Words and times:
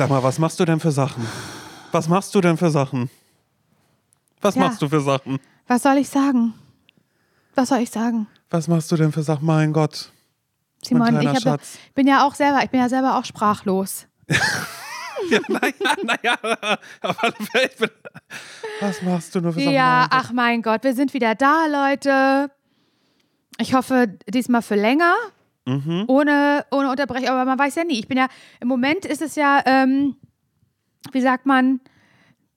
Sag 0.00 0.08
mal, 0.08 0.22
was 0.22 0.38
machst 0.38 0.58
du 0.58 0.64
denn 0.64 0.80
für 0.80 0.92
Sachen? 0.92 1.26
Was 1.92 2.08
machst 2.08 2.34
du 2.34 2.40
denn 2.40 2.56
für 2.56 2.70
Sachen? 2.70 3.10
Was 4.40 4.54
Ja. 4.54 4.62
machst 4.62 4.80
du 4.80 4.88
für 4.88 5.02
Sachen? 5.02 5.38
Was 5.66 5.82
soll 5.82 5.98
ich 5.98 6.08
sagen? 6.08 6.54
Was 7.54 7.68
soll 7.68 7.80
ich 7.80 7.90
sagen? 7.90 8.26
Was 8.48 8.66
machst 8.66 8.90
du 8.90 8.96
denn 8.96 9.12
für 9.12 9.22
Sachen? 9.22 9.44
Mein 9.44 9.74
Gott. 9.74 10.10
Simon, 10.82 11.08
ich 11.08 11.20
kleiner 11.20 11.34
hab 11.34 11.44
ja, 11.44 11.56
bin 11.94 12.06
ja 12.06 12.26
auch 12.26 12.34
selber, 12.34 12.64
ich 12.64 12.70
bin 12.70 12.80
ja 12.80 12.88
selber 12.88 13.18
auch 13.18 13.26
sprachlos. 13.26 14.06
Ja, 15.28 15.38
naja, 15.48 15.96
naja. 16.02 16.78
Aber 17.02 17.28
ich 17.62 17.76
bin, 17.76 17.90
was 18.80 19.02
machst 19.02 19.34
du 19.34 19.42
nur 19.42 19.52
für 19.52 19.60
Sachen? 19.60 19.74
Ja, 19.74 20.06
Mein 20.10 20.18
ach 20.18 20.32
mein 20.32 20.62
Gott, 20.62 20.82
wir 20.82 20.94
sind 20.94 21.12
wieder 21.12 21.34
da, 21.34 21.66
Leute. 21.66 22.50
Ich 23.58 23.74
hoffe, 23.74 24.08
diesmal 24.26 24.62
für 24.62 24.76
länger. 24.76 25.14
Mhm. 25.70 26.04
Ohne, 26.08 26.64
ohne 26.70 26.90
Unterbrechung, 26.90 27.28
aber 27.28 27.44
man 27.44 27.58
weiß 27.58 27.74
ja 27.76 27.84
nie. 27.84 27.98
Ich 28.00 28.08
bin 28.08 28.18
ja, 28.18 28.28
im 28.60 28.68
Moment 28.68 29.04
ist 29.04 29.22
es 29.22 29.36
ja, 29.36 29.62
ähm, 29.66 30.16
wie 31.12 31.20
sagt 31.20 31.46
man, 31.46 31.80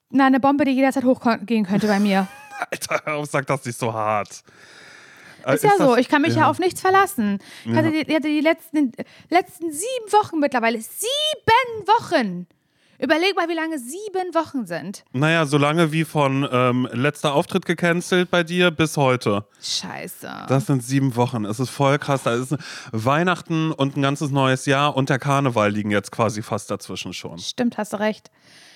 na, 0.10 0.26
eine 0.28 0.40
Bombe, 0.40 0.66
die 0.66 0.72
jederzeit 0.72 1.04
hochgehen 1.04 1.66
könnte 1.66 1.88
bei 1.88 2.00
mir. 2.00 2.28
Alter, 2.72 3.02
hör 3.06 3.16
auf, 3.16 3.26
sag 3.30 3.46
das 3.48 3.66
nicht 3.66 3.78
so 3.78 3.94
hart. 3.94 4.44
Äh, 5.46 5.56
Ist 5.56 5.64
ja 5.64 5.76
so, 5.78 5.98
ich 5.98 6.08
kann 6.08 6.22
mich 6.22 6.36
ja, 6.36 6.50
auf 6.50 6.60
nichts 6.60 6.82
verlassen. 6.82 7.40
Ich 7.66 7.72
Ja. 7.72 7.78
hatte 7.78 7.92
die, 7.92 8.16
hatte 8.16 8.28
die 8.28 8.40
letzten, 8.42 8.92
letzten 9.30 9.72
sieben 9.72 10.12
Wochen 10.12 10.40
mittlerweile, 10.40 10.80
sieben 10.80 11.88
Wochen. 11.88 12.48
Überleg 13.04 13.36
mal, 13.36 13.50
wie 13.50 13.54
lange 13.54 13.78
sieben 13.80 14.34
Wochen 14.34 14.66
sind. 14.66 15.04
Naja, 15.12 15.46
so 15.46 15.58
lange 15.58 15.92
wie 15.92 16.06
von 16.06 16.48
ähm, 16.52 16.88
letzter 16.94 17.34
Auftritt 17.34 17.66
gecancelt 17.66 18.32
bei 18.32 18.44
dir 18.44 18.72
bis 18.72 18.96
heute. 18.98 19.46
Scheiße. 19.62 20.46
Das 20.48 20.68
sind 20.68 20.82
sieben 20.84 21.16
Wochen. 21.18 21.44
Es 21.46 21.60
ist 21.60 21.70
voll 21.70 22.00
krass. 22.00 22.24
Da 22.24 22.34
ist 22.36 22.56
Weihnachten 22.92 23.72
und 23.72 23.98
ein 23.98 24.02
ganzes 24.02 24.32
neues 24.32 24.66
Jahr 24.66 24.96
und 24.96 25.10
der 25.10 25.20
Karneval 25.20 25.72
liegen 25.72 25.92
jetzt 25.92 26.12
quasi 26.12 26.42
fast 26.42 26.72
dazwischen 26.72 27.14
schon. 27.14 27.38
Stimmt, 27.40 27.78
hast 27.78 27.94
du 27.94 27.98
recht. 28.00 28.32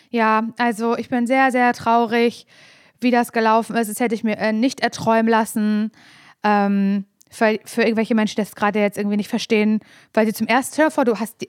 Ja, 0.10 0.44
also 0.58 0.98
ich 0.98 1.10
bin 1.10 1.26
sehr, 1.28 1.52
sehr 1.52 1.72
traurig, 1.74 2.48
wie 3.00 3.12
das 3.12 3.32
gelaufen 3.32 3.76
ist. 3.76 3.90
Das 3.90 4.00
hätte 4.00 4.16
ich 4.16 4.24
mir 4.24 4.38
äh, 4.38 4.52
nicht 4.52 4.80
erträumen 4.82 5.28
lassen. 5.30 5.92
Ähm, 6.44 7.06
für, 7.30 7.60
für 7.66 7.82
irgendwelche 7.84 8.16
Menschen, 8.16 8.36
die 8.36 8.42
das 8.42 8.56
gerade 8.56 8.80
jetzt 8.80 8.98
irgendwie 8.98 9.18
nicht 9.18 9.30
verstehen, 9.30 9.82
weil 10.14 10.26
sie 10.26 10.34
zum 10.34 10.48
ersten, 10.48 10.76
dir 10.82 10.92
vor, 10.92 11.04
du 11.06 11.20
hast, 11.20 11.42
die- 11.42 11.48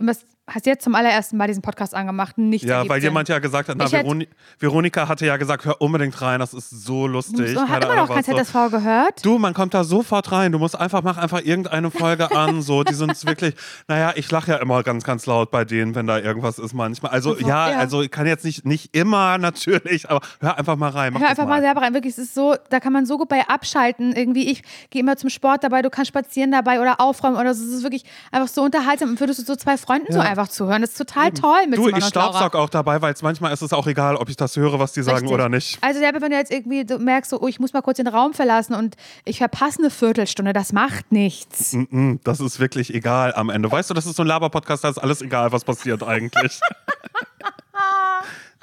hast 0.48 0.66
jetzt 0.66 0.82
zum 0.84 0.94
allerersten 0.94 1.36
Mal 1.36 1.46
diesen 1.46 1.62
Podcast 1.62 1.94
angemacht. 1.94 2.38
Nichts 2.38 2.66
Ja, 2.68 2.88
weil 2.88 3.00
Sinn. 3.00 3.10
jemand 3.10 3.28
ja 3.28 3.38
gesagt 3.38 3.68
hat, 3.68 3.76
na, 3.76 3.84
Ich 3.86 3.92
hätte- 3.92 4.04
Veroni 4.04 4.28
Veronika 4.58 5.08
hatte 5.08 5.26
ja 5.26 5.36
gesagt, 5.36 5.64
hör 5.64 5.80
unbedingt 5.80 6.20
rein, 6.20 6.40
das 6.40 6.54
ist 6.54 6.70
so 6.70 7.06
lustig. 7.06 7.56
Hat 7.56 7.68
Keine 7.68 7.84
immer 7.84 7.96
noch 7.96 8.08
kein 8.08 8.18
was 8.18 8.26
so. 8.26 8.32
ZSV 8.36 8.70
gehört. 8.70 9.24
Du, 9.24 9.38
man 9.38 9.54
kommt 9.54 9.74
da 9.74 9.84
sofort 9.84 10.32
rein. 10.32 10.52
Du 10.52 10.58
musst 10.58 10.78
einfach, 10.78 11.02
mach 11.02 11.16
einfach 11.18 11.42
irgendeine 11.44 11.90
Folge 11.90 12.30
an. 12.34 12.62
So, 12.62 12.82
die 12.84 12.94
sind 12.94 13.24
wirklich, 13.26 13.54
naja, 13.88 14.12
ich 14.16 14.30
lache 14.30 14.52
ja 14.52 14.56
immer 14.58 14.82
ganz, 14.82 15.04
ganz 15.04 15.26
laut 15.26 15.50
bei 15.50 15.64
denen, 15.64 15.94
wenn 15.94 16.06
da 16.06 16.18
irgendwas 16.18 16.58
ist 16.58 16.72
manchmal. 16.74 17.12
Also, 17.12 17.32
Einfach, 17.34 17.46
ja, 17.48 17.70
ja. 17.70 17.78
also 17.78 18.02
ich 18.02 18.10
kann 18.10 18.26
jetzt 18.26 18.44
nicht, 18.44 18.64
nicht 18.64 18.96
immer 18.96 19.38
natürlich, 19.38 20.08
aber 20.10 20.20
hör 20.40 20.58
einfach 20.58 20.76
mal 20.76 20.90
rein. 20.90 21.12
Mach 21.12 21.20
Hör 21.20 21.28
einfach 21.28 21.44
mal 21.44 21.56
mal. 21.56 21.62
selber 21.62 21.82
rein. 21.82 21.94
Wirklich, 21.94 22.12
es 22.14 22.18
ist 22.18 22.34
so, 22.34 22.54
da 22.70 22.80
kann 22.80 22.92
man 22.92 23.06
so 23.06 23.18
gut 23.18 23.28
bei 23.28 23.46
abschalten. 23.48 24.12
Irgendwie, 24.14 24.50
ich 24.50 24.62
gehe 24.90 25.00
immer 25.02 25.16
zum 25.16 25.30
Sport 25.30 25.64
dabei, 25.64 25.82
du 25.82 25.90
kannst 25.90 26.08
spazieren 26.08 26.50
dabei 26.52 26.80
oder 26.80 27.00
aufräumen 27.00 27.36
oder 27.36 27.54
so. 27.54 27.64
Es 27.64 27.70
ist 27.72 27.82
wirklich 27.82 28.04
einfach 28.32 28.48
so 28.48 28.62
unterhaltsam. 28.62 29.10
Und 29.10 29.20
würdest 29.20 29.40
du 29.40 29.44
so 29.44 29.56
zwei 29.56 29.76
Freunden 29.76 30.12
so 30.12 30.18
Ja. 30.18 30.24
Einfach 30.38 30.50
zuhören. 30.50 30.80
Das 30.82 30.90
ist 30.90 30.98
total 30.98 31.32
toll 31.32 31.66
mit 31.68 31.78
Du, 31.78 31.88
ich 31.88 32.04
staubsaug 32.04 32.54
auch 32.54 32.70
dabei, 32.70 33.02
weil 33.02 33.12
es 33.12 33.22
manchmal 33.22 33.52
ist 33.52 33.62
es 33.62 33.72
auch 33.72 33.86
egal, 33.86 34.16
ob 34.16 34.28
ich 34.28 34.36
das 34.36 34.56
höre, 34.56 34.78
was 34.78 34.92
die 34.92 35.02
sagen 35.02 35.18
Richtig. 35.18 35.32
oder 35.34 35.48
nicht. 35.48 35.78
Also 35.80 36.00
selber, 36.00 36.20
wenn 36.20 36.30
du 36.30 36.36
jetzt 36.36 36.52
irgendwie 36.52 36.84
du 36.84 36.98
merkst, 36.98 37.30
so, 37.30 37.40
oh, 37.40 37.48
ich 37.48 37.58
muss 37.58 37.72
mal 37.72 37.82
kurz 37.82 37.96
den 37.96 38.06
Raum 38.06 38.34
verlassen 38.34 38.74
und 38.74 38.96
ich 39.24 39.38
verpasse 39.38 39.78
eine 39.80 39.90
Viertelstunde, 39.90 40.52
das 40.52 40.72
macht 40.72 41.10
nichts. 41.12 41.72
Mm, 41.72 42.16
Das 42.24 42.40
ist 42.40 42.60
wirklich 42.60 42.94
egal 42.94 43.34
am 43.34 43.50
Ende. 43.50 43.70
Weißt 43.70 43.90
du, 43.90 43.94
das 43.94 44.06
ist 44.06 44.16
so 44.16 44.22
ein 44.22 44.28
Laber-Podcast, 44.28 44.84
da 44.84 44.90
ist 44.90 44.98
alles 44.98 45.22
egal, 45.22 45.52
was 45.52 45.64
passiert 45.64 46.02
eigentlich. 46.02 46.60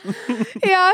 ja, 0.63 0.89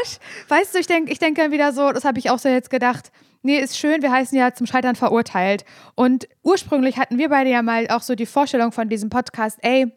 weißt 0.47 0.73
du, 0.73 0.79
ich 0.79 0.87
denke 0.87 1.11
ich 1.11 1.19
denk 1.19 1.37
dann 1.37 1.51
wieder 1.51 1.73
so, 1.73 1.91
das 1.91 2.05
habe 2.05 2.19
ich 2.19 2.29
auch 2.29 2.39
so 2.39 2.49
jetzt 2.49 2.69
gedacht. 2.69 3.11
Nee, 3.43 3.57
ist 3.57 3.77
schön, 3.77 4.03
wir 4.03 4.11
heißen 4.11 4.37
ja 4.37 4.53
zum 4.53 4.67
Scheitern 4.67 4.95
verurteilt. 4.95 5.65
Und 5.95 6.27
ursprünglich 6.43 6.97
hatten 6.97 7.17
wir 7.17 7.29
beide 7.29 7.49
ja 7.49 7.63
mal 7.63 7.87
auch 7.89 8.03
so 8.03 8.13
die 8.13 8.27
Vorstellung 8.27 8.71
von 8.71 8.87
diesem 8.87 9.09
Podcast, 9.09 9.57
ey, 9.63 9.91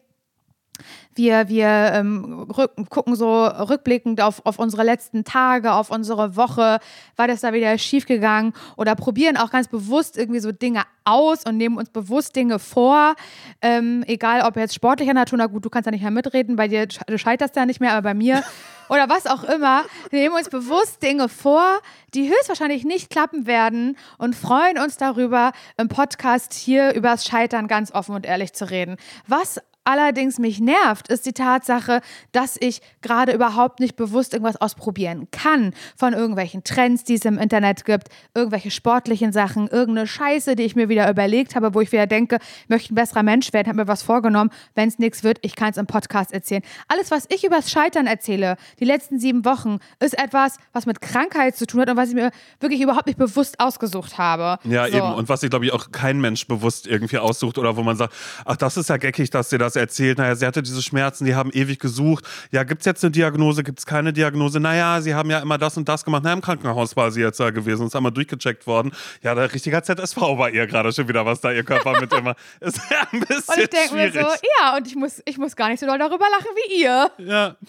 wir, 1.15 1.47
wir 1.47 1.67
ähm, 1.67 2.47
rück, 2.55 2.71
gucken 2.89 3.15
so 3.15 3.45
rückblickend 3.45 4.21
auf, 4.21 4.45
auf 4.45 4.59
unsere 4.59 4.83
letzten 4.83 5.23
Tage, 5.23 5.73
auf 5.73 5.89
unsere 5.89 6.35
Woche, 6.35 6.79
war 7.15 7.27
das 7.27 7.41
da 7.41 7.53
wieder 7.53 7.77
schiefgegangen 7.77 8.53
oder 8.75 8.95
probieren 8.95 9.37
auch 9.37 9.49
ganz 9.49 9.67
bewusst 9.67 10.17
irgendwie 10.17 10.41
so 10.41 10.51
Dinge 10.51 10.83
aus 11.05 11.45
und 11.45 11.57
nehmen 11.57 11.77
uns 11.77 11.89
bewusst 11.89 12.35
Dinge 12.35 12.59
vor. 12.59 13.15
Ähm, 13.61 14.03
egal 14.07 14.41
ob 14.41 14.57
jetzt 14.57 14.75
sportlicher 14.75 15.13
Natur, 15.13 15.37
na 15.37 15.45
gut, 15.45 15.63
du 15.63 15.69
kannst 15.69 15.87
da 15.87 15.91
nicht 15.91 16.01
mehr 16.01 16.11
mitreden, 16.11 16.55
bei 16.55 16.67
dir 16.67 16.87
du 16.87 17.17
scheiterst 17.17 17.55
ja 17.55 17.65
nicht 17.65 17.79
mehr, 17.79 17.93
aber 17.93 18.01
bei 18.01 18.13
mir 18.13 18.43
oder 18.89 19.09
was 19.09 19.25
auch 19.25 19.43
immer. 19.43 19.83
Wir 20.09 20.21
nehmen 20.21 20.35
uns 20.35 20.49
bewusst 20.49 21.01
Dinge 21.01 21.29
vor, 21.29 21.79
die 22.13 22.29
höchstwahrscheinlich 22.29 22.83
nicht 22.83 23.09
klappen 23.09 23.47
werden 23.47 23.97
und 24.17 24.35
freuen 24.35 24.77
uns 24.77 24.97
darüber, 24.97 25.53
im 25.77 25.87
Podcast 25.87 26.53
hier 26.53 26.93
übers 26.93 27.25
Scheitern 27.25 27.67
ganz 27.67 27.91
offen 27.93 28.15
und 28.15 28.25
ehrlich 28.25 28.53
zu 28.53 28.69
reden. 28.69 28.97
Was 29.27 29.61
allerdings 29.85 30.39
mich 30.39 30.59
nervt, 30.59 31.07
ist 31.07 31.25
die 31.25 31.33
Tatsache, 31.33 32.01
dass 32.31 32.57
ich 32.59 32.81
gerade 33.01 33.31
überhaupt 33.31 33.79
nicht 33.79 33.95
bewusst 33.95 34.33
irgendwas 34.33 34.59
ausprobieren 34.59 35.27
kann 35.31 35.73
von 35.95 36.13
irgendwelchen 36.13 36.63
Trends, 36.63 37.03
die 37.03 37.13
es 37.15 37.25
im 37.25 37.37
Internet 37.37 37.85
gibt, 37.85 38.09
irgendwelche 38.33 38.71
sportlichen 38.71 39.31
Sachen, 39.31 39.67
irgendeine 39.67 40.07
Scheiße, 40.07 40.55
die 40.55 40.63
ich 40.63 40.75
mir 40.75 40.89
wieder 40.89 41.09
überlegt 41.09 41.55
habe, 41.55 41.73
wo 41.73 41.81
ich 41.81 41.91
wieder 41.91 42.07
denke, 42.07 42.39
ich 42.63 42.69
möchte 42.69 42.93
ein 42.93 42.95
besserer 42.95 43.23
Mensch 43.23 43.53
werden, 43.53 43.67
habe 43.67 43.77
mir 43.77 43.87
was 43.87 44.03
vorgenommen, 44.03 44.49
wenn 44.73 44.89
es 44.89 44.99
nichts 44.99 45.23
wird, 45.23 45.37
ich 45.41 45.55
kann 45.55 45.69
es 45.71 45.77
im 45.77 45.87
Podcast 45.87 46.33
erzählen. 46.33 46.63
Alles, 46.87 47.11
was 47.11 47.25
ich 47.29 47.43
übers 47.43 47.71
Scheitern 47.71 48.07
erzähle, 48.07 48.57
die 48.79 48.85
letzten 48.85 49.19
sieben 49.19 49.45
Wochen, 49.45 49.77
ist 49.99 50.17
etwas, 50.17 50.57
was 50.73 50.85
mit 50.85 51.01
Krankheit 51.01 51.55
zu 51.55 51.65
tun 51.67 51.81
hat 51.81 51.89
und 51.89 51.97
was 51.97 52.09
ich 52.09 52.15
mir 52.15 52.31
wirklich 52.59 52.81
überhaupt 52.81 53.07
nicht 53.07 53.19
bewusst 53.19 53.59
ausgesucht 53.59 54.17
habe. 54.17 54.59
Ja, 54.63 54.87
So. 54.87 54.97
eben. 54.97 55.13
Und 55.13 55.29
was 55.29 55.41
sich, 55.41 55.49
glaube 55.49 55.65
ich, 55.65 55.71
auch 55.73 55.91
kein 55.91 56.19
Mensch 56.19 56.47
bewusst 56.47 56.87
irgendwie 56.87 57.17
aussucht 57.17 57.57
oder 57.57 57.77
wo 57.77 57.83
man 57.83 57.95
sagt, 57.95 58.13
ach, 58.45 58.57
das 58.57 58.77
ist 58.77 58.89
ja 58.89 58.97
geckig, 58.97 59.29
dass 59.29 59.49
sie 59.49 59.57
das 59.57 59.74
erzählt. 59.75 60.17
Naja, 60.17 60.35
sie 60.35 60.45
hatte 60.45 60.61
diese 60.61 60.81
Schmerzen, 60.81 61.25
die 61.25 61.35
haben 61.35 61.51
ewig 61.51 61.79
gesucht. 61.79 62.25
Ja, 62.51 62.63
gibt 62.63 62.81
es 62.81 62.85
jetzt 62.85 63.03
eine 63.03 63.11
Diagnose, 63.11 63.63
gibt 63.63 63.79
es 63.79 63.85
keine 63.85 64.13
Diagnose? 64.13 64.59
Naja, 64.59 65.01
sie 65.01 65.15
haben 65.15 65.29
ja 65.29 65.39
immer 65.39 65.57
das 65.57 65.77
und 65.77 65.87
das 65.89 66.05
gemacht. 66.05 66.23
Na, 66.25 66.33
im 66.33 66.41
Krankenhaus 66.41 66.95
war 66.95 67.11
sie 67.11 67.21
jetzt 67.21 67.39
da 67.39 67.49
gewesen, 67.51 67.87
ist 67.87 67.95
einmal 67.95 68.11
durchgecheckt 68.11 68.67
worden. 68.67 68.91
Ja, 69.21 69.35
der 69.35 69.53
richtiger 69.53 69.83
ZSV 69.83 70.17
bei 70.37 70.51
ihr 70.51 70.67
gerade 70.67 70.91
schon 70.91 71.07
wieder, 71.07 71.25
was 71.25 71.41
da 71.41 71.51
ihr 71.51 71.63
Körper 71.63 71.99
mit 71.99 72.13
immer. 72.13 72.35
Ist 72.61 72.79
ja 72.89 73.07
ein 73.11 73.19
bisschen 73.19 73.43
Und 73.47 73.61
ich 73.61 73.69
denke 73.69 73.95
mir 73.95 74.11
so, 74.11 74.19
ja, 74.19 74.75
und 74.77 74.87
ich 74.87 74.95
muss, 74.95 75.21
ich 75.25 75.37
muss 75.37 75.55
gar 75.55 75.69
nicht 75.69 75.79
so 75.79 75.85
doll 75.85 75.97
darüber 75.97 76.25
lachen 76.29 76.51
wie 76.55 76.81
ihr. 76.81 77.11
ja. 77.17 77.55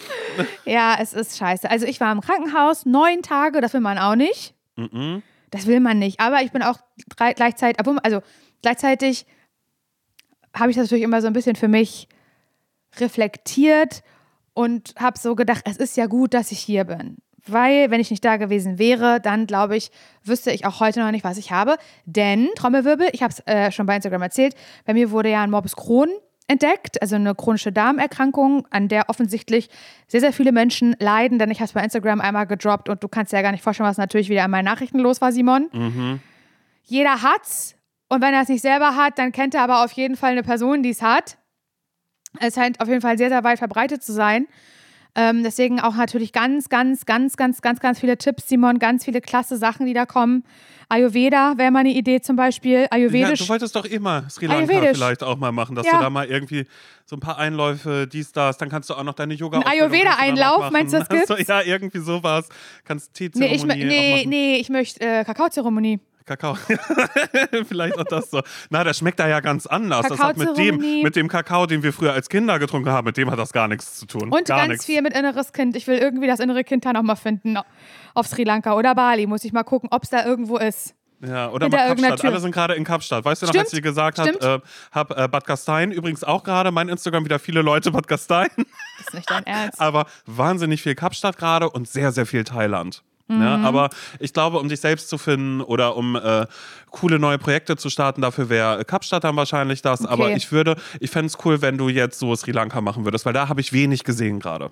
Ja, 0.64 0.96
es 1.00 1.12
ist 1.12 1.38
scheiße. 1.38 1.70
Also 1.70 1.86
ich 1.86 2.00
war 2.00 2.12
im 2.12 2.20
Krankenhaus 2.20 2.86
neun 2.86 3.22
Tage, 3.22 3.60
das 3.60 3.72
will 3.72 3.80
man 3.80 3.98
auch 3.98 4.16
nicht. 4.16 4.54
Das 5.50 5.66
will 5.66 5.80
man 5.80 5.98
nicht. 5.98 6.20
Aber 6.20 6.42
ich 6.42 6.50
bin 6.50 6.62
auch 6.62 6.78
drei, 7.16 7.32
gleichzeitig, 7.32 7.78
also 8.02 8.22
gleichzeitig 8.62 9.26
habe 10.56 10.70
ich 10.70 10.76
das 10.76 10.84
natürlich 10.84 11.04
immer 11.04 11.20
so 11.20 11.26
ein 11.26 11.32
bisschen 11.32 11.56
für 11.56 11.68
mich 11.68 12.08
reflektiert 12.98 14.02
und 14.54 14.94
habe 14.98 15.18
so 15.18 15.34
gedacht, 15.34 15.62
es 15.66 15.76
ist 15.76 15.96
ja 15.96 16.06
gut, 16.06 16.34
dass 16.34 16.50
ich 16.52 16.60
hier 16.60 16.84
bin. 16.84 17.18
Weil, 17.46 17.90
wenn 17.90 18.00
ich 18.00 18.10
nicht 18.10 18.24
da 18.24 18.38
gewesen 18.38 18.78
wäre, 18.78 19.20
dann 19.20 19.46
glaube 19.46 19.76
ich, 19.76 19.90
wüsste 20.24 20.50
ich 20.50 20.66
auch 20.66 20.80
heute 20.80 21.00
noch 21.00 21.12
nicht, 21.12 21.24
was 21.24 21.38
ich 21.38 21.52
habe. 21.52 21.76
Denn, 22.04 22.48
Trommelwirbel, 22.56 23.08
ich 23.12 23.22
habe 23.22 23.32
es 23.32 23.40
äh, 23.46 23.70
schon 23.70 23.86
bei 23.86 23.94
Instagram 23.94 24.22
erzählt, 24.22 24.54
bei 24.84 24.94
mir 24.94 25.12
wurde 25.12 25.30
ja 25.30 25.42
ein 25.42 25.50
Morbus 25.50 25.76
Crohn 25.76 26.08
entdeckt, 26.48 27.00
also 27.02 27.16
eine 27.16 27.34
chronische 27.34 27.72
Darmerkrankung, 27.72 28.66
an 28.70 28.88
der 28.88 29.08
offensichtlich 29.08 29.68
sehr, 30.08 30.20
sehr 30.20 30.32
viele 30.32 30.52
Menschen 30.52 30.96
leiden, 30.98 31.38
denn 31.38 31.50
ich 31.50 31.58
habe 31.58 31.66
es 31.66 31.72
bei 31.72 31.82
Instagram 31.82 32.20
einmal 32.20 32.46
gedroppt 32.46 32.88
und 32.88 33.02
du 33.02 33.08
kannst 33.08 33.32
dir 33.32 33.36
ja 33.36 33.42
gar 33.42 33.52
nicht 33.52 33.64
vorstellen, 33.64 33.88
was 33.88 33.98
natürlich 33.98 34.28
wieder 34.28 34.44
an 34.44 34.50
meinen 34.50 34.64
Nachrichten 34.64 34.98
los 34.98 35.20
war, 35.20 35.32
Simon. 35.32 35.68
Jeder 36.82 37.22
hat's 37.22 37.75
und 38.08 38.20
wenn 38.22 38.34
er 38.34 38.42
es 38.42 38.48
nicht 38.48 38.62
selber 38.62 38.96
hat, 38.96 39.18
dann 39.18 39.32
kennt 39.32 39.54
er 39.54 39.62
aber 39.62 39.84
auf 39.84 39.92
jeden 39.92 40.16
Fall 40.16 40.32
eine 40.32 40.42
Person, 40.42 40.82
die 40.82 40.90
es 40.90 41.02
hat. 41.02 41.38
Es 42.40 42.54
scheint 42.54 42.80
auf 42.80 42.88
jeden 42.88 43.00
Fall 43.00 43.16
sehr, 43.18 43.28
sehr 43.30 43.44
weit 43.44 43.58
verbreitet 43.58 44.02
zu 44.02 44.12
sein. 44.12 44.46
Ähm, 45.18 45.42
deswegen 45.42 45.80
auch 45.80 45.96
natürlich 45.96 46.32
ganz, 46.34 46.68
ganz, 46.68 47.06
ganz, 47.06 47.38
ganz, 47.38 47.62
ganz, 47.62 47.80
ganz 47.80 47.98
viele 48.00 48.18
Tipps, 48.18 48.48
Simon, 48.50 48.78
ganz 48.78 49.02
viele 49.06 49.22
klasse 49.22 49.56
Sachen, 49.56 49.86
die 49.86 49.94
da 49.94 50.04
kommen. 50.04 50.44
Ayurveda 50.90 51.54
wäre 51.56 51.70
mal 51.70 51.78
eine 51.80 51.88
Idee 51.94 52.20
zum 52.20 52.36
Beispiel. 52.36 52.80
Ja, 52.82 52.86
Ayurvedisch. 52.90 53.38
du 53.40 53.48
wolltest 53.48 53.74
doch 53.74 53.86
immer 53.86 54.28
Sri 54.28 54.44
Lanka 54.44 54.70
Ayurvedisch. 54.70 54.96
vielleicht 54.98 55.22
auch 55.22 55.38
mal 55.38 55.52
machen, 55.52 55.74
dass 55.74 55.86
Ja. 55.86 55.92
du 55.96 55.98
da 56.02 56.10
mal 56.10 56.26
irgendwie 56.26 56.66
so 57.06 57.16
ein 57.16 57.20
paar 57.20 57.38
Einläufe, 57.38 58.06
dies, 58.06 58.30
das, 58.32 58.58
dann 58.58 58.68
kannst 58.68 58.90
du 58.90 58.94
auch 58.94 59.02
noch 59.04 59.14
deine 59.14 59.32
yoga 59.32 59.60
Ein 59.60 59.64
Ayurveda-Einlauf, 59.66 60.70
meinst 60.70 60.92
du, 60.92 60.98
das 60.98 61.08
gibt's? 61.08 61.28
So, 61.28 61.36
ja, 61.38 61.62
irgendwie 61.62 61.98
sowas. 62.00 62.48
Kannst 62.84 63.10
nee, 63.18 63.28
Teezeremonie 63.30 63.54
ich, 63.54 63.64
mö- 63.64 63.72
auch 63.72 63.76
nee, 63.88 64.24
nee, 64.26 64.56
ich 64.58 64.68
möchte 64.68 65.00
äh, 65.00 65.24
Kakaozeremonie. 65.24 65.98
Kakao. 66.26 66.56
Vielleicht 67.68 67.98
auch 67.98 68.04
das 68.04 68.30
so. 68.30 68.42
Na, 68.70 68.84
der 68.84 68.94
schmeckt 68.94 69.20
da 69.20 69.28
ja 69.28 69.40
ganz 69.40 69.66
anders. 69.66 70.06
Das 70.08 70.18
hat 70.18 70.36
mit 70.36 70.56
dem, 70.58 71.02
mit 71.02 71.16
dem 71.16 71.28
Kakao, 71.28 71.66
den 71.66 71.82
wir 71.82 71.92
früher 71.92 72.12
als 72.12 72.28
Kinder 72.28 72.58
getrunken 72.58 72.90
haben, 72.90 73.04
mit 73.04 73.16
dem 73.16 73.30
hat 73.30 73.38
das 73.38 73.52
gar 73.52 73.68
nichts 73.68 73.96
zu 73.96 74.06
tun. 74.06 74.32
Und 74.32 74.46
gar 74.46 74.58
ganz 74.58 74.68
nichts. 74.70 74.84
viel 74.86 75.02
mit 75.02 75.16
inneres 75.16 75.52
Kind. 75.52 75.76
Ich 75.76 75.86
will 75.86 75.98
irgendwie 75.98 76.26
das 76.26 76.40
innere 76.40 76.64
Kind 76.64 76.84
da 76.84 76.92
nochmal 76.92 77.16
finden 77.16 77.56
auf 78.14 78.26
Sri 78.26 78.44
Lanka 78.44 78.74
oder 78.74 78.94
Bali. 78.94 79.26
Muss 79.26 79.44
ich 79.44 79.52
mal 79.52 79.62
gucken, 79.62 79.88
ob 79.92 80.02
es 80.02 80.10
da 80.10 80.24
irgendwo 80.26 80.58
ist. 80.58 80.94
Ja, 81.20 81.50
oder 81.50 81.68
mal 81.68 81.88
Kapstadt. 81.88 82.24
Alle 82.24 82.40
sind 82.40 82.52
gerade 82.52 82.74
in 82.74 82.84
Kapstadt. 82.84 83.24
Weißt 83.24 83.40
du 83.40 83.46
noch, 83.46 83.52
Stimmt, 83.52 83.64
als 83.66 83.70
sie 83.70 83.80
gesagt 83.80 84.18
hat, 84.18 84.42
äh, 84.42 84.60
hab 84.92 85.16
äh, 85.16 85.28
Bad 85.28 85.46
Gastein 85.46 85.90
übrigens 85.90 86.22
auch 86.24 86.42
gerade, 86.42 86.70
mein 86.72 86.88
Instagram 86.88 87.24
wieder 87.24 87.38
viele 87.38 87.62
Leute 87.62 87.90
Bad 87.90 88.06
Gastein, 88.06 88.48
Das 88.56 89.06
ist 89.06 89.14
nicht 89.14 89.30
dein 89.30 89.44
Ernst. 89.46 89.80
aber 89.80 90.06
wahnsinnig 90.26 90.82
viel 90.82 90.94
Kapstadt 90.94 91.38
gerade 91.38 91.70
und 91.70 91.88
sehr, 91.88 92.12
sehr 92.12 92.26
viel 92.26 92.44
Thailand. 92.44 93.02
Mhm. 93.28 93.42
Ja, 93.42 93.56
aber 93.56 93.90
ich 94.20 94.32
glaube, 94.32 94.58
um 94.58 94.68
dich 94.68 94.80
selbst 94.80 95.08
zu 95.08 95.18
finden 95.18 95.60
oder 95.60 95.96
um 95.96 96.14
äh, 96.16 96.46
coole 96.90 97.18
neue 97.18 97.38
Projekte 97.38 97.76
zu 97.76 97.90
starten, 97.90 98.20
dafür 98.22 98.48
wäre 98.48 98.84
Kapstadt 98.84 99.24
dann 99.24 99.34
wahrscheinlich 99.36 99.82
das. 99.82 100.02
Okay. 100.02 100.12
Aber 100.12 100.30
ich 100.30 100.52
würde, 100.52 100.76
ich 101.00 101.10
fände 101.10 101.26
es 101.26 101.38
cool, 101.44 101.60
wenn 101.62 101.76
du 101.78 101.88
jetzt 101.88 102.18
so 102.18 102.34
Sri 102.36 102.52
Lanka 102.52 102.80
machen 102.80 103.04
würdest, 103.04 103.26
weil 103.26 103.32
da 103.32 103.48
habe 103.48 103.60
ich 103.60 103.72
wenig 103.72 104.04
gesehen 104.04 104.38
gerade. 104.40 104.70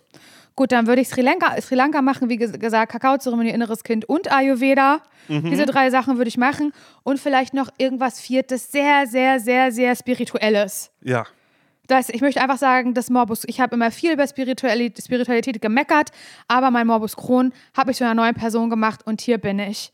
Gut, 0.57 0.71
dann 0.71 0.87
würde 0.87 1.01
ich 1.03 1.09
Sri 1.09 1.21
Lanka, 1.23 1.61
Sri 1.61 1.75
Lanka 1.75 2.01
machen, 2.01 2.29
wie 2.29 2.37
ges- 2.37 2.57
gesagt, 2.57 2.93
Kakaozeremonie, 2.93 3.51
inneres 3.51 3.83
Kind 3.83 4.05
und 4.05 4.31
Ayurveda. 4.31 5.01
Mhm. 5.27 5.51
Diese 5.51 5.67
drei 5.67 5.91
Sachen 5.91 6.17
würde 6.17 6.29
ich 6.29 6.37
machen. 6.37 6.73
Und 7.03 7.19
vielleicht 7.19 7.55
noch 7.55 7.71
irgendwas 7.77 8.21
Viertes, 8.21 8.71
sehr, 8.71 9.09
sehr, 9.09 9.41
sehr, 9.41 9.73
sehr 9.73 9.97
Spirituelles. 9.97 10.93
Ja. 11.03 11.25
Das, 11.87 12.09
ich 12.09 12.21
möchte 12.21 12.41
einfach 12.41 12.59
sagen, 12.59 12.95
das 12.95 13.11
Morbus, 13.11 13.45
ich 13.47 13.61
habe 13.61 13.75
immer 13.75 13.91
viel 13.91 14.13
über 14.13 14.27
Spiritualität, 14.27 15.05
Spiritualität 15.05 15.61
gemeckert, 15.61 16.11
aber 16.49 16.71
mein 16.71 16.87
Morbus 16.87 17.17
Crohn 17.17 17.53
habe 17.77 17.91
ich 17.91 17.99
zu 17.99 18.05
einer 18.05 18.15
neuen 18.15 18.35
Person 18.35 18.71
gemacht 18.71 19.07
und 19.07 19.21
hier 19.21 19.39
bin 19.39 19.59
ich. 19.59 19.93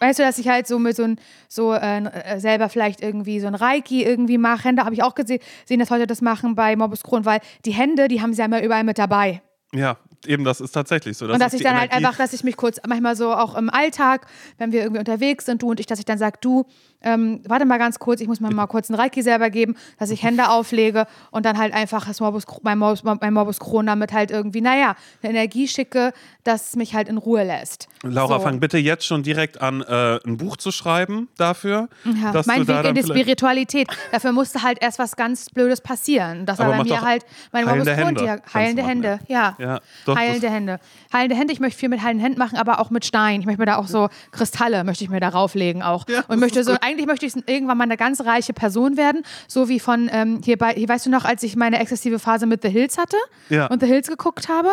Weißt 0.00 0.18
du, 0.18 0.24
dass 0.24 0.36
ich 0.38 0.48
halt 0.48 0.66
so 0.66 0.80
mit 0.80 0.96
so 0.96 1.04
ein, 1.04 1.20
so 1.48 1.72
äh, 1.72 2.40
selber 2.40 2.68
vielleicht 2.68 3.00
irgendwie 3.00 3.38
so 3.38 3.46
ein 3.46 3.54
Reiki 3.54 4.02
irgendwie 4.02 4.36
mache. 4.36 4.64
Hände 4.64 4.84
habe 4.84 4.94
ich 4.94 5.02
auch 5.04 5.14
gesehen, 5.14 5.40
sehen, 5.64 5.78
dass 5.78 5.90
Leute 5.90 6.08
das 6.08 6.20
machen 6.20 6.56
bei 6.56 6.74
Morbus 6.74 7.04
Crohn, 7.04 7.24
weil 7.24 7.40
die 7.64 7.70
Hände, 7.70 8.08
die 8.08 8.20
haben 8.20 8.32
sie 8.32 8.40
ja 8.40 8.46
immer 8.46 8.62
überall 8.62 8.82
mit 8.82 8.98
dabei. 8.98 9.42
Ja, 9.72 9.96
eben, 10.26 10.42
das 10.42 10.60
ist 10.60 10.72
tatsächlich 10.72 11.16
so. 11.16 11.26
Das 11.26 11.34
und 11.34 11.40
dass 11.40 11.54
ich 11.54 11.62
dann 11.62 11.78
halt 11.78 11.92
Energie. 11.92 12.04
einfach, 12.04 12.18
dass 12.18 12.32
ich 12.32 12.42
mich 12.42 12.56
kurz, 12.56 12.80
manchmal 12.86 13.14
so 13.14 13.32
auch 13.32 13.54
im 13.54 13.70
Alltag, 13.70 14.26
wenn 14.58 14.72
wir 14.72 14.82
irgendwie 14.82 14.98
unterwegs 14.98 15.46
sind, 15.46 15.62
du 15.62 15.70
und 15.70 15.78
ich, 15.78 15.86
dass 15.86 16.00
ich 16.00 16.04
dann 16.04 16.18
sage, 16.18 16.38
du, 16.40 16.66
ähm, 17.02 17.40
warte 17.46 17.64
mal 17.64 17.78
ganz 17.78 17.98
kurz, 17.98 18.20
ich 18.20 18.28
muss 18.28 18.40
mir 18.40 18.50
mal 18.52 18.66
kurz 18.66 18.90
einen 18.90 18.98
Reiki 18.98 19.22
selber 19.22 19.50
geben, 19.50 19.76
dass 19.98 20.10
ich 20.10 20.22
Hände 20.22 20.48
auflege 20.48 21.06
und 21.30 21.46
dann 21.46 21.58
halt 21.58 21.74
einfach 21.74 22.06
das 22.06 22.20
Morbus, 22.20 22.44
mein, 22.62 22.78
Morbus, 22.78 23.02
mein 23.04 23.32
Morbus 23.32 23.58
Crohn 23.60 23.86
damit 23.86 24.12
halt 24.12 24.30
irgendwie, 24.30 24.60
naja, 24.60 24.94
eine 25.22 25.32
Energie 25.32 25.68
schicke, 25.68 26.12
dass 26.44 26.70
es 26.70 26.76
mich 26.76 26.94
halt 26.94 27.08
in 27.08 27.18
Ruhe 27.18 27.44
lässt. 27.44 27.88
Laura, 28.02 28.38
so. 28.38 28.44
fang 28.44 28.60
bitte 28.60 28.78
jetzt 28.78 29.06
schon 29.06 29.22
direkt 29.22 29.60
an, 29.60 29.82
äh, 29.82 30.18
ein 30.26 30.36
Buch 30.36 30.56
zu 30.56 30.72
schreiben 30.72 31.28
dafür. 31.36 31.88
Ja, 32.04 32.32
dass 32.32 32.46
mein 32.46 32.60
du 32.60 32.64
da 32.64 32.72
Weg 32.74 32.90
in 32.90 32.94
dann 32.94 32.94
die 32.94 33.02
Spiritualität. 33.02 33.88
Dafür 34.10 34.32
musste 34.32 34.62
halt 34.62 34.78
erst 34.80 34.98
was 34.98 35.16
ganz 35.16 35.50
Blödes 35.50 35.80
passieren. 35.80 36.46
Das 36.46 36.58
war 36.58 36.66
Aber 36.66 36.78
bei 36.78 36.84
mir 36.84 37.00
halt 37.00 37.24
mein 37.52 37.64
Morbus 37.64 37.86
Crohn. 37.86 38.16
Hände. 38.16 38.42
Heilende 38.52 38.82
machen, 38.82 38.90
Hände, 38.90 39.18
ja. 39.28 39.56
Ja, 39.58 39.80
doch, 40.04 40.16
heilende 40.16 40.50
Hände. 40.50 40.80
Heilende 41.12 41.36
Hände. 41.36 41.52
Ich 41.52 41.60
möchte 41.60 41.78
viel 41.78 41.88
mit 41.88 42.02
heilenden 42.02 42.24
Händen 42.24 42.38
machen, 42.38 42.58
aber 42.58 42.80
auch 42.80 42.90
mit 42.90 43.04
Stein. 43.04 43.40
Ich 43.40 43.46
möchte 43.46 43.60
mir 43.60 43.66
da 43.66 43.76
auch 43.76 43.88
so 43.88 44.08
Kristalle 44.30 44.84
möchte 44.84 45.04
ich 45.04 45.10
mir 45.10 45.20
da 45.20 45.28
rauflegen 45.28 45.82
auch. 45.82 46.06
Ja, 46.08 46.22
Und 46.28 46.40
möchte 46.40 46.64
so, 46.64 46.72
gut. 46.72 46.82
Eigentlich 46.92 47.06
möchte 47.06 47.26
ich 47.26 47.34
irgendwann 47.46 47.78
mal 47.78 47.84
eine 47.84 47.96
ganz 47.96 48.20
reiche 48.20 48.52
Person 48.52 48.96
werden. 48.96 49.22
So 49.48 49.68
wie 49.68 49.80
von, 49.80 50.08
ähm, 50.12 50.40
hier 50.44 50.56
bei, 50.58 50.72
hier 50.74 50.88
weißt 50.88 51.06
du 51.06 51.10
noch, 51.10 51.24
als 51.24 51.42
ich 51.42 51.56
meine 51.56 51.78
exzessive 51.80 52.18
Phase 52.18 52.46
mit 52.46 52.62
The 52.62 52.68
Hills 52.68 52.98
hatte 52.98 53.16
Ja. 53.48 53.66
und 53.66 53.80
The 53.80 53.86
Hills 53.86 54.08
geguckt 54.08 54.48
habe. 54.48 54.70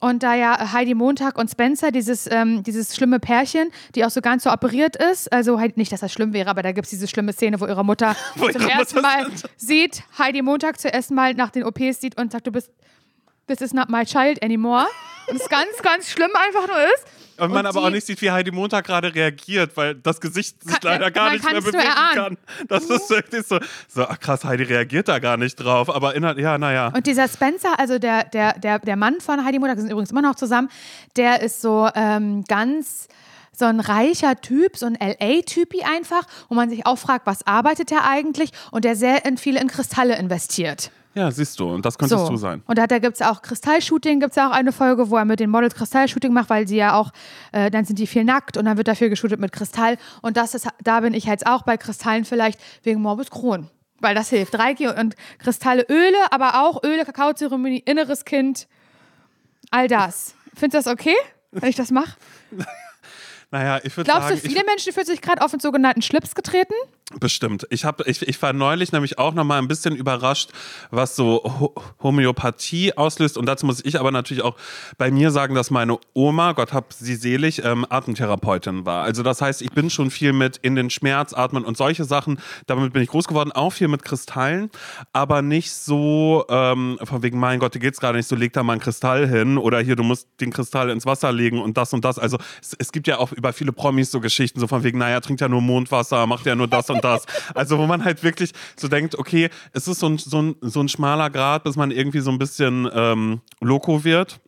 Und 0.00 0.22
da 0.22 0.34
ja 0.34 0.72
Heidi 0.72 0.94
Montag 0.94 1.36
und 1.38 1.50
Spencer, 1.50 1.90
dieses, 1.90 2.28
ähm, 2.30 2.62
dieses 2.62 2.94
schlimme 2.94 3.18
Pärchen, 3.18 3.70
die 3.96 4.04
auch 4.04 4.10
so 4.10 4.20
ganz 4.20 4.44
so 4.44 4.50
operiert 4.52 4.94
ist, 4.94 5.32
also 5.32 5.58
halt 5.58 5.76
nicht, 5.76 5.90
dass 5.90 5.98
das 5.98 6.12
schlimm 6.12 6.32
wäre, 6.32 6.48
aber 6.50 6.62
da 6.62 6.70
gibt 6.70 6.84
es 6.84 6.90
diese 6.90 7.08
schlimme 7.08 7.32
Szene, 7.32 7.60
wo 7.60 7.66
ihre 7.66 7.84
Mutter 7.84 8.14
Wo 8.36 8.48
zum 8.48 8.62
ersten 8.68 9.00
Mal 9.00 9.26
sieht, 9.56 10.04
Heidi 10.16 10.40
Montag 10.42 10.78
zuerst 10.80 11.10
mal 11.10 11.34
nach 11.34 11.50
den 11.50 11.64
OPs 11.64 12.00
sieht 12.00 12.16
und 12.16 12.30
sagt, 12.30 12.46
du 12.46 12.52
bist, 12.52 12.70
this 13.48 13.60
is 13.60 13.72
not 13.74 13.88
my 13.88 14.04
child 14.04 14.40
anymore. 14.40 14.86
Und 15.30 15.40
es 15.40 15.48
ganz, 15.48 15.66
ganz 15.82 16.08
schlimm 16.10 16.30
einfach 16.46 16.68
nur 16.68 16.76
ist. 16.78 17.04
Und 17.38 17.50
man 17.50 17.60
Und 17.60 17.66
aber 17.66 17.84
auch 17.84 17.90
nicht 17.90 18.06
sieht, 18.06 18.20
wie 18.20 18.30
Heidi 18.30 18.50
Montag 18.50 18.84
gerade 18.86 19.14
reagiert, 19.14 19.76
weil 19.76 19.94
das 19.94 20.20
Gesicht 20.20 20.62
sich 20.62 20.72
Kann- 20.72 20.80
leider 20.82 21.10
gar 21.10 21.32
nicht 21.32 21.44
mehr 21.44 21.60
bewegen 21.60 21.82
kann. 22.14 22.38
Das 22.68 22.84
ist 22.84 23.08
wirklich 23.10 23.46
so, 23.46 23.58
so, 23.88 24.04
ach 24.06 24.18
krass, 24.18 24.44
Heidi 24.44 24.64
reagiert 24.64 25.08
da 25.08 25.18
gar 25.18 25.36
nicht 25.36 25.56
drauf. 25.56 25.88
Aber 25.94 26.14
inhalt, 26.14 26.38
ja, 26.38 26.58
naja. 26.58 26.88
Und 26.94 27.06
dieser 27.06 27.28
Spencer, 27.28 27.78
also 27.78 27.98
der, 27.98 28.24
der, 28.24 28.58
der, 28.58 28.78
der 28.80 28.96
Mann 28.96 29.20
von 29.20 29.44
Heidi 29.44 29.58
Montag, 29.58 29.78
sind 29.78 29.90
übrigens 29.90 30.10
immer 30.10 30.22
noch 30.22 30.34
zusammen, 30.34 30.68
der 31.16 31.42
ist 31.42 31.60
so 31.62 31.88
ähm, 31.94 32.44
ganz 32.48 33.08
so 33.58 33.64
ein 33.64 33.80
reicher 33.80 34.40
Typ, 34.40 34.76
so 34.76 34.86
ein 34.86 34.96
LA-Typi 35.00 35.82
einfach, 35.82 36.22
wo 36.48 36.54
man 36.54 36.70
sich 36.70 36.86
auch 36.86 36.96
fragt, 36.96 37.26
was 37.26 37.44
arbeitet 37.46 37.90
er 37.90 38.08
eigentlich? 38.08 38.52
Und 38.70 38.84
der 38.84 38.94
sehr 38.94 39.24
in 39.24 39.36
viele 39.36 39.60
in 39.60 39.66
Kristalle 39.66 40.16
investiert. 40.16 40.92
Ja, 41.14 41.30
siehst 41.30 41.58
du, 41.58 41.68
und 41.72 41.84
das 41.84 41.98
könntest 41.98 42.26
So. 42.26 42.28
du 42.30 42.36
sein. 42.36 42.62
Und 42.66 42.78
da, 42.78 42.86
da 42.86 42.98
gibt 42.98 43.16
es 43.16 43.22
auch 43.22 43.42
Kristallshooting, 43.42 44.20
gibt 44.20 44.32
es 44.32 44.38
auch 44.38 44.50
eine 44.50 44.72
Folge, 44.72 45.10
wo 45.10 45.16
er 45.16 45.24
mit 45.24 45.40
den 45.40 45.50
Models 45.50 45.74
Kristallshooting 45.74 46.32
macht, 46.32 46.48
weil 46.50 46.68
sie 46.68 46.76
ja 46.76 46.94
auch, 46.94 47.10
äh, 47.52 47.70
dann 47.70 47.84
sind 47.84 47.98
die 47.98 48.06
viel 48.06 48.24
nackt 48.24 48.56
und 48.56 48.66
dann 48.66 48.76
wird 48.76 48.86
dafür 48.88 49.08
geshootet 49.08 49.40
mit 49.40 49.50
Kristall. 49.50 49.96
Und 50.22 50.36
das 50.36 50.54
ist, 50.54 50.68
da 50.82 51.00
bin 51.00 51.14
ich 51.14 51.24
jetzt 51.24 51.46
auch 51.46 51.62
bei 51.62 51.76
Kristallen 51.76 52.24
vielleicht 52.24 52.60
wegen 52.84 53.00
Morbus 53.02 53.30
Crohn. 53.30 53.68
Weil 54.00 54.14
das 54.14 54.28
hilft. 54.30 54.56
Reiki 54.56 54.86
und 54.86 55.16
Kristalle, 55.38 55.84
Öle, 55.88 56.16
aber 56.30 56.62
auch 56.62 56.84
Öle, 56.84 57.04
Kakaozeremonie, 57.04 57.82
inneres 57.84 58.24
Kind, 58.24 58.68
all 59.72 59.88
das. 59.88 60.34
Findest 60.54 60.86
du 60.86 60.90
das 60.90 60.92
okay, 61.00 61.16
wenn 61.50 61.68
ich 61.68 61.76
das 61.76 61.90
mache? 61.90 62.16
Naja, 63.50 63.80
ich 63.82 63.96
würde 63.96 64.10
Glaubst 64.10 64.28
sagen, 64.28 64.40
du, 64.42 64.48
viele 64.48 64.64
Menschen 64.64 64.92
fühlen 64.92 65.06
sich 65.06 65.22
gerade 65.22 65.42
auf 65.42 65.50
den 65.50 65.60
sogenannten 65.60 66.02
Schlips 66.02 66.34
getreten? 66.34 66.74
bestimmt. 67.18 67.66
Ich, 67.70 67.84
hab, 67.84 68.06
ich, 68.06 68.26
ich 68.26 68.40
war 68.42 68.52
neulich 68.52 68.92
nämlich 68.92 69.18
auch 69.18 69.32
noch 69.32 69.44
mal 69.44 69.58
ein 69.58 69.68
bisschen 69.68 69.96
überrascht, 69.96 70.50
was 70.90 71.16
so 71.16 71.42
Ho 71.44 71.74
Homöopathie 72.02 72.96
auslöst. 72.96 73.38
Und 73.38 73.46
dazu 73.46 73.66
muss 73.66 73.84
ich 73.84 73.98
aber 73.98 74.10
natürlich 74.10 74.42
auch 74.44 74.56
bei 74.98 75.10
mir 75.10 75.30
sagen, 75.30 75.54
dass 75.54 75.70
meine 75.70 75.98
Oma, 76.12 76.52
Gott 76.52 76.72
hab 76.72 76.92
sie 76.92 77.14
selig, 77.14 77.64
ähm, 77.64 77.86
Atemtherapeutin 77.88 78.84
war. 78.84 79.04
Also 79.04 79.22
das 79.22 79.40
heißt, 79.40 79.62
ich 79.62 79.70
bin 79.70 79.88
schon 79.90 80.10
viel 80.10 80.32
mit 80.32 80.58
in 80.58 80.74
den 80.74 80.90
Schmerz 80.90 81.32
atmen 81.32 81.64
und 81.64 81.76
solche 81.76 82.04
Sachen. 82.04 82.40
Damit 82.66 82.92
bin 82.92 83.02
ich 83.02 83.08
groß 83.08 83.26
geworden, 83.26 83.52
auch 83.52 83.72
viel 83.72 83.88
mit 83.88 84.04
Kristallen, 84.04 84.70
aber 85.12 85.40
nicht 85.40 85.72
so 85.72 86.44
ähm, 86.50 86.98
von 87.02 87.22
wegen, 87.22 87.38
mein 87.38 87.58
Gott, 87.58 87.74
dir 87.74 87.80
geht's 87.80 88.00
gerade 88.00 88.18
nicht 88.18 88.28
so, 88.28 88.36
leg 88.36 88.52
da 88.52 88.62
mal 88.62 88.74
einen 88.74 88.82
Kristall 88.82 89.26
hin 89.26 89.56
oder 89.56 89.80
hier, 89.80 89.96
du 89.96 90.02
musst 90.02 90.28
den 90.40 90.52
Kristall 90.52 90.90
ins 90.90 91.06
Wasser 91.06 91.32
legen 91.32 91.62
und 91.62 91.76
das 91.78 91.94
und 91.94 92.04
das. 92.04 92.18
Also 92.18 92.38
es, 92.60 92.76
es 92.78 92.92
gibt 92.92 93.06
ja 93.06 93.18
auch 93.18 93.32
über 93.38 93.52
viele 93.52 93.72
Promis 93.72 94.10
so 94.10 94.20
Geschichten, 94.20 94.60
so 94.60 94.66
von 94.66 94.82
wegen, 94.82 94.98
naja, 94.98 95.20
trinkt 95.20 95.40
ja 95.40 95.48
nur 95.48 95.62
Mondwasser, 95.62 96.26
macht 96.26 96.44
ja 96.44 96.54
nur 96.54 96.68
das 96.68 96.90
und 96.90 97.02
das. 97.02 97.24
Also 97.54 97.78
wo 97.78 97.86
man 97.86 98.04
halt 98.04 98.22
wirklich 98.22 98.52
so 98.76 98.88
denkt, 98.88 99.16
okay, 99.16 99.48
es 99.72 99.88
ist 99.88 100.00
so 100.00 100.08
ein, 100.08 100.18
so 100.18 100.42
ein, 100.42 100.56
so 100.60 100.80
ein 100.80 100.88
schmaler 100.88 101.30
Grad, 101.30 101.64
bis 101.64 101.76
man 101.76 101.90
irgendwie 101.90 102.20
so 102.20 102.30
ein 102.30 102.38
bisschen 102.38 102.88
ähm, 102.92 103.40
loco 103.60 104.04
wird. 104.04 104.40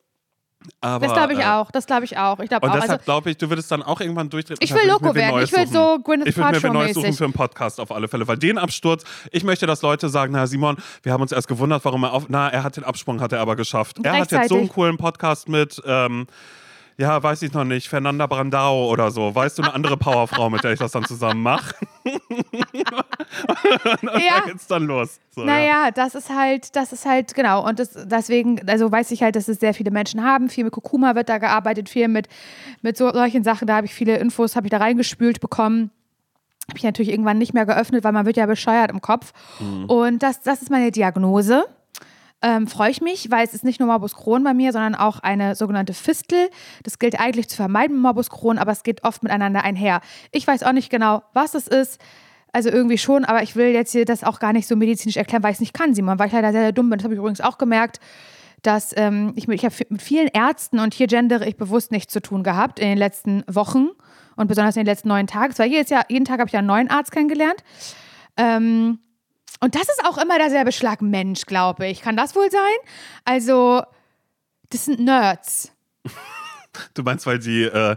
Aber, 0.82 1.06
Das 1.06 1.14
glaube 1.14 1.32
ich 1.32 1.38
äh, 1.38 1.44
auch. 1.44 1.70
Das 1.70 1.86
glaube 1.86 2.04
ich 2.04 2.18
auch. 2.18 2.38
Ich 2.40 2.50
glaube 2.50 2.66
Und 2.66 2.72
auch. 2.72 2.74
deshalb 2.74 3.00
Also, 3.00 3.04
glaube 3.04 3.30
ich, 3.30 3.38
du 3.38 3.48
würdest 3.48 3.70
dann 3.70 3.82
auch 3.82 4.00
irgendwann 4.00 4.28
durchdrehen. 4.28 4.58
Ich 4.60 4.74
will 4.74 4.86
Loco 4.86 5.14
werden. 5.14 5.42
Ich 5.42 5.52
will 5.52 5.66
so 5.66 5.98
Gwyneth 6.04 6.28
Ich 6.28 6.36
würde 6.36 6.52
mir 6.52 6.62
wen 6.62 6.72
Neues 6.72 6.94
suchen 6.94 7.12
für 7.14 7.24
einen 7.24 7.32
Podcast 7.32 7.80
auf 7.80 7.90
alle 7.90 8.08
Fälle, 8.08 8.28
weil 8.28 8.36
den 8.36 8.58
Absturz, 8.58 9.04
ich 9.32 9.42
möchte, 9.42 9.66
dass 9.66 9.80
Leute 9.80 10.10
sagen, 10.10 10.32
na 10.34 10.46
Simon, 10.46 10.76
wir 11.02 11.12
haben 11.12 11.22
uns 11.22 11.32
erst 11.32 11.48
gewundert, 11.48 11.84
warum 11.84 12.04
er 12.04 12.12
auf, 12.12 12.26
na, 12.28 12.48
er 12.48 12.62
hat 12.62 12.76
den 12.76 12.84
Absprung, 12.84 13.20
hat 13.22 13.32
er 13.32 13.40
aber 13.40 13.56
geschafft. 13.56 13.98
Er 14.02 14.18
hat 14.18 14.30
jetzt 14.32 14.50
so 14.50 14.58
einen 14.58 14.68
coolen 14.68 14.98
Podcast 14.98 15.48
mit, 15.48 15.80
ähm, 15.86 16.26
ja, 17.00 17.22
weiß 17.22 17.40
ich 17.42 17.52
noch 17.54 17.64
nicht, 17.64 17.88
Fernanda 17.88 18.26
Brandao 18.26 18.90
oder 18.90 19.10
so. 19.10 19.34
Weißt 19.34 19.58
du, 19.58 19.62
eine 19.62 19.72
andere 19.72 19.96
Powerfrau, 19.96 20.50
mit 20.50 20.62
der 20.62 20.72
ich 20.72 20.78
das 20.78 20.92
dann 20.92 21.06
zusammen 21.06 21.42
mache? 21.42 21.74
und 22.04 22.20
Ja. 24.20 24.40
geht's 24.44 24.66
dann 24.66 24.84
los. 24.84 25.18
So, 25.30 25.40
ja. 25.40 25.46
Naja, 25.46 25.90
das 25.92 26.14
ist 26.14 26.28
halt, 26.28 26.76
das 26.76 26.92
ist 26.92 27.06
halt, 27.06 27.34
genau. 27.34 27.66
Und 27.66 27.78
das, 27.78 27.92
deswegen, 28.04 28.60
also 28.68 28.92
weiß 28.92 29.12
ich 29.12 29.22
halt, 29.22 29.34
dass 29.36 29.48
es 29.48 29.60
sehr 29.60 29.72
viele 29.72 29.90
Menschen 29.90 30.22
haben. 30.22 30.50
Viel 30.50 30.64
mit 30.64 30.74
Kurkuma 30.74 31.14
wird 31.14 31.30
da 31.30 31.38
gearbeitet, 31.38 31.88
viel 31.88 32.08
mit, 32.08 32.28
mit 32.82 32.98
so, 32.98 33.10
solchen 33.12 33.44
Sachen. 33.44 33.66
Da 33.66 33.76
habe 33.76 33.86
ich 33.86 33.94
viele 33.94 34.18
Infos, 34.18 34.54
habe 34.54 34.66
ich 34.66 34.70
da 34.70 34.76
reingespült 34.76 35.40
bekommen. 35.40 35.90
Habe 36.68 36.76
ich 36.76 36.84
natürlich 36.84 37.10
irgendwann 37.10 37.38
nicht 37.38 37.54
mehr 37.54 37.64
geöffnet, 37.64 38.04
weil 38.04 38.12
man 38.12 38.26
wird 38.26 38.36
ja 38.36 38.44
bescheuert 38.44 38.90
im 38.90 39.00
Kopf. 39.00 39.32
Und 39.88 40.22
das, 40.22 40.42
das 40.42 40.60
ist 40.62 40.70
meine 40.70 40.92
Diagnose. 40.92 41.64
Ähm, 42.42 42.66
freue 42.66 42.90
ich 42.90 43.02
mich, 43.02 43.30
weil 43.30 43.44
es 43.44 43.52
ist 43.52 43.64
nicht 43.64 43.80
nur 43.80 43.86
Morbus 43.88 44.14
Crohn 44.14 44.42
bei 44.42 44.54
mir, 44.54 44.72
sondern 44.72 44.94
auch 44.94 45.18
eine 45.18 45.54
sogenannte 45.54 45.92
Fistel. 45.92 46.48
Das 46.84 46.98
gilt 46.98 47.20
eigentlich 47.20 47.48
zu 47.50 47.56
vermeiden 47.56 47.98
Morbus 47.98 48.30
Crohn, 48.30 48.56
aber 48.56 48.72
es 48.72 48.82
geht 48.82 49.04
oft 49.04 49.22
miteinander 49.22 49.62
einher. 49.62 50.00
Ich 50.32 50.46
weiß 50.46 50.62
auch 50.62 50.72
nicht 50.72 50.88
genau, 50.90 51.22
was 51.34 51.54
es 51.54 51.68
ist. 51.68 52.00
Also 52.52 52.70
irgendwie 52.70 52.98
schon, 52.98 53.24
aber 53.24 53.42
ich 53.42 53.56
will 53.56 53.68
jetzt 53.68 53.92
hier 53.92 54.04
das 54.04 54.24
auch 54.24 54.40
gar 54.40 54.52
nicht 54.52 54.66
so 54.66 54.74
medizinisch 54.74 55.16
erklären, 55.16 55.42
weil 55.42 55.50
ich 55.50 55.56
es 55.56 55.60
nicht 55.60 55.74
kann, 55.74 55.94
Simon, 55.94 56.18
weil 56.18 56.28
ich 56.28 56.32
leider 56.32 56.50
sehr, 56.50 56.62
sehr 56.62 56.72
dumm 56.72 56.88
bin. 56.88 56.98
Das 56.98 57.04
habe 57.04 57.14
ich 57.14 57.18
übrigens 57.18 57.40
auch 57.42 57.58
gemerkt, 57.58 58.00
dass 58.62 58.92
ähm, 58.96 59.32
ich, 59.36 59.46
mit- 59.46 59.62
ich 59.62 59.90
mit 59.90 60.02
vielen 60.02 60.28
Ärzten 60.28 60.80
und 60.80 60.94
hier 60.94 61.06
gendere 61.06 61.46
ich 61.46 61.56
bewusst 61.56 61.92
nichts 61.92 62.12
zu 62.12 62.20
tun 62.20 62.42
gehabt 62.42 62.78
in 62.80 62.88
den 62.88 62.98
letzten 62.98 63.44
Wochen 63.46 63.88
und 64.36 64.48
besonders 64.48 64.76
in 64.76 64.80
den 64.80 64.86
letzten 64.86 65.08
neun 65.08 65.26
Tagen. 65.26 65.54
Zwar 65.54 65.66
jedes 65.66 65.90
Jahr, 65.90 66.04
jeden 66.08 66.24
Tag 66.24 66.40
habe 66.40 66.48
ich 66.48 66.52
ja 66.52 66.58
einen 66.58 66.68
neuen 66.68 66.90
Arzt 66.90 67.12
kennengelernt. 67.12 67.62
Ähm, 68.36 68.98
und 69.60 69.74
das 69.74 69.82
ist 69.82 70.02
auch 70.06 70.18
immer 70.18 70.38
derselbe 70.38 70.72
Schlag 70.72 71.02
Mensch, 71.02 71.46
glaube 71.46 71.86
ich. 71.86 72.02
Kann 72.02 72.16
das 72.16 72.34
wohl 72.34 72.50
sein? 72.50 72.60
Also, 73.24 73.82
das 74.70 74.84
sind 74.86 75.00
Nerds. 75.00 75.72
Du 76.94 77.02
meinst, 77.02 77.26
weil 77.26 77.42
sie 77.42 77.64
äh, 77.64 77.96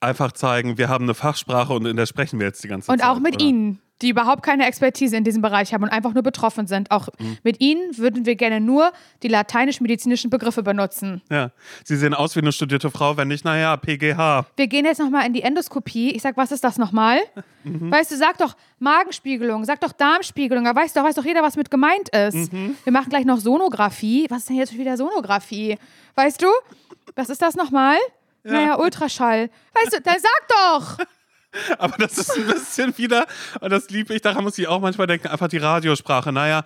einfach 0.00 0.32
zeigen, 0.32 0.78
wir 0.78 0.88
haben 0.88 1.04
eine 1.04 1.12
Fachsprache 1.12 1.74
und 1.74 1.84
in 1.84 1.98
der 1.98 2.06
sprechen 2.06 2.40
wir 2.40 2.46
jetzt 2.46 2.64
die 2.64 2.68
ganze 2.68 2.90
Und 2.90 3.00
Zeit. 3.00 3.08
auch 3.08 3.18
mit 3.20 3.34
oder? 3.34 3.44
ihnen. 3.44 3.82
Die 4.02 4.10
überhaupt 4.10 4.42
keine 4.42 4.66
Expertise 4.66 5.16
in 5.16 5.24
diesem 5.24 5.40
Bereich 5.42 5.72
haben 5.72 5.82
und 5.84 5.88
einfach 5.90 6.12
nur 6.14 6.22
betroffen 6.22 6.66
sind. 6.66 6.90
Auch 6.90 7.08
Mhm. 7.18 7.38
mit 7.42 7.60
ihnen 7.60 7.96
würden 7.96 8.26
wir 8.26 8.36
gerne 8.36 8.60
nur 8.60 8.92
die 9.22 9.28
lateinisch-medizinischen 9.28 10.28
Begriffe 10.30 10.62
benutzen. 10.62 11.22
Ja. 11.30 11.50
Sie 11.84 11.96
sehen 11.96 12.12
aus 12.14 12.36
wie 12.36 12.40
eine 12.40 12.52
studierte 12.52 12.90
Frau, 12.90 13.16
wenn 13.16 13.28
nicht, 13.28 13.44
naja, 13.44 13.76
PGH. 13.76 14.46
Wir 14.56 14.66
gehen 14.66 14.84
jetzt 14.84 14.98
nochmal 14.98 15.26
in 15.26 15.32
die 15.32 15.42
Endoskopie. 15.42 16.10
Ich 16.12 16.22
sag, 16.22 16.36
was 16.36 16.52
ist 16.52 16.62
das 16.64 16.78
nochmal? 16.78 17.18
Mhm. 17.66 17.90
Weißt 17.90 18.12
du, 18.12 18.16
sag 18.16 18.38
doch 18.38 18.54
Magenspiegelung, 18.78 19.64
sag 19.64 19.80
doch 19.80 19.90
Darmspiegelung. 19.90 20.62
Da 20.62 20.72
weiß 20.76 20.92
doch, 20.92 21.02
weiß 21.02 21.16
doch 21.16 21.24
jeder, 21.24 21.42
was 21.42 21.56
mit 21.56 21.68
gemeint 21.68 22.10
ist. 22.10 22.52
Mhm. 22.52 22.76
Wir 22.84 22.92
machen 22.92 23.08
gleich 23.10 23.24
noch 23.24 23.38
Sonographie. 23.40 24.26
Was 24.30 24.38
ist 24.42 24.50
denn 24.50 24.56
jetzt 24.56 24.78
wieder 24.78 24.96
Sonographie? 24.96 25.76
Weißt 26.14 26.40
du? 26.42 26.46
Was 27.16 27.28
ist 27.28 27.42
das 27.42 27.56
nochmal? 27.56 27.96
Naja, 28.44 28.78
Ultraschall. 28.78 29.50
Weißt 29.74 29.96
du, 29.96 30.00
dann 30.00 30.14
sag 30.20 30.48
doch! 30.48 30.98
Aber 31.78 31.96
das 31.98 32.18
ist 32.18 32.36
ein 32.36 32.46
bisschen 32.46 32.96
wieder, 32.98 33.26
und 33.60 33.70
das 33.70 33.88
liebe 33.90 34.14
ich, 34.14 34.22
daran 34.22 34.44
muss 34.44 34.58
ich 34.58 34.68
auch 34.68 34.80
manchmal 34.80 35.06
denken, 35.06 35.28
einfach 35.28 35.48
die 35.48 35.58
Radiosprache. 35.58 36.32
Naja, 36.32 36.64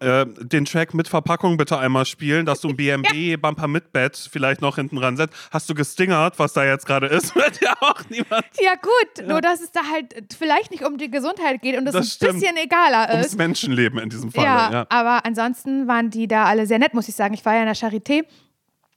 äh, 0.00 0.26
den 0.40 0.64
Track 0.64 0.94
mit 0.94 1.08
Verpackung 1.08 1.56
bitte 1.56 1.78
einmal 1.78 2.04
spielen, 2.06 2.46
dass 2.46 2.60
du 2.60 2.68
ein 2.68 2.76
BMW-Bumper 2.76 3.68
mit 3.68 3.92
Bett 3.92 4.16
vielleicht 4.30 4.60
noch 4.60 4.76
hinten 4.76 4.96
dran 4.96 5.16
setzt. 5.16 5.34
Hast 5.50 5.68
du 5.68 5.74
gestingert, 5.74 6.38
was 6.38 6.52
da 6.52 6.64
jetzt 6.64 6.86
gerade 6.86 7.06
ist? 7.06 7.34
Wird 7.42 7.60
ja 7.60 7.74
auch 7.80 8.00
niemand. 8.08 8.44
Ja, 8.60 8.74
gut, 8.74 9.26
nur 9.28 9.40
dass 9.40 9.60
es 9.60 9.72
da 9.72 9.80
halt 9.92 10.14
vielleicht 10.38 10.70
nicht 10.70 10.84
um 10.84 10.98
die 10.98 11.10
Gesundheit 11.10 11.62
geht 11.62 11.76
und 11.78 11.86
es 11.86 11.92
Das 11.92 12.06
ein 12.06 12.10
stimmt. 12.10 12.40
bisschen 12.40 12.56
egaler 12.56 13.08
Ums 13.10 13.26
ist. 13.26 13.36
Menschenleben 13.38 13.98
in 13.98 14.08
diesem 14.10 14.30
Fall. 14.32 14.44
Ja, 14.44 14.72
Ja. 14.72 14.86
aber 14.88 15.24
ansonsten 15.24 15.86
waren 15.88 16.10
die 16.10 16.28
da 16.28 16.44
alle 16.44 16.66
sehr 16.66 16.78
nett, 16.78 16.94
muss 16.94 17.08
ich 17.08 17.14
sagen. 17.14 17.34
Ich 17.34 17.44
war 17.44 17.54
ja 17.54 17.60
in 17.60 17.66
der 17.66 17.76
Charité 17.76 18.24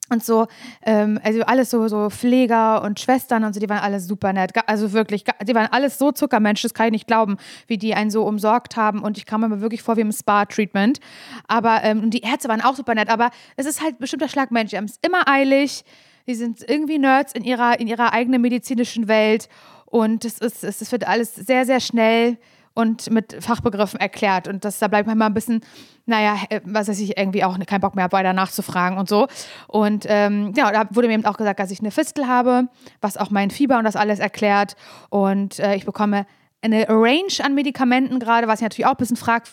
und 0.10 0.24
so, 0.24 0.48
ähm, 0.84 1.20
also 1.24 1.42
alles 1.42 1.72
so, 1.72 1.88
so 1.88 2.10
Pfleger 2.10 2.84
und 2.84 3.00
Schwestern 3.00 3.44
und 3.44 3.54
so, 3.54 3.60
die 3.60 3.70
waren 3.70 3.80
alle 3.80 4.00
super 4.00 4.34
nett. 4.34 4.52
Also 4.68 4.94
wirklich, 4.94 5.24
die 5.44 5.56
waren 5.56 5.68
alles 5.72 5.98
so 5.98 6.12
Zuckermensch, 6.12 6.62
das 6.62 6.74
kann 6.74 6.88
ich 6.88 6.92
nicht 6.92 7.08
glauben, 7.08 7.38
wie 7.68 7.78
die 7.78 7.96
einen 7.96 8.12
so 8.12 8.24
umsorgt 8.24 8.78
haben. 8.78 9.02
Und 9.02 9.18
ich 9.18 9.26
kam 9.26 9.42
mir 9.42 9.62
wirklich 9.62 9.82
vor 9.82 9.98
wie 9.98 10.02
im 10.02 10.12
Spa-Treatment. 10.12 11.00
Aber 11.48 11.84
ähm, 11.84 12.12
die 12.12 12.22
Ärzte 12.22 12.50
waren 12.50 12.62
auch 12.62 12.76
super 12.76 12.94
nett. 12.94 13.10
Aber 13.10 13.32
es 13.56 13.66
ist 13.66 13.82
halt 13.82 13.98
bestimmter 13.98 14.30
Schlagmensch. 14.30 14.72
Die 14.72 14.78
haben 14.78 14.86
es 14.86 15.00
immer 15.02 15.28
eilig. 15.28 15.84
Die 16.28 16.36
sind 16.36 16.64
irgendwie 16.68 17.00
Nerds 17.00 17.34
in 17.34 17.44
ihrer, 17.44 17.80
in 17.80 17.88
ihrer 17.88 18.14
eigenen 18.14 18.42
medizinischen 18.42 19.08
Welt. 19.08 19.50
Und 19.86 20.24
es, 20.26 20.40
ist, 20.40 20.64
es 20.64 20.92
wird 20.92 21.08
alles 21.08 21.34
sehr, 21.36 21.66
sehr 21.66 21.80
schnell 21.80 22.38
und 22.76 23.10
mit 23.10 23.36
Fachbegriffen 23.40 24.00
erklärt. 24.00 24.48
Und 24.48 24.64
das, 24.66 24.78
da 24.80 24.88
bleibt 24.88 25.08
manchmal 25.08 25.30
ein 25.30 25.34
bisschen, 25.34 25.62
naja, 26.06 26.38
äh, 26.50 26.62
was 26.66 26.88
weiß 26.88 27.00
ich, 27.00 27.18
irgendwie 27.18 27.44
auch 27.44 27.58
keinen 27.66 27.82
Bock 27.82 27.96
mehr 27.96 28.12
weiter 28.12 28.34
nachzufragen 28.34 29.00
und 29.00 29.10
so. 29.10 29.28
Und 29.68 30.06
ähm, 30.08 30.54
ja, 30.56 30.72
da 30.72 30.88
wurde 30.92 31.08
mir 31.08 31.16
eben 31.16 31.26
auch 31.26 31.38
gesagt, 31.38 31.60
dass 31.60 31.72
ich 31.72 31.80
eine 31.80 31.92
Fistel 31.92 32.28
habe, 32.28 32.68
was 33.02 33.18
auch 33.18 33.32
mein 33.32 33.50
Fieber 33.50 33.78
und 33.78 33.86
das 33.86 33.96
alles 33.96 34.20
erklärt. 34.20 34.76
Und 35.10 35.58
äh, 35.60 35.76
ich 35.76 35.86
bekomme 35.86 36.28
eine 36.62 36.88
Range 36.90 37.34
an 37.44 37.56
Medikamenten 37.56 38.20
gerade, 38.20 38.48
was 38.48 38.60
ich 38.60 38.64
natürlich 38.64 38.88
auch 38.88 38.92
ein 38.92 38.98
bisschen 38.98 39.18
frag, 39.18 39.44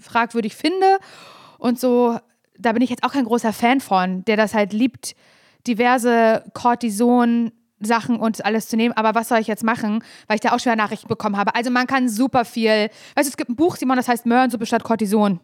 fragwürdig 0.00 0.56
finde. 0.56 0.98
Und 1.58 1.78
so, 1.78 2.18
da 2.58 2.72
bin 2.72 2.82
ich 2.82 2.90
jetzt 2.90 3.04
auch 3.04 3.12
kein 3.12 3.24
großer 3.24 3.52
Fan 3.52 3.80
von, 3.80 4.24
der 4.24 4.36
das 4.36 4.52
halt 4.52 4.72
liebt, 4.72 5.14
diverse 5.66 6.44
Cortison. 6.54 7.52
Sachen 7.84 8.16
und 8.16 8.44
alles 8.44 8.68
zu 8.68 8.76
nehmen, 8.76 8.96
aber 8.96 9.14
was 9.14 9.28
soll 9.28 9.38
ich 9.38 9.46
jetzt 9.46 9.64
machen, 9.64 10.02
weil 10.26 10.36
ich 10.36 10.40
da 10.40 10.50
auch 10.50 10.60
schon 10.60 10.72
wieder 10.72 10.76
Nachrichten 10.76 11.08
bekommen 11.08 11.36
habe. 11.36 11.54
Also 11.54 11.70
man 11.70 11.86
kann 11.86 12.08
super 12.08 12.44
viel. 12.44 12.90
Weißt 13.14 13.26
du, 13.26 13.30
es 13.30 13.36
gibt 13.36 13.50
ein 13.50 13.56
Buch, 13.56 13.76
Simon, 13.76 13.96
das 13.96 14.08
heißt 14.08 14.26
Möhrensuppe 14.26 14.66
statt 14.66 14.84
Cortison. 14.84 15.40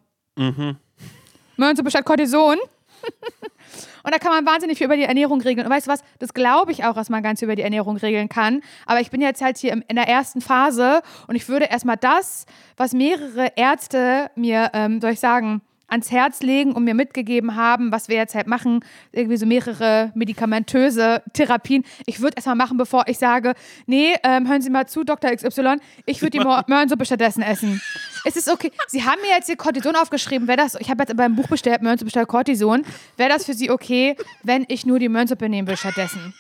Möhrensuppe 1.57 1.91
statt 1.91 2.05
Cortison. 2.05 2.57
Und 4.03 4.15
da 4.15 4.19
kann 4.19 4.33
man 4.33 4.47
wahnsinnig 4.47 4.79
viel 4.79 4.87
über 4.87 4.97
die 4.97 5.05
Ernährung 5.05 5.41
regeln. 5.41 5.67
Und 5.67 5.73
weißt 5.73 5.87
du 5.87 5.91
was? 5.91 6.03
Das 6.19 6.35
glaube 6.35 6.73
ich 6.73 6.85
auch, 6.85 6.95
dass 6.95 7.11
man 7.11 7.23
ganz 7.23 7.43
über 7.43 7.55
die 7.55 7.63
Ernährung 7.63 7.97
regeln 7.97 8.29
kann. 8.29 8.63
Aber 8.87 9.01
ich 9.01 9.11
bin 9.11 9.21
jetzt 9.21 9.43
halt 9.43 9.59
hier 9.59 9.73
in 9.73 9.97
der 9.97 10.09
ersten 10.09 10.41
Phase 10.41 11.03
und 11.27 11.37
ich 11.37 11.49
würde 11.49 11.67
erstmal 11.67 11.97
das, 11.97 12.47
was 12.77 12.93
mehrere 12.93 13.53
Ärzte 13.57 14.31
mir, 14.35 14.71
ähm, 14.73 15.01
soll 15.01 15.11
ich 15.13 15.21
sagen, 15.21 15.63
ans 15.91 16.11
Herz 16.11 16.41
legen 16.41 16.73
und 16.73 16.85
mir 16.85 16.95
mitgegeben 16.95 17.57
haben, 17.57 17.93
was 17.93 18.09
wir 18.09 18.17
jetzt 18.17 18.35
halt 18.35 18.47
machen, 18.47 18.85
irgendwie 19.13 19.37
so 19.37 19.47
mehrere 19.47 20.13
medikamentöse 20.15 21.23
Therapien. 21.33 21.85
Ich 22.07 22.21
würde 22.21 22.37
erstmal 22.37 22.57
machen, 22.57 22.77
bevor 22.77 23.05
ich 23.09 23.19
sage, 23.19 23.55
nee, 23.87 24.15
ähm, 24.23 24.49
hören 24.49 24.63
Sie 24.63 24.71
mal 24.71 24.87
zu, 24.87 25.05
Dr. 25.05 25.31
XY, 25.31 25.77
ich 26.07 26.23
würde 26.23 26.39
die 26.39 26.45
Möhrensuppe 26.45 27.05
stattdessen 27.05 27.43
essen. 27.43 27.81
Es 28.25 28.37
ist 28.37 28.51
okay. 28.51 28.71
Sie 28.87 29.05
haben 29.05 29.21
mir 29.23 29.31
jetzt 29.31 29.47
hier 29.47 29.57
Cortison 29.57 29.97
aufgeschrieben. 29.97 30.47
Wäre 30.47 30.59
das, 30.59 30.75
ich 30.77 30.91
habe 30.91 31.03
jetzt 31.03 31.17
beim 31.17 31.37
Buch 31.37 31.49
bestellt, 31.49 31.83
Möhrensuppe 31.83 32.11
statt 32.11 32.29
Cortison. 32.29 32.85
Wäre 33.17 33.31
das 33.31 33.45
für 33.45 33.55
Sie 33.55 33.71
okay, 33.71 34.17
wenn 34.43 34.65
ich 34.69 34.87
nur 34.87 34.99
die 34.99 35.09
Möhrensuppe 35.09 35.49
nehmen 35.49 35.67
will 35.69 35.77
stattdessen? 35.77 36.35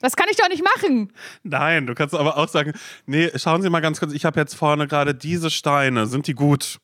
Das 0.00 0.16
kann 0.16 0.26
ich 0.30 0.36
doch 0.36 0.48
nicht 0.48 0.64
machen. 0.64 1.12
Nein, 1.42 1.86
du 1.86 1.94
kannst 1.94 2.14
aber 2.14 2.36
auch 2.38 2.48
sagen, 2.48 2.72
nee, 3.06 3.30
schauen 3.36 3.62
Sie 3.62 3.68
mal 3.68 3.80
ganz 3.80 4.00
kurz, 4.00 4.12
ich 4.12 4.24
habe 4.24 4.40
jetzt 4.40 4.54
vorne 4.54 4.86
gerade 4.88 5.14
diese 5.14 5.50
Steine, 5.50 6.06
sind 6.06 6.26
die 6.26 6.34
gut? 6.34 6.78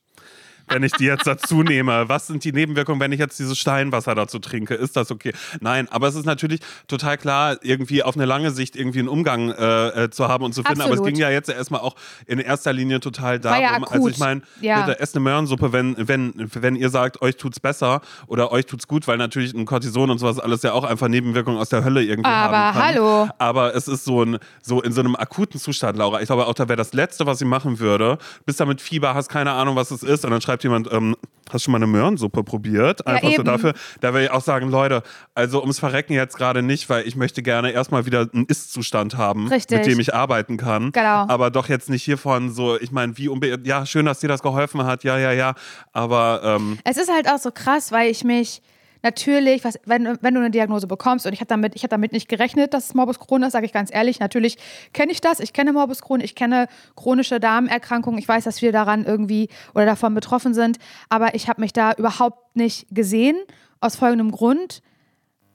Wenn 0.69 0.83
ich 0.83 0.93
die 0.93 1.05
jetzt 1.05 1.27
dazu 1.27 1.63
nehme, 1.63 2.09
was 2.09 2.27
sind 2.27 2.45
die 2.45 2.53
Nebenwirkungen, 2.53 3.01
wenn 3.01 3.13
ich 3.13 3.21
jetzt 3.21 3.39
dieses 3.39 3.59
Steinwasser 3.59 4.15
dazu 4.15 4.39
trinke? 4.39 4.75
Ist 4.75 4.97
das 4.97 5.11
okay? 5.11 5.33
Nein, 5.61 5.89
aber 5.91 6.09
es 6.09 6.15
ist 6.15 6.25
natürlich 6.27 6.61
total 6.89 7.17
klar, 7.19 7.57
irgendwie 7.63 8.03
auf 8.03 8.17
eine 8.17 8.25
lange 8.25 8.51
Sicht 8.51 8.77
irgendwie 8.77 8.99
einen 9.01 9.09
Umgang 9.09 9.51
äh, 9.51 10.05
äh, 10.05 10.11
zu 10.11 10.29
haben 10.29 10.45
und 10.45 10.55
zu 10.55 10.63
finden. 10.63 10.81
Aber 10.81 10.91
es 10.95 10.99
Absolut. 10.99 11.15
ging 11.15 11.21
ja 11.23 11.31
jetzt 11.31 11.49
erstmal 11.49 11.81
auch 11.81 11.95
in 12.27 12.39
erster 12.39 12.73
Linie 12.73 13.01
total 13.01 13.39
darum. 13.39 13.63
ja 13.63 13.79
Also 13.89 14.09
ich 14.09 14.19
meine, 14.19 14.43
Ja. 14.61 14.83
bitte 14.83 15.01
esst 15.01 15.15
eine 15.15 15.23
Möhrensuppe, 15.23 15.73
wenn, 15.73 15.95
wenn, 16.09 16.33
wenn 16.37 16.77
ihr 16.77 16.91
sagt, 16.91 17.23
euch 17.23 17.37
tut's 17.37 17.61
besser 17.61 18.01
oder 18.27 18.51
euch 18.53 18.67
tut's 18.67 18.89
gut, 18.89 19.07
weil 19.09 19.19
natürlich 19.19 19.55
ein 19.55 19.67
Cortison 19.67 20.11
und 20.11 20.19
sowas 20.19 20.39
alles 20.39 20.63
ja 20.63 20.73
auch 20.73 20.85
einfach 20.85 21.09
Nebenwirkungen 21.09 21.59
aus 21.59 21.69
der 21.69 21.85
Hölle 21.85 22.03
irgendwie 22.03 22.29
Aber 22.31 22.57
haben 22.57 22.75
kann. 22.75 22.85
hallo. 22.87 23.29
Aber 23.39 23.75
es 23.75 23.89
ist 23.89 24.05
so, 24.05 24.23
ein, 24.23 24.39
so 24.63 24.83
in 24.83 24.93
so 24.93 25.01
einem 25.01 25.17
akuten 25.17 25.61
Zustand, 25.61 25.97
Laura. 25.99 26.21
Ich 26.21 26.27
glaube 26.27 26.47
auch, 26.47 26.55
da 26.55 26.69
wäre 26.69 26.77
das 26.77 26.93
Letzte, 26.93 27.27
was 27.27 27.39
sie 27.39 27.45
machen 27.45 27.79
würde. 27.79 28.19
Bist 28.45 28.61
da 28.61 28.65
mit 28.67 28.81
Fieber, 28.81 29.15
hast 29.15 29.29
keine 29.29 29.53
Ahnung, 29.53 29.77
was 29.77 29.91
es 29.91 30.03
ist. 30.03 30.25
Und 30.25 30.31
dann 30.33 30.41
schreibt 30.57 30.65
jemand, 30.65 30.93
ähm, 30.93 31.17
hast 31.51 31.65
schon 31.65 31.73
mal 31.73 31.79
eine 31.79 31.87
Möhrensuppe 31.87 32.43
probiert? 32.43 33.07
Einfach 33.07 33.29
so 33.29 33.35
eben. 33.35 33.45
dafür. 33.45 33.75
Da 34.01 34.15
will 34.15 34.23
ich 34.25 34.31
auch 34.31 34.41
sagen, 34.41 34.71
Leute, 34.71 35.03
also 35.35 35.61
ums 35.61 35.79
Verrecken 35.79 36.15
jetzt 36.15 36.37
gerade 36.37 36.63
nicht, 36.63 36.89
weil 36.89 37.07
ich 37.07 37.15
möchte 37.15 37.43
gerne 37.43 37.71
erstmal 37.71 38.07
wieder 38.07 38.29
einen 38.33 38.47
Ist-Zustand 38.47 39.17
haben, 39.17 39.49
Richtig. 39.49 39.79
mit 39.79 39.87
dem 39.87 40.01
ich 40.01 40.15
arbeiten 40.15 40.57
kann. 40.57 40.93
Genau. 40.93 41.27
Aber 41.29 41.51
doch 41.51 41.69
jetzt 41.69 41.91
nicht 41.91 42.03
hiervon 42.03 42.51
so, 42.51 42.79
ich 42.81 42.91
meine, 42.91 43.17
wie 43.19 43.29
unbe 43.29 43.59
ja, 43.65 43.87
schön, 43.87 44.07
dass 44.07 44.21
dir 44.21 44.29
das 44.29 44.43
geholfen 44.43 44.85
hat, 44.85 45.05
ja, 45.05 45.19
ja, 45.19 45.33
ja. 45.33 45.55
Aber 45.93 46.41
ähm, 46.43 46.79
Es 46.85 46.97
ist 46.97 47.13
halt 47.13 47.29
auch 47.29 47.39
so 47.39 47.51
krass, 47.51 47.93
weil 47.93 48.11
ich 48.11 48.25
mich 48.25 48.63
natürlich, 49.07 49.63
was, 49.65 49.79
wenn, 49.85 50.19
wenn 50.21 50.35
du 50.35 50.41
eine 50.41 50.51
Diagnose 50.51 50.89
bekommst 50.89 51.27
und 51.27 51.33
ich 51.33 51.39
habe 51.39 51.47
damit, 51.47 51.77
hab 51.77 51.91
damit 51.91 52.13
nicht 52.13 52.29
gerechnet, 52.29 52.75
dass 52.75 52.87
es 52.87 52.95
Morbus 52.95 53.21
Crohn 53.21 53.43
ist, 53.45 53.53
sage 53.53 53.65
ich 53.65 53.73
ganz 53.73 53.95
ehrlich. 53.95 54.19
Natürlich 54.19 54.59
kenne 54.93 55.13
ich 55.13 55.21
das. 55.21 55.39
Ich 55.39 55.53
kenne 55.53 55.73
Morbus 55.73 56.03
Crohn, 56.03 56.21
ich 56.21 56.35
kenne 56.35 56.67
chronische 56.97 57.39
Darmerkrankungen. 57.39 58.19
Ich 58.19 58.27
weiß, 58.27 58.45
dass 58.45 58.63
wir 58.63 58.73
daran 58.73 59.05
irgendwie 59.05 59.49
oder 59.75 59.87
davon 59.87 60.13
betroffen 60.15 60.55
sind. 60.55 60.79
Aber 61.09 61.35
ich 61.37 61.49
habe 61.49 61.61
mich 61.61 61.73
da 61.73 61.93
überhaupt 61.93 62.57
nicht 62.57 62.87
gesehen. 62.91 63.37
Aus 63.81 63.95
folgendem 63.95 64.33
Grund. 64.33 64.83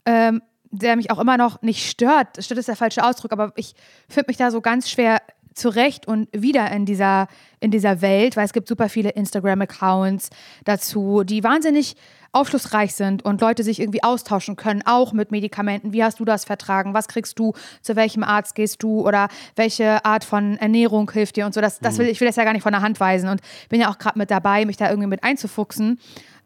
Ähm, 0.05 0.41
der 0.73 0.95
mich 0.95 1.11
auch 1.11 1.19
immer 1.19 1.35
noch 1.35 1.61
nicht 1.61 1.89
stört. 1.89 2.41
Stört 2.41 2.57
ist 2.57 2.69
der 2.69 2.77
falsche 2.77 3.03
Ausdruck, 3.03 3.33
aber 3.33 3.51
ich 3.57 3.73
finde 4.07 4.29
mich 4.29 4.37
da 4.37 4.51
so 4.51 4.61
ganz 4.61 4.89
schwer 4.89 5.21
zurecht 5.53 6.07
und 6.07 6.29
wieder 6.31 6.71
in 6.71 6.85
dieser, 6.85 7.27
in 7.59 7.71
dieser 7.71 8.01
Welt, 8.01 8.37
weil 8.37 8.45
es 8.45 8.53
gibt 8.53 8.67
super 8.67 8.89
viele 8.89 9.09
Instagram-Accounts 9.09 10.29
dazu, 10.63 11.23
die 11.23 11.43
wahnsinnig 11.43 11.95
aufschlussreich 12.33 12.95
sind 12.95 13.23
und 13.23 13.41
Leute 13.41 13.63
sich 13.63 13.79
irgendwie 13.79 14.03
austauschen 14.03 14.55
können, 14.55 14.83
auch 14.85 15.11
mit 15.11 15.31
Medikamenten. 15.31 15.91
Wie 15.91 16.03
hast 16.03 16.19
du 16.19 16.25
das 16.25 16.45
vertragen? 16.45 16.93
Was 16.93 17.07
kriegst 17.07 17.37
du? 17.37 17.53
Zu 17.81 17.95
welchem 17.95 18.23
Arzt 18.23 18.55
gehst 18.55 18.81
du? 18.83 19.05
Oder 19.05 19.27
welche 19.55 20.05
Art 20.05 20.23
von 20.23 20.57
Ernährung 20.57 21.11
hilft 21.11 21.35
dir? 21.35 21.45
Und 21.45 21.53
so, 21.53 21.59
das, 21.59 21.79
das 21.79 21.97
will, 21.97 22.07
ich 22.07 22.21
will 22.21 22.27
das 22.27 22.37
ja 22.37 22.45
gar 22.45 22.53
nicht 22.53 22.63
von 22.63 22.71
der 22.71 22.81
Hand 22.81 22.99
weisen 22.99 23.29
und 23.29 23.41
bin 23.69 23.81
ja 23.81 23.91
auch 23.91 23.97
gerade 23.97 24.17
mit 24.17 24.31
dabei, 24.31 24.65
mich 24.65 24.77
da 24.77 24.89
irgendwie 24.89 25.09
mit 25.09 25.23
einzufuchsen. 25.23 25.99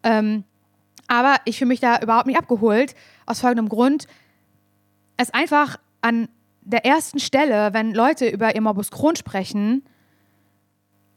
Ähm, 0.04 0.44
aber 1.08 1.36
ich 1.46 1.60
fühle 1.60 1.70
mich 1.70 1.80
da 1.80 2.00
überhaupt 2.00 2.26
nicht 2.26 2.40
abgeholt, 2.40 2.96
aus 3.28 3.42
folgendem 3.42 3.70
Grund. 3.70 4.08
Es 5.18 5.32
einfach 5.34 5.78
an 6.02 6.30
der 6.62 6.84
ersten 6.84 7.20
Stelle, 7.20 7.74
wenn 7.74 7.94
Leute 7.94 8.28
über 8.28 8.56
ihr 8.56 8.62
Morbus 8.62 8.90
Crohn 8.90 9.16
sprechen, 9.16 9.84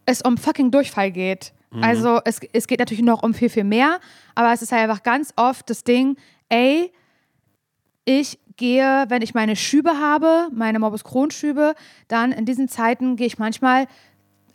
es 0.04 0.20
um 0.20 0.36
fucking 0.36 0.70
Durchfall 0.70 1.10
geht. 1.10 1.52
Also 1.82 2.20
es, 2.24 2.40
es 2.52 2.66
geht 2.66 2.78
natürlich 2.78 3.04
noch 3.04 3.22
um 3.22 3.34
viel, 3.34 3.50
viel 3.50 3.64
mehr, 3.64 4.00
aber 4.34 4.52
es 4.52 4.62
ist 4.62 4.72
halt 4.72 4.82
einfach 4.82 5.02
ganz 5.02 5.32
oft 5.36 5.68
das 5.68 5.84
Ding, 5.84 6.16
ey, 6.48 6.92
ich 8.04 8.38
gehe, 8.56 9.04
wenn 9.08 9.22
ich 9.22 9.34
meine 9.34 9.54
Schübe 9.54 9.98
habe, 9.98 10.48
meine 10.52 10.78
Morbus 10.78 11.04
Crohn-Schübe, 11.04 11.74
dann 12.08 12.32
in 12.32 12.46
diesen 12.46 12.68
Zeiten 12.68 13.16
gehe 13.16 13.26
ich 13.26 13.38
manchmal 13.38 13.86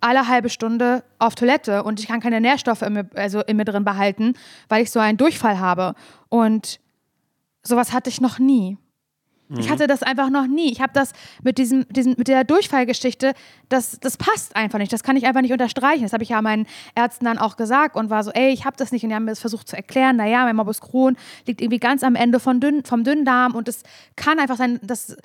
alle 0.01 0.27
halbe 0.27 0.49
Stunde 0.49 1.03
auf 1.19 1.35
Toilette 1.35 1.83
und 1.83 1.99
ich 1.99 2.07
kann 2.07 2.19
keine 2.19 2.41
Nährstoffe 2.41 2.81
in 2.81 2.93
mir, 2.93 3.09
also 3.15 3.41
in 3.41 3.57
mir 3.57 3.65
drin 3.65 3.85
behalten, 3.85 4.33
weil 4.67 4.83
ich 4.83 4.91
so 4.91 4.99
einen 4.99 5.17
Durchfall 5.17 5.59
habe. 5.59 5.95
Und 6.29 6.79
sowas 7.63 7.93
hatte 7.93 8.09
ich 8.09 8.19
noch 8.19 8.39
nie. 8.39 8.77
Ich 9.49 9.69
hatte 9.69 9.85
das 9.87 10.01
einfach 10.01 10.29
noch 10.29 10.47
nie. 10.47 10.71
Ich 10.71 10.81
habe 10.81 10.93
das 10.93 11.11
mit 11.43 11.57
diesem, 11.57 11.85
diesem, 11.89 12.15
mit 12.17 12.27
der 12.27 12.43
Durchfallgeschichte, 12.43 13.33
das, 13.69 13.99
das 13.99 14.17
passt 14.17 14.55
einfach 14.55 14.79
nicht. 14.79 14.91
Das 14.91 15.03
kann 15.03 15.15
ich 15.15 15.25
einfach 15.27 15.41
nicht 15.41 15.51
unterstreichen. 15.51 16.03
Das 16.03 16.13
habe 16.13 16.23
ich 16.23 16.29
ja 16.29 16.41
meinen 16.41 16.65
Ärzten 16.95 17.25
dann 17.25 17.37
auch 17.37 17.55
gesagt 17.55 17.95
und 17.95 18.09
war 18.09 18.23
so, 18.23 18.31
ey, 18.31 18.49
ich 18.51 18.65
habe 18.65 18.77
das 18.77 18.91
nicht. 18.91 19.03
Und 19.03 19.09
die 19.09 19.15
haben 19.15 19.25
mir 19.25 19.31
das 19.31 19.39
versucht 19.39 19.67
zu 19.67 19.75
erklären. 19.75 20.15
Naja, 20.15 20.43
mein 20.45 20.55
Morbus 20.55 20.81
Crohn 20.81 21.17
liegt 21.45 21.61
irgendwie 21.61 21.79
ganz 21.79 22.03
am 22.03 22.15
Ende 22.15 22.39
von 22.39 22.59
dünn, 22.59 22.83
vom 22.83 23.03
Dünndarm 23.03 23.53
und 23.53 23.67
es 23.67 23.83
kann 24.15 24.39
einfach 24.39 24.57
sein, 24.57 24.79
dass 24.81 25.15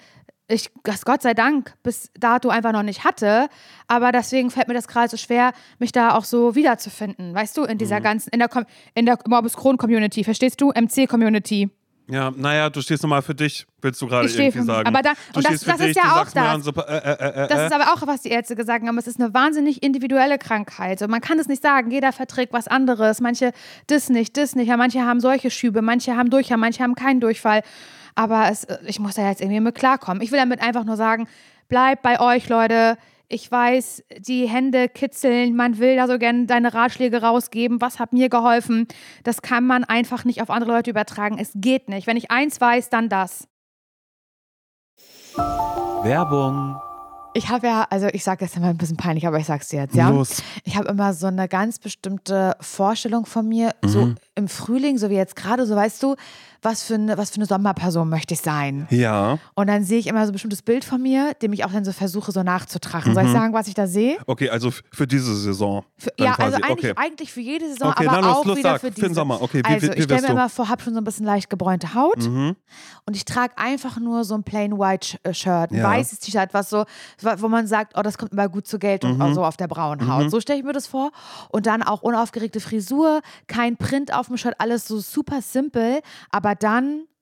ich 0.51 0.71
das 0.83 1.05
Gott 1.05 1.21
sei 1.23 1.35
Dank 1.35 1.75
bis 1.83 2.11
dato 2.19 2.49
einfach 2.49 2.73
noch 2.73 2.83
nicht 2.83 3.05
hatte. 3.05 3.49
Aber 3.87 4.13
deswegen 4.13 4.51
fällt 4.51 4.69
mir 4.69 4.75
das 4.75 4.89
gerade 4.89 5.09
so 5.09 5.17
schwer, 5.17 5.53
mich 5.79 5.93
da 5.93 6.15
auch 6.15 6.25
so 6.25 6.55
wiederzufinden. 6.55 7.35
Weißt 7.35 7.57
du, 7.57 7.65
in 7.65 7.75
Mhm. 7.75 7.79
dieser 7.79 8.01
ganzen, 8.01 8.31
in 8.31 8.39
der, 8.41 8.49
in 8.95 9.07
der 9.07 9.19
Morbus 9.29 9.57
Crohn-Community, 9.57 10.25
verstehst 10.25 10.61
du? 10.61 10.71
MC-Community. 10.73 11.71
Ja, 12.11 12.33
naja, 12.35 12.71
du 12.71 12.81
stehst 12.81 13.03
nochmal 13.03 13.21
für 13.21 13.35
dich, 13.35 13.67
willst 13.83 14.01
du 14.01 14.07
gerade 14.07 14.29
irgendwie 14.29 14.63
sagen. 14.63 14.89
Aber 14.89 15.03
da- 15.03 15.13
du 15.33 15.39
und 15.41 15.45
das- 15.51 15.61
das 15.61 15.79
ist 15.81 15.87
dich, 15.89 15.97
ja 15.97 16.03
du 16.05 16.09
auch 16.23 16.31
das. 16.31 16.65
so, 16.65 16.71
äh, 16.71 16.97
äh, 16.97 17.45
äh, 17.45 17.49
Das 17.49 17.59
äh. 17.59 17.67
ist 17.67 17.73
aber 17.73 17.93
auch, 17.93 18.07
was 18.07 18.23
die 18.23 18.31
Ärzte 18.31 18.57
gesagt 18.57 18.87
haben. 18.87 18.97
Es 18.97 19.07
ist 19.07 19.21
eine 19.21 19.35
wahnsinnig 19.35 19.83
individuelle 19.83 20.39
Krankheit. 20.39 21.03
Und 21.03 21.11
man 21.11 21.21
kann 21.21 21.39
es 21.39 21.49
nicht 21.49 21.63
sagen. 21.63 21.91
Jeder 21.91 22.13
verträgt 22.13 22.55
was 22.55 22.67
anderes. 22.67 23.21
Manche 23.21 23.53
das 23.89 24.09
nicht, 24.09 24.37
das 24.39 24.57
nicht. 24.57 24.69
Ja, 24.69 24.79
manche 24.79 25.03
haben 25.05 25.21
solche 25.21 25.51
Schübe, 25.51 25.83
manche 25.83 26.17
haben 26.17 26.31
Durchfall, 26.31 26.57
manche 26.57 26.83
haben 26.83 26.95
keinen 26.95 27.21
Durchfall. 27.21 27.63
Aber 28.15 28.49
es, 28.51 28.67
ich 28.87 28.99
muss 29.01 29.17
da 29.17 29.29
jetzt 29.29 29.43
irgendwie 29.43 29.61
mit 29.61 29.75
klarkommen. 29.75 30.23
Ich 30.23 30.33
will 30.33 30.39
damit 30.39 30.63
einfach 30.63 30.85
nur 30.85 30.97
sagen, 30.97 31.29
bleibt 31.69 32.01
bei 32.03 32.19
euch, 32.21 32.49
Leute. 32.49 32.97
Ich 33.31 33.53
weiß, 33.53 34.05
die 34.21 34.49
Hände 34.49 34.89
kitzeln, 34.89 35.55
man 35.55 35.79
will 35.79 35.97
da 35.97 36.07
so 36.07 36.19
gerne 36.19 36.47
seine 36.49 36.73
Ratschläge 36.73 37.21
rausgeben. 37.21 37.79
Was 37.83 37.99
hat 37.99 38.15
mir 38.15 38.31
geholfen? 38.31 38.89
Das 39.23 39.43
kann 39.43 39.67
man 39.67 39.85
einfach 39.85 40.25
nicht 40.25 40.41
auf 40.41 40.49
andere 40.49 40.73
Leute 40.73 40.91
übertragen. 40.91 41.37
Es 41.39 41.53
geht 41.55 41.91
nicht. 41.91 42.07
Wenn 42.07 42.17
ich 42.17 42.31
eins 42.31 42.59
weiß, 42.59 42.89
dann 42.89 43.11
das. 43.11 43.47
Werbung. 45.37 46.81
Ich 47.39 47.49
habe 47.51 47.69
ja, 47.69 47.87
also 47.89 48.09
ich 48.13 48.25
sage 48.25 48.45
das 48.45 48.57
immer 48.57 48.67
ein 48.67 48.77
bisschen 48.77 48.97
peinlich, 48.97 49.27
aber 49.27 49.39
ich 49.39 49.47
sag's 49.47 49.69
dir 49.69 49.83
jetzt, 49.83 49.95
ja. 49.95 50.09
Los. 50.11 50.43
Ich 50.65 50.77
habe 50.77 50.89
immer 50.89 51.15
so 51.15 51.29
eine 51.29 51.47
ganz 51.47 51.79
bestimmte 51.79 52.57
Vorstellung 52.61 53.27
von 53.27 53.47
mir, 53.49 53.71
so 53.85 54.13
im 54.35 54.49
Frühling, 54.49 54.99
so 54.99 55.09
wie 55.09 55.15
jetzt 55.15 55.37
gerade, 55.37 55.65
so 55.65 55.77
weißt 55.77 56.03
du, 56.03 56.17
was 56.61 56.83
für 56.83 56.95
eine, 56.95 57.17
was 57.17 57.31
für 57.31 57.37
eine 57.37 57.47
Sommerperson 57.47 58.09
möchte 58.09 58.35
ich 58.35 58.41
sein. 58.41 58.89
Ja. 58.91 59.39
Und 59.55 59.69
dann 59.69 59.85
sehe 59.85 60.01
ich 60.01 60.09
immer 60.09 60.25
so 60.27 60.31
ein 60.31 60.33
bestimmtes 60.33 60.63
Bild 60.63 60.85
von 60.85 61.01
mir, 61.01 61.35
dem 61.41 61.53
ich 61.53 61.65
auch 61.65 61.71
dann 61.71 61.85
so 61.85 61.93
versuche, 61.93 62.33
so 62.33 62.43
nachzutragen. 62.43 63.15
Soll 63.15 63.27
ich 63.27 63.31
sagen, 63.31 63.55
was 63.55 63.69
ich 63.69 63.75
da 63.75 63.87
sehe? 63.87 64.19
Okay, 64.27 64.51
also 64.51 64.73
für 64.93 65.07
diese 65.07 65.37
Saison. 65.37 65.85
Für, 65.97 66.11
ja, 66.19 66.33
quasi. 66.35 66.55
also 66.57 66.67
eigentlich, 66.69 66.91
okay. 66.91 67.01
eigentlich 67.01 67.33
für 67.33 67.41
jede 67.41 67.69
Saison, 67.69 67.91
Okay, 67.91 68.09
aber 68.09 68.21
na 68.21 68.27
los, 68.27 68.37
auch 68.39 68.45
los, 68.45 68.57
wieder 68.59 68.71
sag, 68.73 68.81
für 68.81 68.87
für 68.89 68.93
diese. 68.95 69.07
den 69.07 69.15
Sommer. 69.15 69.41
Okay, 69.41 69.63
wie- 69.65 69.73
also 69.73 69.87
wie- 69.87 69.93
wie 69.93 69.99
ich 69.99 70.05
stelle 70.05 70.23
mir 70.23 70.29
immer 70.31 70.49
vor, 70.49 70.69
habe 70.69 70.83
schon 70.83 70.95
so 70.95 71.01
ein 71.01 71.05
bisschen 71.05 71.25
leicht 71.27 71.49
gebräunte 71.49 71.95
Haut 71.95 72.19
Mhm. 72.19 72.57
und 73.07 73.15
ich 73.17 73.25
trage 73.25 73.57
einfach 73.57 74.01
nur 74.01 74.25
so 74.25 74.35
ein 74.35 74.43
plain 74.43 74.77
white 74.77 75.17
äh, 75.23 75.33
Shirt, 75.33 75.71
ein 75.71 75.77
Ja. 75.77 75.85
weißes 75.85 76.19
T-Shirt, 76.19 76.49
was 76.55 76.71
so, 76.71 76.85
wo 77.39 77.49
man 77.49 77.67
sagt, 77.67 77.95
oh, 77.97 78.03
das 78.03 78.19
kommt 78.19 78.33
immer 78.33 78.49
gut 78.49 78.67
zur 78.67 78.79
Geltung, 78.79 79.17
Mhm. 79.17 79.23
auch 79.23 79.33
so 79.35 79.45
auf 79.45 79.57
der 79.57 79.69
braunen 79.69 80.13
Haut. 80.13 80.31
So 80.31 80.41
stelle 80.41 80.59
ich 80.59 80.65
mir 80.65 80.73
das 80.73 80.87
vor. 80.87 81.11
Und 81.51 81.67
dann 81.67 81.83
auch 81.83 82.03
unaufgeregte 82.03 82.61
Frisur, 82.61 83.21
kein 83.47 83.77
Print 83.77 84.13
auf 84.15 84.27
dem 84.29 84.37
Shirt, 84.37 84.55
alles 84.59 84.87
so 84.89 84.99
super 84.99 85.43
simpel, 85.43 86.01
aber 86.31 86.55
dann 86.55 87.05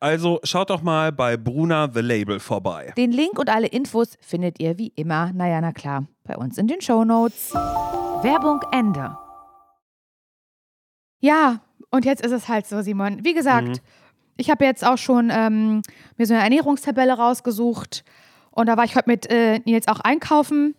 Also 0.00 0.40
schaut 0.44 0.70
doch 0.70 0.82
mal 0.82 1.12
bei 1.12 1.36
Bruna 1.36 1.90
The 1.92 2.00
Label 2.00 2.40
vorbei. 2.40 2.92
Den 2.96 3.12
Link 3.12 3.38
und 3.38 3.48
alle 3.48 3.66
Infos 3.66 4.16
findet 4.20 4.60
ihr 4.60 4.78
wie 4.78 4.92
immer, 4.96 5.32
naja, 5.32 5.60
na 5.60 5.72
klar, 5.72 6.06
bei 6.24 6.36
uns 6.36 6.58
in 6.58 6.66
den 6.66 6.80
Shownotes. 6.80 7.52
Werbung 7.52 8.60
Ende. 8.72 9.16
Ja, 11.20 11.60
und 11.90 12.04
jetzt 12.04 12.24
ist 12.24 12.32
es 12.32 12.48
halt 12.48 12.66
so, 12.66 12.82
Simon. 12.82 13.24
Wie 13.24 13.34
gesagt, 13.34 13.82
ich 14.36 14.50
habe 14.50 14.64
jetzt 14.64 14.86
auch 14.86 14.98
schon 14.98 15.30
ähm, 15.32 15.82
mir 16.16 16.26
so 16.26 16.34
eine 16.34 16.42
Ernährungstabelle 16.42 17.12
rausgesucht 17.12 18.04
und 18.50 18.66
da 18.66 18.76
war 18.76 18.84
ich 18.84 18.96
heute 18.96 19.08
mit 19.08 19.30
äh, 19.30 19.60
Nils 19.64 19.88
auch 19.88 20.00
einkaufen 20.00 20.74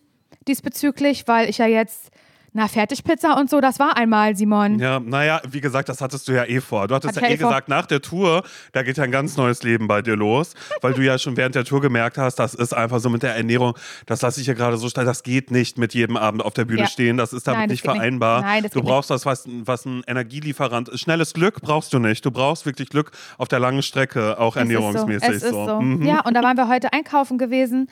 diesbezüglich, 0.46 1.26
weil 1.28 1.48
ich 1.48 1.58
ja 1.58 1.66
jetzt, 1.66 2.10
na, 2.52 2.66
Fertigpizza 2.68 3.34
und 3.38 3.48
so, 3.48 3.60
das 3.60 3.78
war 3.78 3.96
einmal, 3.96 4.34
Simon. 4.36 4.78
Ja, 4.78 4.98
naja, 5.00 5.40
wie 5.48 5.60
gesagt, 5.60 5.88
das 5.88 6.00
hattest 6.00 6.26
du 6.28 6.32
ja 6.32 6.44
eh 6.44 6.60
vor. 6.60 6.88
Du 6.88 6.94
hattest 6.94 7.16
Hatte 7.16 7.20
ja 7.24 7.26
ich 7.28 7.32
eh 7.32 7.36
eh 7.36 7.40
vor. 7.40 7.50
gesagt, 7.50 7.68
nach 7.68 7.86
der 7.86 8.00
Tour, 8.02 8.42
da 8.72 8.82
geht 8.82 8.96
ja 8.96 9.04
ein 9.04 9.10
ganz 9.12 9.36
neues 9.36 9.62
Leben 9.62 9.86
bei 9.88 10.02
dir 10.02 10.16
los, 10.16 10.54
weil 10.80 10.92
du 10.94 11.02
ja 11.02 11.18
schon 11.18 11.36
während 11.36 11.54
der 11.54 11.64
Tour 11.64 11.80
gemerkt 11.80 12.18
hast, 12.18 12.36
das 12.36 12.54
ist 12.54 12.72
einfach 12.74 12.98
so 13.00 13.08
mit 13.10 13.22
der 13.22 13.36
Ernährung, 13.36 13.74
das 14.06 14.22
lasse 14.22 14.40
ich 14.40 14.46
ja 14.46 14.54
gerade 14.54 14.76
so 14.76 14.88
stehen, 14.88 15.06
das 15.06 15.22
geht 15.22 15.50
nicht 15.50 15.78
mit 15.78 15.94
jedem 15.94 16.16
Abend 16.16 16.44
auf 16.44 16.54
der 16.54 16.64
Bühne 16.64 16.80
Ja. 16.80 16.86
stehen, 16.86 17.16
das 17.16 17.32
ist 17.32 17.46
damit 17.46 17.60
Nein, 17.60 17.68
das 17.68 17.72
nicht 17.74 17.82
geht 17.82 17.90
nicht. 17.92 17.98
vereinbar. 18.00 18.40
Nein, 18.42 18.62
das 18.64 18.72
du 18.72 18.82
brauchst 18.82 19.10
was, 19.10 19.24
was, 19.26 19.44
was 19.64 19.84
ein 19.86 20.02
Energielieferant 20.06 20.88
ist. 20.88 21.00
Schnelles 21.00 21.32
Glück 21.34 21.60
brauchst 21.60 21.92
du 21.92 21.98
nicht. 21.98 22.24
Du 22.24 22.30
brauchst 22.30 22.66
wirklich 22.66 22.88
Glück 22.88 23.10
auf 23.38 23.48
der 23.48 23.60
langen 23.60 23.82
Strecke, 23.82 24.38
auch 24.38 24.56
Es 24.56 24.62
ist 24.62 24.68
so. 24.68 24.74
ernährungsmäßig 24.74 25.28
Es 25.28 25.42
ist 25.42 25.50
so. 25.50 25.80
Mhm. 25.80 26.04
Ja, 26.04 26.20
und 26.20 26.34
da 26.34 26.42
waren 26.42 26.56
wir 26.56 26.68
heute 26.68 26.92
einkaufen 26.92 27.38
gewesen. 27.38 27.88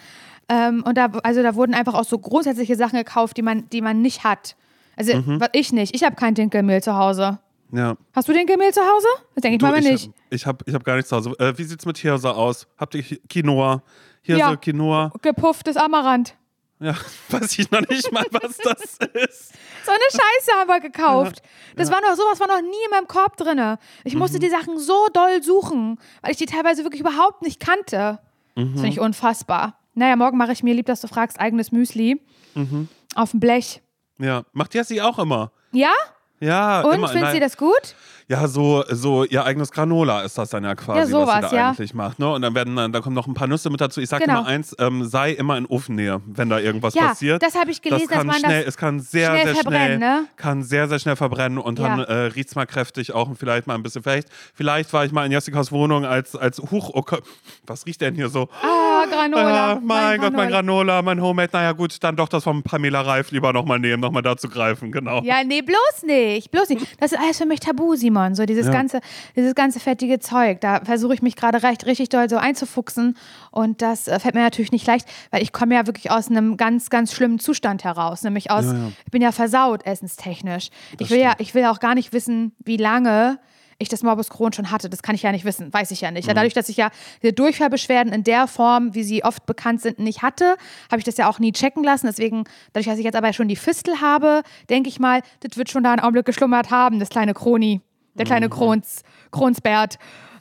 Ähm, 0.49 0.83
und 0.87 0.97
da, 0.97 1.07
also 1.23 1.43
da 1.43 1.55
wurden 1.55 1.75
einfach 1.75 1.95
auch 1.95 2.05
so 2.05 2.19
grundsätzliche 2.19 2.77
Sachen 2.77 2.97
gekauft, 2.99 3.37
die 3.37 3.43
man, 3.43 3.69
die 3.71 3.81
man 3.83 4.01
nicht 4.03 4.25
hat. 4.25 4.57
Also 4.97 5.15
Mhm. 5.17 5.43
ich 5.53 5.73
nicht. 5.73 5.95
Ich 5.95 6.03
habe 6.05 6.17
kein 6.17 6.35
Dinkelmehl 6.35 6.83
zu 6.83 6.97
Hause. 6.97 7.39
ja. 7.73 7.97
Hast 8.15 8.29
du 8.29 8.33
Dinkelmehl 8.33 8.73
zu 8.73 8.81
Hause? 8.81 9.07
Das 9.35 9.43
denke 9.43 9.57
ich 9.57 9.61
Du, 9.61 9.67
mal 9.67 9.79
ich, 9.79 9.85
nicht. 9.91 10.11
Ich 10.31 10.47
habe 10.47 10.65
ich 10.67 10.75
hab 10.75 10.85
gar 10.85 10.97
nichts 10.97 11.11
zu 11.11 11.17
Hause. 11.17 11.31
Äh, 11.39 11.57
wie 11.59 11.65
sieht's 11.65 11.85
mit 11.87 11.99
Hirse 11.99 12.35
aus? 12.35 12.67
Habt 12.79 12.95
ihr 12.95 13.03
Quinoa? 13.29 13.83
Hirse, 14.23 14.41
Ja. 14.41 14.57
Quinoa? 14.57 15.13
Gepufftes 15.23 15.77
Amaranth. 15.77 16.35
Ja, 16.81 16.95
weiß 17.31 17.59
ich 17.59 17.71
noch 17.71 17.81
nicht 17.89 18.11
mal, 18.13 18.25
was 18.31 18.57
das 18.59 18.81
ist. 19.15 19.53
So 19.85 19.91
eine 19.91 20.01
Scheiße 20.11 20.53
haben 20.59 20.69
wir 20.69 20.81
gekauft. 20.81 21.43
Das 21.77 21.91
war 21.91 22.01
noch 22.01 22.15
sowas 22.17 22.39
war 22.41 22.47
noch 22.47 22.61
nie 22.63 22.85
in 22.87 22.91
meinem 22.91 23.07
Korb 23.09 23.37
drin. 23.37 23.61
Ich 24.05 24.15
Mhm. 24.15 24.21
musste 24.21 24.39
die 24.39 24.49
Sachen 24.49 24.79
so 24.79 25.09
doll 25.13 25.43
suchen, 25.43 25.99
weil 26.23 26.31
ich 26.33 26.37
die 26.39 26.47
teilweise 26.47 26.85
wirklich 26.85 27.01
überhaupt 27.01 27.43
nicht 27.43 27.61
kannte. 27.61 28.21
Das 28.55 28.65
Mhm. 28.65 28.73
finde 28.75 28.89
ich 28.89 29.01
unfassbar. 29.01 29.75
Naja, 29.99 30.15
morgen 30.17 30.39
mache 30.39 30.53
ich 30.53 30.63
mir 30.63 30.75
lieb, 30.75 30.87
dass 30.87 31.01
du 31.01 31.09
fragst, 31.09 31.41
eigenes 31.41 31.73
Müsli 31.73 32.21
Mhm. 32.55 32.89
auf 33.17 33.33
dem 33.33 33.41
Blech. 33.41 33.83
Ja, 34.19 34.45
macht 34.53 34.75
Jessie 34.75 35.03
auch 35.03 35.19
immer. 35.19 35.51
Ja? 35.73 35.93
Ja, 36.41 36.83
Und 36.83 36.95
immer. 36.95 37.09
findest 37.09 37.25
Nein. 37.33 37.35
du 37.35 37.41
das 37.41 37.57
gut? 37.57 37.95
Ja, 38.31 38.47
so, 38.47 38.85
so 38.91 39.25
ihr 39.25 39.43
eigenes 39.45 39.73
Granola 39.73 40.21
ist 40.21 40.37
das 40.37 40.51
dann 40.51 40.63
ja 40.63 40.75
quasi, 40.75 40.99
Ja, 41.01 41.07
sowas, 41.07 41.43
was 41.43 41.51
sie 41.51 41.57
da 41.57 41.63
ja. 41.63 41.69
eigentlich 41.71 41.95
macht. 41.95 42.19
Ne? 42.19 42.31
Und 42.31 42.43
dann 42.43 42.55
werden 42.55 42.77
dann, 42.77 42.93
da 42.93 43.01
kommen 43.01 43.15
noch 43.17 43.27
ein 43.27 43.33
paar 43.33 43.47
Nüsse 43.49 43.71
mit 43.71 43.81
dazu. 43.81 44.03
Ich 44.03 44.09
sage 44.11 44.25
Genau. 44.25 44.41
immer 44.41 44.47
eins, 44.49 44.77
ähm, 44.79 45.05
sei 45.07 45.33
immer 45.33 45.57
in 45.57 45.65
Ofennähe, 45.65 46.21
wenn 46.27 46.51
da 46.51 46.59
irgendwas 46.59 46.93
Ja, 46.93 47.09
passiert. 47.09 47.43
das 47.43 47.55
habe 47.55 47.71
ich 47.71 47.81
gelesen, 47.81 48.07
das 48.07 48.19
kann 48.19 48.27
dass 48.27 48.37
man 48.43 48.51
schnell, 48.51 48.65
das 48.65 48.75
es 48.75 48.77
kann 48.77 49.01
sehr, 49.01 49.31
schnell 49.31 49.55
sehr 49.55 49.63
schnell, 49.63 49.99
ne? 49.99 50.25
kann 50.37 50.63
sehr, 50.63 50.89
sehr 50.89 50.99
schnell 50.99 51.17
verbrennen 51.17 51.57
und 51.57 51.79
dann 51.79 52.01
äh, 52.01 52.13
riecht 52.13 52.51
es 52.51 52.55
mal 52.55 52.67
kräftig 52.67 53.15
auch 53.15 53.29
und 53.31 53.37
vielleicht 53.39 53.67
mal 53.67 53.75
ein 53.77 53.83
bisschen 53.83 54.03
vielleicht. 54.03 54.29
Vielleicht 54.53 54.93
war 54.93 55.07
ich 55.07 55.13
mal 55.13 55.25
in 55.25 55.33
Jessicas 55.33 55.73
Wohnung 55.73 56.05
als, 56.05 56.37
als 56.37 56.59
Huch, 56.59 56.91
oh 56.93 57.01
Gott, 57.01 57.23
was 57.67 57.87
riecht 57.87 58.03
denn 58.03 58.15
hier 58.15 58.29
so? 58.29 58.49
Ah, 58.63 59.07
Granola. 59.11 59.73
Ja, 59.73 59.81
mein, 59.83 60.21
Gott, 60.21 60.35
mein 60.35 60.51
Granola, 60.51 61.01
mein 61.01 61.23
Homemade. 61.23 61.49
Naja, 61.55 61.73
gut, 61.73 61.97
dann 62.05 62.15
doch 62.17 62.29
das 62.29 62.45
von 62.45 62.63
Pamela 62.63 63.01
Reif 63.01 63.31
lieber 63.31 63.55
nochmal 63.55 63.79
nehmen, 63.79 64.03
nochmal 64.03 64.23
dazu 64.23 64.51
greifen, 64.51 64.93
genau. 64.93 65.23
Ja, 65.23 65.37
nee, 65.47 65.63
bloß 65.63 66.03
nicht. 66.05 66.51
Bloß 66.51 66.69
nicht. 66.69 66.87
Das 67.01 67.13
ist 67.13 67.19
alles 67.19 67.39
für 67.39 67.47
mich 67.47 67.61
tabu, 67.61 67.95
Simon. 67.95 68.18
So 68.35 68.45
dieses 68.47 68.67
Ja. 68.67 68.73
ganze, 68.73 69.01
dieses 69.37 69.55
ganze 69.55 69.81
fettige 69.81 70.19
Zeug. 70.19 70.61
Da 70.61 70.81
versuche 70.85 71.15
ich 71.15 71.23
mich 71.23 71.37
gerade 71.37 71.63
recht, 71.63 71.87
richtig 71.87 72.09
doll 72.09 72.29
so 72.29 72.37
einzufuchsen. 72.37 73.17
Und 73.51 73.83
das 73.83 74.09
äh, 74.09 74.19
fällt 74.21 74.35
mir 74.35 74.43
natürlich 74.43 74.73
nicht 74.73 74.87
leicht, 74.87 75.09
weil 75.31 75.43
ich 75.43 75.53
komme 75.53 75.75
ja 75.75 75.87
wirklich 75.87 76.11
aus 76.11 76.29
einem 76.31 76.57
ganz, 76.57 76.91
ganz 76.91 77.13
schlimmen 77.13 77.39
Zustand 77.39 77.85
heraus. 77.85 78.23
Nämlich 78.23 78.51
aus, 78.51 78.65
Ja, 78.67 78.73
ja. 78.73 78.93
ich 79.05 79.11
bin 79.11 79.23
ja 79.23 79.33
versaut 79.33 79.87
essenstechnisch. 79.87 80.71
ich 80.99 81.11
will 81.11 81.19
ja, 81.21 81.35
ich 81.39 81.55
will 81.55 81.65
auch 81.67 81.81
gar 81.81 81.95
nicht 81.95 82.13
wissen, 82.13 82.53
wie 82.65 82.77
lange 82.77 83.39
ich 83.81 83.89
das 83.89 84.03
Morbus 84.03 84.29
Crohn 84.29 84.53
schon 84.53 84.73
hatte. 84.73 84.91
Das 84.91 85.03
kann 85.03 85.15
ich 85.15 85.23
ja 85.23 85.31
nicht 85.31 85.45
wissen, 85.45 85.73
weiß 85.73 85.93
ich 85.93 86.01
ja 86.01 86.11
nicht. 86.11 86.27
Mhm. 86.29 86.35
Dadurch, 86.35 86.53
dass 86.53 86.69
ich 86.69 86.77
ja 86.77 86.91
diese 87.23 87.33
Durchfallbeschwerden 87.33 88.13
in 88.13 88.25
der 88.25 88.49
Form, 88.49 88.93
wie 88.97 89.05
sie 89.05 89.23
oft 89.23 89.47
bekannt 89.47 89.81
sind, 89.81 90.01
nicht 90.01 90.21
hatte, 90.23 90.57
habe 90.91 90.99
ich 90.99 91.05
das 91.05 91.17
ja 91.17 91.29
auch 91.31 91.39
nie 91.39 91.53
checken 91.53 91.85
lassen. 91.85 92.07
Deswegen, 92.09 92.43
dadurch, 92.73 92.87
dass 92.89 92.99
ich 92.99 93.05
jetzt 93.05 93.15
aber 93.15 93.33
schon 93.33 93.47
die 93.47 93.55
Fistel 93.55 94.01
habe, 94.01 94.43
denke 94.69 94.89
ich 94.89 94.99
mal, 94.99 95.23
das 95.41 95.57
wird 95.57 95.71
schon 95.71 95.85
da 95.85 95.93
einen 95.93 96.01
Augenblick 96.01 96.27
geschlummert 96.27 96.73
haben, 96.73 96.99
das 96.99 97.09
kleine 97.09 97.35
Kroni, 97.35 97.81
der 98.19 98.27
kleine 98.27 98.47
Mhm. 98.47 98.51
Krons, 98.53 99.03
Kronsbert. 99.31 99.99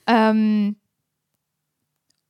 Ähm, 0.08 0.76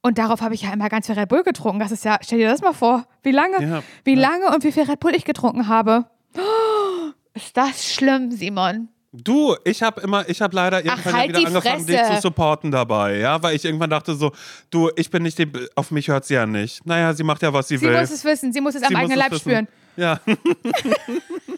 und 0.01 0.17
darauf 0.17 0.41
habe 0.41 0.53
ich 0.55 0.61
ja 0.61 0.71
immer 0.71 0.89
ganz 0.89 1.05
viel 1.07 1.15
Red 1.15 1.29
Bull 1.29 1.43
getrunken. 1.43 1.79
Das 1.79 1.91
ist 1.91 2.05
ja, 2.05 2.17
stell 2.21 2.37
dir 2.39 2.49
das 2.49 2.61
mal 2.61 2.73
vor, 2.73 3.05
wie 3.23 3.31
lange, 3.31 3.61
Ja, 3.61 3.83
wie 4.03 4.13
ja. 4.15 4.21
lange 4.21 4.53
und 4.53 4.63
wie 4.63 4.71
viel 4.71 4.83
Red 4.83 4.99
Bull 4.99 5.13
ich 5.15 5.25
getrunken 5.25 5.67
habe. 5.67 6.05
Oh, 6.37 7.11
ist 7.33 7.55
das 7.57 7.85
schlimm, 7.93 8.31
Simon? 8.31 8.89
Du, 9.13 9.55
ich 9.63 9.81
habe 9.81 10.01
immer, 10.01 10.27
ich 10.29 10.41
habe 10.41 10.55
leider 10.55 10.83
irgendwann 10.85 11.13
ja 11.13 11.19
halt 11.19 11.29
wieder 11.29 11.47
angefangen, 11.47 11.85
dich 11.87 11.95
Fresse. 11.97 12.15
zu 12.15 12.21
supporten 12.23 12.71
dabei, 12.71 13.17
ja, 13.17 13.41
weil 13.41 13.55
ich 13.55 13.65
irgendwann 13.65 13.89
dachte 13.89 14.13
so, 14.15 14.31
du, 14.69 14.91
ich 14.95 15.09
bin 15.09 15.23
nicht, 15.23 15.39
die, 15.39 15.49
auf 15.75 15.91
mich 15.91 16.09
hört 16.09 16.25
sie 16.25 16.35
ja 16.35 16.45
nicht. 16.45 16.85
Naja, 16.85 17.13
sie 17.13 17.23
macht 17.23 17.41
ja, 17.41 17.51
was 17.51 17.67
sie, 17.69 17.77
Sie 17.77 17.85
will. 17.87 17.99
muss 17.99 18.11
es 18.11 18.23
wissen, 18.25 18.51
sie 18.53 18.61
muss 18.61 18.75
es 18.75 18.83
am 18.83 18.89
Sie 18.89 18.93
muss 18.95 19.03
eigenen 19.03 19.17
Leib 19.17 19.33
spüren. 19.35 19.67
Ja, 19.95 20.19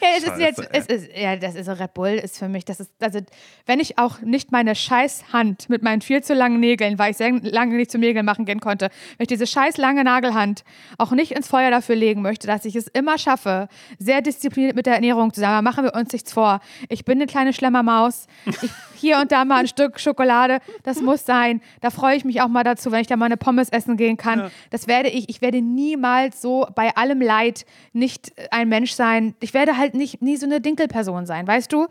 Ja, 0.00 0.08
es 0.16 0.22
ist 0.22 0.28
Scheiße, 0.28 0.42
jetzt, 0.42 0.58
ey. 0.60 0.66
es 0.72 0.86
ist, 0.86 1.16
ja, 1.16 1.36
das 1.36 1.54
ist 1.54 1.68
Red 1.68 1.94
Bull, 1.94 2.10
ist 2.10 2.38
für 2.38 2.48
mich, 2.48 2.64
das 2.64 2.80
ist, 2.80 2.90
also, 3.00 3.20
wenn 3.66 3.80
ich 3.80 3.98
auch 3.98 4.20
nicht 4.20 4.52
meine 4.52 4.74
scheiß 4.74 5.32
Hand 5.32 5.68
mit 5.68 5.82
meinen 5.82 6.00
viel 6.00 6.22
zu 6.22 6.34
langen 6.34 6.60
Nägeln, 6.60 6.98
weil 6.98 7.10
ich 7.10 7.16
sehr 7.16 7.32
lange 7.32 7.76
nicht 7.76 7.90
zum 7.90 8.00
Nägeln 8.00 8.24
machen 8.24 8.44
gehen 8.44 8.60
konnte, 8.60 8.90
wenn 9.16 9.24
ich 9.24 9.28
diese 9.28 9.46
scheiß 9.46 9.76
lange 9.76 10.04
Nagelhand 10.04 10.64
auch 10.98 11.12
nicht 11.12 11.32
ins 11.32 11.48
Feuer 11.48 11.70
dafür 11.70 11.96
legen 11.96 12.22
möchte, 12.22 12.46
dass 12.46 12.64
ich 12.64 12.76
es 12.76 12.86
immer 12.88 13.18
schaffe, 13.18 13.68
sehr 13.98 14.22
diszipliniert 14.22 14.76
mit 14.76 14.86
der 14.86 14.94
Ernährung 14.94 15.32
zu 15.32 15.40
sein, 15.40 15.62
machen 15.64 15.84
wir 15.84 15.94
uns 15.94 16.12
nichts 16.12 16.32
vor. 16.32 16.60
Ich 16.88 17.04
bin 17.04 17.18
eine 17.18 17.26
kleine 17.26 17.52
Schlemmermaus. 17.52 18.26
Ich, 18.46 18.70
hier 18.98 19.18
und 19.18 19.32
da 19.32 19.44
mal 19.44 19.60
ein 19.60 19.68
Stück 19.68 20.00
Schokolade, 20.00 20.58
das 20.82 21.00
muss 21.00 21.24
sein. 21.24 21.60
Da 21.80 21.90
freue 21.90 22.16
ich 22.16 22.24
mich 22.24 22.40
auch 22.42 22.48
mal 22.48 22.64
dazu, 22.64 22.92
wenn 22.92 23.00
ich 23.00 23.06
da 23.06 23.16
mal 23.16 23.26
eine 23.26 23.36
Pommes 23.36 23.68
essen 23.70 23.96
gehen 23.96 24.16
kann. 24.16 24.50
Das 24.70 24.86
werde 24.86 25.08
ich, 25.08 25.28
ich 25.28 25.40
werde 25.40 25.62
niemals 25.62 26.42
so 26.42 26.66
bei 26.74 26.96
allem 26.96 27.20
Leid 27.20 27.64
nicht 27.92 28.32
ein 28.50 28.68
Mensch 28.68 28.92
sein. 28.92 29.34
Ich 29.40 29.54
werde 29.54 29.76
halt 29.76 29.94
nicht 29.94 30.22
nie 30.22 30.36
so 30.36 30.46
eine 30.46 30.60
Dinkelperson 30.60 31.26
sein, 31.26 31.46
weißt 31.46 31.72
du? 31.72 31.86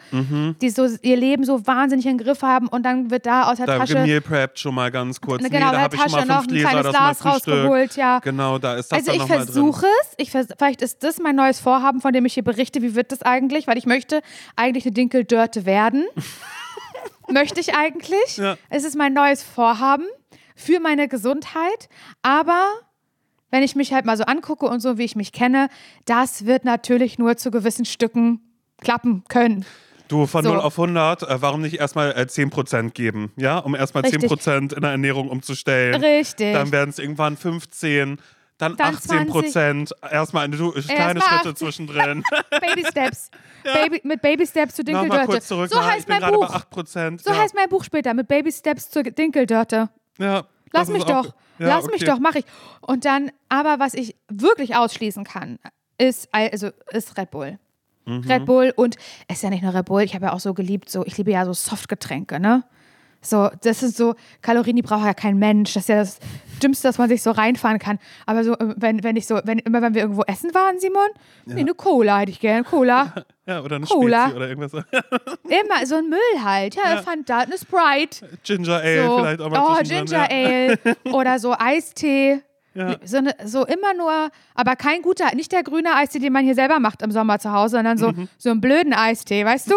Die 0.61 0.69
so 0.69 0.87
ihr 1.01 1.17
Leben 1.17 1.43
so 1.43 1.65
wahnsinnig 1.65 2.05
im 2.05 2.17
Griff 2.17 2.41
haben 2.41 2.67
und 2.67 2.83
dann 2.83 3.09
wird 3.11 3.25
da 3.25 3.49
aus 3.49 3.57
der 3.57 3.65
da 3.65 3.77
Tasche 3.79 3.95
gemeal 3.95 4.21
preppt 4.21 4.59
schon 4.59 4.75
mal 4.75 4.91
ganz 4.91 5.19
kurz. 5.21 5.43
Genau, 5.43 5.57
nee, 5.57 5.65
in 5.65 5.71
da 5.71 5.81
habe 5.81 5.95
ich 5.95 6.01
schon 6.01 6.11
mal 6.11 6.17
Tasche 6.19 6.27
noch 6.27 6.39
fünf 6.39 6.47
ein 6.47 6.53
Gläser, 6.53 6.69
kleines 6.69 6.91
Glas 6.91 7.25
rausgeholt, 7.25 7.95
ja. 7.95 8.19
Genau, 8.19 8.57
da 8.57 8.75
ist 8.75 8.91
das 8.91 8.99
Also 8.99 9.11
ich 9.11 9.23
versuche 9.23 9.85
es. 10.01 10.13
Ich 10.17 10.31
vers 10.31 10.47
vielleicht 10.57 10.81
ist 10.81 11.03
das 11.03 11.19
mein 11.19 11.35
neues 11.35 11.59
Vorhaben, 11.59 12.01
von 12.01 12.13
dem 12.13 12.25
ich 12.25 12.33
hier 12.33 12.43
berichte. 12.43 12.81
Wie 12.81 12.95
wird 12.95 13.11
das 13.11 13.21
eigentlich? 13.21 13.67
Weil 13.67 13.77
ich 13.77 13.85
möchte 13.85 14.21
eigentlich 14.55 14.85
eine 14.85 14.93
Dinkeldörte 14.93 15.65
werden. 15.65 16.05
möchte 17.29 17.59
ich 17.59 17.75
eigentlich. 17.75 18.37
Ja. 18.37 18.57
Es 18.69 18.83
ist 18.83 18.95
mein 18.95 19.13
neues 19.13 19.43
Vorhaben 19.43 20.05
für 20.55 20.79
meine 20.79 21.07
Gesundheit. 21.07 21.89
Aber 22.21 22.65
wenn 23.51 23.63
ich 23.63 23.75
mich 23.75 23.93
halt 23.93 24.05
mal 24.05 24.17
so 24.17 24.23
angucke 24.23 24.65
und 24.65 24.79
so, 24.79 24.97
wie 24.97 25.03
ich 25.03 25.15
mich 25.15 25.31
kenne, 25.31 25.69
das 26.05 26.45
wird 26.45 26.65
natürlich 26.65 27.17
nur 27.17 27.37
zu 27.37 27.51
gewissen 27.51 27.85
Stücken 27.85 28.41
klappen 28.81 29.23
können. 29.29 29.65
Du, 30.07 30.25
von 30.25 30.43
So. 30.43 30.53
0 30.53 30.61
auf 30.61 30.79
100, 30.79 31.23
äh, 31.23 31.41
warum 31.41 31.61
nicht 31.61 31.79
erstmal 31.79 32.11
äh, 32.11 32.21
10% 32.21 32.91
geben, 32.91 33.31
ja? 33.35 33.57
Um 33.57 33.75
erstmal 33.75 34.03
Richtig. 34.03 34.31
10% 34.31 34.73
in 34.73 34.81
der 34.81 34.91
Ernährung 34.91 35.29
umzustellen. 35.29 36.01
Richtig. 36.01 36.53
Dann 36.53 36.71
werden 36.71 36.91
es 36.91 36.99
irgendwann 36.99 37.35
15, 37.35 38.19
dann, 38.57 38.75
Dann 38.75 38.95
18%. 38.95 39.91
Erstmal 40.11 40.45
eine 40.45 40.57
kleine 40.57 41.19
mal 41.19 41.25
Schritte 41.25 41.49
18. 41.49 41.55
zwischendrin. 41.55 42.23
Baby 42.49 42.85
Steps. 42.87 43.29
Baby, 43.63 44.01
mit 44.03 44.21
Baby 44.21 44.47
Steps 44.47 44.77
Nochmal 44.79 45.27
Dinkeldörte. 45.27 45.41
So 45.41 45.67
na, 45.71 45.91
heißt 45.91 46.09
mein 46.09 46.21
Buch. 46.21 46.65
bei 46.71 46.81
8%. 46.81 47.21
So 47.23 47.31
ja. 47.31 47.37
heißt 47.37 47.53
mein 47.53 47.69
Buch 47.69 47.83
später, 47.83 48.13
mit 48.15 48.27
Baby 48.27 48.51
Steps 48.51 48.89
zur 48.89 49.03
Dinkeldörte. 49.03 49.89
ja, 50.17 50.45
Lass 50.71 50.89
mich 50.89 51.03
doch. 51.03 51.33
Ja, 51.59 51.67
Lass 51.67 51.85
okay. 51.85 51.93
mich 51.93 52.03
doch, 52.03 52.19
mach 52.19 52.35
ich. 52.35 52.45
Und 52.81 53.05
dann, 53.05 53.31
aber 53.49 53.79
was 53.79 53.93
ich 53.93 54.15
wirklich 54.27 54.75
ausschließen 54.75 55.23
kann, 55.23 55.59
ist, 55.97 56.29
also, 56.31 56.69
ist 56.91 57.17
Red 57.17 57.31
Bull. 57.31 57.59
Mhm. 58.05 58.21
Red 58.21 58.45
Bull 58.45 58.73
und 58.75 58.95
es 59.27 59.37
ist 59.37 59.43
ja 59.43 59.49
nicht 59.49 59.63
nur 59.63 59.73
Red 59.73 59.85
Bull, 59.85 60.01
ich 60.01 60.15
habe 60.15 60.27
ja 60.27 60.33
auch 60.33 60.39
so 60.39 60.53
geliebt, 60.53 60.89
so, 60.89 61.05
ich 61.05 61.17
liebe 61.17 61.31
ja 61.31 61.45
so 61.45 61.53
Softgetränke, 61.53 62.39
ne? 62.39 62.63
So, 63.29 63.49
das 63.61 63.79
sind 63.81 63.95
so 63.95 64.15
Kalorien, 64.41 64.75
die 64.75 64.81
braucht 64.81 65.05
ja 65.05 65.13
kein 65.13 65.37
Mensch. 65.37 65.73
Das 65.73 65.83
ist 65.83 65.89
ja 65.89 65.97
das 65.97 66.19
Dümmste, 66.63 66.87
dass 66.87 66.97
man 66.97 67.07
sich 67.09 67.21
so 67.21 67.31
reinfahren 67.31 67.77
kann. 67.79 67.99
Aber 68.25 68.43
so, 68.43 68.53
äh, 68.53 68.73
wenn, 68.77 69.03
wenn 69.03 69.15
ich 69.15 69.27
so, 69.27 69.39
wenn, 69.43 69.59
immer 69.59 69.81
wenn 69.81 69.93
wir 69.93 70.01
irgendwo 70.01 70.23
essen 70.23 70.53
waren, 70.53 70.79
Simon, 70.79 71.07
nee, 71.45 71.59
eine 71.61 71.73
Cola 71.73 72.19
hätte 72.19 72.31
ich 72.31 72.39
gern. 72.39 72.63
Cola. 72.63 73.13
Ja, 73.47 73.61
oder 73.61 73.77
eine 73.77 73.85
Cola. 73.85 74.23
Spezi 74.25 74.35
oder 74.35 74.49
irgendwas. 74.49 74.73
Immer 75.45 75.85
so 75.85 75.95
ein 75.95 76.09
Müll 76.09 76.43
halt. 76.43 76.75
Ja, 76.75 76.95
Ja. 76.95 77.01
Fanta, 77.01 77.37
eine 77.39 77.57
Sprite. 77.57 78.27
Ginger 78.43 78.75
Ale 78.81 79.05
So, 79.05 79.17
vielleicht 79.19 79.39
auch 79.39 79.49
mal 79.49 79.77
oh, 79.79 79.83
Ginger 79.83 80.29
ja. 80.29 80.29
Ale 80.29 80.79
oder 81.13 81.39
so 81.39 81.55
Eistee. 81.57 82.41
Ja. 82.73 82.97
So, 83.05 83.21
ne, 83.21 83.33
so 83.45 83.65
immer 83.65 83.93
nur, 83.93 84.29
aber 84.53 84.75
kein 84.75 85.01
guter, 85.01 85.33
nicht 85.33 85.53
der 85.53 85.63
grüne 85.63 85.95
Eistee, 85.95 86.19
den 86.19 86.33
man 86.33 86.43
hier 86.43 86.55
selber 86.55 86.81
macht 86.81 87.01
im 87.01 87.11
Sommer 87.11 87.39
zu 87.39 87.53
Hause, 87.53 87.77
sondern 87.77 87.97
so, 87.97 88.11
Mhm. 88.11 88.27
so 88.37 88.49
einen 88.51 88.59
blöden 88.59 88.93
Eistee, 88.93 89.45
weißt 89.45 89.71
du? 89.71 89.75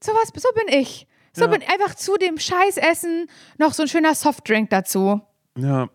so 0.00 0.12
was, 0.12 0.30
so 0.42 0.48
bin 0.54 0.74
ich. 0.80 1.06
So 1.34 1.44
Ja. 1.44 1.50
bin 1.50 1.62
einfach 1.62 1.94
zu 1.96 2.16
dem 2.16 2.38
Scheißessen 2.38 3.28
noch 3.58 3.74
so 3.74 3.82
ein 3.82 3.88
schöner 3.88 4.14
Softdrink 4.14 4.70
dazu. 4.70 5.20
Ja. 5.58 5.88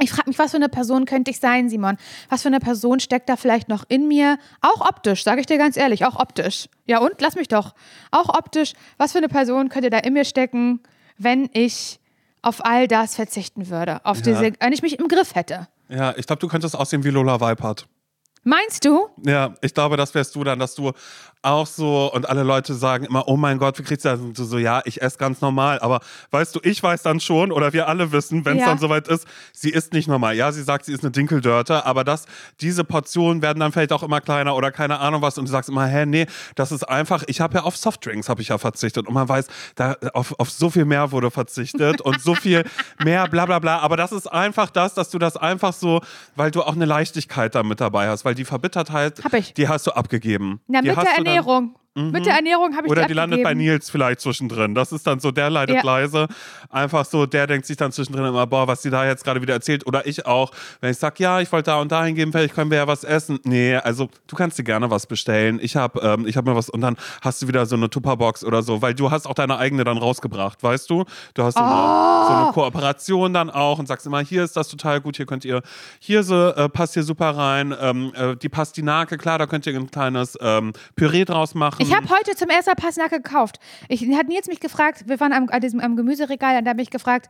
Ich 0.00 0.10
frage 0.10 0.28
mich, 0.28 0.38
was 0.38 0.50
für 0.50 0.56
eine 0.56 0.68
Person 0.68 1.04
könnte 1.04 1.30
ich 1.30 1.38
sein, 1.38 1.68
Simon? 1.68 1.96
Was 2.28 2.42
für 2.42 2.48
eine 2.48 2.58
Person 2.58 2.98
steckt 3.00 3.28
da 3.28 3.36
vielleicht 3.36 3.68
noch 3.68 3.84
in 3.88 4.08
mir? 4.08 4.38
Auch 4.60 4.80
optisch, 4.80 5.22
sage 5.22 5.40
ich 5.40 5.46
dir 5.46 5.56
ganz 5.56 5.76
ehrlich, 5.76 6.04
auch 6.04 6.18
optisch. 6.18 6.68
Ja 6.84 6.98
und? 6.98 7.20
Lass 7.20 7.36
mich 7.36 7.46
doch. 7.48 7.74
Auch 8.10 8.28
optisch, 8.36 8.72
was 8.98 9.12
für 9.12 9.18
eine 9.18 9.28
Person 9.28 9.68
könnte 9.68 9.90
da 9.90 9.98
in 9.98 10.12
mir 10.14 10.24
stecken, 10.24 10.80
wenn 11.16 11.48
ich 11.52 12.00
auf 12.42 12.64
all 12.64 12.88
das 12.88 13.14
verzichten 13.14 13.70
würde? 13.70 14.04
Auf 14.04 14.20
diese, 14.20 14.52
wenn 14.58 14.72
ich 14.72 14.82
mich 14.82 14.98
im 14.98 15.06
Griff 15.08 15.34
hätte. 15.36 15.68
Ja, 15.88 16.12
ich 16.16 16.26
glaube, 16.26 16.40
du 16.40 16.48
könntest 16.48 16.76
aussehen 16.76 17.04
wie 17.04 17.10
Lola 17.10 17.40
Weipert. 17.40 17.86
Meinst 18.42 18.84
du? 18.84 19.08
Ja, 19.24 19.54
ich 19.62 19.72
glaube, 19.72 19.96
das 19.96 20.12
wärst 20.14 20.34
du 20.34 20.44
dann, 20.44 20.58
dass 20.58 20.74
du 20.74 20.92
auch 21.44 21.66
so 21.66 22.12
und 22.12 22.28
alle 22.28 22.42
Leute 22.42 22.74
sagen 22.74 23.04
immer, 23.04 23.28
oh 23.28 23.36
mein 23.36 23.58
Gott, 23.58 23.78
wie 23.78 23.82
kriegst 23.82 24.04
du 24.04 24.08
das? 24.10 24.20
Und 24.20 24.38
du 24.38 24.44
so, 24.44 24.58
ja, 24.58 24.82
ich 24.84 25.02
esse 25.02 25.18
ganz 25.18 25.40
normal. 25.40 25.78
Aber 25.80 26.00
weißt 26.30 26.54
du, 26.56 26.60
ich 26.62 26.82
weiß 26.82 27.02
dann 27.02 27.20
schon 27.20 27.52
oder 27.52 27.72
wir 27.72 27.88
alle 27.88 28.12
wissen, 28.12 28.44
wenn 28.44 28.56
es 28.56 28.62
Ja. 28.62 28.68
dann 28.70 28.78
soweit 28.78 29.08
ist, 29.08 29.26
sie 29.52 29.70
ist 29.70 29.92
nicht 29.92 30.08
normal. 30.08 30.34
Ja, 30.36 30.50
sie 30.52 30.62
sagt, 30.62 30.84
sie 30.86 30.92
ist 30.92 31.02
eine 31.02 31.10
Dinkeldörte, 31.10 31.84
aber 31.86 32.04
das, 32.04 32.26
diese 32.60 32.84
Portionen 32.84 33.42
werden 33.42 33.60
dann 33.60 33.72
vielleicht 33.72 33.92
auch 33.92 34.02
immer 34.02 34.20
kleiner 34.20 34.54
oder 34.56 34.70
keine 34.72 34.98
Ahnung 35.00 35.22
was 35.22 35.38
und 35.38 35.46
du 35.46 35.50
sagst 35.52 35.68
immer, 35.68 35.86
hä, 35.86 36.06
nee, 36.06 36.26
das 36.54 36.72
ist 36.72 36.82
einfach, 36.84 37.24
ich 37.26 37.40
habe 37.40 37.54
ja 37.58 37.62
auf 37.64 37.76
Softdrinks 37.76 38.28
habe 38.28 38.40
ich 38.42 38.48
ja 38.48 38.58
verzichtet 38.58 39.06
und 39.06 39.14
man 39.14 39.28
weiß, 39.28 39.46
da 39.74 39.96
auf, 40.14 40.34
auf 40.38 40.50
so 40.50 40.70
viel 40.70 40.84
mehr 40.84 41.12
wurde 41.12 41.30
verzichtet 41.30 42.00
und 42.00 42.20
so 42.20 42.34
viel 42.34 42.64
mehr 43.04 43.28
bla 43.28 43.46
bla 43.46 43.58
bla. 43.58 43.78
Aber 43.80 43.96
das 43.96 44.12
ist 44.12 44.26
einfach 44.26 44.70
das, 44.70 44.94
dass 44.94 45.10
du 45.10 45.18
das 45.18 45.36
einfach 45.36 45.72
so, 45.72 46.00
weil 46.36 46.50
du 46.50 46.62
auch 46.62 46.74
eine 46.74 46.84
Leichtigkeit 46.86 47.54
da 47.54 47.62
mit 47.62 47.80
dabei 47.80 48.08
hast, 48.08 48.24
weil 48.24 48.34
die 48.34 48.44
Verbittertheit, 48.44 49.22
Hab 49.24 49.34
ich. 49.34 49.54
die 49.54 49.68
hast 49.68 49.86
du 49.86 49.90
abgegeben. 49.92 50.60
Na, 50.68 50.80
die 50.82 50.94
hast 50.94 51.06
du 51.18 51.24
dann- 51.36 51.74
Ernährung. 51.94 52.12
Mit 52.12 52.26
der 52.26 52.34
Ernährung 52.34 52.76
habe 52.76 52.86
ich 52.86 52.90
Oder 52.90 53.02
die 53.02 53.08
die 53.08 53.14
landet 53.14 53.42
bei. 53.44 53.54
Nils 53.54 53.88
vielleicht 53.88 54.20
zwischendrin. 54.20 54.74
Das 54.74 54.90
ist 54.92 55.06
dann 55.06 55.20
so, 55.20 55.30
der 55.30 55.48
leidet 55.50 55.76
Ja. 55.76 55.82
leise. 55.84 56.26
Einfach 56.70 57.04
so, 57.04 57.24
der 57.26 57.46
denkt 57.46 57.66
sich 57.66 57.76
dann 57.76 57.92
zwischendrin 57.92 58.24
immer, 58.26 58.46
boah, 58.46 58.66
was 58.66 58.82
sie 58.82 58.90
da 58.90 59.06
jetzt 59.06 59.24
gerade 59.24 59.40
wieder 59.40 59.54
erzählt. 59.54 59.86
Oder 59.86 60.06
ich 60.06 60.26
auch, 60.26 60.50
wenn 60.80 60.90
ich 60.90 60.98
sage, 60.98 61.16
ja, 61.18 61.40
ich 61.40 61.52
wollte 61.52 61.70
da 61.70 61.80
und 61.80 61.92
dahin 61.92 62.14
gehen, 62.16 62.32
vielleicht 62.32 62.54
können 62.54 62.70
wir 62.70 62.78
ja 62.78 62.86
was 62.88 63.04
essen. 63.04 63.38
Nee, 63.44 63.76
also 63.76 64.08
du 64.26 64.34
kannst 64.36 64.58
dir 64.58 64.64
gerne 64.64 64.90
was 64.90 65.06
bestellen. 65.06 65.58
Ich 65.62 65.76
habe 65.76 66.00
ähm, 66.00 66.26
ich 66.26 66.36
hab 66.36 66.44
mir 66.46 66.56
was 66.56 66.68
und 66.68 66.80
dann 66.80 66.96
hast 67.22 67.42
du 67.42 67.48
wieder 67.48 67.64
so 67.66 67.76
eine 67.76 67.88
Tupperbox 67.88 68.44
oder 68.44 68.62
so, 68.62 68.82
weil 68.82 68.94
du 68.94 69.10
hast 69.12 69.26
auch 69.26 69.34
deine 69.34 69.56
eigene 69.58 69.84
dann 69.84 69.98
rausgebracht, 69.98 70.62
weißt 70.62 70.90
du? 70.90 71.04
Du 71.34 71.42
hast 71.44 71.54
so, 71.56 71.62
Oh. 71.62 71.66
eine, 71.66 72.26
so 72.26 72.32
eine 72.34 72.52
Kooperation 72.52 73.32
dann 73.32 73.50
auch 73.50 73.78
und 73.78 73.86
sagst 73.86 74.06
immer, 74.06 74.20
hier 74.20 74.42
ist 74.42 74.56
das 74.56 74.68
total 74.68 75.00
gut, 75.00 75.16
hier 75.16 75.26
könnt 75.26 75.44
ihr, 75.44 75.62
hier 76.00 76.22
so, 76.24 76.48
äh, 76.48 76.68
passt 76.68 76.94
hier 76.94 77.02
super 77.04 77.30
rein. 77.36 77.74
Ähm, 77.80 78.12
äh, 78.16 78.36
die 78.36 78.48
Pastinake, 78.48 79.16
klar, 79.16 79.38
da 79.38 79.46
könnt 79.46 79.66
ihr 79.66 79.74
ein 79.76 79.90
kleines 79.90 80.36
ähm, 80.40 80.72
Püree 80.96 81.24
draus 81.24 81.54
machen. 81.54 81.83
Ich 81.84 81.94
habe 81.94 82.08
heute 82.08 82.34
zum 82.34 82.48
ersten 82.48 82.70
Mal 82.70 82.76
Pastinaken 82.76 83.22
gekauft. 83.22 83.60
Ich 83.88 84.00
hat 84.16 84.28
Nils 84.28 84.46
mich 84.46 84.58
gefragt, 84.58 85.04
wir 85.06 85.20
waren 85.20 85.34
am, 85.34 85.50
an 85.50 85.60
diesem, 85.60 85.80
am 85.80 85.96
Gemüseregal 85.96 86.56
und 86.56 86.64
da 86.64 86.70
habe 86.70 86.80
ich 86.80 86.88
gefragt, 86.88 87.28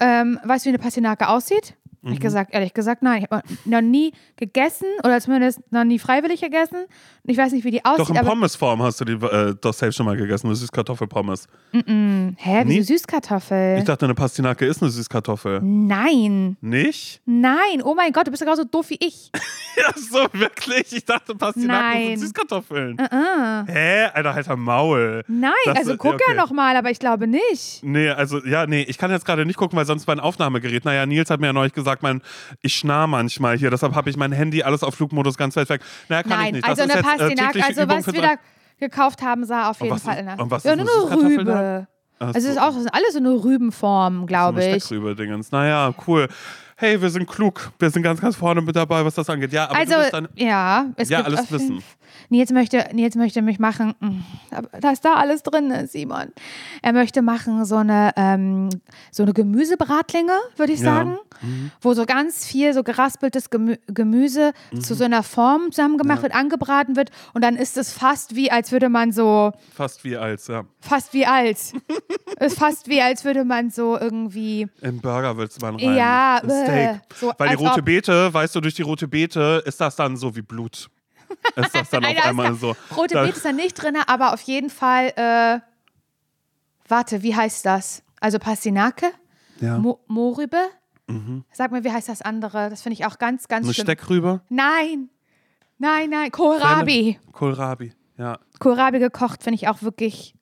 ähm, 0.00 0.40
weißt 0.42 0.64
du, 0.64 0.70
wie 0.70 0.74
eine 0.74 0.82
Pastinake 0.82 1.28
aussieht? 1.28 1.74
Mhm. 2.04 2.12
Ich 2.12 2.20
gesagt, 2.20 2.52
ehrlich 2.54 2.74
gesagt, 2.74 3.02
nein. 3.02 3.22
Ich 3.24 3.30
habe 3.30 3.42
noch 3.64 3.80
nie 3.80 4.12
gegessen 4.36 4.86
oder 5.02 5.20
zumindest 5.20 5.60
noch 5.72 5.84
nie 5.84 5.98
freiwillig 5.98 6.40
gegessen. 6.40 6.84
Ich 7.24 7.38
weiß 7.38 7.52
nicht, 7.52 7.64
wie 7.64 7.70
die 7.70 7.84
aussieht. 7.84 8.10
Doch 8.10 8.14
in 8.22 8.26
Pommesform 8.26 8.82
hast 8.82 9.00
du 9.00 9.04
die 9.06 9.12
äh, 9.14 9.54
doch 9.60 9.72
safe 9.72 9.92
schon 9.92 10.04
mal 10.06 10.16
gegessen, 10.16 10.46
eine 10.48 10.56
Süßkartoffelpommes. 10.56 11.46
hä, 11.72 12.62
wie 12.64 12.64
Nie? 12.64 12.82
Süßkartoffel? 12.82 13.78
Ich 13.78 13.84
dachte, 13.84 14.04
eine 14.04 14.14
Pastinake 14.14 14.66
ist 14.66 14.82
eine 14.82 14.90
Süßkartoffel. 14.90 15.60
nein, 15.62 16.56
Nicht? 16.60 17.22
nein. 17.24 17.82
Oh 17.82 17.94
mein 17.94 18.12
Gott, 18.12 18.26
du 18.26 18.30
bist 18.30 18.40
ja 18.42 18.44
genauso 18.46 18.64
doof 18.64 18.90
wie 18.90 18.98
ich. 19.00 19.30
Ja, 19.76 19.92
so 19.96 20.18
wirklich. 20.34 20.92
Ich 20.92 21.04
dachte, 21.04 21.34
Pastinaken 21.34 21.82
Nein. 21.90 22.06
sind 22.10 22.20
Süßkartoffeln. 22.28 22.96
Uh-uh. 22.96 23.66
Hä? 23.66 24.04
Alter, 24.14 24.32
halt 24.32 24.48
am 24.48 24.62
Maul. 24.62 25.24
Nein, 25.26 25.50
Das- 25.64 25.78
also 25.78 25.96
guck 25.96 26.14
okay. 26.14 26.22
ja 26.28 26.34
noch 26.34 26.52
mal, 26.52 26.76
aber 26.76 26.92
ich 26.92 27.00
glaube 27.00 27.26
nicht. 27.26 27.82
Nee, 27.82 28.08
also, 28.10 28.38
ja, 28.46 28.68
nee, 28.68 28.82
ich 28.82 28.98
kann 28.98 29.10
jetzt 29.10 29.24
gerade 29.26 29.44
nicht 29.44 29.56
gucken, 29.56 29.76
weil 29.76 29.84
sonst 29.84 30.06
mein 30.06 30.20
Aufnahmegerät. 30.20 30.84
Naja, 30.84 31.06
Nils 31.06 31.28
hat 31.28 31.40
mir 31.40 31.46
ja 31.48 31.52
neulich 31.52 31.72
gesagt, 31.72 31.93
mein, 32.02 32.22
ich 32.62 32.74
schnarr 32.76 33.06
manchmal 33.06 33.56
hier, 33.58 33.70
deshalb 33.70 33.94
habe 33.94 34.10
ich 34.10 34.16
mein 34.16 34.32
Handy 34.32 34.62
alles 34.62 34.82
auf 34.82 34.94
Flugmodus 34.94 35.36
ganz 35.36 35.56
weit 35.56 35.68
weg. 35.68 35.80
Naja, 36.08 36.22
kann 36.22 36.32
ich 36.32 36.38
Nein, 36.38 36.52
nicht. 36.54 36.64
also 36.68 36.86
das 36.86 36.96
eine 36.96 37.24
ist 37.32 37.40
jetzt, 37.40 37.56
äh, 37.56 37.62
also 37.62 37.88
was 37.88 38.12
wir 38.12 38.22
da 38.22 38.34
gekauft 38.78 39.22
haben, 39.22 39.44
sah 39.44 39.70
auf 39.70 39.80
jeden 39.80 39.94
was 39.94 40.02
Fall 40.02 40.18
ist- 40.18 40.24
nach. 40.24 40.38
und 40.38 40.50
was 40.50 40.64
ja, 40.64 40.72
ist 40.72 40.78
nur 40.84 41.10
eine 41.10 41.22
eine 41.22 41.38
Rübe. 41.38 41.86
Also 42.20 42.38
es 42.38 42.44
ist 42.44 42.54
so. 42.54 42.60
auch, 42.60 42.74
alles 42.92 43.12
so 43.12 43.18
eine 43.18 43.30
Rübenform, 43.30 44.20
so 44.20 44.26
glaube 44.26 44.60
eine 44.62 44.76
ich. 44.76 44.84
Steckrübe-Dingens. 44.84 45.50
Naja, 45.52 45.92
cool. 46.06 46.28
Hey, 46.76 47.00
wir 47.00 47.10
sind 47.10 47.26
klug. 47.28 47.70
Wir 47.78 47.90
sind 47.90 48.02
ganz, 48.02 48.20
ganz 48.20 48.34
vorne 48.36 48.60
mit 48.60 48.74
dabei, 48.74 49.04
was 49.04 49.14
das 49.14 49.28
angeht. 49.30 49.52
Ja, 49.52 49.64
aber 49.68 49.76
Also, 49.78 49.94
dann. 50.10 50.28
ja, 50.34 50.86
es 50.96 51.08
Ja, 51.08 51.22
gibt 51.22 51.36
alles 51.36 51.52
wissen. 51.52 51.82
Nils 52.28 52.50
möchte, 52.52 52.88
Nils 52.92 53.14
möchte 53.16 53.42
mich 53.42 53.58
machen, 53.58 53.94
mm, 54.00 54.20
dass 54.80 55.00
da 55.00 55.14
alles 55.14 55.42
drin 55.42 55.70
ist, 55.70 55.92
Simon. 55.92 56.32
Er 56.82 56.92
möchte 56.92 57.22
machen 57.22 57.64
so 57.64 57.76
eine, 57.76 58.12
ähm, 58.16 58.68
so 59.10 59.22
eine 59.22 59.32
Gemüsebratlinge, 59.32 60.32
würde 60.56 60.72
ich 60.72 60.80
Ja. 60.80 61.04
Mhm. 61.04 61.08
sagen, 61.42 61.70
wo 61.80 61.94
so 61.94 62.06
ganz 62.06 62.46
viel 62.46 62.72
so 62.74 62.82
geraspeltes 62.82 63.50
Gemü 63.50 63.76
Gemüse 63.88 64.52
Mhm. 64.72 64.80
zu 64.80 64.94
so 64.94 65.04
einer 65.04 65.22
Form 65.22 65.72
zusammengemacht 65.72 66.22
wird, 66.22 66.34
angebraten 66.34 66.96
wird 66.96 67.10
und 67.34 67.42
dann 67.42 67.56
ist 67.56 67.76
es 67.76 67.92
fast 67.92 68.34
wie, 68.36 68.50
als 68.50 68.72
würde 68.72 68.88
man 68.88 69.12
so, 69.12 69.52
Fast 69.74 70.04
wie 70.04 70.16
als, 70.16 70.46
ja. 70.46 70.64
fast 70.80 71.12
wie 71.12 71.26
als, 71.26 71.72
ist 72.40 72.58
fast 72.58 72.88
wie, 72.88 73.00
als 73.02 73.24
würde 73.24 73.44
man 73.44 73.70
so 73.70 73.98
irgendwie 73.98 74.68
Im 74.80 75.00
Burger 75.00 75.36
willst 75.36 75.60
man 75.60 75.76
rein. 75.76 75.96
Ja, 75.96 76.40
Steak. 76.44 77.00
So, 77.16 77.32
Weil 77.38 77.48
die 77.56 77.64
rote 77.64 77.82
Beete, 77.82 78.32
weißt 78.32 78.54
du, 78.54 78.60
durch 78.60 78.74
die 78.74 78.82
rote 78.82 79.08
Beete 79.08 79.62
ist 79.66 79.80
das 79.80 79.96
dann 79.96 80.16
so 80.16 80.34
wie 80.36 80.42
Blut. 80.42 80.88
Ist 81.56 81.74
das 81.74 81.90
dann 81.90 82.04
auf 82.04 82.24
einmal 82.24 82.54
so. 82.54 82.74
Rote 82.96 83.14
Beete 83.14 83.36
ist 83.36 83.44
da 83.44 83.52
nicht 83.52 83.74
drin, 83.74 83.96
aber 84.06 84.32
auf 84.32 84.40
jeden 84.42 84.70
Fall, 84.70 85.12
äh, 85.16 85.60
warte, 86.88 87.22
wie 87.22 87.34
heißt 87.34 87.64
das? 87.66 88.02
Also 88.20 88.38
Pastinake? 88.38 89.12
Ja. 89.60 89.76
Mhm. 89.78 89.82
Mo 89.82 90.00
Mohrrübe? 90.08 90.58
Sag 91.52 91.70
mir, 91.70 91.84
wie 91.84 91.92
heißt 91.92 92.08
das 92.08 92.22
andere? 92.22 92.70
Das 92.70 92.82
finde 92.82 92.94
ich 92.94 93.04
auch 93.04 93.18
ganz, 93.18 93.46
ganz 93.46 93.66
Eine 93.66 93.74
schlimm. 93.74 93.84
Steckrübe? 93.84 94.40
Nein, 94.48 95.10
nein, 95.78 96.08
nein, 96.08 96.30
Kohlrabi. 96.30 97.20
Kohlrabi, 97.32 97.92
ja. 98.16 98.38
Kohlrabi 98.58 99.00
gekocht 99.00 99.42
finde 99.42 99.56
ich 99.56 99.68
auch 99.68 99.82
wirklich, 99.82 100.34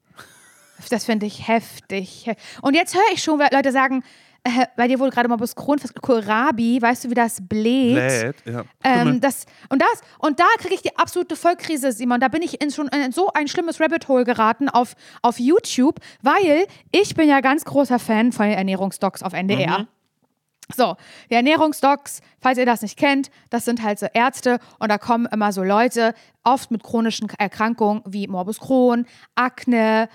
das 0.88 1.04
finde 1.04 1.26
ich 1.26 1.48
heftig. 1.48 2.30
Und 2.62 2.74
jetzt 2.74 2.94
höre 2.94 3.12
ich 3.12 3.22
schon, 3.22 3.40
weil 3.40 3.48
Leute 3.52 3.72
sagen, 3.72 4.04
äh, 4.44 4.66
bei 4.76 4.88
dir 4.88 4.98
wurde 4.98 5.12
gerade 5.12 5.28
mal 5.28 5.36
bis 5.36 5.54
Kron, 5.54 5.78
Kohlrabi, 6.00 6.82
weißt 6.82 7.04
du, 7.04 7.10
wie 7.10 7.14
das 7.14 7.38
bläht? 7.40 7.94
Bläht, 7.94 8.36
ja. 8.44 8.64
Ähm, 8.82 9.20
das, 9.20 9.46
und 9.68 9.80
das, 9.80 10.00
und 10.18 10.40
da 10.40 10.46
kriege 10.58 10.74
ich 10.74 10.82
die 10.82 10.96
absolute 10.96 11.36
Vollkrise, 11.36 11.92
Simon. 11.92 12.20
Da 12.20 12.28
bin 12.28 12.42
ich 12.42 12.60
in 12.60 12.70
schon 12.70 12.88
in 12.88 13.12
so 13.12 13.30
ein 13.34 13.46
schlimmes 13.46 13.80
Rabbit 13.80 14.08
Hole 14.08 14.24
geraten 14.24 14.68
auf, 14.68 14.94
auf 15.22 15.38
YouTube, 15.38 16.00
weil 16.22 16.66
ich 16.90 17.14
bin 17.14 17.28
ja 17.28 17.40
ganz 17.40 17.64
großer 17.64 17.98
Fan 17.98 18.32
von 18.32 18.46
den 18.46 18.58
Ernährungsdocs 18.58 19.22
auf 19.22 19.32
NDR. 19.32 19.80
Mhm. 19.80 19.88
So, 20.74 20.96
die 21.30 21.34
Ernährungsdocs, 21.34 22.20
falls 22.40 22.58
ihr 22.58 22.66
das 22.66 22.82
nicht 22.82 22.98
kennt, 22.98 23.30
das 23.50 23.64
sind 23.64 23.82
halt 23.82 23.98
so 23.98 24.06
Ärzte 24.12 24.58
und 24.78 24.90
da 24.90 24.98
kommen 24.98 25.26
immer 25.26 25.52
so 25.52 25.62
Leute, 25.62 26.14
oft 26.44 26.70
mit 26.70 26.82
chronischen 26.82 27.28
Erkrankungen 27.38 28.02
wie 28.06 28.26
Morbus 28.26 28.58
Crohn, 28.58 29.06
Akne, 29.34 30.08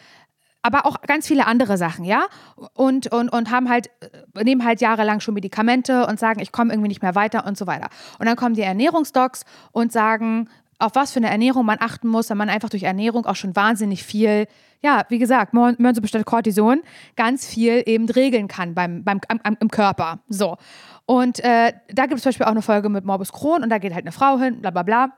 aber 0.68 0.86
auch 0.86 1.02
ganz 1.02 1.28
viele 1.28 1.48
andere 1.48 1.78
Sachen, 1.78 2.04
ja? 2.04 2.26
Und, 2.74 3.08
und, 3.08 3.30
und 3.30 3.50
haben 3.50 3.70
halt, 3.70 3.90
äh, 4.36 4.44
nehmen 4.44 4.66
halt 4.66 4.82
jahrelang 4.82 5.22
schon 5.22 5.34
Medikamente 5.34 6.06
und 6.06 6.20
sagen, 6.20 6.42
ich 6.42 6.52
komme 6.52 6.74
irgendwie 6.74 6.90
nicht 6.90 7.02
mehr 7.02 7.16
weiter 7.16 7.46
und 7.46 7.58
so 7.58 7.68
weiter. 7.68 7.88
Und 8.20 8.26
dann 8.26 8.36
kommen 8.36 8.54
die 8.54 8.64
Ernährungsdocs 8.64 9.46
und 9.72 9.94
sagen, 9.94 10.50
auf 10.78 10.94
was 10.94 11.14
für 11.14 11.20
eine 11.20 11.30
Ernährung 11.30 11.66
man 11.66 11.78
achten 11.80 12.10
muss, 12.10 12.30
wenn 12.30 12.38
man 12.38 12.50
einfach 12.50 12.70
durch 12.70 12.84
Ernährung 12.84 13.26
auch 13.26 13.38
schon 13.38 13.56
wahnsinnig 13.56 14.04
viel, 14.04 14.46
ja, 14.82 15.06
wie 15.10 15.20
gesagt, 15.20 15.54
Mörnso 15.54 16.02
bestellt 16.02 16.26
Cortison, 16.26 16.82
ganz 17.16 17.48
viel 17.48 17.82
eben 17.86 18.10
regeln 18.10 18.50
kann 18.50 18.76
beim, 18.76 19.06
beim, 19.06 19.22
am, 19.30 19.58
im 19.60 19.72
Körper. 19.72 20.20
So. 20.28 20.58
Und 21.06 21.40
äh, 21.40 21.72
da 21.88 22.04
gibt 22.04 22.18
es 22.18 22.24
zum 22.24 22.30
Beispiel 22.30 22.46
auch 22.46 22.52
eine 22.52 22.62
Folge 22.62 22.90
mit 22.90 23.06
Morbus 23.06 23.32
Crohn 23.32 23.64
und 23.64 23.70
da 23.70 23.78
geht 23.78 23.94
halt 23.94 24.04
eine 24.04 24.12
Frau 24.12 24.38
hin, 24.38 24.62
bla 24.62 24.72
bla 24.72 24.84
bla. 24.84 25.14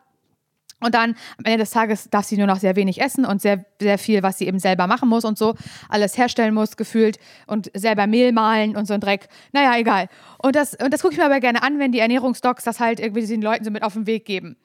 Und 0.80 0.96
dann 0.96 1.16
am 1.38 1.46
Ende 1.46 1.60
des 1.60 1.72
Tages 1.72 2.10
darf 2.10 2.26
sie 2.26 2.38
nur 2.38 2.48
noch 2.48 2.58
sehr 2.58 2.76
wenig 2.76 3.02
essen 3.02 3.26
und 3.26 3.42
sehr, 3.42 3.66
sehr 3.82 3.98
viel, 3.98 4.24
was 4.24 4.38
sie 4.38 4.48
eben 4.48 4.60
selber 4.60 4.88
machen 4.88 5.10
muss 5.10 5.26
und 5.26 5.38
so, 5.38 5.56
alles 5.90 6.18
herstellen 6.18 6.54
muss, 6.54 6.78
gefühlt 6.78 7.20
und 7.48 7.70
selber 7.74 8.08
Mehl 8.08 8.32
mahlen 8.32 8.76
und 8.76 8.86
so 8.86 8.94
ein 8.94 9.02
Dreck. 9.02 9.28
Naja, 9.52 9.78
egal. 9.78 10.08
Und 10.38 10.56
das, 10.56 10.76
und 10.76 10.94
das 10.94 11.02
gucke 11.02 11.14
ich 11.14 11.20
mir 11.20 11.26
aber 11.26 11.40
gerne 11.40 11.64
an, 11.64 11.80
wenn 11.80 11.92
die 11.92 12.00
Ernährungsdocs 12.00 12.64
das 12.64 12.80
halt 12.80 13.00
irgendwie 13.00 13.26
den 13.26 13.42
Leuten 13.42 13.66
so 13.66 13.72
mit 13.72 13.84
auf 13.84 13.94
den 13.94 14.08
Weg 14.08 14.26
geben. 14.26 14.56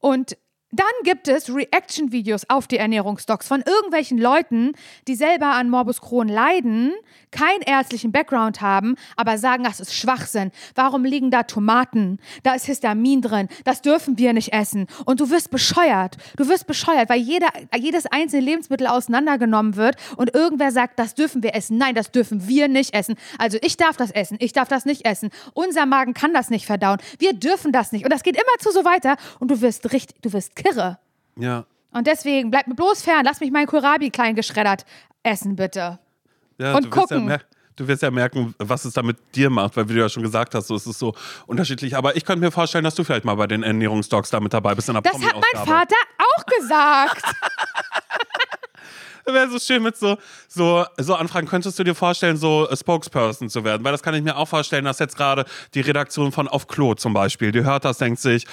Und 0.00 0.36
dann 0.72 0.86
gibt 1.02 1.26
es 1.26 1.52
Reaction-Videos 1.52 2.48
auf 2.48 2.68
die 2.68 2.76
Ernährungsdocs 2.76 3.48
von 3.48 3.62
irgendwelchen 3.66 4.18
Leuten, 4.18 4.72
die 5.08 5.16
selber 5.16 5.46
an 5.46 5.68
Morbus 5.68 6.00
Crohn 6.00 6.28
leiden, 6.28 6.92
keinen 7.32 7.62
ärztlichen 7.62 8.12
Background 8.12 8.60
haben, 8.60 8.94
aber 9.16 9.38
sagen, 9.38 9.64
das 9.64 9.80
ist 9.80 9.94
Schwachsinn. 9.94 10.52
Warum 10.74 11.04
liegen 11.04 11.30
da 11.30 11.42
Tomaten? 11.42 12.18
Da 12.44 12.54
ist 12.54 12.66
Histamin 12.66 13.20
drin. 13.20 13.48
Das 13.64 13.82
dürfen 13.82 14.18
wir 14.18 14.32
nicht 14.32 14.52
essen. 14.52 14.86
Und 15.04 15.20
du 15.20 15.30
wirst 15.30 15.50
bescheuert. 15.50 16.16
Du 16.36 16.48
wirst 16.48 16.66
bescheuert, 16.66 17.08
weil 17.08 17.20
jeder, 17.20 17.48
jedes 17.76 18.06
einzelne 18.06 18.42
Lebensmittel 18.42 18.86
auseinandergenommen 18.86 19.76
wird 19.76 19.96
und 20.16 20.34
irgendwer 20.34 20.70
sagt, 20.70 20.98
das 20.98 21.14
dürfen 21.14 21.42
wir 21.42 21.54
essen. 21.54 21.78
Nein, 21.78 21.94
das 21.94 22.12
dürfen 22.12 22.46
wir 22.46 22.68
nicht 22.68 22.94
essen. 22.94 23.16
Also 23.38 23.58
ich 23.62 23.76
darf 23.76 23.96
das 23.96 24.12
essen. 24.12 24.36
Ich 24.40 24.52
darf 24.52 24.68
das 24.68 24.84
nicht 24.84 25.04
essen. 25.04 25.30
Unser 25.52 25.86
Magen 25.86 26.14
kann 26.14 26.32
das 26.32 26.50
nicht 26.50 26.66
verdauen. 26.66 26.98
Wir 27.18 27.32
dürfen 27.32 27.72
das 27.72 27.90
nicht. 27.90 28.04
Und 28.04 28.12
das 28.12 28.22
geht 28.22 28.36
immer 28.36 28.58
zu 28.60 28.70
so 28.70 28.84
weiter. 28.84 29.16
Und 29.40 29.50
du 29.50 29.60
wirst 29.60 29.92
richtig, 29.92 30.20
du 30.22 30.32
wirst 30.32 30.54
kirre. 30.62 30.98
Ja. 31.36 31.64
Und 31.92 32.06
deswegen 32.06 32.50
bleib 32.50 32.66
mir 32.66 32.74
bloß 32.74 33.02
fern. 33.02 33.22
Lass 33.24 33.40
mich 33.40 33.50
meinen 33.50 33.66
Kohlrabi 33.66 34.10
klein 34.10 34.34
geschreddert 34.36 34.84
essen, 35.22 35.56
bitte. 35.56 35.98
ja 36.58 36.74
Und 36.74 36.84
du 36.86 36.90
wirst 36.90 37.10
Ja 37.10 37.16
gucken. 37.16 37.24
mer- 37.26 37.40
du 37.76 37.88
wirst 37.88 38.02
ja 38.02 38.10
merken, 38.10 38.54
was 38.58 38.84
es 38.84 38.92
da 38.94 39.02
mit 39.02 39.16
dir 39.34 39.48
macht, 39.50 39.76
weil 39.76 39.88
wie 39.88 39.94
du 39.94 40.00
ja 40.00 40.08
schon 40.10 40.22
gesagt 40.22 40.54
hast, 40.54 40.66
so 40.68 40.74
es 40.74 40.86
ist 40.86 40.98
so 40.98 41.14
unterschiedlich. 41.46 41.96
Aber 41.96 42.14
ich 42.16 42.24
könnte 42.26 42.44
mir 42.44 42.50
vorstellen, 42.50 42.84
dass 42.84 42.94
du 42.94 43.04
vielleicht 43.04 43.24
mal 43.24 43.34
bei 43.36 43.46
den 43.46 43.62
Ernährungsdocs 43.62 44.28
da 44.30 44.38
mit 44.40 44.52
dabei 44.52 44.74
bist 44.74 44.88
in 44.88 44.94
der 44.94 45.02
Das 45.02 45.14
hat 45.14 45.34
mein. 45.54 45.66
Vater 45.66 45.96
auch 46.18 46.44
gesagt. 46.58 47.22
Wäre 49.32 49.48
so 49.50 49.58
schön 49.58 49.82
mit 49.82 49.96
so, 49.96 50.16
so, 50.48 50.84
so 50.98 51.14
Anfragen. 51.14 51.46
Könntest 51.46 51.78
du 51.78 51.84
dir 51.84 51.94
vorstellen, 51.94 52.36
so 52.36 52.68
äh, 52.68 52.76
Spokesperson 52.76 53.48
zu 53.48 53.64
werden? 53.64 53.84
Weil 53.84 53.92
das 53.92 54.02
kann 54.02 54.14
ich 54.14 54.22
mir 54.22 54.36
auch 54.36 54.48
vorstellen, 54.48 54.84
dass 54.84 54.98
jetzt 54.98 55.16
gerade 55.16 55.44
die 55.74 55.80
Redaktion 55.80 56.32
von 56.32 56.48
Auf 56.48 56.66
Klo 56.66 56.94
zum 56.94 57.12
Beispiel, 57.12 57.52
die 57.52 57.64
hört 57.64 57.84
das, 57.84 57.98
denkt 57.98 58.20
sich, 58.20 58.46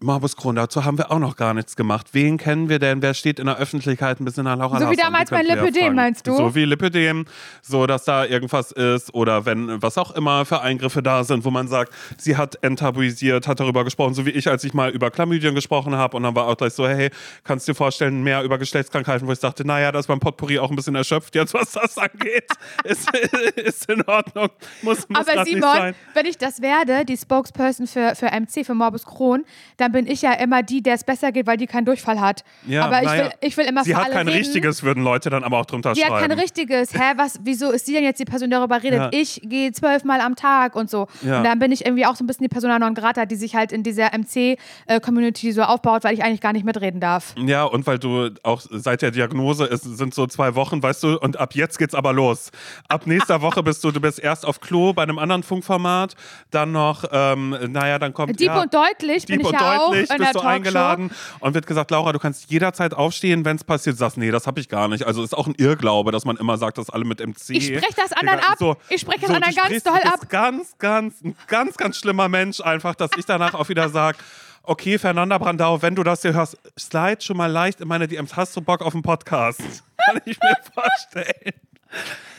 Morbus 0.00 0.36
Crohn, 0.36 0.56
dazu 0.56 0.84
haben 0.84 0.98
wir 0.98 1.10
auch 1.10 1.18
noch 1.18 1.36
gar 1.36 1.54
nichts 1.54 1.76
gemacht. 1.76 2.08
Wen 2.12 2.38
kennen 2.38 2.68
wir 2.68 2.78
denn? 2.78 3.02
Wer 3.02 3.14
steht 3.14 3.38
in 3.38 3.46
der 3.46 3.58
Öffentlichkeit 3.58 4.20
ein 4.20 4.24
bisschen 4.24 4.44
nach 4.44 4.56
Laura 4.56 4.80
So 4.80 4.90
wie 4.90 4.96
damals 4.96 5.30
bei 5.30 5.42
Lipödem, 5.42 5.82
fragen. 5.82 5.94
meinst 5.94 6.26
du? 6.26 6.36
So 6.36 6.54
wie 6.54 6.64
Lipödem, 6.64 7.26
so 7.62 7.86
dass 7.86 8.04
da 8.04 8.24
irgendwas 8.24 8.72
ist 8.72 9.14
oder 9.14 9.44
wenn, 9.44 9.82
was 9.82 9.98
auch 9.98 10.12
immer 10.12 10.44
für 10.44 10.60
Eingriffe 10.60 11.02
da 11.02 11.24
sind, 11.24 11.44
wo 11.44 11.50
man 11.50 11.68
sagt, 11.68 11.92
sie 12.18 12.36
hat 12.36 12.62
enttabuisiert, 12.62 13.46
hat 13.46 13.60
darüber 13.60 13.84
gesprochen, 13.84 14.14
so 14.14 14.26
wie 14.26 14.30
ich, 14.30 14.48
als 14.48 14.64
ich 14.64 14.74
mal 14.74 14.90
über 14.90 15.10
Chlamydien 15.10 15.54
gesprochen 15.54 15.94
habe 15.96 16.16
und 16.16 16.22
dann 16.22 16.34
war 16.34 16.46
auch 16.46 16.56
gleich 16.56 16.72
so, 16.72 16.86
hey, 16.86 17.10
kannst 17.44 17.68
du 17.68 17.72
dir 17.72 17.76
vorstellen, 17.76 18.22
mehr 18.22 18.42
über 18.42 18.58
Geschlechtskrankheiten, 18.58 19.26
wo 19.26 19.32
ich 19.32 19.40
dachte, 19.40 19.66
naja, 19.66 19.92
das 19.92 20.08
beim 20.12 20.20
Potpourri 20.20 20.58
auch 20.58 20.70
ein 20.70 20.76
bisschen 20.76 20.94
erschöpft, 20.94 21.34
jetzt 21.34 21.54
was 21.54 21.72
das 21.72 21.96
angeht. 21.98 22.44
ist, 22.84 23.10
ist 23.56 23.90
in 23.90 24.02
Ordnung. 24.06 24.48
Muss, 24.82 25.08
muss 25.08 25.18
Aber 25.18 25.44
Simon, 25.44 25.62
sein. 25.62 25.94
wenn 26.14 26.26
ich 26.26 26.36
das 26.36 26.60
werde, 26.60 27.04
die 27.04 27.16
Spokesperson 27.16 27.86
für, 27.86 28.14
für 28.14 28.26
MC, 28.26 28.64
für 28.66 28.74
Morbus 28.74 29.04
Crohn, 29.04 29.44
dann 29.78 29.92
bin 29.92 30.06
ich 30.06 30.22
ja 30.22 30.32
immer 30.34 30.62
die, 30.62 30.82
der 30.82 30.94
es 30.94 31.04
besser 31.04 31.32
geht, 31.32 31.46
weil 31.46 31.56
die 31.56 31.66
keinen 31.66 31.86
Durchfall 31.86 32.20
hat. 32.20 32.44
Ja, 32.66 32.84
aber 32.84 33.00
ich 33.00 33.04
naja. 33.06 33.24
will, 33.24 33.32
ich 33.40 33.56
will 33.56 33.64
immer 33.66 33.84
Sie 33.84 33.96
hat 33.96 34.10
kein 34.10 34.28
reden. 34.28 34.38
richtiges, 34.38 34.82
würden 34.82 35.02
Leute 35.02 35.30
dann 35.30 35.44
aber 35.44 35.58
auch 35.58 35.66
drunter 35.66 35.90
hat 35.90 35.98
schreiben. 35.98 36.28
kein 36.28 36.38
richtiges. 36.38 36.92
Hä, 36.94 37.12
was, 37.16 37.40
wieso 37.42 37.70
ist 37.70 37.86
sie 37.86 37.94
denn 37.94 38.04
jetzt 38.04 38.20
die 38.20 38.24
Person, 38.24 38.50
die 38.50 38.56
darüber 38.56 38.82
redet? 38.82 39.00
Ja. 39.00 39.10
Ich 39.12 39.40
gehe 39.44 39.72
zwölfmal 39.72 40.20
am 40.20 40.36
Tag 40.36 40.76
und 40.76 40.90
so. 40.90 41.06
Ja. 41.22 41.38
Und 41.38 41.44
dann 41.44 41.58
bin 41.58 41.72
ich 41.72 41.84
irgendwie 41.84 42.06
auch 42.06 42.16
so 42.16 42.24
ein 42.24 42.26
bisschen 42.26 42.44
die 42.44 42.48
Persona 42.48 42.78
non 42.78 42.94
grata, 42.94 43.24
die 43.26 43.36
sich 43.36 43.54
halt 43.54 43.72
in 43.72 43.82
dieser 43.82 44.10
MC-Community 44.16 45.52
so 45.52 45.62
aufbaut, 45.62 46.04
weil 46.04 46.14
ich 46.14 46.22
eigentlich 46.22 46.40
gar 46.40 46.52
nicht 46.52 46.64
mitreden 46.64 47.00
darf. 47.00 47.34
Ja, 47.36 47.64
und 47.64 47.86
weil 47.86 47.98
du 47.98 48.30
auch 48.42 48.60
seit 48.70 49.02
der 49.02 49.10
Diagnose 49.10 49.64
ist, 49.64 49.82
sind 49.96 50.14
so 50.14 50.26
zwei 50.26 50.54
Wochen, 50.54 50.82
weißt 50.82 51.02
du, 51.02 51.18
und 51.18 51.38
ab 51.38 51.54
jetzt 51.54 51.78
geht's 51.78 51.94
aber 51.94 52.12
los. 52.12 52.50
Ab 52.88 53.06
nächster 53.06 53.42
Woche 53.42 53.62
bist 53.62 53.84
du, 53.84 53.90
du 53.90 54.00
bist 54.00 54.18
erst 54.18 54.46
auf 54.46 54.60
Klo 54.60 54.92
bei 54.92 55.02
einem 55.02 55.18
anderen 55.18 55.42
Funkformat, 55.42 56.14
dann 56.50 56.72
noch, 56.72 57.04
ähm, 57.12 57.56
naja, 57.68 57.98
dann 57.98 58.12
kommt. 58.12 58.38
Dieb 58.40 58.48
ja, 58.48 58.62
und 58.62 58.74
deutlich 58.74 59.26
Dieb 59.26 59.38
bin 59.38 59.40
ich 59.40 59.46
und 59.46 59.52
ja 59.52 59.78
deutlich 59.78 60.10
auch 60.10 60.16
bist 60.16 60.34
du 60.34 60.40
eingeladen 60.40 61.10
und 61.40 61.54
wird 61.54 61.66
gesagt, 61.66 61.90
Laura, 61.90 62.12
du 62.12 62.18
kannst 62.18 62.50
jederzeit 62.50 62.94
aufstehen, 62.94 63.44
wenn 63.44 63.56
es 63.56 63.64
passiert. 63.64 63.94
Du 63.94 63.98
sagst, 63.98 64.16
nee, 64.16 64.30
das 64.30 64.46
habe 64.46 64.60
ich 64.60 64.68
gar 64.68 64.88
nicht. 64.88 65.04
Also 65.04 65.22
ist 65.22 65.36
auch 65.36 65.46
ein 65.46 65.54
Irrglaube, 65.56 66.12
dass 66.12 66.24
man 66.24 66.36
immer 66.36 66.58
sagt, 66.58 66.78
dass 66.78 66.90
alle 66.90 67.04
mit 67.04 67.20
MC. 67.20 67.50
Ich 67.50 67.66
sprech 67.66 67.94
das 67.96 68.12
anderen 68.12 68.40
ab. 68.40 68.78
Ich 68.88 69.00
sprech 69.00 69.20
das 69.20 69.28
du 69.28 69.34
anderen 69.36 69.54
ganz 69.54 69.82
doll 69.82 70.00
ab. 70.04 70.28
Ganz, 70.28 70.78
ganz, 70.78 71.22
ein 71.22 71.36
ganz, 71.46 71.76
ganz 71.76 71.96
schlimmer 71.96 72.28
Mensch 72.28 72.60
einfach, 72.60 72.94
dass 72.94 73.10
ich 73.16 73.24
danach 73.24 73.54
auch 73.54 73.68
wieder 73.68 73.88
sage, 73.88 74.18
okay, 74.64 74.98
Fernanda 74.98 75.38
Brandau, 75.38 75.80
wenn 75.82 75.94
du 75.94 76.02
das 76.02 76.22
hier 76.22 76.32
hörst, 76.34 76.56
slide 76.78 77.20
schon 77.20 77.36
mal 77.36 77.50
leicht 77.50 77.80
in 77.80 77.88
meine 77.88 78.08
DMs. 78.08 78.36
Hast 78.36 78.56
du 78.56 78.60
Bock 78.60 78.82
auf 78.82 78.94
einen 78.94 79.02
Podcast? 79.02 79.60
Kann 80.06 80.20
ich 80.24 80.38
mir 80.40 80.56
vorstellen. 80.74 81.52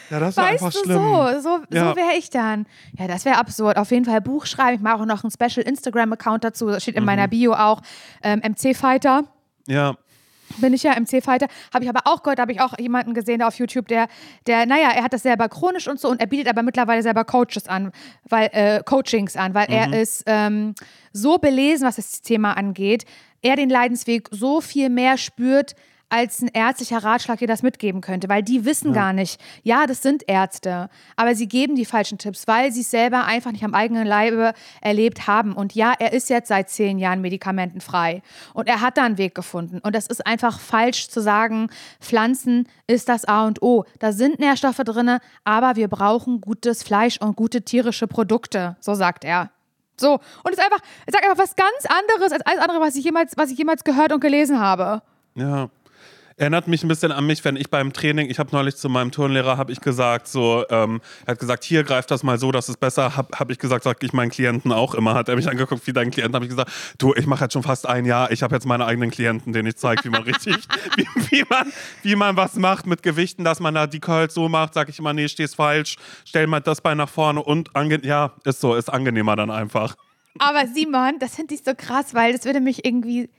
Ja, 0.09 0.19
das 0.19 0.37
Weißt 0.37 0.63
einfach 0.63 0.71
du, 0.71 0.79
schlimm. 0.83 0.97
so, 0.97 1.39
so, 1.41 1.59
Ja. 1.71 1.89
so 1.89 1.95
wäre 1.95 2.13
ich 2.17 2.29
dann. 2.29 2.65
Ja, 2.99 3.07
das 3.07 3.25
wäre 3.25 3.37
absurd. 3.37 3.77
Auf 3.77 3.89
jeden 3.91 4.05
Fall 4.05 4.21
Buch 4.21 4.45
schreiben. 4.45 4.75
Ich 4.77 4.81
mache 4.81 5.01
auch 5.01 5.05
noch 5.05 5.23
einen 5.23 5.31
Special 5.31 5.65
Instagram-Account 5.65 6.43
dazu. 6.43 6.67
Das 6.67 6.83
steht 6.83 6.95
in 6.95 7.01
Mhm. 7.03 7.05
meiner 7.07 7.27
Bio 7.27 7.53
auch. 7.53 7.81
Ähm, 8.21 8.41
MC-Fighter. 8.43 9.23
Ja, 9.65 9.95
bin 10.57 10.73
ich 10.73 10.83
ja 10.83 10.99
MC-Fighter, 10.99 11.47
habe 11.73 11.83
ich 11.83 11.89
aber 11.89 12.01
auch 12.05 12.23
gehört, 12.23 12.39
habe 12.39 12.51
ich 12.51 12.61
auch 12.61 12.77
jemanden 12.77 13.13
gesehen 13.13 13.39
da 13.39 13.47
auf 13.47 13.57
YouTube, 13.57 13.87
der, 13.87 14.07
der, 14.47 14.65
naja, 14.65 14.91
er 14.95 15.03
hat 15.03 15.13
das 15.13 15.23
selber 15.23 15.49
chronisch 15.49 15.87
und 15.87 15.99
so 15.99 16.09
und 16.09 16.19
er 16.19 16.27
bietet 16.27 16.47
aber 16.47 16.63
mittlerweile 16.63 17.01
selber 17.01 17.25
Coaches 17.25 17.67
an, 17.67 17.91
weil, 18.29 18.49
äh, 18.53 18.81
Coachings 18.83 19.35
an, 19.35 19.53
weil 19.53 19.67
er 19.69 19.93
ist 19.93 20.23
ähm, 20.25 20.75
so 21.11 21.37
belesen, 21.37 21.87
was 21.87 21.95
das 21.97 22.21
Thema 22.21 22.57
angeht, 22.57 23.05
er 23.41 23.55
den 23.55 23.69
Leidensweg 23.69 24.29
so 24.31 24.61
viel 24.61 24.89
mehr 24.89 25.17
spürt, 25.17 25.75
als 26.13 26.43
ein 26.43 26.49
ärztlicher 26.53 27.03
Ratschlag 27.03 27.39
dir 27.39 27.47
das 27.47 27.63
mitgeben 27.63 28.01
könnte, 28.01 28.29
weil 28.29 28.43
die 28.43 28.65
wissen 28.65 28.93
gar 28.93 29.13
nicht, 29.13 29.41
ja, 29.63 29.87
das 29.87 30.03
sind 30.03 30.23
Ärzte, 30.27 30.91
aber 31.15 31.33
sie 31.33 31.47
geben 31.47 31.75
die 31.75 31.85
falschen 31.85 32.19
Tipps, 32.19 32.47
weil 32.47 32.71
sie 32.71 32.81
es 32.81 32.91
selber 32.91 33.25
einfach 33.25 33.51
nicht 33.51 33.63
am 33.63 33.73
eigenen 33.73 34.05
Leibe 34.05 34.53
erlebt 34.79 35.25
haben. 35.25 35.53
Und 35.53 35.73
ja, 35.73 35.91
er 35.97 36.13
ist 36.13 36.29
jetzt 36.29 36.49
seit 36.49 36.69
zehn 36.69 36.99
Jahren 36.99 37.21
medikamentenfrei 37.21 38.21
und 38.53 38.67
er 38.67 38.81
hat 38.81 38.97
da 38.97 39.05
einen 39.05 39.17
Weg 39.17 39.33
gefunden. 39.33 39.79
Und 39.79 39.95
das 39.95 40.05
ist 40.05 40.27
einfach 40.27 40.59
falsch 40.59 41.09
zu 41.09 41.19
sagen, 41.19 41.71
Pflanzen 41.99 42.67
ist 42.85 43.09
das 43.09 43.25
A 43.25 43.47
und 43.47 43.63
O. 43.63 43.85
Da 43.97 44.11
sind 44.11 44.37
Nährstoffe 44.37 44.77
drin, 44.77 45.17
aber 45.43 45.75
wir 45.75 45.87
brauchen 45.87 46.41
gutes 46.41 46.83
Fleisch 46.83 47.19
und 47.19 47.35
gute 47.35 47.63
tierische 47.63 48.05
Produkte, 48.05 48.75
so 48.79 48.93
sagt 48.93 49.25
er. 49.25 49.49
So, 49.97 50.13
und 50.13 50.51
es 50.51 50.59
ist 50.59 50.63
einfach, 50.63 50.79
es 51.07 51.11
sagt 51.11 51.23
einfach 51.23 51.43
was 51.43 51.55
ganz 51.55 51.85
anderes 51.87 52.31
als 52.31 52.45
alles 52.45 52.59
andere, 52.59 52.81
was 52.81 52.95
ich 52.95 53.03
jemals, 53.03 53.33
was 53.35 53.49
ich 53.49 53.57
jemals 53.57 53.83
gehört 53.83 54.13
und 54.13 54.19
gelesen 54.19 54.59
habe. 54.59 55.01
Ja. 55.33 55.69
Erinnert 56.37 56.67
mich 56.67 56.83
ein 56.83 56.87
bisschen 56.87 57.11
an 57.11 57.25
mich, 57.25 57.43
wenn 57.45 57.55
ich 57.55 57.69
beim 57.69 57.93
Training, 57.93 58.29
ich 58.29 58.39
habe 58.39 58.49
neulich 58.51 58.75
zu 58.75 58.89
meinem 58.89 59.11
Turnlehrer, 59.11 59.57
habe 59.57 59.71
ich 59.71 59.81
gesagt, 59.81 60.27
so, 60.27 60.65
ähm, 60.69 61.01
er 61.25 61.31
hat 61.31 61.39
gesagt, 61.39 61.63
hier 61.63 61.83
greift 61.83 62.11
das 62.11 62.23
mal 62.23 62.39
so, 62.39 62.51
das 62.51 62.69
ist 62.69 62.79
besser, 62.79 63.15
habe 63.15 63.37
hab 63.37 63.51
ich 63.51 63.59
gesagt, 63.59 63.83
sag 63.83 64.03
ich 64.03 64.13
meinen 64.13 64.31
Klienten 64.31 64.71
auch 64.71 64.95
immer, 64.95 65.13
hat 65.13 65.29
er 65.29 65.35
mich 65.35 65.49
angeguckt, 65.49 65.85
wie 65.85 65.93
dein 65.93 66.11
Klient, 66.11 66.33
habe 66.33 66.45
ich 66.45 66.49
gesagt, 66.49 66.71
du, 66.97 67.13
ich 67.13 67.27
mache 67.27 67.45
jetzt 67.45 67.53
schon 67.53 67.63
fast 67.63 67.87
ein 67.87 68.05
Jahr, 68.05 68.31
ich 68.31 68.43
habe 68.43 68.55
jetzt 68.55 68.65
meine 68.65 68.85
eigenen 68.85 69.11
Klienten, 69.11 69.53
denen 69.53 69.67
ich 69.67 69.75
zeige, 69.75 70.03
wie 70.05 70.09
man 70.09 70.23
richtig, 70.23 70.55
wie, 70.95 71.07
wie, 71.29 71.43
man, 71.49 71.71
wie 72.01 72.15
man 72.15 72.35
was 72.35 72.55
macht 72.55 72.87
mit 72.87 73.03
Gewichten, 73.03 73.43
dass 73.43 73.59
man 73.59 73.75
da 73.75 73.87
die 73.87 73.99
Curls 73.99 74.33
so 74.33 74.49
macht, 74.49 74.73
sage 74.73 74.89
ich 74.89 74.99
immer, 74.99 75.13
nee, 75.13 75.27
stehst 75.27 75.55
falsch, 75.55 75.97
stell 76.25 76.47
mal 76.47 76.59
das 76.59 76.81
Bein 76.81 76.97
nach 76.97 77.09
vorne 77.09 77.43
und, 77.43 77.75
ange 77.75 77.99
ja, 78.03 78.33
ist 78.43 78.59
so, 78.59 78.75
ist 78.75 78.91
angenehmer 78.91 79.35
dann 79.35 79.51
einfach. 79.51 79.95
Aber 80.39 80.67
Simon, 80.67 81.19
das 81.19 81.35
finde 81.35 81.53
ich 81.55 81.63
so 81.63 81.73
krass, 81.75 82.13
weil 82.13 82.33
das 82.33 82.45
würde 82.45 82.59
mich 82.59 82.85
irgendwie. 82.85 83.29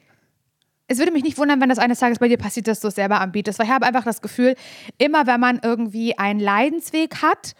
Es 0.86 0.98
würde 0.98 1.12
mich 1.12 1.22
nicht 1.22 1.38
wundern, 1.38 1.60
wenn 1.60 1.70
das 1.70 1.78
eines 1.78 1.98
Tages 1.98 2.18
bei 2.18 2.28
dir 2.28 2.36
passiert, 2.36 2.68
dass 2.68 2.80
du 2.80 2.88
es 2.88 2.94
selber 2.94 3.20
anbietest. 3.20 3.58
Weil 3.58 3.66
ich 3.66 3.72
habe 3.72 3.86
einfach 3.86 4.04
das 4.04 4.20
Gefühl, 4.20 4.54
immer 4.98 5.26
wenn 5.26 5.40
man 5.40 5.60
irgendwie 5.62 6.18
einen 6.18 6.40
Leidensweg 6.40 7.22
hat 7.22 7.54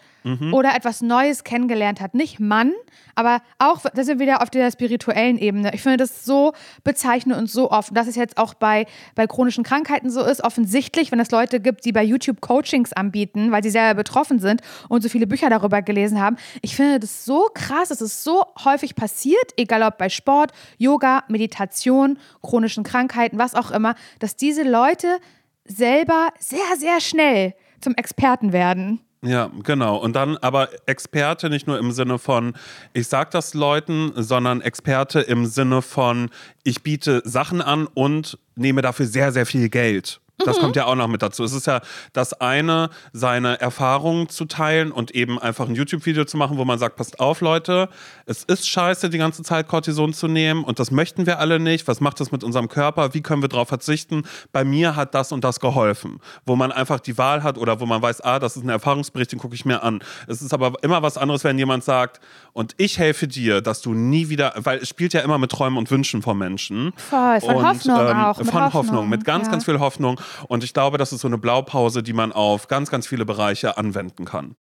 oder 0.51 0.75
etwas 0.75 1.01
Neues 1.01 1.43
kennengelernt 1.43 2.01
hat, 2.01 2.15
nicht 2.15 2.39
Mann, 2.39 2.73
aber 3.15 3.41
auch, 3.59 3.79
da 3.93 4.03
sind 4.03 4.19
wir 4.19 4.25
wieder 4.25 4.41
auf 4.41 4.49
der 4.49 4.69
spirituellen 4.71 5.37
Ebene. 5.37 5.73
Ich 5.73 5.81
finde 5.81 5.97
das 5.97 6.25
so 6.25 6.53
bezeichnend 6.83 7.37
und 7.37 7.49
so 7.49 7.71
oft. 7.71 7.95
Dass 7.95 8.07
es 8.07 8.15
jetzt 8.15 8.37
auch 8.37 8.53
bei, 8.53 8.87
bei 9.15 9.27
chronischen 9.27 9.63
Krankheiten 9.63 10.09
so 10.09 10.21
ist, 10.23 10.43
offensichtlich, 10.43 11.11
wenn 11.11 11.19
es 11.19 11.31
Leute 11.31 11.59
gibt, 11.59 11.85
die 11.85 11.91
bei 11.91 12.03
YouTube 12.03 12.41
Coachings 12.41 12.91
anbieten, 12.91 13.51
weil 13.51 13.63
sie 13.63 13.69
selber 13.69 13.95
betroffen 13.95 14.39
sind 14.39 14.61
und 14.89 15.01
so 15.01 15.09
viele 15.09 15.27
Bücher 15.27 15.49
darüber 15.49 15.81
gelesen 15.81 16.19
haben. 16.19 16.37
Ich 16.61 16.75
finde 16.75 16.99
das 16.99 17.23
so 17.23 17.47
krass, 17.53 17.89
dass 17.89 18.01
es 18.01 18.23
so 18.23 18.43
häufig 18.65 18.95
passiert, 18.95 19.53
egal 19.57 19.83
ob 19.83 19.97
bei 19.97 20.09
Sport, 20.09 20.51
Yoga, 20.77 21.23
Meditation, 21.29 22.17
chronischen 22.41 22.83
Krankheiten, 22.83 23.37
was 23.37 23.55
auch 23.55 23.71
immer, 23.71 23.95
dass 24.19 24.35
diese 24.35 24.63
Leute 24.63 25.19
selber 25.65 26.29
sehr, 26.39 26.75
sehr 26.77 26.99
schnell 26.99 27.53
zum 27.79 27.95
Experten 27.95 28.51
werden. 28.51 29.04
Ja, 29.25 29.49
genau. 29.63 29.97
Und 29.97 30.15
dann 30.15 30.37
aber 30.37 30.69
Experte 30.85 31.49
nicht 31.49 31.65
nur 31.65 31.79
im 31.79 31.91
Sinne 31.91 32.19
von, 32.19 32.53
ich 32.93 33.07
sag 33.07 33.31
das 33.31 33.55
Leuten, 33.55 34.11
sondern 34.15 34.61
Experte 34.61 35.19
im 35.21 35.47
Sinne 35.47 35.81
von, 35.81 36.29
ich 36.63 36.83
biete 36.83 37.21
Sachen 37.25 37.61
an 37.61 37.87
und 37.87 38.37
nehme 38.55 38.83
dafür 38.83 39.07
sehr, 39.07 39.31
sehr 39.31 39.47
viel 39.47 39.69
Geld. 39.69 40.21
Das 40.37 40.59
kommt 40.59 40.75
ja 40.75 40.85
auch 40.85 40.95
noch 40.95 41.07
mit 41.07 41.21
dazu. 41.21 41.43
Es 41.43 41.53
ist 41.53 41.67
ja 41.67 41.81
das 42.13 42.33
eine, 42.33 42.89
seine 43.13 43.59
Erfahrungen 43.61 44.27
zu 44.29 44.45
teilen 44.45 44.91
und 44.91 45.11
eben 45.11 45.39
einfach 45.39 45.67
ein 45.67 45.75
YouTube-Video 45.75 46.25
zu 46.25 46.37
machen, 46.37 46.57
wo 46.57 46.65
man 46.65 46.77
sagt, 46.77 46.97
passt 46.97 47.19
auf, 47.19 47.41
Leute, 47.41 47.89
es 48.25 48.43
ist 48.43 48.67
scheiße, 48.67 49.09
die 49.09 49.17
ganze 49.17 49.43
Zeit 49.43 49.67
Cortison 49.67 50.13
zu 50.13 50.27
nehmen 50.27 50.63
und 50.63 50.79
das 50.79 50.91
möchten 50.91 51.25
wir 51.25 51.39
alle 51.39 51.59
nicht. 51.59 51.87
Was 51.87 52.01
macht 52.01 52.19
das 52.19 52.31
mit 52.31 52.43
unserem 52.43 52.67
Körper? 52.67 53.13
Wie 53.13 53.21
können 53.21 53.41
wir 53.41 53.49
darauf 53.49 53.69
verzichten? 53.69 54.23
Bei 54.51 54.63
mir 54.63 54.95
hat 54.95 55.15
das 55.15 55.31
und 55.31 55.43
das 55.43 55.59
geholfen. 55.59 56.19
Wo 56.45 56.55
man 56.55 56.71
einfach 56.71 56.99
die 56.99 57.17
Wahl 57.17 57.43
hat 57.43 57.57
oder 57.57 57.79
wo 57.79 57.85
man 57.85 58.01
weiß, 58.01 58.21
ah, 58.21 58.39
das 58.39 58.57
ist 58.57 58.63
ein 58.63 58.69
Erfahrungsbericht, 58.69 59.31
den 59.31 59.39
gucke 59.39 59.55
ich 59.55 59.65
mir 59.65 59.83
an. 59.83 59.99
Es 60.27 60.41
ist 60.41 60.53
aber 60.53 60.73
immer 60.83 61.01
was 61.01 61.17
anderes, 61.17 61.43
wenn 61.43 61.57
jemand 61.57 61.83
sagt, 61.83 62.19
und 62.51 62.73
ich 62.77 62.99
helfe 62.99 63.27
dir, 63.27 63.61
dass 63.61 63.81
du 63.81 63.93
nie 63.93 64.29
wieder, 64.29 64.53
weil 64.57 64.79
es 64.79 64.89
spielt 64.89 65.13
ja 65.13 65.21
immer 65.21 65.37
mit 65.37 65.51
Träumen 65.51 65.77
und 65.77 65.89
Wünschen 65.91 66.21
von 66.21 66.37
Menschen. 66.37 66.93
Voll, 66.97 67.39
von 67.41 67.55
und, 67.55 67.65
Hoffnung 67.65 67.97
auch, 67.97 68.37
mit 68.37 68.47
Von 68.47 68.63
Hoffnung, 68.63 68.73
Hoffnung, 68.73 69.09
mit 69.09 69.25
ganz, 69.25 69.45
ja. 69.45 69.51
ganz 69.51 69.65
viel 69.65 69.79
Hoffnung. 69.79 70.19
Und 70.47 70.63
ich 70.63 70.73
glaube, 70.73 70.97
das 70.97 71.13
ist 71.13 71.21
so 71.21 71.27
eine 71.27 71.37
Blaupause, 71.37 72.03
die 72.03 72.13
man 72.13 72.31
auf 72.31 72.67
ganz, 72.67 72.89
ganz 72.89 73.07
viele 73.07 73.25
Bereiche 73.25 73.77
anwenden 73.77 74.25
kann. 74.25 74.55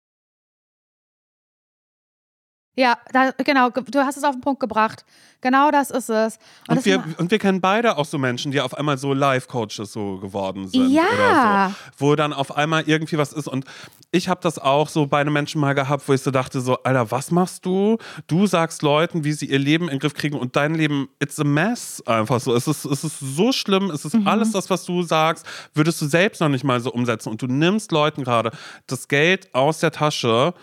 Ja, 2.74 2.96
da, 3.12 3.32
genau, 3.44 3.70
ge- 3.70 3.84
du 3.90 4.00
hast 4.00 4.16
es 4.16 4.24
auf 4.24 4.32
den 4.34 4.40
Punkt 4.40 4.58
gebracht. 4.60 5.04
Genau 5.42 5.70
das 5.70 5.90
ist 5.90 6.08
es. 6.08 6.38
Und, 6.68 6.76
das 6.76 6.84
wir, 6.86 7.04
und 7.18 7.30
wir 7.30 7.38
kennen 7.38 7.60
beide 7.60 7.98
auch 7.98 8.06
so 8.06 8.16
Menschen, 8.16 8.50
die 8.50 8.60
auf 8.62 8.74
einmal 8.78 8.96
so 8.96 9.12
Life-Coaches 9.12 9.92
so 9.92 10.18
geworden 10.18 10.68
sind. 10.68 10.88
Ja. 10.90 11.74
So, 11.98 12.06
wo 12.06 12.16
dann 12.16 12.32
auf 12.32 12.56
einmal 12.56 12.84
irgendwie 12.86 13.18
was 13.18 13.32
ist. 13.34 13.48
Und 13.48 13.66
ich 14.10 14.28
habe 14.28 14.40
das 14.40 14.58
auch 14.58 14.88
so 14.88 15.06
bei 15.06 15.20
einem 15.20 15.34
Menschen 15.34 15.60
mal 15.60 15.74
gehabt, 15.74 16.08
wo 16.08 16.14
ich 16.14 16.22
so 16.22 16.30
dachte: 16.30 16.60
so, 16.62 16.78
Alter, 16.82 17.10
was 17.10 17.30
machst 17.30 17.66
du? 17.66 17.98
Du 18.26 18.46
sagst 18.46 18.82
Leuten, 18.82 19.24
wie 19.24 19.32
sie 19.32 19.46
ihr 19.46 19.58
Leben 19.58 19.86
in 19.86 19.96
den 19.96 19.98
Griff 19.98 20.14
kriegen 20.14 20.38
und 20.38 20.56
dein 20.56 20.74
Leben, 20.74 21.08
it's 21.18 21.38
a 21.40 21.44
mess. 21.44 22.02
Einfach 22.06 22.40
so. 22.40 22.54
Es 22.54 22.68
ist, 22.68 22.86
es 22.86 23.04
ist 23.04 23.18
so 23.20 23.52
schlimm. 23.52 23.90
Es 23.90 24.04
ist 24.06 24.16
alles 24.24 24.52
das, 24.52 24.70
was 24.70 24.84
du 24.84 25.02
sagst, 25.02 25.44
würdest 25.74 26.00
du 26.00 26.06
selbst 26.06 26.40
noch 26.40 26.48
nicht 26.48 26.64
mal 26.64 26.80
so 26.80 26.90
umsetzen. 26.90 27.28
Und 27.28 27.42
du 27.42 27.48
nimmst 27.48 27.92
Leuten 27.92 28.22
gerade 28.24 28.52
das 28.86 29.08
Geld 29.08 29.54
aus 29.54 29.80
der 29.80 29.90
Tasche. 29.90 30.54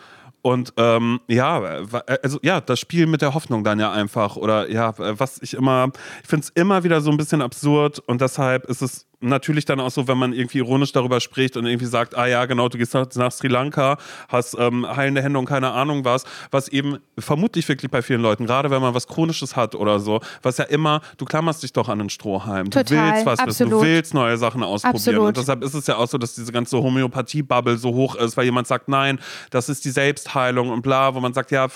Und 0.41 0.73
ähm, 0.77 1.19
ja, 1.27 1.91
wa- 1.91 2.03
also 2.23 2.39
ja, 2.41 2.61
das 2.61 2.79
Spiel 2.79 3.07
mit 3.07 3.21
der 3.21 3.33
Hoffnung 3.33 3.63
dann 3.63 3.79
ja 3.79 3.91
einfach. 3.91 4.35
Oder 4.37 4.69
ja, 4.69 4.93
was 4.97 5.41
ich 5.41 5.53
immer, 5.53 5.91
ich 6.23 6.27
finde 6.29 6.43
es 6.45 6.49
immer 6.51 6.83
wieder 6.83 7.01
so 7.01 7.11
ein 7.11 7.17
bisschen 7.17 7.41
absurd 7.41 7.99
und 7.99 8.21
deshalb 8.21 8.65
ist 8.65 8.81
es 8.81 9.05
natürlich 9.21 9.65
dann 9.65 9.79
auch 9.79 9.91
so, 9.91 10.07
wenn 10.07 10.17
man 10.17 10.33
irgendwie 10.33 10.59
ironisch 10.59 10.91
darüber 10.91 11.19
spricht 11.19 11.57
und 11.57 11.65
irgendwie 11.65 11.85
sagt, 11.85 12.15
ah 12.17 12.25
ja, 12.25 12.45
genau, 12.45 12.69
du 12.69 12.77
gehst 12.77 12.93
nach, 12.93 13.07
nach 13.15 13.31
Sri 13.31 13.47
Lanka, 13.47 13.97
hast 14.27 14.55
ähm, 14.57 14.85
heilende 14.87 15.21
Hände 15.21 15.39
und 15.39 15.45
keine 15.45 15.71
Ahnung 15.71 16.05
was, 16.05 16.23
was 16.51 16.67
eben 16.69 16.99
vermutlich 17.17 17.67
wirklich 17.67 17.91
bei 17.91 18.01
vielen 18.01 18.21
Leuten, 18.21 18.45
gerade 18.45 18.69
wenn 18.69 18.81
man 18.81 18.93
was 18.93 19.07
Chronisches 19.07 19.55
hat 19.55 19.75
oder 19.75 19.99
so, 19.99 20.21
was 20.41 20.57
ja 20.57 20.65
immer, 20.65 21.01
du 21.17 21.25
klammerst 21.25 21.63
dich 21.63 21.73
doch 21.73 21.89
an 21.89 21.99
den 21.99 22.09
Strohhalm. 22.09 22.69
Du 22.69 22.83
Total, 22.83 23.13
willst 23.13 23.25
was 23.25 23.39
wissen, 23.45 23.69
du 23.69 23.75
absolut. 23.75 23.83
willst 23.83 24.13
neue 24.13 24.37
Sachen 24.37 24.63
ausprobieren. 24.63 24.95
Absolut. 24.95 25.27
Und 25.27 25.37
deshalb 25.37 25.63
ist 25.63 25.73
es 25.73 25.87
ja 25.87 25.97
auch 25.97 26.07
so, 26.07 26.17
dass 26.17 26.35
diese 26.35 26.51
ganze 26.51 26.77
Homöopathie-Bubble 26.77 27.77
so 27.77 27.93
hoch 27.93 28.15
ist, 28.15 28.37
weil 28.37 28.45
jemand 28.45 28.67
sagt, 28.67 28.87
nein, 28.87 29.19
das 29.49 29.69
ist 29.69 29.83
die 29.85 29.91
Selbstheilung 29.91 30.69
und 30.69 30.81
bla, 30.81 31.13
wo 31.15 31.19
man 31.19 31.33
sagt, 31.33 31.51
ja, 31.51 31.67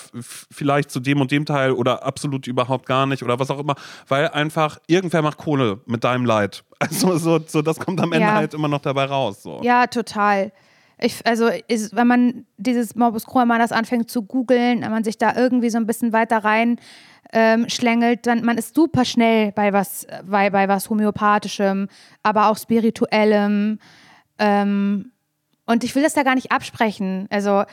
vielleicht 0.50 0.90
zu 0.90 1.00
dem 1.00 1.20
und 1.20 1.30
dem 1.30 1.44
Teil 1.44 1.72
oder 1.72 2.04
absolut 2.04 2.46
überhaupt 2.46 2.86
gar 2.86 3.06
nicht 3.06 3.22
oder 3.22 3.38
was 3.38 3.50
auch 3.50 3.58
immer, 3.58 3.74
weil 4.08 4.28
einfach 4.28 4.78
irgendwer 4.86 5.22
macht 5.22 5.38
Kohle 5.38 5.80
mit 5.86 6.04
deinem 6.04 6.24
Leid. 6.24 6.64
Also 6.90 7.16
so, 7.18 7.40
so 7.46 7.62
das 7.62 7.78
kommt 7.78 8.00
am 8.00 8.12
Ende 8.12 8.26
Ja. 8.26 8.34
halt 8.34 8.54
immer 8.54 8.68
noch 8.68 8.80
dabei 8.80 9.04
raus. 9.04 9.42
So. 9.42 9.60
Ja, 9.62 9.86
total. 9.86 10.52
Ich, 10.98 11.26
also, 11.26 11.48
ist, 11.68 11.94
wenn 11.96 12.06
man 12.06 12.46
dieses 12.56 12.94
Morbus 12.94 13.26
Crohn, 13.26 13.42
wenn 13.42 13.48
man 13.48 13.58
das 13.58 13.72
anfängt 13.72 14.10
zu 14.10 14.22
googeln, 14.22 14.82
wenn 14.82 14.90
man 14.90 15.04
sich 15.04 15.18
da 15.18 15.34
irgendwie 15.36 15.70
so 15.70 15.78
ein 15.78 15.86
bisschen 15.86 16.12
weiter 16.12 16.38
rein 16.44 16.78
ähm, 17.32 17.68
schlängelt, 17.68 18.26
dann 18.26 18.44
man 18.44 18.56
ist 18.58 18.74
super 18.76 19.04
schnell 19.04 19.50
bei 19.52 19.72
was, 19.72 20.06
bei, 20.24 20.50
bei 20.50 20.68
was 20.68 20.88
homöopathischem, 20.88 21.88
aber 22.22 22.48
auch 22.48 22.56
spirituellem. 22.56 23.80
Ähm, 24.38 25.10
und 25.66 25.82
ich 25.82 25.94
will 25.94 26.02
das 26.02 26.14
da 26.14 26.22
gar 26.22 26.36
nicht 26.36 26.52
absprechen. 26.52 27.26
Also 27.30 27.64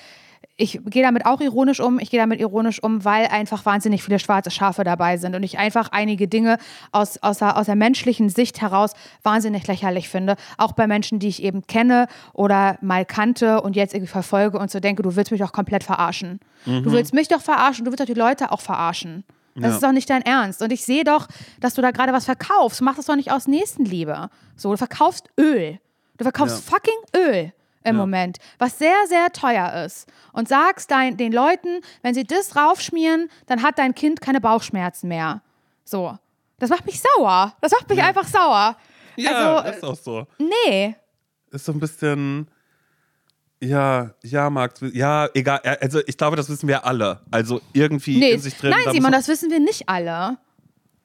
ich 0.62 0.80
gehe 0.86 1.02
damit 1.02 1.26
auch 1.26 1.41
ironisch 1.41 1.80
um. 1.80 2.00
Ich 2.00 2.12
gehe 2.12 2.19
damit 2.19 2.39
ironisch 2.39 2.82
um, 2.84 3.04
weil 3.04 3.26
einfach 3.28 3.65
wahnsinnig 3.65 4.04
viele 4.04 4.19
schwarze 4.19 4.52
Schafe 4.52 4.84
dabei 4.84 5.17
sind 5.17 5.36
und 5.36 5.41
ich 5.41 5.58
einfach 5.58 5.89
einige 5.91 6.28
Dinge 6.28 6.58
aus, 6.91 7.17
aus, 7.24 7.39
der, 7.39 7.58
aus 7.58 7.65
der 7.65 7.76
menschlichen 7.76 8.30
Sicht 8.30 8.62
heraus 8.62 8.93
wahnsinnig 9.24 9.65
lächerlich 9.65 10.07
finde. 10.07 10.36
Auch 10.57 10.74
bei 10.74 10.86
Menschen, 10.86 11.18
die 11.18 11.30
ich 11.30 11.41
eben 11.41 11.66
kenne 11.66 12.07
oder 12.34 12.78
mal 12.82 13.05
kannte 13.05 13.62
und 13.62 13.76
jetzt 13.76 13.95
irgendwie 13.95 14.12
verfolge 14.12 14.59
und 14.59 14.70
so 14.70 14.80
denke, 14.80 15.01
du 15.01 15.16
willst 15.16 15.32
mich 15.32 15.41
doch 15.41 15.51
komplett 15.51 15.84
verarschen. 15.84 16.39
Mhm. 16.66 16.84
Du 16.84 16.91
willst 16.91 17.14
mich 17.14 17.28
doch 17.28 17.41
verarschen, 17.41 17.86
du 17.86 17.91
willst 17.91 18.01
doch 18.01 18.05
die 18.05 18.14
Leute 18.14 18.51
auch 18.51 18.62
verarschen. 18.62 19.24
Das 19.55 19.64
ja. 19.64 19.70
ist 19.72 19.84
doch 19.84 19.91
nicht 19.91 20.09
dein 20.09 20.22
Ernst. 20.22 20.62
Und 20.62 20.72
ich 20.72 20.86
sehe 20.86 21.03
doch, 21.03 21.28
dass 21.59 21.74
du 21.74 21.82
da 21.82 21.91
gerade 21.91 22.14
was 22.14 22.26
verkaufst. 22.26 22.82
Mach 22.82 22.95
das 22.95 23.07
doch 23.07 23.16
nicht 23.16 23.32
aus 23.32 23.47
Nächstenliebe. 23.47 24.30
So, 24.55 24.72
du 24.72 24.78
verkaufst 24.78 25.28
Öl. 25.39 25.80
Du 26.18 26.24
verkaufst 26.24 26.64
ja. 26.66 26.72
fucking 26.72 27.28
Öl 27.28 27.51
im 27.84 27.96
ja. 27.96 28.00
Moment, 28.02 28.38
was 28.58 28.78
sehr, 28.78 28.96
sehr 29.08 29.32
teuer 29.32 29.86
ist. 29.86 30.08
Und 30.34 30.48
sagst 30.48 30.92
dein, 30.92 31.18
den 31.18 31.32
Leuten, 31.32 31.82
wenn 32.02 32.14
sie 32.14 32.24
das 32.24 32.56
raufschmieren, 32.56 33.30
dann 33.48 33.64
hat 33.64 33.78
dein 33.78 33.96
Kind 33.96 34.22
keine 34.22 34.42
Bauchschmerzen 34.42 35.08
mehr. 35.08 35.42
So. 35.84 36.18
Das 36.60 36.70
macht 36.70 36.86
mich 36.86 37.02
sauer. 37.02 37.56
Das 37.62 37.72
macht 37.72 37.90
mich 37.90 37.98
ja. 37.98 38.06
einfach 38.06 38.28
sauer. 38.28 38.78
Ja, 39.16 39.56
also, 39.56 39.70
ist 39.70 39.84
auch 39.84 39.96
so. 39.96 40.28
Nee. 40.38 40.96
Ist 41.52 41.66
so 41.66 41.72
ein 41.72 41.80
bisschen. 41.80 42.48
Ja, 43.64 44.12
ja, 44.24 44.50
Max, 44.50 44.82
ja, 44.94 45.30
egal. 45.36 45.60
Also 45.82 46.02
ich 46.08 46.18
glaube, 46.18 46.36
das 46.36 46.50
wissen 46.50 46.68
wir 46.68 46.84
alle. 46.84 47.22
Also 47.30 47.62
irgendwie 47.74 48.18
nee. 48.18 48.32
in 48.32 48.40
sich 48.40 48.56
drin. 48.58 48.72
Nein, 48.72 48.92
Simon, 48.92 49.12
das 49.12 49.28
wissen 49.28 49.52
wir 49.52 49.60
nicht 49.60 49.88
alle. 49.88 50.38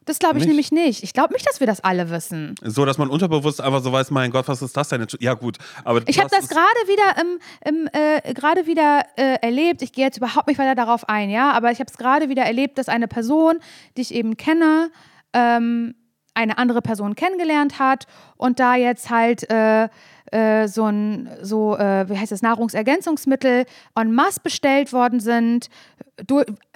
Das 0.06 0.18
glaube 0.18 0.38
ich 0.38 0.44
nicht? 0.44 0.48
nämlich 0.48 0.72
nicht. 0.72 1.02
Ich 1.02 1.12
glaube 1.12 1.34
nicht, 1.34 1.46
dass 1.46 1.60
wir 1.60 1.66
das 1.66 1.80
alle 1.82 2.10
wissen. 2.10 2.54
So, 2.62 2.84
dass 2.84 2.96
man 2.96 3.10
unterbewusst 3.10 3.60
einfach 3.60 3.82
so 3.82 3.92
weiß, 3.92 4.10
mein 4.10 4.30
Gott, 4.30 4.48
was 4.48 4.62
ist 4.62 4.76
das 4.76 4.88
denn? 4.88 5.06
Ja 5.20 5.34
gut, 5.34 5.58
aber 5.84 6.00
ich 6.06 6.18
habe 6.18 6.30
das 6.30 6.48
gerade 6.48 6.64
wieder 6.86 7.20
im, 7.20 7.38
im 7.64 7.88
äh, 7.92 8.32
gerade 8.32 8.66
wieder 8.66 9.04
äh, 9.16 9.36
erlebt. 9.42 9.82
Ich 9.82 9.92
gehe 9.92 10.04
jetzt 10.04 10.16
überhaupt 10.16 10.46
nicht 10.46 10.58
weiter 10.58 10.74
darauf 10.74 11.08
ein, 11.08 11.28
ja, 11.28 11.52
aber 11.52 11.72
ich 11.72 11.80
habe 11.80 11.90
es 11.90 11.98
gerade 11.98 12.28
wieder 12.28 12.44
erlebt, 12.44 12.78
dass 12.78 12.88
eine 12.88 13.08
Person, 13.08 13.58
die 13.96 14.02
ich 14.02 14.14
eben 14.14 14.36
kenne, 14.36 14.90
ähm, 15.32 15.94
eine 16.36 16.58
andere 16.58 16.82
Person 16.82 17.14
kennengelernt 17.14 17.78
hat 17.78 18.06
und 18.36 18.60
da 18.60 18.74
jetzt 18.76 19.10
halt 19.10 19.50
äh, 19.50 19.88
äh, 20.30 20.68
so 20.68 20.84
ein, 20.84 21.30
so, 21.42 21.76
äh, 21.76 22.08
wie 22.08 22.18
heißt 22.18 22.32
das, 22.32 22.42
Nahrungsergänzungsmittel 22.42 23.64
en 23.94 24.14
masse 24.14 24.40
bestellt 24.42 24.92
worden 24.92 25.18
sind, 25.18 25.68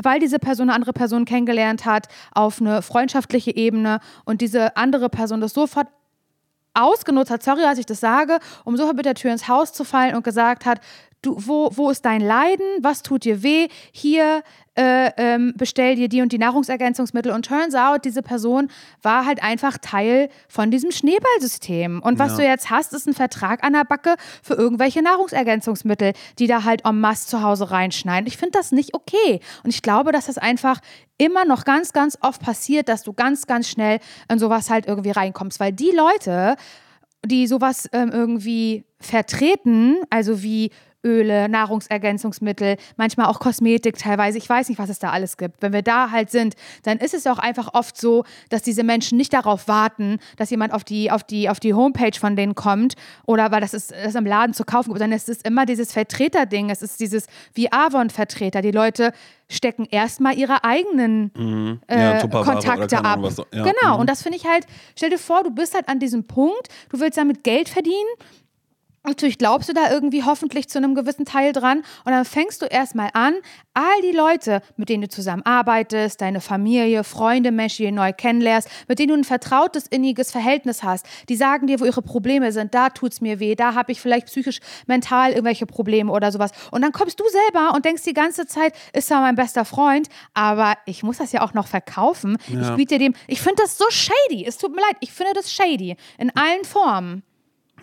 weil 0.03 0.19
diese 0.19 0.39
Person 0.39 0.69
eine 0.69 0.75
andere 0.75 0.93
Person 0.93 1.25
kennengelernt 1.25 1.85
hat, 1.85 2.09
auf 2.33 2.61
eine 2.61 2.83
freundschaftliche 2.83 3.55
Ebene 3.55 4.01
und 4.25 4.41
diese 4.41 4.77
andere 4.77 5.09
Person 5.09 5.41
das 5.41 5.53
sofort 5.53 5.89
ausgenutzt 6.73 7.31
hat, 7.31 7.43
sorry, 7.43 7.63
dass 7.63 7.79
ich 7.79 7.87
das 7.87 8.01
sage, 8.01 8.39
um 8.65 8.77
sofort 8.77 8.97
mit 8.97 9.05
der 9.05 9.15
Tür 9.15 9.33
ins 9.33 9.49
Haus 9.49 9.73
zu 9.73 9.85
fallen 9.85 10.15
und 10.15 10.25
gesagt 10.25 10.65
hat, 10.65 10.81
du, 11.23 11.35
wo, 11.37 11.71
wo 11.75 11.91
ist 11.91 12.05
dein 12.05 12.21
Leiden, 12.21 12.65
was 12.81 13.03
tut 13.03 13.25
dir 13.25 13.43
weh, 13.43 13.69
hier 13.93 14.43
äh, 14.81 15.13
ähm, 15.19 15.53
bestell 15.57 15.95
dir 15.95 16.09
die 16.09 16.23
und 16.23 16.33
die 16.33 16.39
Nahrungsergänzungsmittel. 16.39 17.33
Und 17.33 17.45
turns 17.45 17.75
out, 17.75 18.07
diese 18.07 18.23
Person 18.23 18.69
war 19.03 19.27
halt 19.27 19.43
einfach 19.43 19.77
Teil 19.77 20.31
von 20.49 20.71
diesem 20.71 20.91
Schneeballsystem. 20.91 22.01
Und 22.01 22.19
was 22.19 22.33
ja. 22.33 22.37
du 22.39 22.45
jetzt 22.45 22.71
hast, 22.71 22.95
ist 22.95 23.07
ein 23.07 23.13
Vertrag 23.13 23.63
an 23.63 23.75
der 23.75 23.85
Backe 23.85 24.15
für 24.43 24.55
irgendwelche 24.55 25.03
Nahrungsergänzungsmittel, 25.03 26.15
die 26.39 26.47
da 26.47 26.65
halt 26.65 26.87
en 26.87 26.99
masse 26.99 27.27
zu 27.27 27.43
Hause 27.43 27.71
reinschneiden. 27.71 28.27
Ich 28.27 28.39
finde 28.39 28.53
das 28.53 28.73
nicht 28.73 28.95
okay. 28.95 29.41
Und 29.65 29.69
ich 29.69 29.83
glaube, 29.83 30.13
dass 30.13 30.27
das 30.27 30.39
einfach 30.39 30.81
immer 31.19 31.45
noch 31.45 31.67
ganz, 31.67 31.93
ganz 31.93 32.17
oft 32.23 32.41
passiert, 32.41 32.89
dass 32.89 33.03
du 33.03 33.13
ganz, 33.13 33.47
ganz 33.47 33.69
schnell 33.69 34.01
in 34.33 34.39
sowas 34.39 34.71
halt 34.71 34.87
irgendwie 34.87 35.11
reinkommst. 35.11 35.61
Weil 35.61 35.73
die 35.73 35.91
Leute, 35.91 36.57
die 37.23 37.47
sowas 37.47 37.87
ähm, 37.93 38.11
irgendwie 38.15 38.87
vertreten, 38.99 39.97
also 40.09 40.43
wie 40.43 40.71
Öle, 41.05 41.49
Nahrungsergänzungsmittel, 41.49 42.77
manchmal 42.97 43.27
auch 43.27 43.41
Kosmetik 43.41 43.99
teilweise. 43.99 44.39
Ich 44.39 44.49
weiß 44.49 44.69
nicht, 44.69 44.79
was 44.79 44.91
es 44.91 44.99
da 44.99 45.11
alles 45.11 45.37
gibt. 45.37 45.63
Wenn 45.63 45.73
wir 45.73 45.83
da 45.83 46.11
halt 46.11 46.31
sind, 46.31 46.55
dann 46.83 46.99
ist 46.99 47.15
es 47.15 47.27
auch 47.27 47.39
einfach 47.39 47.75
oft 47.75 47.97
so, 47.97 48.25
dass 48.51 48.63
diese 48.63 48.83
Menschen 48.83 49.17
nicht 49.17 49.33
darauf 49.33 49.69
warten, 49.69 50.19
dass 50.37 50.51
jemand 50.51 50.75
auf 50.75 50.85
die, 50.85 51.11
auf 51.11 51.25
die, 51.25 51.49
auf 51.49 51.61
die 51.61 51.75
Homepage 51.75 52.19
von 52.19 52.37
denen 52.37 52.55
kommt 52.55 52.95
oder 53.27 53.51
weil 53.51 53.61
das 53.61 53.75
ist 53.75 53.93
das 53.93 54.15
im 54.15 54.27
Laden 54.27 54.55
zu 54.55 54.65
kaufen 54.65 54.91
gibt, 54.91 54.99
sondern 54.99 55.17
es 55.17 55.29
ist 55.29 55.47
immer 55.47 55.67
dieses 55.67 55.93
Vertreterding. 55.93 56.71
Es 56.71 56.83
ist 56.83 57.01
dieses 57.01 57.27
wie 57.55 57.73
Avon-Vertreter. 57.73 58.61
Die 58.61 58.71
Leute 58.71 59.13
stecken 59.49 59.87
erstmal 59.91 60.37
ihre 60.39 60.65
eigenen 60.65 61.33
mhm. 61.37 61.81
ja, 61.91 62.19
äh, 62.19 62.29
Kontakte 62.29 62.99
ab. 62.99 63.19
Ahnung, 63.19 63.35
ja. 63.53 63.65
Genau, 63.65 63.95
mhm. 63.95 64.01
und 64.01 64.11
das 64.11 64.23
finde 64.23 64.39
ich 64.39 64.47
halt, 64.47 64.67
stell 64.97 65.11
dir 65.11 65.19
vor, 65.19 65.43
du 65.43 65.51
bist 65.51 65.75
halt 65.75 65.89
an 65.89 65.99
diesem 65.99 66.25
Punkt, 66.25 66.69
du 66.91 67.01
willst 67.01 67.19
damit 67.19 67.43
Geld 67.43 67.69
verdienen 67.69 68.09
Natürlich 69.03 69.39
glaubst 69.39 69.67
du 69.69 69.73
da 69.73 69.91
irgendwie 69.91 70.25
hoffentlich 70.25 70.69
zu 70.69 70.77
einem 70.77 70.95
gewissen 70.95 71.25
Teil 71.25 71.55
dran 71.55 71.79
und 72.05 72.13
dann 72.13 72.27
fängst 72.27 72.61
du 72.61 72.67
erstmal 72.67 73.09
an, 73.15 73.35
all 73.73 74.03
die 74.03 74.15
Leute, 74.15 74.61
mit 74.77 74.91
denen 74.91 75.03
du 75.03 75.09
zusammenarbeitest, 75.09 76.21
deine 76.21 76.43
Familie, 76.43 77.03
Freunde, 77.03 77.51
Menschen, 77.51 77.87
die 77.87 77.89
du 77.89 77.95
neu 77.95 78.13
kennenlernst, 78.13 78.69
mit 78.89 78.99
denen 78.99 79.09
du 79.09 79.15
ein 79.15 79.25
vertrautes, 79.25 79.87
inniges 79.87 80.31
Verhältnis 80.31 80.83
hast, 80.83 81.07
die 81.31 81.37
sagen 81.37 81.67
dir, 81.67 81.81
wo 81.81 81.87
ihre 81.87 82.03
Probleme 82.03 82.53
sind, 82.53 82.75
da 82.75 82.91
tut 82.91 83.13
es 83.13 83.21
mir 83.23 83.41
weh, 83.41 83.55
da 83.55 83.75
habe 83.75 83.91
ich 83.91 84.03
vielleicht 84.03 84.27
psychisch, 84.27 84.61
mental 84.87 85.31
irgendwelche 85.31 85.65
Probleme 85.65 86.13
oder 86.13 86.31
sowas. 86.31 86.51
Und 86.71 86.83
dann 86.83 86.93
kommst 86.93 87.19
du 87.19 87.25
selber 87.27 87.75
und 87.75 87.87
denkst 87.87 88.03
die 88.03 88.13
ganze 88.13 88.45
Zeit, 88.45 88.75
ist 88.93 89.09
zwar 89.09 89.23
mein 89.23 89.35
bester 89.35 89.65
Freund, 89.65 90.09
aber 90.35 90.77
ich 90.85 91.03
muss 91.03 91.17
das 91.17 91.33
ja 91.33 91.41
auch 91.41 91.55
noch 91.55 91.69
verkaufen. 91.69 92.37
Ja. 92.49 92.61
Ich 92.61 92.77
biete 92.77 92.99
dem, 92.99 93.15
ich 93.29 93.41
finde 93.41 93.63
das 93.63 93.79
so 93.79 93.85
shady. 93.89 94.45
Es 94.47 94.59
tut 94.59 94.75
mir 94.75 94.83
leid, 94.83 94.97
ich 95.01 95.11
finde 95.11 95.33
das 95.33 95.51
shady 95.51 95.97
in 96.19 96.31
allen 96.37 96.65
Formen. 96.65 97.23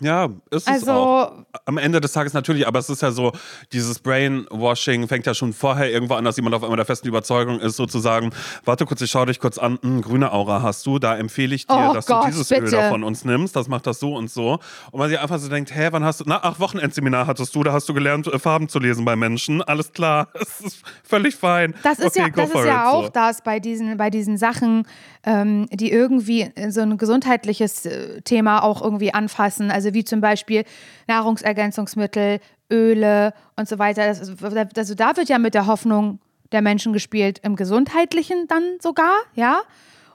Ja, 0.00 0.28
ist 0.50 0.68
also, 0.68 0.82
es 0.82 0.88
auch. 0.88 1.32
Am 1.64 1.78
Ende 1.78 2.00
des 2.00 2.12
Tages 2.12 2.32
natürlich, 2.32 2.66
aber 2.66 2.78
es 2.78 2.88
ist 2.88 3.02
ja 3.02 3.10
so, 3.10 3.32
dieses 3.72 3.98
Brainwashing 3.98 5.08
fängt 5.08 5.26
ja 5.26 5.34
schon 5.34 5.52
vorher 5.52 5.90
irgendwo 5.90 6.14
an, 6.14 6.24
dass 6.24 6.36
jemand 6.36 6.54
auf 6.54 6.62
einmal 6.62 6.76
der 6.76 6.86
festen 6.86 7.08
Überzeugung 7.08 7.60
ist, 7.60 7.76
sozusagen, 7.76 8.30
warte 8.64 8.86
kurz, 8.86 9.00
ich 9.00 9.10
schau 9.10 9.24
dich 9.24 9.40
kurz 9.40 9.58
an, 9.58 9.78
hm, 9.82 10.02
grüne 10.02 10.32
Aura 10.32 10.62
hast 10.62 10.86
du, 10.86 10.98
da 10.98 11.16
empfehle 11.16 11.54
ich 11.54 11.66
dir, 11.66 11.90
oh 11.90 11.94
dass 11.94 12.06
Gott, 12.06 12.24
du 12.24 12.28
dieses 12.28 12.48
bitte. 12.48 12.64
Öl 12.64 12.70
da 12.70 12.88
von 12.90 13.04
uns 13.04 13.24
nimmst, 13.24 13.56
das 13.56 13.68
macht 13.68 13.86
das 13.86 14.00
so 14.00 14.14
und 14.14 14.30
so. 14.30 14.58
Und 14.90 14.98
man 14.98 15.08
sich 15.08 15.18
einfach 15.18 15.38
so 15.38 15.48
denkt, 15.48 15.74
hä, 15.74 15.88
wann 15.90 16.04
hast 16.04 16.20
du, 16.20 16.24
na, 16.26 16.40
ach, 16.42 16.60
Wochenendseminar 16.60 17.26
hattest 17.26 17.54
du, 17.54 17.62
da 17.62 17.72
hast 17.72 17.88
du 17.88 17.94
gelernt, 17.94 18.26
äh, 18.26 18.38
Farben 18.38 18.68
zu 18.68 18.78
lesen 18.78 19.04
bei 19.04 19.16
Menschen, 19.16 19.62
alles 19.62 19.92
klar, 19.92 20.28
es 20.34 20.60
ist 20.60 20.82
völlig 21.02 21.36
fein. 21.36 21.74
Das 21.82 21.98
ist 21.98 22.06
okay, 22.06 22.20
ja, 22.20 22.28
das 22.30 22.50
ist 22.50 22.64
ja 22.64 22.90
auch 22.90 23.04
so. 23.04 23.10
das 23.10 23.42
bei 23.42 23.60
diesen, 23.60 23.96
bei 23.96 24.10
diesen 24.10 24.36
Sachen, 24.38 24.86
ähm, 25.24 25.66
die 25.72 25.90
irgendwie 25.90 26.50
so 26.68 26.80
ein 26.80 26.98
gesundheitliches 26.98 27.86
äh, 27.86 28.20
Thema 28.22 28.62
auch 28.62 28.82
irgendwie 28.82 29.12
anfassen, 29.12 29.70
also 29.70 29.94
wie 29.94 30.04
zum 30.04 30.20
Beispiel 30.20 30.64
Nahrungsergänzungsmittel, 31.06 32.40
Öle 32.70 33.32
und 33.56 33.68
so 33.68 33.78
weiter. 33.78 34.06
Das, 34.06 34.20
also 34.20 34.94
da 34.94 35.16
wird 35.16 35.28
ja 35.28 35.38
mit 35.38 35.54
der 35.54 35.66
Hoffnung 35.66 36.20
der 36.52 36.62
Menschen 36.62 36.92
gespielt, 36.92 37.40
im 37.42 37.56
Gesundheitlichen 37.56 38.46
dann 38.48 38.62
sogar, 38.80 39.14
ja. 39.34 39.60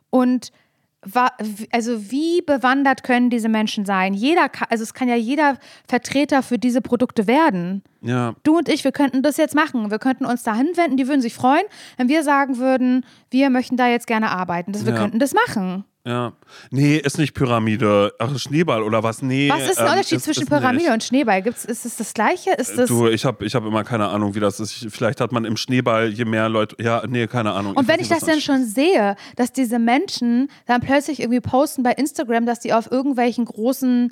Und 0.09 0.51
also 1.71 2.11
wie 2.11 2.41
bewandert 2.41 3.03
können 3.03 3.29
diese 3.29 3.49
Menschen 3.49 3.85
sein? 3.85 4.13
Jeder, 4.13 4.47
also 4.69 4.83
es 4.83 4.93
kann 4.93 5.07
ja 5.07 5.15
jeder 5.15 5.57
Vertreter 5.87 6.43
für 6.43 6.57
diese 6.57 6.81
Produkte 6.81 7.27
werden. 7.27 7.83
Ja. 8.01 8.35
Du 8.43 8.57
und 8.57 8.69
ich, 8.69 8.83
wir 8.83 8.91
könnten 8.91 9.21
das 9.21 9.37
jetzt 9.37 9.55
machen. 9.55 9.91
Wir 9.91 9.99
könnten 9.99 10.25
uns 10.25 10.43
da 10.43 10.55
hinwenden, 10.55 10.97
die 10.97 11.07
würden 11.07 11.21
sich 11.21 11.33
freuen, 11.33 11.63
wenn 11.97 12.09
wir 12.09 12.23
sagen 12.23 12.57
würden, 12.57 13.05
wir 13.29 13.49
möchten 13.49 13.77
da 13.77 13.87
jetzt 13.87 14.07
gerne 14.07 14.31
arbeiten. 14.31 14.71
Das, 14.71 14.85
wir 14.85 14.93
ja. 14.93 14.99
könnten 14.99 15.19
das 15.19 15.33
machen. 15.33 15.85
Ja. 16.05 16.33
Nee, 16.69 16.97
ist 16.97 17.17
nicht 17.17 17.33
Pyramide. 17.33 18.13
Ach, 18.19 18.37
Schneeball 18.37 18.83
oder 18.83 19.03
was? 19.03 19.21
Nee. 19.21 19.49
Was 19.49 19.69
ist 19.69 19.77
der 19.77 19.85
ähm, 19.85 19.91
Unterschied 19.93 20.17
ist, 20.17 20.25
zwischen 20.25 20.43
ist 20.43 20.49
Pyramide 20.49 20.83
nicht. 20.83 20.91
und 20.91 21.03
Schneeball? 21.03 21.41
Gibt's, 21.41 21.63
ist 21.63 21.85
es 21.85 21.95
das 21.95 22.13
Gleiche? 22.13 22.51
Ist 22.51 22.77
das 22.77 22.89
du, 22.89 23.07
ich 23.07 23.23
habe 23.23 23.45
ich 23.45 23.55
hab 23.55 23.65
immer 23.65 23.85
keine 23.85 24.09
Ahnung, 24.09 24.35
wie 24.35 24.41
das 24.41 24.59
ist. 24.59 24.87
Vielleicht 24.89 25.21
hat 25.21 25.31
man 25.31 25.45
im 25.45 25.55
Schneeball, 25.55 26.09
je 26.09 26.25
mehr 26.25 26.49
Leute. 26.49 26.75
Ja, 26.83 27.03
nee, 27.07 27.25
keine 27.27 27.53
Ahnung. 27.53 27.77
Und 27.77 27.83
ich 27.83 27.87
wenn 27.87 28.01
ich 28.01 28.09
das 28.09 28.19
dann 28.19 28.41
schon 28.41 28.65
sehe, 28.65 29.15
dass 29.37 29.53
diese 29.53 29.79
Menschen 29.79 30.49
dann 30.65 30.81
plötzlich 30.81 31.21
irgendwie 31.21 31.39
posten 31.39 31.83
bei 31.83 31.93
Instagram, 31.93 32.45
dass 32.45 32.59
die 32.59 32.73
auf 32.73 32.91
irgendwelchen 32.91 33.45
großen 33.45 34.11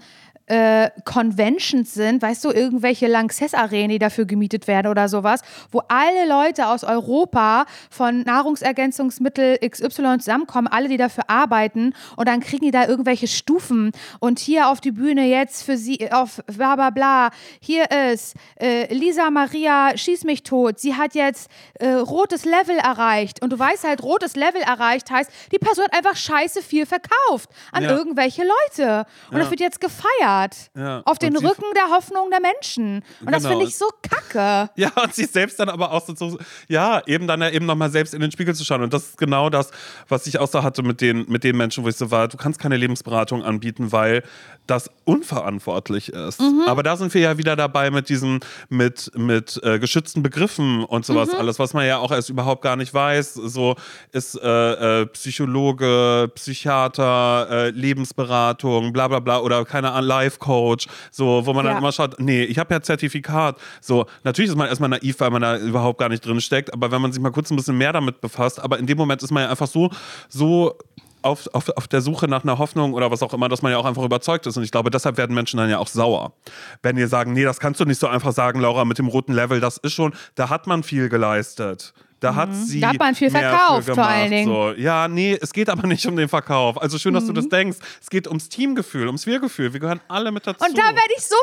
äh, 0.52 0.92
Conventions 1.06 1.94
sind, 1.94 2.22
weißt 2.22 2.44
du, 2.44 2.50
irgendwelche 2.50 3.08
Lanxess-Arenen, 3.08 3.90
die 3.90 4.00
dafür 4.00 4.26
gemietet 4.26 4.68
werden 4.68 4.88
oder 4.88 5.08
sowas, 5.08 5.42
wo 5.72 5.82
alle 5.88 6.28
Leute 6.28 6.68
aus 6.68 6.84
Europa 6.84 7.66
von 7.90 8.24
Nahrungsergänzungsmittel 8.24 9.60
XY 9.66 10.18
zusammenkommen, 10.20 10.68
alle, 10.68 10.90
die 10.90 10.98
dafür 10.98 11.24
arbeiten 11.30 11.94
und 12.18 12.28
dann 12.28 12.42
kriegen 12.42 12.66
die 12.66 12.72
da 12.72 12.86
irgendwelche 12.86 13.28
Stufen 13.28 13.94
und 14.20 14.40
hier 14.40 14.68
auf 14.68 14.82
die 14.82 14.92
Bühne 14.92 15.26
jetzt 15.26 15.64
für 15.64 15.78
sie, 15.78 16.12
auf 16.12 16.44
bla 16.48 16.76
bla 16.76 16.90
bla, 16.90 17.30
hier 17.62 17.86
ist 18.12 18.36
äh, 18.60 18.94
Lisa 18.94 19.30
Maria 19.30 19.96
Schieß 19.96 20.26
mich 20.26 20.44
tot, 20.44 20.80
sie 20.80 20.96
hat 20.96 21.16
jetzt 21.16 21.50
äh, 21.76 21.92
rotes 21.92 22.44
Level 22.44 22.78
erreicht 22.78 23.42
und 23.42 23.54
du 23.54 23.60
weißt 23.60 23.86
halt, 23.86 24.04
rotes 24.04 24.36
Level 24.36 24.62
erreicht 24.62 25.10
heißt, 25.10 25.32
die 25.54 25.60
Person 25.60 25.86
hat 25.86 25.94
einfach 25.94 26.18
scheiße 26.18 26.62
viel 26.62 26.86
verkauft 26.86 27.50
an 27.72 27.84
ja. 27.84 27.92
irgendwelche 27.92 28.42
Leute 28.42 29.06
und 29.30 29.38
ja. 29.38 29.40
das 29.40 29.50
wird 29.50 29.62
jetzt 29.62 29.80
gefeiert. 29.80 30.41
Wohlfahrt. 30.42 30.72
Ja. 30.76 31.02
Auf 31.06 31.20
den 31.20 31.36
Rücken 31.36 31.64
der 31.76 31.90
Hoffnung 31.96 32.30
der 32.32 32.40
Menschen. 32.42 33.04
Und 33.22 33.32
das 33.32 33.44
Genau. 33.44 33.50
finde 33.50 33.66
ich 33.66 33.78
so 33.78 33.86
kacke. 34.02 34.70
Ja, 34.76 34.92
und 35.04 35.14
sich 35.14 35.28
selbst 35.30 35.60
dann 35.60 35.70
aber 35.70 35.92
auch 35.92 36.06
so, 36.06 36.16
so 36.16 36.38
ja, 36.68 37.02
eben 37.06 37.28
dann 37.28 37.42
ja 37.42 37.50
eben 37.50 37.66
nochmal 37.66 37.90
selbst 37.92 38.14
in 38.14 38.22
den 38.22 38.32
Spiegel 38.32 38.56
zu 38.56 38.64
schauen. 38.66 38.82
Und 38.82 38.94
das 38.94 39.04
ist 39.10 39.18
genau 39.18 39.50
das, 39.50 39.72
was 40.08 40.26
ich 40.28 40.40
auch 40.40 40.48
so 40.48 40.64
hatte 40.64 40.82
mit 40.84 41.02
den, 41.02 41.26
mit 41.30 41.44
den 41.44 41.58
Menschen, 41.58 41.84
wo 41.84 41.90
ich 41.90 41.96
so 41.96 42.10
war, 42.12 42.28
du 42.28 42.38
kannst 42.38 42.60
keine 42.60 42.78
Lebensberatung 42.78 43.44
anbieten, 43.44 43.92
weil 43.92 44.24
das 44.68 44.90
unverantwortlich 45.06 46.10
ist. 46.14 46.40
Mhm. 46.40 46.64
Aber 46.68 46.84
da 46.84 46.96
sind 46.96 47.14
wir 47.14 47.22
ja 47.22 47.38
wieder 47.38 47.56
dabei 47.56 47.92
mit 47.92 48.10
diesen, 48.10 48.40
mit, 48.70 49.12
mit 49.16 49.60
äh, 49.64 49.80
geschützten 49.80 50.24
Begriffen 50.24 50.84
und 50.86 51.06
sowas 51.06 51.30
Mhm. 51.32 51.40
alles, 51.40 51.60
was 51.60 51.74
man 51.74 51.86
ja 51.86 51.98
auch 51.98 52.12
erst 52.12 52.30
überhaupt 52.30 52.62
gar 52.62 52.76
nicht 52.76 52.94
weiß. 52.94 53.34
So 53.34 53.76
ist 54.12 54.36
äh, 54.42 55.02
äh, 55.02 55.06
Psychologe, 55.08 56.32
Psychiater, 56.36 57.48
äh, 57.50 57.70
Lebensberatung, 57.72 58.94
bla 58.94 59.08
bla 59.08 59.20
bla 59.20 59.40
oder 59.40 59.66
keine 59.66 59.92
Ahnung, 60.22 60.32
Life-Coach, 60.32 60.88
so, 61.12 61.46
wo 61.46 61.54
man 61.54 61.66
Ja. 61.66 61.72
dann 61.72 61.82
immer 61.82 61.92
schaut, 61.92 62.20
nee, 62.20 62.44
ich 62.44 62.58
habe 62.60 62.74
ja 62.74 62.82
Zertifikat. 62.82 63.58
So, 63.82 64.06
natürlich 64.24 64.50
ist 64.52 64.58
man 64.58 64.68
erstmal 64.68 64.90
naiv, 64.90 65.20
weil 65.20 65.32
man 65.32 65.42
da 65.42 65.58
überhaupt 65.58 66.00
gar 66.00 66.10
nicht 66.10 66.26
drin 66.26 66.42
steckt, 66.42 66.74
aber 66.74 66.92
wenn 66.92 67.02
man 67.02 67.12
sich 67.12 67.22
mal 67.22 67.32
kurz 67.32 67.50
ein 67.52 67.56
bisschen 67.56 67.78
mehr 67.78 67.94
damit 67.94 68.22
befasst, 68.22 68.60
aber 68.60 68.78
in 68.80 68.86
dem 68.88 68.98
Moment 68.98 69.24
ist 69.24 69.32
man 69.32 69.44
ja 69.44 69.50
einfach 69.50 69.68
so, 69.68 69.90
so 70.30 70.78
auf, 71.24 71.48
auf, 71.54 71.70
auf 71.70 71.88
der 71.88 72.02
Suche 72.02 72.28
nach 72.28 72.44
einer 72.44 72.58
Hoffnung 72.58 72.94
oder 72.94 73.12
was 73.12 73.22
auch 73.22 73.34
immer, 73.34 73.48
dass 73.48 73.62
man 73.62 73.72
ja 73.72 73.78
auch 73.78 73.86
einfach 73.86 74.04
überzeugt 74.04 74.48
ist. 74.48 74.58
Und 74.58 74.64
ich 74.64 74.72
glaube, 74.72 74.90
deshalb 74.90 75.18
werden 75.18 75.36
Menschen 75.36 75.58
dann 75.58 75.70
ja 75.70 75.78
auch 75.78 75.88
sauer. 75.88 76.34
Wenn 76.82 76.98
ihr 76.98 77.08
sagen, 77.08 77.34
nee, 77.34 77.44
das 77.44 77.60
kannst 77.60 77.80
du 77.80 77.86
nicht 77.86 78.00
so 78.00 78.08
einfach 78.08 78.32
sagen, 78.32 78.60
Laura, 78.60 78.86
mit 78.86 78.98
dem 78.98 79.08
roten 79.08 79.34
Level, 79.34 79.60
das 79.60 79.78
ist 79.78 79.94
schon, 79.94 80.14
da 80.36 80.50
hat 80.50 80.66
man 80.66 80.82
viel 80.82 81.10
geleistet. 81.10 81.94
Da 82.22 82.36
hat 82.36 82.54
sie. 82.56 82.78
Mhm. 82.78 82.82
Da 82.82 82.88
hat 82.90 83.00
man 83.00 83.16
viel 83.16 83.32
verkauft, 83.32 83.90
vor 83.90 84.06
allen 84.06 84.30
Dingen. 84.30 84.46
So. 84.48 84.72
Ja, 84.78 85.08
nee, 85.08 85.38
es 85.42 85.52
geht 85.52 85.68
aber 85.70 85.88
nicht 85.88 86.06
um 86.06 86.16
den 86.16 86.30
Verkauf. 86.30 86.80
Also 86.80 87.00
schön, 87.00 87.16
dass 87.16 87.26
du 87.26 87.32
Mhm. 87.32 87.36
das 87.36 87.50
denkst. 87.50 87.78
Es 88.00 88.10
geht 88.12 88.28
ums 88.28 88.48
Teamgefühl, 88.48 89.08
ums 89.08 89.26
Wir-Gefühl. 89.26 89.74
Wir 89.74 89.80
gehören 89.80 90.00
alle 90.08 90.32
mit 90.32 90.46
dazu. 90.46 90.64
Und 90.64 90.78
da 90.78 90.84
werde 90.84 91.14
ich 91.18 91.24
so 91.26 91.36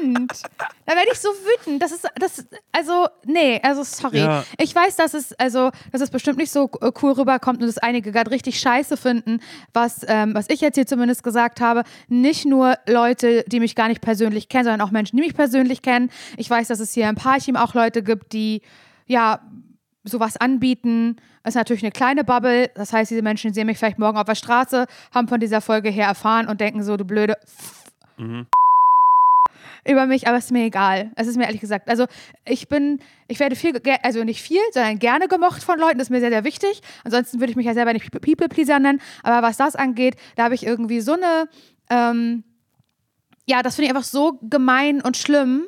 wütend. 0.00 0.30
Da 0.84 0.94
werde 0.94 1.08
ich 1.10 1.18
so 1.18 1.30
wütend. 1.30 1.82
Das 1.82 1.90
ist, 1.90 2.06
das, 2.20 2.44
also, 2.70 3.06
nee, 3.24 3.58
also 3.62 3.82
sorry. 3.82 4.18
Ja. 4.18 4.44
Ich 4.58 4.74
weiß, 4.74 4.96
dass 4.96 5.14
es, 5.14 5.32
also, 5.32 5.70
dass 5.90 6.02
es 6.02 6.10
bestimmt 6.10 6.36
nicht 6.36 6.52
so 6.52 6.70
cool 7.02 7.12
rüberkommt 7.12 7.62
und 7.62 7.66
dass 7.66 7.78
einige 7.78 8.12
gerade 8.12 8.30
richtig 8.30 8.60
scheiße 8.60 8.98
finden, 8.98 9.40
was, 9.72 10.04
ähm, 10.06 10.34
was 10.34 10.50
ich 10.50 10.60
jetzt 10.60 10.74
hier 10.74 10.86
zumindest 10.86 11.22
gesagt 11.22 11.62
habe. 11.62 11.82
Nicht 12.08 12.44
nur 12.44 12.76
Leute, 12.86 13.42
die 13.46 13.58
mich 13.58 13.74
gar 13.74 13.88
nicht 13.88 14.02
persönlich 14.02 14.50
kennen, 14.50 14.64
sondern 14.64 14.82
auch 14.86 14.90
Menschen, 14.90 15.16
die 15.16 15.22
mich 15.22 15.34
persönlich 15.34 15.80
kennen. 15.80 16.10
Ich 16.36 16.50
weiß, 16.50 16.68
dass 16.68 16.80
es 16.80 16.92
hier 16.92 17.08
im 17.08 17.14
Parchim 17.14 17.56
auch 17.56 17.72
Leute 17.72 18.02
gibt, 18.02 18.34
die, 18.34 18.60
ja, 19.06 19.40
sowas 20.06 20.36
anbieten. 20.36 21.16
Das 21.42 21.52
ist 21.52 21.56
natürlich 21.56 21.82
eine 21.82 21.92
kleine 21.92 22.24
Bubble. 22.24 22.70
Das 22.74 22.92
heißt, 22.92 23.10
diese 23.10 23.22
Menschen 23.22 23.52
sehen 23.52 23.66
mich 23.66 23.76
vielleicht 23.78 23.98
morgen 23.98 24.16
auf 24.16 24.24
der 24.24 24.34
Straße, 24.34 24.86
haben 25.14 25.28
von 25.28 25.40
dieser 25.40 25.60
Folge 25.60 25.90
her 25.90 26.06
erfahren 26.06 26.48
und 26.48 26.60
denken 26.60 26.82
so, 26.82 26.96
du 26.96 27.04
blöde 27.04 27.36
über 29.88 30.06
mich, 30.06 30.26
aber 30.26 30.38
es 30.38 30.46
ist 30.46 30.50
mir 30.50 30.64
egal. 30.64 31.12
Es 31.16 31.26
ist 31.26 31.36
mir 31.36 31.44
ehrlich 31.44 31.60
gesagt. 31.60 31.88
Also 31.88 32.06
ich 32.44 32.68
bin, 32.68 33.00
ich 33.28 33.38
werde 33.38 33.56
viel, 33.56 33.72
also 34.02 34.24
nicht 34.24 34.42
viel, 34.42 34.60
sondern 34.72 34.98
gerne 34.98 35.28
gemocht 35.28 35.62
von 35.62 35.78
Leuten. 35.78 35.98
Das 35.98 36.06
ist 36.06 36.10
mir 36.10 36.20
sehr, 36.20 36.30
sehr 36.30 36.44
wichtig. 36.44 36.80
Ansonsten 37.04 37.40
würde 37.40 37.50
ich 37.50 37.56
mich 37.56 37.66
ja 37.66 37.74
selber 37.74 37.92
nicht 37.92 38.10
People-Pleaser 38.10 38.78
nennen. 38.78 39.00
Aber 39.22 39.46
was 39.46 39.56
das 39.56 39.76
angeht, 39.76 40.16
da 40.34 40.44
habe 40.44 40.54
ich 40.54 40.66
irgendwie 40.66 41.00
so 41.00 41.12
eine, 41.12 41.48
ähm, 41.90 42.42
ja, 43.46 43.62
das 43.62 43.76
finde 43.76 43.86
ich 43.86 43.96
einfach 43.96 44.08
so 44.08 44.38
gemein 44.42 45.00
und 45.00 45.16
schlimm. 45.16 45.66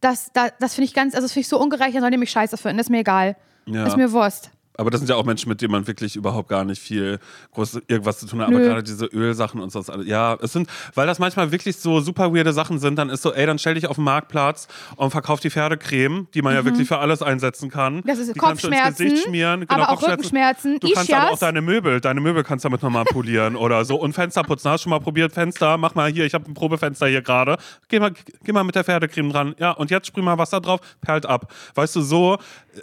dass 0.00 0.32
da, 0.32 0.48
das 0.58 0.74
finde 0.74 0.86
ich 0.86 0.94
ganz, 0.94 1.14
also 1.14 1.24
das 1.24 1.32
finde 1.32 1.42
ich 1.42 1.48
so 1.48 1.60
ungerecht, 1.60 1.94
dann 1.94 2.00
sollen 2.00 2.12
die 2.12 2.18
mich 2.18 2.30
scheiße 2.30 2.56
finden. 2.56 2.78
Das 2.78 2.86
ist 2.86 2.90
mir 2.90 2.98
egal. 3.00 3.36
Ja. 3.66 3.84
Das 3.84 3.94
ist 3.94 3.96
mir 3.96 4.12
Wurst. 4.12 4.50
Aber 4.78 4.90
das 4.90 5.00
sind 5.00 5.10
ja 5.10 5.16
auch 5.16 5.24
Menschen, 5.24 5.48
mit 5.48 5.60
denen 5.60 5.72
man 5.72 5.86
wirklich 5.86 6.16
überhaupt 6.16 6.48
gar 6.48 6.64
nicht 6.64 6.80
viel 6.80 7.18
groß 7.52 7.82
irgendwas 7.88 8.18
zu 8.18 8.26
tun 8.26 8.40
hat. 8.40 8.48
Aber 8.48 8.58
Nö. 8.58 8.64
gerade 8.64 8.82
diese 8.82 9.04
Ölsachen 9.06 9.60
und 9.60 9.70
so. 9.70 9.82
Ja, 10.04 10.38
es 10.40 10.52
sind, 10.52 10.68
weil 10.94 11.06
das 11.06 11.18
manchmal 11.18 11.52
wirklich 11.52 11.76
so 11.76 12.00
super 12.00 12.34
weirde 12.34 12.52
Sachen 12.52 12.78
sind, 12.78 12.96
dann 12.96 13.10
ist 13.10 13.22
so, 13.22 13.34
ey, 13.34 13.44
dann 13.44 13.58
stell 13.58 13.74
dich 13.74 13.86
auf 13.86 13.96
den 13.96 14.04
Marktplatz 14.04 14.68
und 14.96 15.10
verkauf 15.10 15.40
die 15.40 15.50
Pferdecreme, 15.50 16.26
die 16.32 16.40
man 16.40 16.54
ja 16.54 16.64
wirklich 16.64 16.88
für 16.88 16.98
alles 16.98 17.20
einsetzen 17.20 17.70
kann. 17.70 17.96
Mhm. 17.96 18.02
Das 18.06 18.18
ist 18.18 18.34
die 18.34 18.38
kannst 18.38 18.64
du 18.64 18.68
ins 18.68 18.76
Kopfschmerzen, 18.76 19.04
Gesicht 19.04 19.24
schmieren. 19.24 19.60
Genau, 19.60 19.74
aber 19.74 19.90
auch 19.90 20.00
Kopfschmerzen. 20.00 20.72
Rückenschmerzen, 20.72 20.80
Du 20.80 20.90
kannst 20.92 21.12
aber 21.12 21.30
auch 21.32 21.38
deine 21.38 21.60
Möbel, 21.60 22.00
deine 22.00 22.20
Möbel 22.20 22.42
kannst 22.42 22.64
damit 22.64 22.82
nochmal 22.82 23.04
polieren 23.04 23.56
oder 23.56 23.84
so. 23.84 23.96
Und 23.96 24.14
Fenster 24.14 24.42
putzen. 24.42 24.70
Hast 24.70 24.80
du 24.80 24.84
schon 24.84 24.90
mal 24.90 25.00
probiert? 25.00 25.32
Fenster, 25.32 25.76
mach 25.76 25.94
mal 25.94 26.10
hier, 26.10 26.24
ich 26.24 26.32
habe 26.32 26.50
ein 26.50 26.54
Probefenster 26.54 27.06
hier 27.08 27.20
gerade. 27.20 27.58
Geh 27.88 28.00
mal, 28.00 28.12
geh 28.42 28.52
mal 28.52 28.64
mit 28.64 28.74
der 28.74 28.84
Pferdecreme 28.84 29.30
dran. 29.30 29.54
Ja, 29.58 29.72
und 29.72 29.90
jetzt 29.90 30.06
sprüh 30.06 30.22
mal 30.22 30.38
Wasser 30.38 30.60
drauf, 30.62 30.80
perlt 31.02 31.26
ab. 31.26 31.52
Weißt 31.74 31.94
du, 31.94 32.00
so, 32.00 32.38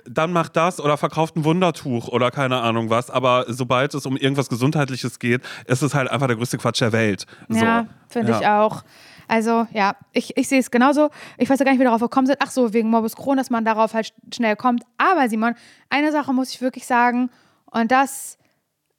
dann 0.05 0.31
mach 0.33 0.49
das 0.49 0.79
oder 0.79 0.97
verkauft 0.97 1.35
ein 1.35 1.43
Wundertuch 1.43 2.07
oder 2.09 2.31
keine 2.31 2.61
Ahnung 2.61 2.89
was. 2.89 3.09
Aber 3.09 3.45
sobald 3.47 3.93
es 3.93 4.05
um 4.05 4.17
irgendwas 4.17 4.49
Gesundheitliches 4.49 5.19
geht, 5.19 5.41
ist 5.65 5.81
es 5.81 5.93
halt 5.93 6.09
einfach 6.09 6.27
der 6.27 6.35
größte 6.35 6.57
Quatsch 6.57 6.81
der 6.81 6.91
Welt. 6.91 7.25
So. 7.47 7.59
Ja, 7.65 7.87
finde 8.07 8.31
ich 8.33 8.39
Ja. 8.39 8.61
auch. 8.63 8.83
Also, 9.27 9.67
ja, 9.73 9.95
ich, 10.11 10.35
ich 10.37 10.47
sehe 10.47 10.59
es 10.59 10.71
genauso. 10.71 11.09
Ich 11.37 11.47
weiß 11.49 11.59
ja 11.59 11.65
gar 11.65 11.71
nicht, 11.71 11.79
wie 11.79 11.83
wir 11.83 11.89
darauf 11.91 12.01
gekommen 12.01 12.25
sind. 12.25 12.39
Ach 12.41 12.49
so, 12.49 12.73
wegen 12.73 12.89
Morbus 12.89 13.15
Crohn, 13.15 13.37
dass 13.37 13.51
man 13.51 13.63
darauf 13.63 13.93
halt 13.93 14.07
sch- 14.07 14.35
schnell 14.35 14.55
kommt. 14.55 14.83
Aber 14.97 15.29
Simon, 15.29 15.53
eine 15.91 16.11
Sache 16.11 16.33
muss 16.33 16.49
ich 16.51 16.61
wirklich 16.61 16.87
sagen, 16.87 17.29
und 17.69 17.91
das 17.91 18.39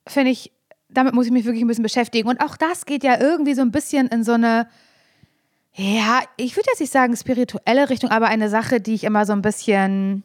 finde 0.07 0.30
ich, 0.30 0.53
damit 0.88 1.14
muss 1.14 1.26
ich 1.26 1.32
mich 1.32 1.45
wirklich 1.47 1.62
ein 1.64 1.66
bisschen 1.66 1.82
beschäftigen. 1.82 2.28
Und 2.28 2.41
auch 2.41 2.57
das 2.57 2.86
geht 2.86 3.03
ja 3.03 3.18
irgendwie 3.20 3.55
so 3.55 3.62
ein 3.62 3.72
bisschen 3.72 4.07
in 4.07 4.22
so 4.22 4.32
eine, 4.32 4.68
ja, 5.74 6.20
ich 6.36 6.57
würde 6.57 6.68
jetzt 6.70 6.80
nicht 6.80 6.93
sagen 6.93 7.16
spirituelle 7.16 7.91
Richtung, 7.91 8.11
aber 8.11 8.26
eine 8.26 8.49
Sache, 8.49 8.80
die 8.80 8.95
ich 8.95 9.05
immer 9.05 9.24
so 9.26 9.32
ein 9.32 9.43
bisschen, 9.43 10.22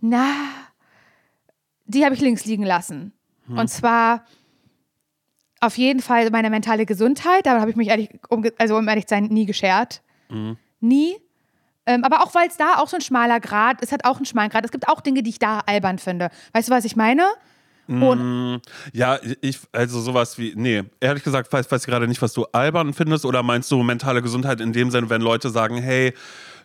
na, 0.00 0.32
die 1.86 2.04
habe 2.04 2.14
ich 2.14 2.20
links 2.20 2.44
liegen 2.44 2.64
lassen. 2.64 3.12
Und 3.48 3.68
zwar 3.68 4.24
auf 5.60 5.76
jeden 5.76 6.00
Fall 6.00 6.30
meine 6.30 6.50
mentale 6.50 6.86
Gesundheit. 6.86 7.46
Damit 7.46 7.60
habe 7.60 7.70
ich 7.70 7.76
mich 7.76 7.88
ehrlich, 7.88 8.10
um, 8.28 8.44
also 8.58 8.76
um 8.76 8.88
ehrlich 8.88 9.06
zu 9.06 9.14
sein, 9.14 9.24
nie 9.24 9.46
geschert. 9.46 10.02
Nie. 10.80 11.16
Ähm, 11.84 12.04
aber 12.04 12.22
auch 12.22 12.34
weil 12.34 12.48
es 12.48 12.56
da 12.56 12.76
auch 12.78 12.88
so 12.88 12.96
ein 12.96 13.00
schmaler 13.02 13.40
Grad, 13.40 13.82
es 13.82 13.92
hat 13.92 14.04
auch 14.04 14.16
einen 14.16 14.26
schmalen 14.26 14.50
Grad. 14.50 14.64
Es 14.64 14.70
gibt 14.70 14.88
auch 14.88 15.00
Dinge, 15.00 15.22
die 15.22 15.30
ich 15.30 15.38
da 15.38 15.60
albern 15.66 15.98
finde. 15.98 16.30
Weißt 16.52 16.68
du, 16.68 16.72
was 16.72 16.84
ich 16.84 16.96
meine? 16.96 17.24
Und 17.88 18.62
Ja, 18.92 19.18
ich, 19.40 19.58
also 19.72 20.00
sowas 20.00 20.38
wie, 20.38 20.54
nee, 20.56 20.84
ehrlich 21.00 21.24
gesagt, 21.24 21.52
weiß, 21.52 21.70
weiß 21.70 21.82
ich 21.82 21.86
gerade 21.86 22.06
nicht, 22.06 22.22
was 22.22 22.32
du 22.32 22.46
albern 22.52 22.94
findest 22.94 23.24
oder 23.24 23.42
meinst 23.42 23.70
du 23.70 23.82
mentale 23.82 24.22
Gesundheit 24.22 24.60
in 24.60 24.72
dem 24.72 24.90
Sinne, 24.90 25.10
wenn 25.10 25.20
Leute 25.20 25.50
sagen, 25.50 25.76
hey, 25.76 26.14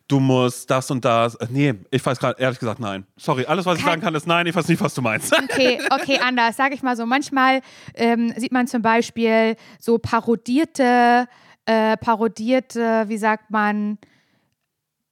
du 0.08 0.20
musst 0.20 0.70
das 0.70 0.90
und 0.92 1.04
das. 1.06 1.36
Äh, 1.36 1.48
Nee, 1.50 1.74
ich 1.92 2.06
weiß 2.06 2.20
gerade, 2.20 2.40
ehrlich 2.42 2.60
gesagt, 2.60 2.80
nein. 2.80 3.06
Sorry, 3.18 3.46
alles, 3.46 3.66
was 3.66 3.78
ich 3.78 3.84
Kein- 3.84 3.94
sagen 3.94 4.02
kann, 4.02 4.16
ist 4.16 4.28
nein, 4.28 4.46
ich 4.48 4.56
weiß 4.56 4.68
nicht, 4.68 4.82
was 4.82 4.94
du 4.94 5.02
meinst. 5.02 5.34
Okay, 5.44 5.80
okay, 5.92 6.20
anders. 6.20 6.56
Sag 6.58 6.74
ich 6.74 6.82
mal 6.84 6.96
so. 6.96 7.06
Manchmal 7.06 7.62
ähm, 7.94 8.34
sieht 8.38 8.52
man 8.52 8.68
zum 8.68 8.82
Beispiel 8.82 9.56
so 9.80 9.98
parodierte, 9.98 11.28
äh, 11.66 11.98
parodierte, 11.98 13.06
wie 13.08 13.18
sagt 13.18 13.50
man, 13.52 13.98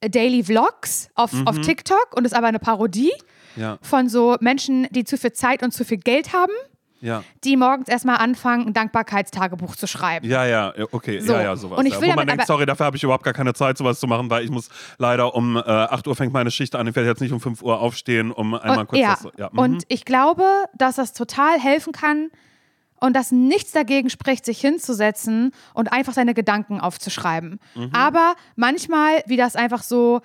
Daily 0.01 0.43
Vlogs 0.43 1.09
auf, 1.15 1.31
auf 1.45 1.59
TikTok 1.61 2.09
und 2.15 2.25
ist 2.25 2.33
aber 2.35 2.47
eine 2.47 2.59
Parodie 2.59 3.11
ja, 3.55 3.79
von 3.81 4.07
so 4.07 4.35
Menschen, 4.39 4.87
die 4.91 5.03
zu 5.03 5.17
viel 5.17 5.31
Zeit 5.33 5.63
und 5.63 5.71
zu 5.71 5.83
viel 5.83 5.97
Geld 5.97 6.31
haben, 6.33 6.51
ja. 7.05 7.23
die 7.43 7.55
morgens 7.55 7.87
erstmal 7.87 8.17
anfangen, 8.17 8.67
ein 8.67 8.73
Dankbarkeitstagebuch 8.73 9.75
zu 9.75 9.87
schreiben. 9.87 10.27
Ja, 10.27 10.45
ja, 10.45 10.73
okay, 10.91 11.19
So. 11.19 11.33
ja, 11.33 11.43
ja, 11.43 11.55
sowas. 11.55 11.79
Und 11.79 11.85
ich 11.85 11.93
ja. 11.93 12.01
will 12.01 12.09
Wo 12.09 12.15
man 12.15 12.27
denkt, 12.27 12.47
sorry, 12.47 12.65
dafür 12.65 12.87
habe 12.87 12.97
ich 12.97 13.03
überhaupt 13.03 13.23
gar 13.23 13.33
keine 13.33 13.53
Zeit, 13.53 13.77
sowas 13.77 13.99
zu 13.99 14.07
machen, 14.07 14.29
weil 14.29 14.43
ich 14.43 14.51
muss 14.51 14.69
leider 14.97 15.35
um 15.35 15.55
äh, 15.55 15.61
8 15.61 16.07
Uhr 16.07 16.15
fängt 16.15 16.33
meine 16.33 16.51
Schicht 16.51 16.75
an. 16.75 16.87
Ich 16.87 16.95
werde 16.95 17.07
jetzt 17.07 17.21
nicht 17.21 17.31
um 17.31 17.39
5 17.39 17.61
Uhr 17.61 17.79
aufstehen, 17.79 18.31
um 18.31 18.55
einmal 18.55 18.79
Und, 18.79 18.87
kurz 18.87 19.01
ja. 19.01 19.17
das. 19.21 19.27
Ja, 19.37 19.49
mhm. 19.51 19.59
und 19.59 19.83
ich 19.87 20.05
glaube, 20.05 20.45
dass 20.73 20.95
das 20.95 21.13
total 21.13 21.59
helfen 21.59 21.93
kann 21.93 22.29
und 22.99 23.15
dass 23.15 23.31
nichts 23.31 23.71
dagegen 23.71 24.09
spricht, 24.09 24.45
sich 24.45 24.59
hinzusetzen 24.59 25.51
und 25.73 25.91
einfach 25.91 26.13
seine 26.13 26.33
Gedanken 26.33 26.79
aufzuschreiben. 26.79 27.59
Mhm. 27.75 27.91
Aber 27.93 28.35
manchmal, 28.55 29.21
wie 29.27 29.37
das 29.37 29.55
einfach 29.55 29.83
so, 29.83 30.21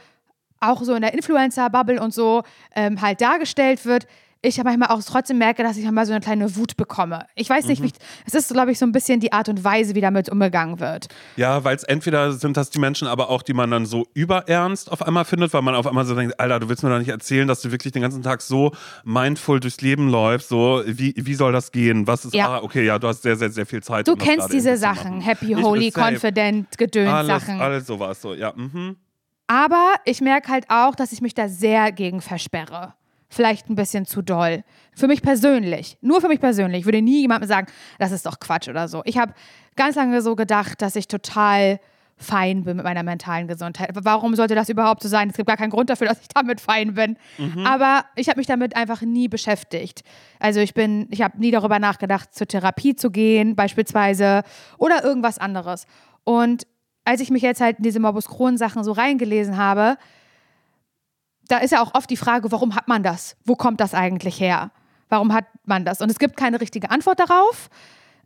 auch 0.61 0.83
so 0.83 0.95
in 0.95 1.03
der 1.03 1.15
Influencer-Bubble 1.15 2.01
und 2.01 2.15
so 2.15 2.43
ähm, 2.75 3.01
halt 3.01 3.21
dargestellt 3.21 3.85
wird, 3.85 4.07
ich 4.43 4.63
manchmal 4.65 4.89
auch 4.89 5.03
trotzdem 5.03 5.37
merke, 5.39 5.63
dass 5.63 5.77
ich 5.77 5.85
manchmal 5.85 6.07
so 6.07 6.13
eine 6.13 6.21
kleine 6.23 6.57
Wut 6.57 6.77
bekomme. 6.77 7.27
Ich 7.35 7.51
weiß 7.51 7.67
nicht, 7.67 7.81
Mhm. 7.81 7.85
wie 7.85 7.89
ich, 7.89 7.95
es 8.27 8.35
ist, 8.35 8.51
glaube 8.53 8.73
ich, 8.73 8.79
so 8.79 8.87
ein 8.87 8.93
bisschen 8.93 9.21
die 9.21 9.33
Art 9.33 9.49
und 9.51 9.63
Weise, 9.65 9.95
wie 9.95 10.01
damit 10.01 10.31
umgegangen 10.31 10.81
wird. 10.81 11.09
Ja, 11.37 11.63
weil 11.63 11.77
es 11.77 11.83
entweder 11.85 12.33
sind 12.33 12.57
das 12.57 12.71
die 12.71 12.79
Menschen, 12.79 13.07
aber 13.07 13.29
auch 13.29 13.43
die 13.43 13.53
man 13.53 13.71
dann 13.71 13.85
so 13.85 14.07
überernst 14.15 14.91
auf 14.91 15.03
einmal 15.07 15.27
findet, 15.27 15.53
weil 15.53 15.61
man 15.61 15.75
auf 15.75 15.87
einmal 15.87 16.07
so 16.07 16.15
denkt, 16.15 16.41
Alter, 16.41 16.59
du 16.61 16.69
willst 16.71 16.83
mir 16.83 16.89
doch 16.89 16.99
nicht 16.99 17.11
erzählen, 17.11 17.47
dass 17.47 17.61
du 17.61 17.71
wirklich 17.71 17.93
den 17.93 18.01
ganzen 18.03 18.23
Tag 18.23 18.41
so 18.41 18.73
mindful 19.05 19.61
durchs 19.61 19.81
Leben 19.83 20.09
läufst. 20.09 20.49
So, 20.49 20.83
wie, 20.87 21.13
wie 21.17 21.35
soll 21.35 21.53
das 21.53 21.71
gehen? 21.71 22.07
Was 22.07 22.25
ist, 22.25 22.35
Ja. 22.35 22.49
ah, 22.57 22.63
okay, 22.63 22.87
ja, 22.87 22.99
du 22.99 23.09
hast 23.09 23.21
sehr, 23.23 23.37
sehr, 23.37 23.51
sehr 23.51 23.67
viel 23.67 23.83
Zeit. 23.83 24.09
Du 24.09 24.13
um 24.13 24.19
kennst 24.19 24.53
diese 24.53 24.77
Sachen. 24.79 25.21
Happy, 25.21 25.53
Holy. 25.53 25.91
Confident, 25.95 26.79
Gedöns 26.79 27.11
Alles, 27.11 27.27
Sachen. 27.45 27.61
alles 27.61 27.87
sowas, 27.87 28.23
so, 28.23 28.33
ja. 28.35 28.53
Mhm. 28.57 28.97
Aber 29.47 29.95
ich 30.05 30.21
merke 30.21 30.49
halt 30.51 30.65
auch, 30.71 30.95
dass 30.95 31.13
ich 31.13 31.21
mich 31.21 31.35
da 31.35 31.49
sehr 31.49 31.93
gegen 31.93 32.21
versperre. 32.21 32.95
Vielleicht 33.31 33.71
ein 33.71 33.77
bisschen 33.77 34.07
zu 34.07 34.23
doll. 34.23 34.65
Für 34.95 35.07
mich 35.07 35.23
persönlich. 35.23 35.97
Nur 36.01 36.21
für 36.21 36.29
mich 36.29 36.41
persönlich. 36.41 36.81
Ich 36.81 36.85
würde 36.85 37.01
nie 37.01 37.21
jemandem 37.21 37.49
sagen, 37.49 37.69
das 37.99 38.11
ist 38.11 38.27
doch 38.27 38.41
Quatsch 38.41 38.69
oder 38.69 38.89
so. 38.89 39.03
Ich 39.05 39.19
habe 39.19 39.35
ganz 39.77 39.95
lange 39.95 40.21
so 40.21 40.35
gedacht, 40.35 40.83
dass 40.83 40.97
ich 40.97 41.07
total 41.07 41.79
fein 42.17 42.65
bin 42.65 42.77
mit 42.77 42.85
meiner 42.85 43.03
mentalen 43.03 43.49
Gesundheit. 43.49 43.91
Warum 43.95 44.37
sollte 44.37 44.55
das 44.55 44.69
überhaupt 44.69 45.03
so 45.03 45.09
sein? 45.09 45.31
Es 45.31 45.37
gibt 45.37 45.47
gar 45.47 45.57
keinen 45.57 45.71
Grund 45.71 45.89
dafür, 45.91 46.09
dass 46.09 46.21
ich 46.21 46.29
damit 46.29 46.61
fein 46.61 46.95
bin. 46.95 47.17
Mhm. 47.39 47.65
Aber 47.65 48.05
ich 48.15 48.29
habe 48.29 48.39
mich 48.39 48.47
damit 48.47 48.77
einfach 48.77 49.01
nie 49.01 49.29
beschäftigt. 49.29 50.03
Also 50.39 50.61
ich 50.61 50.75
bin, 50.75 51.07
ich 51.11 51.23
habe 51.23 51.39
nie 51.39 51.51
darüber 51.51 51.79
nachgedacht, 51.79 52.35
zur 52.35 52.47
Therapie 52.47 52.95
zu 52.95 53.11
gehen, 53.11 53.57
beispielsweise, 53.57 54.43
oder 54.77 55.03
irgendwas 55.03 55.39
anderes. 55.39 55.87
Und 56.25 56.67
als 57.05 57.21
ich 57.21 57.31
mich 57.31 57.43
jetzt 57.43 57.61
halt 57.61 57.79
in 57.79 57.85
diese 57.85 58.01
Morbus 58.01 58.29
Crohn-Sachen 58.29 58.85
so 58.85 58.93
reingelesen 58.93 59.57
habe, 59.57 59.97
da 61.51 61.59
ist 61.59 61.73
ja 61.73 61.83
auch 61.83 61.95
oft 61.95 62.09
die 62.11 62.17
Frage, 62.17 62.51
warum 62.53 62.75
hat 62.75 62.89
man 62.89 63.03
das? 63.03 63.37
Wo 63.45 63.57
kommt 63.57 63.81
das 63.81 63.95
eigentlich 63.95 64.41
her? 64.41 64.71
Warum 65.09 65.33
hat 65.33 65.47
man 65.65 65.85
das? 65.85 66.01
Und 66.01 66.11
es 66.11 66.19
gibt 66.19 66.37
keine 66.37 66.61
richtige 66.61 66.91
Antwort 66.91 67.19
darauf. 67.19 67.69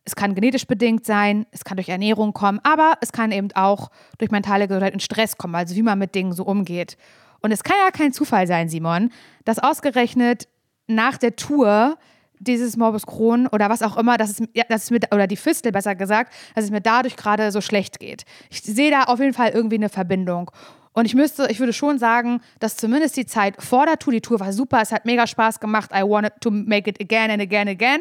Es 0.04 0.14
kann 0.14 0.34
genetisch 0.34 0.66
bedingt 0.66 1.06
sein, 1.06 1.46
es 1.50 1.64
kann 1.64 1.78
durch 1.78 1.88
Ernährung 1.88 2.34
kommen, 2.34 2.60
aber 2.62 2.98
es 3.00 3.10
kann 3.10 3.32
eben 3.32 3.48
auch 3.54 3.90
durch 4.18 4.30
mentale 4.30 4.68
Gesundheit 4.68 4.92
in 4.92 5.00
Stress 5.00 5.38
kommen, 5.38 5.54
also 5.54 5.74
wie 5.74 5.82
man 5.82 5.98
mit 5.98 6.14
Dingen 6.14 6.34
so 6.34 6.44
umgeht. 6.44 6.98
Und 7.40 7.52
es 7.52 7.64
kann 7.64 7.76
ja 7.82 7.90
kein 7.90 8.12
Zufall 8.12 8.46
sein, 8.46 8.68
Simon, 8.68 9.10
dass 9.46 9.58
ausgerechnet 9.58 10.46
nach 10.86 11.16
der 11.16 11.36
Tour 11.36 11.96
dieses 12.38 12.76
Morbus 12.76 13.06
Crohn 13.06 13.46
oder 13.46 13.70
was 13.70 13.80
auch 13.80 13.96
immer, 13.96 14.18
dass 14.18 14.30
es, 14.38 14.48
ja, 14.52 14.64
dass 14.68 14.84
es 14.84 14.90
mir, 14.90 15.00
oder 15.10 15.26
die 15.26 15.36
Fistel 15.36 15.72
besser 15.72 15.94
gesagt, 15.94 16.34
dass 16.54 16.64
es 16.64 16.70
mir 16.70 16.82
dadurch 16.82 17.16
gerade 17.16 17.50
so 17.50 17.62
schlecht 17.62 17.98
geht. 17.98 18.24
Ich 18.50 18.60
sehe 18.60 18.90
da 18.90 19.04
auf 19.04 19.20
jeden 19.20 19.32
Fall 19.32 19.50
irgendwie 19.50 19.76
eine 19.76 19.88
Verbindung. 19.88 20.50
Und 20.94 21.06
ich 21.06 21.14
müsste, 21.14 21.48
ich 21.50 21.58
würde 21.58 21.72
schon 21.72 21.98
sagen, 21.98 22.40
dass 22.60 22.76
zumindest 22.76 23.16
die 23.16 23.26
Zeit 23.26 23.60
vor 23.60 23.84
der 23.84 23.98
Tour, 23.98 24.12
die 24.12 24.20
Tour 24.20 24.38
war 24.38 24.52
super, 24.52 24.80
es 24.80 24.92
hat 24.92 25.04
mega 25.04 25.26
Spaß 25.26 25.58
gemacht, 25.58 25.90
I 25.92 26.02
wanted 26.02 26.34
to 26.40 26.52
make 26.52 26.88
it 26.88 27.00
again 27.00 27.32
and 27.32 27.42
again 27.42 27.68
and 27.68 27.70
again. 27.70 28.00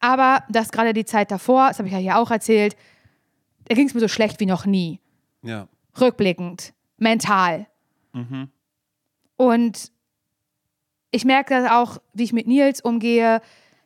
Aber 0.00 0.42
dass 0.48 0.72
gerade 0.72 0.92
die 0.92 1.04
Zeit 1.04 1.30
davor, 1.30 1.68
das 1.68 1.78
habe 1.78 1.86
ich 1.86 1.94
ja 1.94 2.00
hier 2.00 2.18
auch 2.18 2.32
erzählt, 2.32 2.76
da 3.68 3.76
ging 3.76 3.86
es 3.86 3.94
mir 3.94 4.00
so 4.00 4.08
schlecht 4.08 4.40
wie 4.40 4.46
noch 4.46 4.66
nie. 4.66 4.98
Ja. 5.42 5.68
Rückblickend, 6.00 6.74
mental. 6.96 7.66
Mhm. 8.12 8.50
Und 9.36 9.92
ich 11.12 11.24
merke 11.24 11.54
das 11.54 11.70
auch, 11.70 11.98
wie 12.12 12.24
ich 12.24 12.32
mit 12.32 12.48
Nils 12.48 12.80
umgehe, 12.80 13.40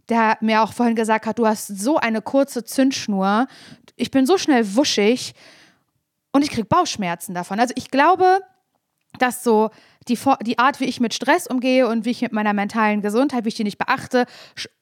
der 0.09 0.39
mir 0.41 0.63
auch 0.63 0.73
vorhin 0.73 0.95
gesagt 0.95 1.27
hat, 1.27 1.39
du 1.39 1.47
hast 1.47 1.67
so 1.67 1.99
eine 1.99 2.23
kurze 2.23 2.65
Zündschnur, 2.65 3.49
ich 3.97 4.11
bin 4.11 4.25
so 4.25 4.39
schnell 4.39 4.77
wuschig, 4.77 5.35
und 6.37 6.43
ich 6.43 6.51
kriege 6.51 6.67
Bauchschmerzen 6.67 7.35
davon. 7.35 7.59
Also 7.59 7.73
ich 7.77 7.91
glaube, 7.91 8.41
dass 9.19 9.43
so 9.43 9.71
die, 10.07 10.19
die 10.43 10.59
Art, 10.59 10.81
wie 10.81 10.85
ich 10.85 11.01
mit 11.01 11.15
Stress 11.15 11.47
umgehe 11.47 11.89
und 11.89 12.05
wie 12.05 12.11
ich 12.11 12.21
mit 12.21 12.33
meiner 12.33 12.53
mentalen 12.53 13.01
Gesundheit, 13.01 13.47
wie 13.47 13.49
ich 13.49 13.55
die 13.55 13.65
nicht 13.65 13.79
beachte 13.79 14.27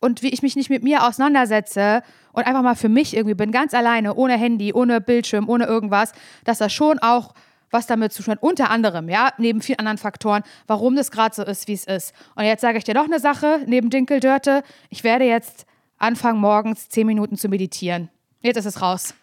und 0.00 0.22
wie 0.22 0.30
ich 0.30 0.42
mich 0.42 0.56
nicht 0.56 0.68
mit 0.68 0.82
mir 0.82 1.06
auseinandersetze 1.06 2.02
und 2.32 2.44
einfach 2.44 2.62
mal 2.62 2.74
für 2.74 2.88
mich 2.88 3.16
irgendwie 3.16 3.36
bin, 3.36 3.52
ganz 3.52 3.72
alleine, 3.72 4.14
ohne 4.14 4.36
Handy, 4.36 4.72
ohne 4.72 5.00
Bildschirm, 5.00 5.48
ohne 5.48 5.66
irgendwas, 5.66 6.10
dass 6.42 6.58
das 6.58 6.72
schon 6.72 6.98
auch 6.98 7.34
was 7.70 7.86
damit 7.86 8.12
zu 8.12 8.24
tun 8.24 8.36
unter 8.40 8.70
anderem, 8.70 9.08
ja, 9.08 9.30
neben 9.38 9.60
vielen 9.60 9.78
anderen 9.78 9.98
Faktoren, 9.98 10.42
warum 10.66 10.96
das 10.96 11.12
gerade 11.12 11.36
so 11.36 11.44
ist, 11.44 11.68
wie 11.68 11.74
es 11.74 11.84
ist. 11.84 12.14
Und 12.34 12.44
jetzt 12.46 12.62
sage 12.62 12.78
ich 12.78 12.84
dir 12.84 12.94
noch 12.94 13.04
eine 13.04 13.20
Sache, 13.20 13.60
neben 13.66 13.90
Dinkeldörte, 13.90 14.64
ich 14.90 15.04
werde 15.04 15.24
jetzt 15.24 15.66
anfangen, 15.98 16.40
morgens 16.40 16.88
zehn 16.88 17.06
Minuten 17.06 17.36
zu 17.36 17.48
meditieren. 17.48 18.10
Jetzt 18.40 18.56
ist 18.56 18.66
es 18.66 18.82
raus. 18.82 19.14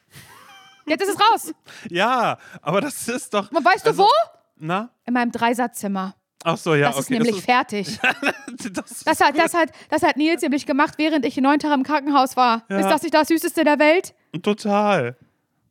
Jetzt 0.85 1.03
ist 1.03 1.09
es 1.09 1.19
raus. 1.19 1.53
Ja, 1.89 2.37
aber 2.61 2.81
das 2.81 3.07
ist 3.07 3.33
doch. 3.33 3.51
Und 3.51 3.63
weißt 3.63 3.87
also, 3.87 4.03
du 4.03 4.07
wo? 4.07 4.11
Na? 4.57 4.89
In 5.05 5.13
meinem 5.13 5.31
Dreisatzzimmer. 5.31 6.15
Ach 6.43 6.57
so, 6.57 6.75
ja. 6.75 6.87
Das 6.87 6.95
okay, 6.95 7.01
ist 7.01 7.09
nämlich 7.11 7.29
das 7.29 7.39
ist, 7.39 7.45
fertig. 7.45 7.99
das, 8.73 9.03
das, 9.03 9.19
hat, 9.19 9.37
das, 9.37 9.53
hat, 9.53 9.69
das 9.89 10.03
hat 10.03 10.17
Nils 10.17 10.41
nämlich 10.41 10.65
gemacht, 10.65 10.95
während 10.97 11.25
ich 11.25 11.37
neun 11.37 11.59
Tage 11.59 11.73
im 11.73 11.83
Krankenhaus 11.83 12.35
war. 12.35 12.63
Ja. 12.69 12.79
Ist 12.79 12.89
das 12.89 13.01
nicht 13.03 13.13
das 13.13 13.27
Süßeste 13.27 13.63
der 13.63 13.79
Welt? 13.79 14.13
Total. 14.41 15.15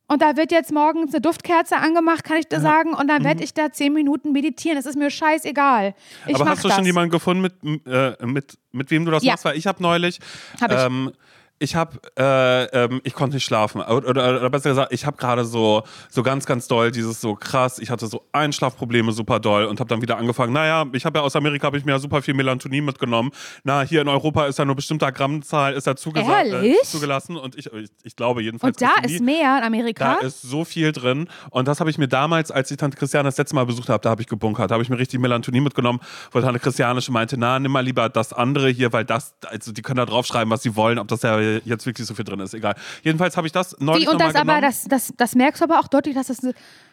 Und 0.07 0.23
da 0.23 0.37
wird 0.37 0.51
jetzt 0.51 0.73
morgens 0.73 1.15
eine 1.15 1.21
Duftkerze 1.21 1.77
angemacht, 1.77 2.25
kann 2.25 2.39
ich 2.39 2.49
dir 2.49 2.57
ja. 2.57 2.63
sagen. 2.63 2.95
Und 2.95 3.07
dann 3.07 3.23
werde 3.23 3.39
mhm. 3.39 3.45
ich 3.45 3.55
da 3.55 3.71
zehn 3.71 3.93
Minuten 3.93 4.33
meditieren. 4.33 4.77
Das 4.77 4.87
ist 4.87 4.97
mir 4.97 5.09
scheißegal. 5.09 5.95
Ich 6.27 6.35
Aber 6.35 6.51
hast 6.51 6.65
du 6.65 6.69
das. 6.69 6.77
schon 6.77 6.85
jemanden 6.85 7.11
gefunden, 7.11 7.43
mit, 7.43 7.87
äh, 7.87 8.27
mit, 8.27 8.59
mit 8.73 8.91
wem 8.91 9.05
du 9.05 9.13
das 9.13 9.23
ja. 9.23 9.35
machst? 9.35 9.45
Weil 9.45 9.57
ich 9.57 9.69
habe 9.69 9.81
neulich. 9.81 10.19
Hab 10.61 10.73
ich. 10.73 10.79
Ähm, 10.79 11.13
ich 11.63 11.75
habe, 11.75 12.01
äh, 12.19 12.85
ähm, 12.85 13.03
ich 13.05 13.13
konnte 13.13 13.37
nicht 13.37 13.45
schlafen. 13.45 13.83
Oder, 13.83 14.09
oder, 14.09 14.37
oder 14.39 14.51
besser 14.51 14.71
gesagt, 14.71 14.93
ich 14.93 15.05
habe 15.05 15.19
gerade 15.19 15.45
so, 15.45 15.83
so 16.09 16.23
ganz, 16.23 16.47
ganz 16.47 16.67
doll 16.69 16.91
dieses 16.91 17.21
so 17.21 17.35
krass. 17.35 17.79
Ich 17.79 17.91
hatte 17.91 18.07
so 18.07 18.23
Einschlafprobleme 18.33 19.13
super 19.13 19.41
doll 19.41 19.67
und 19.67 19.79
habe 19.79 19.89
dann 19.89 20.01
wieder 20.01 20.17
angefangen. 20.17 20.55
Naja, 20.55 20.87
ich 20.93 21.05
habe 21.05 21.19
ja 21.19 21.25
aus 21.25 21.37
Amerika 21.37 21.67
habe 21.67 21.77
ich 21.77 21.85
mir 21.85 21.93
ja 21.93 21.99
super 21.99 22.23
viel 22.23 22.33
Melatonin 22.33 22.83
mitgenommen. 22.87 23.31
Na, 23.63 23.83
hier 23.83 24.01
in 24.01 24.09
Europa 24.09 24.47
ist 24.47 24.59
ja 24.59 24.65
nur 24.65 24.75
bestimmter 24.75 25.13
Grammzahl 25.13 25.75
ist 25.75 25.87
ja 25.87 25.93
äh, 25.93 25.97
zugelassen 26.83 27.37
und 27.37 27.57
ich, 27.57 27.67
ich, 27.67 27.91
ich, 28.05 28.17
glaube 28.17 28.43
jedenfalls. 28.43 28.79
Und 28.79 28.89
da 28.89 29.07
ist 29.07 29.21
mehr 29.21 29.59
in 29.59 29.65
Amerika. 29.65 30.19
Da 30.19 30.27
ist 30.27 30.41
so 30.41 30.65
viel 30.65 30.93
drin 30.93 31.29
und 31.51 31.69
das 31.69 31.79
habe 31.81 31.91
ich 31.91 31.99
mir 31.99 32.09
damals, 32.09 32.51
als 32.51 32.71
ich 32.71 32.79
Tante 32.79 32.97
Christiane 32.97 33.29
das 33.29 33.37
letzte 33.37 33.55
Mal 33.55 33.67
besucht 33.67 33.91
habe, 33.91 34.03
da 34.03 34.09
habe 34.09 34.23
ich 34.23 34.29
gebunkert. 34.29 34.71
Da 34.71 34.77
habe 34.77 34.83
ich 34.83 34.89
mir 34.89 34.99
richtig 34.99 35.21
Melatonin 35.21 35.63
mitgenommen, 35.63 36.01
wo 36.33 36.41
Tante 36.41 36.59
Christiane 36.59 37.03
schon 37.03 37.13
meinte, 37.13 37.37
na, 37.37 37.59
nimm 37.59 37.71
mal 37.71 37.85
lieber 37.85 38.09
das 38.09 38.33
andere 38.33 38.71
hier, 38.71 38.95
weil 38.95 39.05
das, 39.05 39.35
also 39.47 39.73
die 39.73 39.83
können 39.83 39.99
da 39.99 40.07
draufschreiben, 40.07 40.51
was 40.51 40.63
sie 40.63 40.75
wollen, 40.75 40.99
ob 40.99 41.09
das 41.09 41.21
ja 41.21 41.50
jetzt 41.65 41.87
wirklich 41.87 42.07
so 42.07 42.15
viel 42.15 42.25
drin 42.25 42.41
ist. 42.41 42.55
Egal. 42.55 42.75
Jedenfalls 43.03 43.37
habe 43.37 43.47
ich 43.47 43.53
das 43.53 43.77
neulich 43.79 44.07
Wie, 44.07 44.11
und 44.11 44.21
das 44.21 44.35
aber, 44.35 44.61
das, 44.61 44.85
das, 44.85 45.13
das 45.17 45.35
merkst 45.35 45.61
du 45.61 45.65
aber 45.65 45.81
auch 45.81 45.89
deutlich, 45.89 46.15
dass 46.15 46.29
das, 46.29 46.41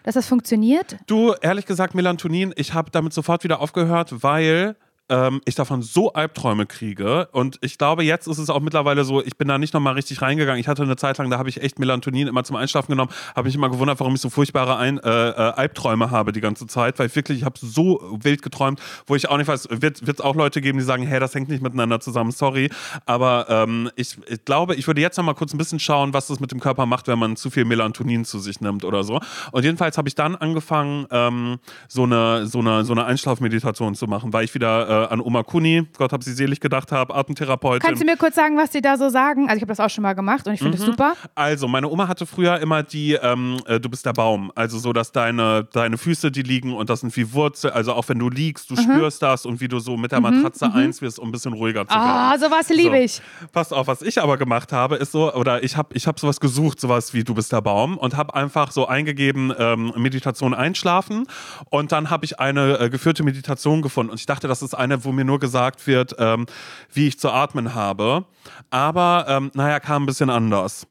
dass 0.04 0.16
das 0.16 0.28
funktioniert? 0.28 0.98
Du, 1.08 1.34
ehrlich 1.42 1.66
gesagt, 1.66 1.96
Melatonin, 1.96 2.54
ich 2.56 2.74
habe 2.74 2.92
damit 2.92 3.14
sofort 3.14 3.44
wieder 3.44 3.60
aufgehört, 3.62 4.24
weil 4.24 4.76
ähm, 5.10 5.42
ich 5.46 5.56
davon 5.56 5.82
so 5.82 6.14
Albträume 6.14 6.66
kriege. 6.66 7.28
Und 7.32 7.58
ich 7.62 7.78
glaube, 7.78 8.04
jetzt 8.04 8.28
ist 8.28 8.38
es 8.38 8.50
auch 8.50 8.60
mittlerweile 8.60 9.04
so, 9.04 9.24
ich 9.24 9.38
bin 9.38 9.48
da 9.48 9.58
nicht 9.58 9.74
nochmal 9.74 9.94
richtig 9.94 10.22
reingegangen. 10.22 10.60
Ich 10.60 10.68
hatte 10.68 10.84
eine 10.84 10.96
Zeit 10.96 11.18
lang, 11.18 11.30
da 11.30 11.38
habe 11.38 11.50
ich 11.50 11.62
echt 11.62 11.80
Melatonin 11.80 12.28
immer 12.28 12.44
zum 12.44 12.56
Einschlafen 12.56 12.92
genommen, 12.92 13.12
habe 13.36 13.48
mich 13.48 13.56
immer 13.56 13.70
gewundert, 13.70 14.00
warum 14.00 14.16
ich 14.16 14.22
so 14.22 14.30
furchtbare 14.30 14.78
Ein 14.78 14.98
äh, 15.00 15.30
äh, 15.30 15.34
Albträume 15.34 16.12
habe 16.12 16.32
die 16.32 16.42
ganze 16.42 16.68
Zeit, 16.68 17.00
weil 17.00 17.08
ich 17.08 17.16
wirklich, 17.16 17.40
ich 17.40 17.44
habe 17.46 17.58
so 17.60 18.18
wild 18.22 18.42
geträumt, 18.42 18.82
wo 19.06 19.16
ich 19.16 19.30
auch 19.30 19.38
nicht 19.38 19.48
weiß, 19.48 19.70
wird 19.70 20.02
es 20.02 20.22
auch 20.22 20.36
Leute 20.36 20.62
geben, 20.62 20.78
die 20.78 20.84
sagen, 20.84 21.04
hey, 21.04 21.20
das 21.20 21.34
hängt 21.36 21.50
nicht 21.50 21.64
miteinander 21.64 22.00
zusammen, 22.00 22.32
sorry. 22.32 22.70
Aber 23.06 23.48
ähm, 23.50 23.90
ich, 23.96 24.18
ich, 24.28 24.44
glaube, 24.46 24.76
ich 24.76 24.88
würde 24.88 25.02
jetzt 25.02 25.18
nochmal 25.18 25.36
kurz 25.36 25.54
ein 25.54 25.58
bisschen 25.58 25.80
schauen, 25.80 26.14
was 26.14 26.28
das 26.28 26.40
mit 26.40 26.52
dem 26.52 26.60
Körper 26.60 26.86
macht, 26.86 27.08
wenn 27.08 27.20
man 27.20 27.36
zu 27.36 27.50
viel 27.50 27.66
Melatonin 27.66 28.26
zu 28.26 28.40
sich 28.40 28.62
nimmt 28.62 28.84
oder 28.84 29.04
so. 29.04 29.20
Und 29.52 29.64
jedenfalls 29.64 29.98
habe 29.98 30.08
ich 30.08 30.16
dann 30.16 30.36
angefangen, 30.36 31.06
ähm, 31.12 31.60
so 31.88 32.04
eine, 32.04 32.46
so 32.48 32.60
eine, 32.60 32.84
so 32.84 32.94
eine 32.94 33.06
Einschlafmeditation 33.06 33.96
zu 33.96 34.08
machen, 34.08 34.34
weil 34.34 34.44
ich 34.44 34.54
wieder 34.54 34.97
an 35.06 35.22
Oma 35.22 35.44
Kuni, 35.44 35.88
Gott 35.98 36.12
hab 36.12 36.24
sie 36.24 36.34
selig 36.34 36.60
gedacht 36.60 36.92
habe, 36.92 37.16
Atemtherapeutin. 37.16 37.86
Kannst 37.86 38.02
du 38.02 38.06
mir 38.06 38.18
kurz 38.18 38.36
sagen, 38.36 38.58
was 38.58 38.72
sie 38.72 38.82
da 38.82 38.98
so 38.98 39.10
sagen? 39.10 39.48
Also 39.48 39.58
ich 39.58 39.62
habe 39.62 39.72
das 39.72 39.80
auch 39.80 39.90
schon 39.90 40.02
mal 40.02 40.14
gemacht 40.14 40.48
und 40.48 40.54
ich 40.54 40.60
finde 40.60 40.78
es 40.78 40.84
mhm. 40.84 40.92
super. 40.92 41.14
Also 41.36 41.68
meine 41.68 41.90
Oma 41.90 42.08
hatte 42.08 42.26
früher 42.26 42.60
immer 42.60 42.84
die, 42.84 43.14
ähm, 43.14 43.58
äh, 43.66 43.80
du 43.80 43.90
bist 43.90 44.06
der 44.06 44.14
Baum. 44.14 44.52
Also 44.56 44.80
so, 44.80 44.94
dass 44.94 45.12
deine, 45.12 45.68
deine 45.72 45.98
Füße, 45.98 46.32
die 46.32 46.42
liegen 46.42 46.74
und 46.74 46.90
das 46.90 47.02
sind 47.02 47.16
wie 47.16 47.34
Wurzeln. 47.34 47.74
Also 47.74 47.94
auch 47.94 48.08
wenn 48.10 48.20
du 48.20 48.30
liegst, 48.30 48.70
du 48.70 48.76
mhm. 48.76 48.82
spürst 48.82 49.22
das 49.22 49.46
und 49.46 49.62
wie 49.62 49.68
du 49.68 49.80
so 49.80 49.98
mit 49.98 50.12
der 50.12 50.20
mhm. 50.20 50.42
Matratze 50.42 50.68
mhm. 50.68 50.76
eins 50.76 51.02
wirst, 51.02 51.20
um 51.20 51.30
ein 51.30 51.32
bisschen 51.32 51.54
ruhiger 51.54 51.88
zu 51.88 51.94
werden. 51.94 52.04
Ah, 52.04 52.38
sowas 52.38 52.70
liebe 52.70 52.98
ich. 53.00 53.14
So. 53.14 53.22
Pass 53.52 53.72
auf, 53.72 53.88
was 53.88 54.02
ich 54.02 54.22
aber 54.22 54.38
gemacht 54.38 54.72
habe, 54.72 54.96
ist 54.96 55.12
so, 55.12 55.34
oder 55.34 55.64
ich 55.64 55.78
habe 55.78 55.90
ich 55.94 56.08
hab 56.08 56.20
sowas 56.20 56.40
gesucht, 56.40 56.80
sowas 56.80 57.14
wie 57.14 57.24
du 57.24 57.34
bist 57.34 57.52
der 57.52 57.62
Baum 57.62 57.98
und 57.98 58.16
habe 58.16 58.34
einfach 58.36 58.72
so 58.72 58.88
eingegeben, 58.88 59.54
ähm, 59.58 59.94
Meditation 59.96 60.54
einschlafen 60.54 61.28
und 61.70 61.92
dann 61.92 62.10
habe 62.10 62.26
ich 62.26 62.40
eine 62.40 62.80
äh, 62.80 62.90
geführte 62.90 63.24
Meditation 63.24 63.82
gefunden 63.82 64.12
und 64.12 64.20
ich 64.20 64.26
dachte, 64.26 64.48
das 64.48 64.62
ist 64.62 64.74
eine, 64.74 64.87
wo 65.04 65.12
mir 65.12 65.26
nur 65.26 65.40
gesagt 65.40 65.88
wird, 65.88 66.16
ähm, 66.20 66.46
wie 66.94 67.08
ich 67.08 67.20
zu 67.20 67.30
atmen 67.30 67.74
habe. 67.74 68.26
Aber 68.70 69.26
ähm, 69.28 69.52
naja, 69.54 69.80
kam 69.80 70.04
ein 70.04 70.06
bisschen 70.06 70.30
anders. 70.30 70.88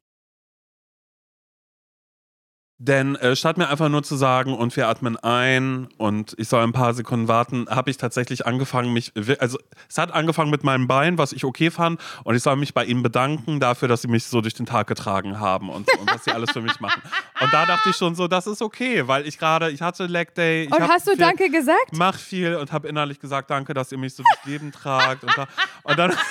Denn 2.79 3.17
äh, 3.17 3.35
statt 3.37 3.57
mir 3.57 3.69
einfach 3.71 3.89
nur 3.89 4.03
zu 4.03 4.17
sagen, 4.17 4.55
und 4.55 4.77
wir 4.77 4.89
atmen 4.89 5.17
ein 5.17 5.89
und 5.97 6.35
ich 6.37 6.49
soll 6.49 6.63
ein 6.63 6.73
paar 6.73 6.93
Sekunden 6.93 7.27
warten, 7.27 7.67
habe 7.71 7.91
ich 7.91 7.97
tatsächlich 7.97 8.45
angefangen, 8.45 8.93
mich, 8.93 9.13
also 9.41 9.59
es 9.89 9.97
hat 9.97 10.13
angefangen 10.13 10.51
mit 10.51 10.63
meinem 10.63 10.87
Bein, 10.87 11.17
was 11.17 11.33
ich 11.33 11.45
okay 11.45 11.71
fand, 11.71 11.99
und 12.25 12.35
ich 12.35 12.43
soll 12.43 12.57
mich 12.57 12.75
bei 12.75 12.85
ihnen 12.85 13.03
bedanken 13.03 13.61
dafür, 13.61 13.89
dass 13.89 14.03
sie 14.03 14.09
mich 14.09 14.25
so 14.25 14.43
durch 14.43 14.53
den 14.53 14.67
Tag 14.67 14.89
getragen 14.89 15.41
haben 15.41 15.71
und, 15.71 15.89
und 15.99 16.13
was 16.13 16.25
sie 16.25 16.33
alles 16.33 16.51
für 16.51 16.61
mich 16.61 16.79
machen. 16.81 17.01
Und 17.41 17.51
da 17.51 17.65
dachte 17.65 17.89
ich 17.89 17.97
schon 17.97 18.15
so, 18.15 18.29
das 18.29 18.47
ist 18.47 18.61
okay, 18.61 19.09
weil 19.09 19.27
ich 19.27 19.39
gerade, 19.39 19.71
ich 19.71 19.81
hatte 19.81 20.05
Leg 20.05 20.35
Day. 20.35 20.67
und 20.67 20.87
hast 20.87 21.07
du 21.07 21.13
viel, 21.13 21.21
Danke 21.21 21.49
gesagt? 21.49 21.93
Mach 21.93 22.19
viel 22.19 22.57
und 22.57 22.73
habe 22.73 22.89
innerlich 22.89 23.21
gesagt, 23.21 23.49
danke, 23.49 23.73
dass 23.73 23.91
ihr 23.91 23.99
mich 23.99 24.15
so 24.15 24.23
durchs 24.23 24.45
Leben 24.45 24.71
tragt. 24.71 25.25
Und, 25.25 25.33
da, 25.37 25.47
und 25.83 25.99
dann. 25.99 26.13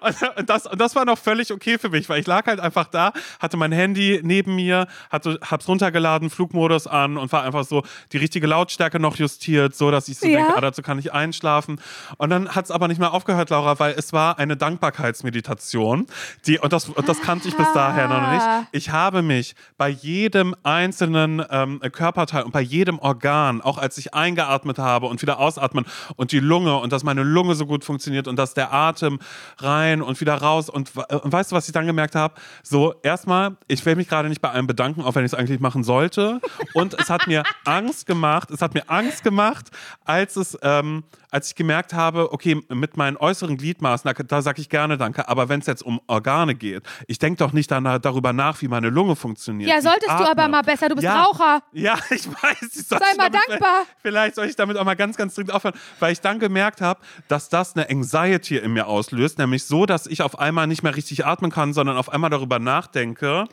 Und 0.00 0.48
das, 0.48 0.66
und 0.66 0.80
das 0.80 0.96
war 0.96 1.04
noch 1.04 1.18
völlig 1.18 1.52
okay 1.52 1.78
für 1.78 1.88
mich, 1.88 2.08
weil 2.08 2.20
ich 2.20 2.26
lag 2.26 2.46
halt 2.46 2.58
einfach 2.58 2.88
da, 2.88 3.12
hatte 3.38 3.56
mein 3.56 3.70
Handy 3.70 4.20
neben 4.24 4.56
mir, 4.56 4.88
hatte, 5.10 5.38
hab's 5.48 5.68
runtergeladen, 5.76 6.30
Flugmodus 6.30 6.86
an 6.86 7.18
und 7.18 7.30
war 7.32 7.42
einfach 7.42 7.64
so 7.64 7.82
die 8.12 8.16
richtige 8.16 8.46
Lautstärke 8.46 8.98
noch 8.98 9.16
justiert, 9.16 9.74
so 9.74 9.90
dass 9.90 10.08
ich 10.08 10.18
so 10.18 10.26
ja. 10.26 10.38
denke, 10.38 10.56
ah, 10.56 10.60
dazu 10.60 10.80
kann 10.80 10.98
ich 10.98 11.12
einschlafen. 11.12 11.78
Und 12.16 12.30
dann 12.30 12.48
hat 12.48 12.64
es 12.64 12.70
aber 12.70 12.88
nicht 12.88 12.98
mehr 12.98 13.12
aufgehört, 13.12 13.50
Laura, 13.50 13.78
weil 13.78 13.94
es 13.96 14.12
war 14.12 14.38
eine 14.38 14.56
Dankbarkeitsmeditation. 14.56 16.06
Die, 16.46 16.58
und, 16.58 16.72
das, 16.72 16.88
und 16.88 17.08
das 17.08 17.20
kannte 17.20 17.48
ich 17.48 17.56
bis 17.56 17.66
daher 17.74 18.08
noch 18.08 18.32
nicht. 18.32 18.42
Ah. 18.42 18.66
Ich 18.72 18.90
habe 18.90 19.20
mich 19.20 19.54
bei 19.76 19.88
jedem 19.88 20.54
einzelnen 20.62 21.44
ähm, 21.50 21.80
Körperteil 21.92 22.44
und 22.44 22.52
bei 22.52 22.62
jedem 22.62 22.98
Organ, 22.98 23.60
auch 23.60 23.76
als 23.76 23.98
ich 23.98 24.14
eingeatmet 24.14 24.78
habe 24.78 25.06
und 25.06 25.20
wieder 25.20 25.38
ausatmen 25.38 25.84
und 26.16 26.32
die 26.32 26.40
Lunge 26.40 26.76
und 26.78 26.92
dass 26.92 27.04
meine 27.04 27.22
Lunge 27.22 27.54
so 27.54 27.66
gut 27.66 27.84
funktioniert 27.84 28.28
und 28.28 28.36
dass 28.36 28.54
der 28.54 28.72
Atem 28.72 29.18
rein 29.58 30.00
und 30.00 30.20
wieder 30.20 30.36
raus. 30.36 30.70
Und, 30.70 30.92
und 30.96 31.32
weißt 31.32 31.52
du, 31.52 31.56
was 31.56 31.66
ich 31.66 31.72
dann 31.72 31.86
gemerkt 31.86 32.14
habe? 32.14 32.34
So, 32.62 32.94
erstmal, 33.02 33.56
ich 33.68 33.84
will 33.84 33.96
mich 33.96 34.08
gerade 34.08 34.28
nicht 34.28 34.40
bei 34.40 34.50
einem 34.50 34.66
bedanken, 34.66 35.02
auch 35.02 35.14
wenn 35.14 35.24
ich 35.24 35.32
es 35.32 35.38
eigentlich 35.38 35.60
machen 35.66 35.82
sollte. 35.82 36.40
Und 36.74 36.94
es 36.94 37.10
hat 37.10 37.26
mir 37.26 37.42
Angst 37.64 38.06
gemacht, 38.06 38.52
es 38.52 38.62
hat 38.62 38.74
mir 38.74 38.84
Angst 38.88 39.24
gemacht, 39.24 39.70
als 40.04 40.36
es, 40.36 40.56
ähm, 40.62 41.02
als 41.32 41.48
ich 41.48 41.54
gemerkt 41.56 41.92
habe, 41.92 42.32
okay, 42.32 42.60
mit 42.68 42.96
meinen 42.96 43.16
äußeren 43.16 43.56
Gliedmaßen, 43.56 44.08
da, 44.08 44.22
da 44.22 44.42
sage 44.42 44.60
ich 44.60 44.68
gerne 44.68 44.96
Danke, 44.96 45.28
aber 45.28 45.48
wenn 45.48 45.58
es 45.60 45.66
jetzt 45.66 45.82
um 45.82 46.00
Organe 46.06 46.54
geht, 46.54 46.84
ich 47.08 47.18
denke 47.18 47.38
doch 47.38 47.52
nicht 47.52 47.68
danach, 47.68 47.98
darüber 47.98 48.32
nach, 48.32 48.62
wie 48.62 48.68
meine 48.68 48.90
Lunge 48.90 49.16
funktioniert. 49.16 49.68
Ja, 49.68 49.82
solltest 49.82 50.08
du 50.08 50.30
aber 50.30 50.46
mal 50.46 50.62
besser, 50.62 50.88
du 50.88 50.94
bist 50.94 51.04
ja, 51.04 51.24
Raucher. 51.24 51.62
Ja, 51.72 51.98
ich 52.10 52.28
weiß. 52.28 52.76
Ich 52.76 52.86
Sei 52.86 52.98
mal 53.16 53.28
dankbar. 53.28 53.82
Vielleicht 54.02 54.36
soll 54.36 54.46
ich 54.46 54.54
damit 54.54 54.76
auch 54.76 54.84
mal 54.84 54.94
ganz, 54.94 55.16
ganz 55.16 55.34
dringend 55.34 55.52
aufhören, 55.52 55.74
weil 55.98 56.12
ich 56.12 56.20
dann 56.20 56.38
gemerkt 56.38 56.80
habe, 56.80 57.00
dass 57.26 57.48
das 57.48 57.74
eine 57.74 57.90
Anxiety 57.90 58.56
in 58.56 58.72
mir 58.72 58.86
auslöst, 58.86 59.38
nämlich 59.38 59.64
so, 59.64 59.84
dass 59.84 60.06
ich 60.06 60.22
auf 60.22 60.38
einmal 60.38 60.68
nicht 60.68 60.84
mehr 60.84 60.94
richtig 60.94 61.26
atmen 61.26 61.50
kann, 61.50 61.72
sondern 61.72 61.96
auf 61.96 62.08
einmal 62.08 62.30
darüber 62.30 62.60
nachdenke, 62.60 63.46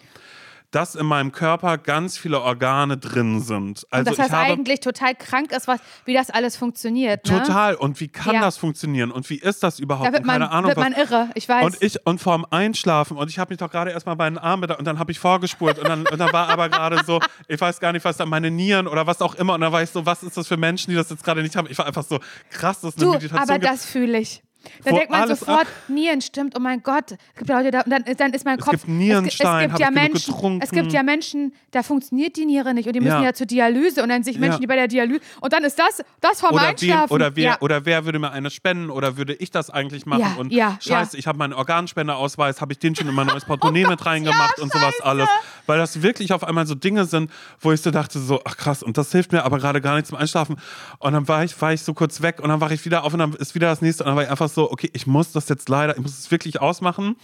dass 0.73 0.95
in 0.95 1.05
meinem 1.05 1.31
Körper 1.31 1.77
ganz 1.77 2.17
viele 2.17 2.41
Organe 2.41 2.97
drin 2.97 3.41
sind. 3.41 3.85
Also 3.91 4.09
und 4.09 4.17
dass 4.17 4.27
das 4.27 4.37
eigentlich 4.37 4.79
total 4.79 5.13
krank 5.13 5.51
ist, 5.51 5.67
was, 5.67 5.79
wie 6.05 6.15
das 6.15 6.31
alles 6.31 6.57
funktioniert. 6.57 7.29
Ne? 7.29 7.39
Total. 7.39 7.75
Und 7.75 7.99
wie 7.99 8.07
kann 8.07 8.35
ja. 8.35 8.41
das 8.41 8.57
funktionieren? 8.57 9.11
Und 9.11 9.29
wie 9.29 9.37
ist 9.37 9.61
das 9.61 9.79
überhaupt? 9.79 10.07
Da 10.07 10.13
wird 10.13 10.25
man, 10.25 10.41
keine 10.41 10.51
Ahnung, 10.51 10.69
wird 10.69 10.77
man 10.77 10.93
irre, 10.93 11.29
ich 11.35 11.47
weiß. 11.47 11.65
Und 11.65 11.77
ich 11.81 12.05
und 12.05 12.19
vorm 12.19 12.45
Einschlafen 12.49 13.17
und 13.17 13.29
ich 13.29 13.37
habe 13.37 13.51
mich 13.51 13.59
doch 13.59 13.69
gerade 13.69 13.91
erstmal 13.91 14.15
bei 14.15 14.27
den 14.27 14.39
Armen 14.39 14.69
und 14.71 14.85
dann 14.85 14.97
habe 14.97 15.11
ich 15.11 15.19
vorgespult 15.19 15.77
und 15.77 15.87
dann, 15.87 16.07
und 16.07 16.17
dann 16.17 16.33
war 16.33 16.49
aber 16.49 16.69
gerade 16.69 17.03
so, 17.05 17.19
ich 17.47 17.61
weiß 17.61 17.79
gar 17.79 17.91
nicht, 17.91 18.03
was 18.03 18.17
da 18.17 18.25
meine 18.25 18.49
Nieren 18.49 18.87
oder 18.87 19.05
was 19.05 19.21
auch 19.21 19.35
immer 19.35 19.53
und 19.53 19.61
dann 19.61 19.71
war 19.71 19.83
ich 19.83 19.91
so, 19.91 20.05
was 20.05 20.23
ist 20.23 20.37
das 20.37 20.47
für 20.47 20.57
Menschen, 20.57 20.89
die 20.89 20.95
das 20.95 21.09
jetzt 21.09 21.23
gerade 21.23 21.43
nicht 21.43 21.55
haben? 21.55 21.67
Ich 21.69 21.77
war 21.77 21.85
einfach 21.85 22.03
so 22.03 22.19
krass, 22.49 22.81
das 22.81 22.95
ist 22.95 22.97
eine 22.97 23.05
du, 23.05 23.11
Meditation. 23.13 23.49
Aber 23.49 23.59
das 23.59 23.85
fühle 23.85 24.17
ich. 24.19 24.41
Da 24.83 24.91
denkt 24.91 25.11
man 25.11 25.27
sofort, 25.27 25.67
Nieren 25.87 26.21
stimmt, 26.21 26.55
oh 26.57 26.59
mein 26.59 26.81
Gott. 26.83 27.11
Es 27.11 27.17
gibt 27.37 27.49
Leute 27.49 27.71
da, 27.71 27.81
und 27.81 27.89
dann, 27.89 28.03
dann 28.17 28.33
ist 28.33 28.45
mein 28.45 28.57
Kopf. 28.57 28.73
Es 28.73 28.81
gibt 28.81 28.89
Nierenstein, 28.89 29.71
es, 29.71 29.73
es 29.73 29.77
gibt 29.77 29.79
ja 29.79 29.91
Menschen, 29.91 30.61
Es 30.61 30.71
gibt 30.71 30.93
ja 30.93 31.03
Menschen, 31.03 31.53
da 31.71 31.83
funktioniert 31.83 32.35
die 32.35 32.45
Niere 32.45 32.73
nicht 32.73 32.87
und 32.87 32.93
die 32.93 32.99
müssen 32.99 33.19
ja, 33.19 33.23
ja 33.23 33.33
zur 33.33 33.47
Dialyse 33.47 34.03
und 34.03 34.09
dann 34.09 34.23
sich 34.23 34.37
Menschen, 34.37 34.55
ja. 34.55 34.59
die 34.61 34.67
bei 34.67 34.75
der 34.75 34.87
Dialyse. 34.87 35.21
Und 35.41 35.53
dann 35.53 35.63
ist 35.63 35.77
das, 35.79 36.03
das 36.21 36.39
vom 36.39 36.51
oder 36.51 36.67
Einschlafen. 36.67 37.09
Wem, 37.09 37.15
oder, 37.15 37.35
wer, 37.35 37.43
ja. 37.43 37.57
oder 37.61 37.85
wer 37.85 38.05
würde 38.05 38.19
mir 38.19 38.31
eine 38.31 38.49
spenden 38.49 38.89
oder 38.89 39.17
würde 39.17 39.33
ich 39.33 39.51
das 39.51 39.69
eigentlich 39.69 40.05
machen? 40.05 40.21
Ja, 40.21 40.35
und 40.37 40.53
ja, 40.53 40.77
scheiße, 40.79 41.17
ich 41.17 41.27
habe 41.27 41.37
meinen 41.37 41.53
Organspendeausweis, 41.53 42.61
habe 42.61 42.73
ich 42.73 42.79
den 42.79 42.95
schon 42.95 43.07
in 43.07 43.15
mein 43.15 43.27
neues 43.27 43.45
Portemonnaie 43.45 43.85
mit 43.85 44.05
reingemacht 44.05 44.59
und 44.59 44.71
sowas 44.71 44.99
alles. 45.01 45.29
Weil 45.65 45.77
das 45.77 46.01
wirklich 46.01 46.33
auf 46.33 46.43
einmal 46.43 46.65
so 46.65 46.75
Dinge 46.75 47.05
sind, 47.05 47.31
wo 47.59 47.71
ich 47.71 47.81
so 47.81 47.91
dachte, 47.91 48.19
so, 48.19 48.41
ach 48.45 48.57
krass, 48.57 48.83
und 48.83 48.97
das 48.97 49.11
hilft 49.11 49.31
mir 49.31 49.43
aber 49.43 49.57
gerade 49.59 49.81
gar 49.81 49.95
nicht 49.95 50.07
zum 50.07 50.17
Einschlafen. 50.17 50.57
Und 50.99 51.13
dann 51.13 51.27
war 51.27 51.43
ich, 51.43 51.59
war 51.61 51.73
ich 51.73 51.81
so 51.81 51.93
kurz 51.93 52.21
weg 52.21 52.39
und 52.41 52.49
dann 52.49 52.61
wache 52.61 52.73
ich 52.73 52.85
wieder 52.85 53.03
auf 53.03 53.13
und 53.13 53.19
dann 53.19 53.33
ist 53.33 53.55
wieder 53.55 53.67
das 53.67 53.81
nächste 53.81 54.03
und 54.03 54.09
dann 54.09 54.15
war 54.15 54.23
ich 54.23 54.29
einfach 54.29 54.49
so, 54.53 54.71
okay, 54.71 54.89
ich 54.93 55.07
muss 55.07 55.31
das 55.31 55.49
jetzt 55.49 55.69
leider, 55.69 55.95
ich 55.95 56.01
muss 56.01 56.17
es 56.17 56.31
wirklich 56.31 56.61
ausmachen. 56.61 57.15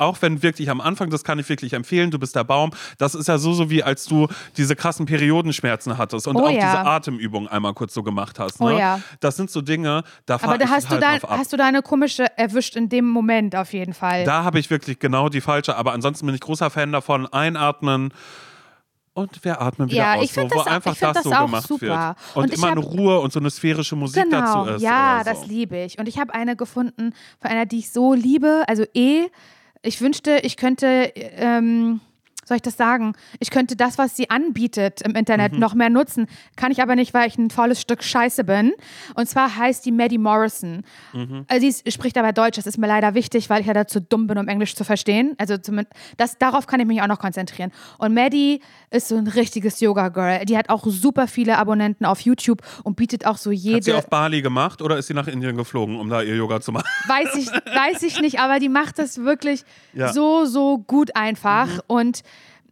Auch 0.00 0.22
wenn 0.22 0.42
wirklich 0.42 0.70
am 0.70 0.80
Anfang, 0.80 1.10
das 1.10 1.24
kann 1.24 1.40
ich 1.40 1.48
wirklich 1.48 1.72
empfehlen, 1.72 2.12
du 2.12 2.18
bist 2.20 2.36
der 2.36 2.44
Baum. 2.44 2.70
Das 2.98 3.16
ist 3.16 3.26
ja 3.26 3.38
so, 3.38 3.52
so 3.52 3.68
wie 3.68 3.82
als 3.82 4.06
du 4.06 4.28
diese 4.56 4.76
krassen 4.76 5.06
Periodenschmerzen 5.06 5.98
hattest 5.98 6.28
und 6.28 6.36
oh, 6.36 6.46
auch 6.46 6.50
ja. 6.50 6.66
diese 6.66 6.78
Atemübung 6.78 7.48
einmal 7.48 7.74
kurz 7.74 7.94
so 7.94 8.02
gemacht 8.04 8.38
hast. 8.38 8.60
Ne? 8.60 8.74
Oh, 8.74 8.78
ja. 8.78 9.00
Das 9.20 9.36
sind 9.36 9.50
so 9.50 9.60
Dinge, 9.60 10.04
da 10.26 10.38
fahre 10.38 10.62
ich 10.62 10.68
hast 10.68 10.88
halt 10.88 11.02
du 11.02 11.04
da, 11.04 11.14
ab. 11.14 11.38
hast 11.38 11.52
du 11.52 11.56
da 11.56 11.66
eine 11.66 11.82
komische 11.82 12.26
erwischt 12.38 12.76
in 12.76 12.88
dem 12.88 13.08
Moment 13.08 13.56
auf 13.56 13.72
jeden 13.72 13.92
Fall. 13.92 14.24
Da 14.24 14.44
habe 14.44 14.60
ich 14.60 14.70
wirklich 14.70 14.98
genau 15.00 15.28
die 15.28 15.40
falsche, 15.40 15.76
aber 15.76 15.92
ansonsten 15.92 16.26
bin 16.26 16.34
ich 16.34 16.40
großer 16.40 16.70
Fan 16.70 16.92
davon. 16.92 17.26
Einatmen, 17.26 18.12
und 19.18 19.44
wir 19.44 19.60
atmen 19.60 19.90
wieder 19.90 19.98
ja, 19.98 20.14
aus, 20.14 20.24
ich 20.24 20.32
so, 20.32 20.42
wo 20.42 20.48
das, 20.48 20.66
einfach 20.66 20.96
das, 20.96 21.14
das 21.14 21.24
so 21.24 21.30
gemacht 21.30 21.66
super. 21.66 21.86
wird. 21.86 22.36
Und, 22.36 22.44
und 22.44 22.54
immer 22.54 22.68
hab, 22.68 22.76
eine 22.76 22.80
Ruhe 22.86 23.20
und 23.20 23.32
so 23.32 23.40
eine 23.40 23.50
sphärische 23.50 23.96
Musik 23.96 24.22
genau, 24.24 24.64
dazu 24.64 24.70
ist. 24.70 24.82
Ja, 24.82 25.22
so. 25.24 25.30
das 25.30 25.46
liebe 25.46 25.76
ich. 25.84 25.98
Und 25.98 26.06
ich 26.06 26.18
habe 26.18 26.32
eine 26.34 26.56
gefunden 26.56 27.12
von 27.40 27.50
einer, 27.50 27.66
die 27.66 27.78
ich 27.78 27.90
so 27.90 28.14
liebe, 28.14 28.64
also 28.68 28.84
eh. 28.94 29.26
Ich 29.82 30.00
wünschte, 30.00 30.40
ich 30.42 30.56
könnte 30.56 31.12
ähm, 31.14 32.00
soll 32.48 32.56
ich 32.56 32.62
das 32.62 32.76
sagen? 32.76 33.12
Ich 33.38 33.50
könnte 33.50 33.76
das, 33.76 33.98
was 33.98 34.16
sie 34.16 34.30
anbietet 34.30 35.02
im 35.02 35.14
Internet, 35.14 35.52
mhm. 35.52 35.58
noch 35.60 35.74
mehr 35.74 35.90
nutzen. 35.90 36.26
Kann 36.56 36.72
ich 36.72 36.82
aber 36.82 36.96
nicht, 36.96 37.14
weil 37.14 37.28
ich 37.28 37.38
ein 37.38 37.50
volles 37.50 37.80
Stück 37.80 38.02
Scheiße 38.02 38.44
bin. 38.44 38.72
Und 39.14 39.28
zwar 39.28 39.56
heißt 39.56 39.84
die 39.84 39.92
Maddie 39.92 40.18
Morrison. 40.18 40.82
Mhm. 41.12 41.44
Also 41.48 41.70
sie 41.70 41.90
spricht 41.90 42.18
aber 42.18 42.32
Deutsch. 42.32 42.56
Das 42.56 42.66
ist 42.66 42.78
mir 42.78 42.88
leider 42.88 43.14
wichtig, 43.14 43.50
weil 43.50 43.60
ich 43.60 43.66
ja 43.66 43.74
dazu 43.74 44.00
dumm 44.00 44.26
bin, 44.26 44.38
um 44.38 44.48
Englisch 44.48 44.74
zu 44.74 44.84
verstehen. 44.84 45.34
Also 45.38 45.58
zumindest, 45.58 45.94
das, 46.16 46.38
darauf 46.38 46.66
kann 46.66 46.80
ich 46.80 46.86
mich 46.86 47.00
auch 47.02 47.06
noch 47.06 47.18
konzentrieren. 47.18 47.70
Und 47.98 48.14
Maddie 48.14 48.60
ist 48.90 49.08
so 49.08 49.16
ein 49.16 49.26
richtiges 49.26 49.80
Yoga-Girl. 49.80 50.44
Die 50.46 50.56
hat 50.56 50.70
auch 50.70 50.84
super 50.86 51.28
viele 51.28 51.58
Abonnenten 51.58 52.04
auf 52.04 52.20
YouTube 52.20 52.62
und 52.82 52.96
bietet 52.96 53.26
auch 53.26 53.36
so 53.36 53.50
jede. 53.50 53.76
Hat 53.76 53.84
sie 53.84 53.92
auf 53.92 54.08
Bali 54.08 54.42
gemacht 54.42 54.82
oder 54.82 54.96
ist 54.96 55.08
sie 55.08 55.14
nach 55.14 55.28
Indien 55.28 55.56
geflogen, 55.56 56.00
um 56.00 56.08
da 56.08 56.22
ihr 56.22 56.36
Yoga 56.36 56.60
zu 56.60 56.72
machen? 56.72 56.86
Weiß 57.06 57.34
ich, 57.36 57.48
weiß 57.48 58.02
ich 58.02 58.20
nicht, 58.20 58.40
aber 58.40 58.58
die 58.58 58.68
macht 58.68 58.98
das 58.98 59.18
wirklich 59.18 59.64
ja. 59.92 60.12
so, 60.12 60.46
so 60.46 60.78
gut 60.78 61.14
einfach. 61.14 61.68
Mhm. 61.68 61.80
Und 61.86 62.22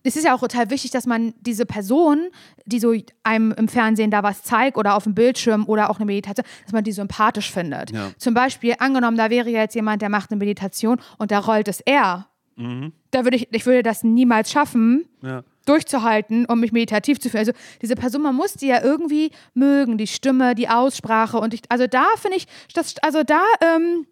es 0.07 0.17
ist 0.17 0.25
ja 0.25 0.35
auch 0.35 0.41
total 0.41 0.71
wichtig, 0.71 0.91
dass 0.91 1.07
man 1.07 1.35
diese 1.41 1.67
Person, 1.67 2.29
die 2.65 2.79
so 2.79 2.95
einem 3.23 3.53
im 3.53 3.69
Fernsehen 3.69 4.11
da 4.11 4.23
was 4.23 4.43
zeigt 4.43 4.77
oder 4.77 4.95
auf 4.95 5.05
dem 5.05 5.15
Bildschirm 5.15 5.65
oder 5.67 5.91
auch 5.91 5.97
eine 5.97 6.07
Meditation, 6.07 6.47
dass 6.65 6.73
man 6.73 6.85
die 6.85 6.93
sympathisch 6.93 7.51
findet. 7.51 7.91
Ja. 7.91 8.11
Zum 8.19 8.35
Beispiel, 8.35 8.75
angenommen, 8.79 9.17
da 9.17 9.31
wäre 9.31 9.51
jetzt 9.51 9.75
jemand, 9.75 10.03
der 10.03 10.09
macht 10.09 10.31
eine 10.31 10.39
Meditation 10.39 11.01
und 11.19 11.31
da 11.31 11.39
rollt 11.39 11.69
es 11.69 11.81
er. 11.81 12.29
Mhm. 12.57 12.93
Da 13.11 13.25
würde 13.25 13.37
ich, 13.37 13.49
ich 13.53 13.67
würde 13.67 13.83
das 13.83 14.03
niemals 14.03 14.51
schaffen. 14.51 15.07
Ja 15.23 15.43
durchzuhalten, 15.67 16.47
um 16.47 16.61
mich 16.61 16.73
meditativ 16.73 17.21
zu 17.21 17.29
fühlen. 17.29 17.41
Also 17.41 17.53
diese 17.83 17.97
Person, 17.97 18.23
man 18.23 18.35
muss 18.35 18.55
die 18.55 18.69
ja 18.69 18.83
irgendwie 18.83 19.33
mögen, 19.53 19.99
die 19.99 20.07
Stimme, 20.07 20.55
die 20.55 20.69
Aussprache 20.69 21.39
und 21.39 21.53
ich, 21.53 21.63
also 21.69 21.87
da 21.87 22.07
finde 22.17 22.39
ich, 22.39 22.47
das, 22.73 22.95
also 23.03 23.23
da 23.25 23.43
ähm, 23.61 24.07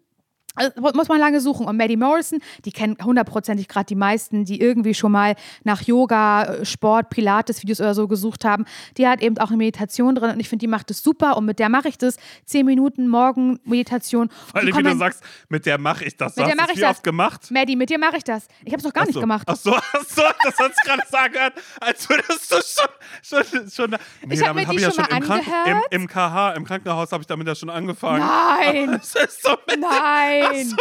muss 0.79 1.07
man 1.07 1.19
lange 1.19 1.41
suchen. 1.41 1.65
Und 1.65 1.77
Maddie 1.77 1.97
Morrison, 1.97 2.39
die 2.65 2.71
kennen 2.71 2.97
hundertprozentig 3.03 3.67
gerade 3.67 3.85
die 3.85 3.95
meisten, 3.95 4.45
die 4.45 4.61
irgendwie 4.61 4.93
schon 4.93 5.11
mal 5.11 5.35
nach 5.63 5.81
Yoga, 5.81 6.43
äh, 6.43 6.65
Sport, 6.65 7.09
Pilates-Videos 7.09 7.79
oder 7.79 7.93
so 7.93 8.07
gesucht 8.07 8.45
haben. 8.45 8.65
Die 8.97 9.07
hat 9.07 9.21
eben 9.21 9.37
auch 9.37 9.49
eine 9.49 9.57
Meditation 9.57 10.15
drin 10.15 10.31
und 10.31 10.39
ich 10.39 10.49
finde, 10.49 10.63
die 10.63 10.67
macht 10.67 10.91
es 10.91 11.03
super. 11.03 11.37
Und 11.37 11.45
mit 11.45 11.59
der 11.59 11.69
mache 11.69 11.89
ich 11.89 11.97
das. 11.97 12.17
Zehn 12.45 12.65
Minuten 12.65 13.07
morgen 13.07 13.59
Meditation. 13.63 14.29
Vor 14.29 14.61
allem, 14.61 14.75
wie 14.75 14.83
du 14.83 14.97
sagst, 14.97 15.23
mit 15.49 15.65
der 15.65 15.77
mache 15.77 16.05
ich 16.05 16.17
das. 16.17 16.35
Mit 16.35 16.47
der 16.47 16.55
mache 16.55 16.71
ich 16.73 16.79
das. 16.79 16.91
oft 16.91 17.03
gemacht? 17.03 17.51
Maddie, 17.51 17.75
mit 17.75 17.89
dir 17.89 17.99
mache 17.99 18.17
ich 18.17 18.23
das. 18.23 18.47
Ich 18.63 18.71
habe 18.71 18.79
es 18.79 18.83
noch 18.83 18.93
gar 18.93 19.03
ach 19.03 19.07
nicht 19.07 19.19
gemacht. 19.19 19.47
Ach 19.47 19.55
so, 19.55 19.73
ach 19.75 20.03
so, 20.07 20.21
das 20.43 20.57
hat 20.57 20.75
sich 20.75 20.83
gerade 20.83 21.03
sagen 21.09 21.35
als 21.81 22.09
würdest 22.09 22.51
du 22.51 22.55
schon. 22.55 23.43
schon, 23.43 23.69
schon 23.69 23.89
nee, 24.25 24.33
ich 24.33 24.45
habe 24.45 24.59
mir 24.59 24.67
die 24.67 24.77
ja 24.77 24.91
schon 24.91 25.05
mal 25.09 25.17
im, 25.17 25.23
Kranken, 25.23 25.51
im, 25.65 26.01
im, 26.01 26.07
KH, 26.07 26.53
im 26.53 26.65
Krankenhaus 26.65 27.11
habe 27.11 27.21
ich 27.21 27.27
damit 27.27 27.47
ja 27.47 27.55
schon 27.55 27.69
angefangen. 27.69 28.25
Nein! 28.25 28.91
das 28.99 29.15
ist 29.15 29.43
so 29.43 29.57
Nein! 29.77 30.44
So, 30.53 30.75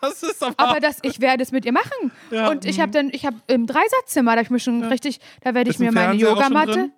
das 0.00 0.22
ist 0.22 0.42
aber. 0.42 0.58
Aber 0.58 0.80
das, 0.80 0.98
ich 1.02 1.20
werde 1.20 1.42
es 1.42 1.52
mit 1.52 1.64
ihr 1.64 1.72
machen. 1.72 2.12
Ja, 2.30 2.48
und 2.50 2.64
ich 2.64 2.80
habe 2.80 2.88
mhm. 2.88 2.92
dann, 2.92 3.10
ich 3.12 3.26
habe 3.26 3.36
im 3.46 3.66
Dreisatzzimmer, 3.66 4.32
da 4.32 4.38
habe 4.38 4.44
ich 4.44 4.50
mir 4.50 4.60
schon 4.60 4.82
ja. 4.82 4.88
richtig, 4.88 5.20
da 5.42 5.54
werde 5.54 5.70
ich 5.70 5.78
mir 5.78 5.92
meine 5.92 6.14
Yogamatte 6.14 6.90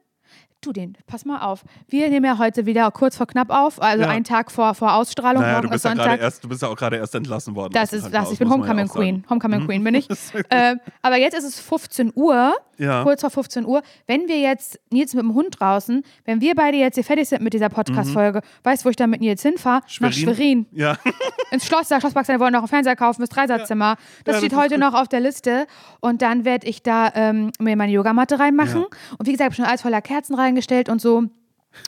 du 0.63 0.73
den, 0.73 0.97
pass 1.07 1.25
mal 1.25 1.41
auf. 1.41 1.65
Wir 1.89 2.09
nehmen 2.09 2.25
ja 2.25 2.39
heute 2.39 2.67
wieder 2.67 2.91
kurz 2.91 3.17
vor 3.17 3.27
knapp 3.27 3.51
auf, 3.51 3.83
also 3.83 4.05
ja. 4.05 4.11
einen 4.11 4.25
Tag 4.25 4.51
vor, 4.51 4.75
vor 4.75 4.95
Ausstrahlung. 4.95 5.43
Naja, 5.43 5.61
du, 5.61 5.69
bist 5.69 5.85
ja 5.85 6.15
erst, 6.15 6.45
du 6.45 6.49
bist 6.49 6.63
ja 6.63 6.69
auch 6.69 6.77
gerade 6.77 6.97
erst 6.97 7.15
entlassen 7.15 7.55
worden. 7.55 7.73
Das 7.73 7.93
ist 7.93 8.13
das. 8.13 8.31
Ich 8.31 8.39
bin 8.39 8.49
Homecoming 8.49 8.89
Queen. 8.89 9.25
Homecoming 9.29 9.63
mhm. 9.63 9.67
Queen 9.67 9.85
bin 9.85 9.95
ich. 9.95 10.09
äh, 10.51 10.77
aber 11.03 11.17
jetzt 11.17 11.37
ist 11.37 11.45
es 11.45 11.61
15 11.61 12.13
Uhr, 12.15 12.55
ja. 12.83 13.03
kurz 13.03 13.21
vor 13.21 13.31
15 13.31 13.65
Uhr. 13.65 13.83
Wenn 14.07 14.29
wir 14.29 14.39
jetzt, 14.39 14.81
Nils 14.91 15.15
mit 15.15 15.23
dem 15.23 15.35
Hund 15.35 15.61
draußen, 15.61 16.03
wenn 16.25 16.41
wir 16.41 16.55
beide 16.55 16.77
jetzt 16.77 16.95
hier 16.95 17.05
fertig 17.05 17.29
sind 17.29 17.43
mit 17.43 17.55
dieser 17.55 17.69
Podcast-Folge, 17.69 18.39
mhm. 18.39 18.65
weißt 18.65 18.83
du, 18.83 18.87
wo 18.87 18.91
ich 18.91 18.97
dann 18.97 19.11
mit 19.11 19.21
Nils 19.21 19.43
hinfahre? 19.43 19.83
Nach 20.01 20.13
Schwerin. 20.13 20.67
Ja. 20.73 20.99
Ins 21.51 21.67
Schloss, 21.67 21.89
der 21.89 22.01
Schlossbaxer, 22.01 22.35
wir 22.35 22.41
wollen 22.41 22.53
noch 22.53 22.61
einen 22.61 22.69
Fernseher 22.69 22.97
kaufen, 22.97 23.23
das 23.23 23.31
Dreisatzzimmer. 23.31 23.97
Das 24.25 24.35
ja, 24.35 24.39
steht 24.39 24.53
das 24.53 24.59
heute 24.59 24.79
noch 24.79 24.95
auf 24.95 25.09
der 25.09 25.21
Liste. 25.21 25.67
Und 26.01 26.23
dann 26.23 26.45
werde 26.45 26.67
ich 26.67 26.83
da 26.83 27.13
ähm, 27.15 27.53
mir 27.59 27.77
meine 27.77 27.93
Yogamatte 27.93 28.39
reinmachen. 28.39 28.85
Und 29.19 29.27
wie 29.27 29.33
gesagt, 29.33 29.41
ich 29.41 29.45
habe 29.45 29.55
schon 29.55 29.65
alles 29.65 29.83
voller 29.83 30.03
Kerzen 30.03 30.35
reingestellt 30.35 30.89
und 30.89 31.01
so 31.01 31.25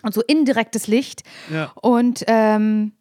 und 0.03 0.15
so 0.15 0.23
indirektes 0.23 0.87
Licht. 0.87 1.23
Ja. 1.53 1.73
Und 1.81 2.25
ähm, 2.27 2.93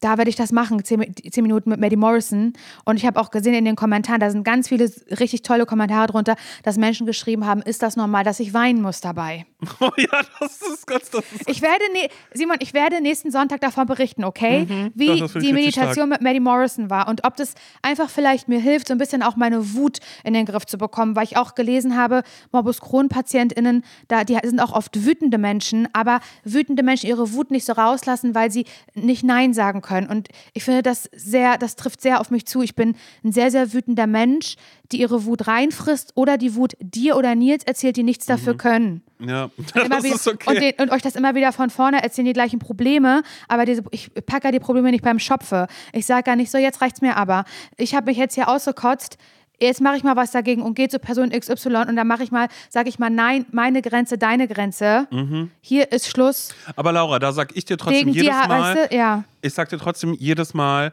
da 0.00 0.16
werde 0.16 0.30
ich 0.30 0.36
das 0.36 0.52
machen, 0.52 0.84
zehn, 0.84 1.14
zehn, 1.30 1.42
Minuten 1.42 1.70
mit 1.70 1.80
Maddie 1.80 1.96
Morrison. 1.96 2.52
Und 2.84 2.96
ich 2.96 3.06
habe 3.06 3.20
auch 3.20 3.30
gesehen 3.30 3.54
in 3.54 3.64
den 3.64 3.76
Kommentaren, 3.76 4.20
da 4.20 4.30
sind 4.30 4.44
ganz 4.44 4.68
viele 4.68 4.90
richtig 5.18 5.42
tolle 5.42 5.66
Kommentare 5.66 6.06
drunter, 6.06 6.36
dass 6.62 6.76
Menschen 6.76 7.06
geschrieben 7.06 7.46
haben, 7.46 7.62
ist 7.62 7.82
das 7.82 7.96
normal, 7.96 8.24
dass 8.24 8.38
ich 8.38 8.54
weinen 8.54 8.82
muss 8.82 9.00
dabei? 9.00 9.46
Oh 9.80 9.90
ja, 9.96 10.20
das 10.40 10.60
ist 10.60 10.86
ganz, 10.86 11.10
das 11.10 11.24
ist 11.32 11.48
Ich 11.48 11.62
werde, 11.62 11.84
ne 11.92 12.08
Simon, 12.34 12.56
ich 12.60 12.74
werde 12.74 13.00
nächsten 13.00 13.30
Sonntag 13.30 13.60
davon 13.60 13.86
berichten, 13.86 14.24
okay? 14.24 14.66
Mhm, 14.68 14.92
Wie 14.94 15.22
die 15.40 15.52
Meditation 15.52 16.08
mit 16.08 16.20
Maddie 16.20 16.40
Morrison 16.40 16.90
war 16.90 17.08
und 17.08 17.24
ob 17.24 17.36
das 17.36 17.54
einfach 17.82 18.10
vielleicht 18.10 18.48
mir 18.48 18.58
hilft, 18.58 18.88
so 18.88 18.94
ein 18.94 18.98
bisschen 18.98 19.22
auch 19.22 19.36
meine 19.36 19.74
Wut 19.74 19.98
in 20.24 20.34
den 20.34 20.46
Griff 20.46 20.66
zu 20.66 20.78
bekommen, 20.78 21.14
weil 21.14 21.24
ich 21.24 21.36
auch 21.36 21.54
gelesen 21.54 21.96
habe, 21.96 22.22
Morbus 22.50 22.80
Crohn-PatientInnen, 22.80 23.84
da, 24.08 24.24
die 24.24 24.38
sind 24.42 24.60
auch 24.60 24.72
oft 24.72 25.04
wütende 25.04 25.38
Menschen, 25.38 25.88
aber 25.92 26.20
wütende 26.44 26.82
Menschen 26.82 27.08
ihre 27.08 27.32
Wut 27.32 27.50
nicht 27.50 27.64
so 27.64 27.72
rauslassen, 27.72 28.34
weil 28.34 28.50
sie 28.50 28.64
nicht 28.94 29.22
Nein 29.22 29.54
sagen 29.54 29.80
können 29.80 29.87
können. 29.88 30.06
Und 30.06 30.28
ich 30.52 30.64
finde 30.64 30.82
das 30.82 31.08
sehr, 31.14 31.56
das 31.56 31.76
trifft 31.76 32.02
sehr 32.02 32.20
auf 32.20 32.30
mich 32.30 32.46
zu. 32.46 32.62
Ich 32.62 32.74
bin 32.74 32.94
ein 33.24 33.32
sehr, 33.32 33.50
sehr 33.50 33.72
wütender 33.72 34.06
Mensch, 34.06 34.56
die 34.92 35.00
ihre 35.00 35.24
Wut 35.24 35.48
reinfrisst 35.48 36.12
oder 36.14 36.36
die 36.36 36.54
Wut 36.54 36.74
dir 36.80 37.16
oder 37.16 37.34
Nils 37.34 37.64
erzählt, 37.64 37.96
die 37.96 38.02
nichts 38.02 38.26
dafür 38.26 38.56
können. 38.56 39.02
Ja, 39.18 39.44
Und, 39.56 39.90
das 39.90 40.04
ist 40.04 40.28
okay. 40.28 40.50
und, 40.50 40.60
den, 40.60 40.72
und 40.78 40.90
euch 40.92 41.02
das 41.02 41.16
immer 41.16 41.34
wieder 41.34 41.52
von 41.52 41.70
vorne 41.70 42.02
erzählen, 42.02 42.26
die 42.26 42.32
gleichen 42.32 42.58
Probleme, 42.58 43.22
aber 43.48 43.64
diese, 43.64 43.82
ich 43.90 44.12
packe 44.26 44.52
die 44.52 44.60
Probleme 44.60 44.90
nicht 44.90 45.02
beim 45.02 45.18
Schopfe. 45.18 45.66
Ich 45.92 46.06
sage 46.06 46.22
gar 46.22 46.36
nicht 46.36 46.50
so, 46.50 46.58
jetzt 46.58 46.80
reicht's 46.80 47.00
mir 47.00 47.16
aber. 47.16 47.44
Ich 47.76 47.94
habe 47.94 48.06
mich 48.06 48.16
jetzt 48.16 48.34
hier 48.34 48.48
ausgekotzt, 48.48 49.18
jetzt 49.60 49.80
mache 49.80 49.96
ich 49.96 50.04
mal 50.04 50.16
was 50.16 50.30
dagegen 50.30 50.62
und 50.62 50.74
gehe 50.74 50.88
zu 50.88 50.98
Person 50.98 51.30
XY 51.30 51.84
und 51.88 51.96
dann 51.96 52.06
mache 52.06 52.22
ich 52.22 52.30
mal, 52.30 52.48
sage 52.68 52.88
ich 52.88 52.98
mal, 52.98 53.10
nein, 53.10 53.46
meine 53.50 53.82
Grenze, 53.82 54.18
deine 54.18 54.48
Grenze. 54.48 55.06
Mhm. 55.10 55.50
Hier 55.60 55.90
ist 55.92 56.08
Schluss. 56.08 56.54
Aber 56.76 56.92
Laura, 56.92 57.18
da 57.18 57.32
sag 57.32 57.56
ich 57.56 57.64
dir 57.64 57.76
trotzdem 57.76 58.08
Wegen 58.08 58.10
jedes 58.12 58.28
dir, 58.28 58.48
Mal, 58.48 58.76
weißt 58.76 58.92
du, 58.92 58.96
ja. 58.96 59.24
ich 59.42 59.54
sag 59.54 59.68
dir 59.68 59.78
trotzdem 59.78 60.14
jedes 60.14 60.54
Mal, 60.54 60.92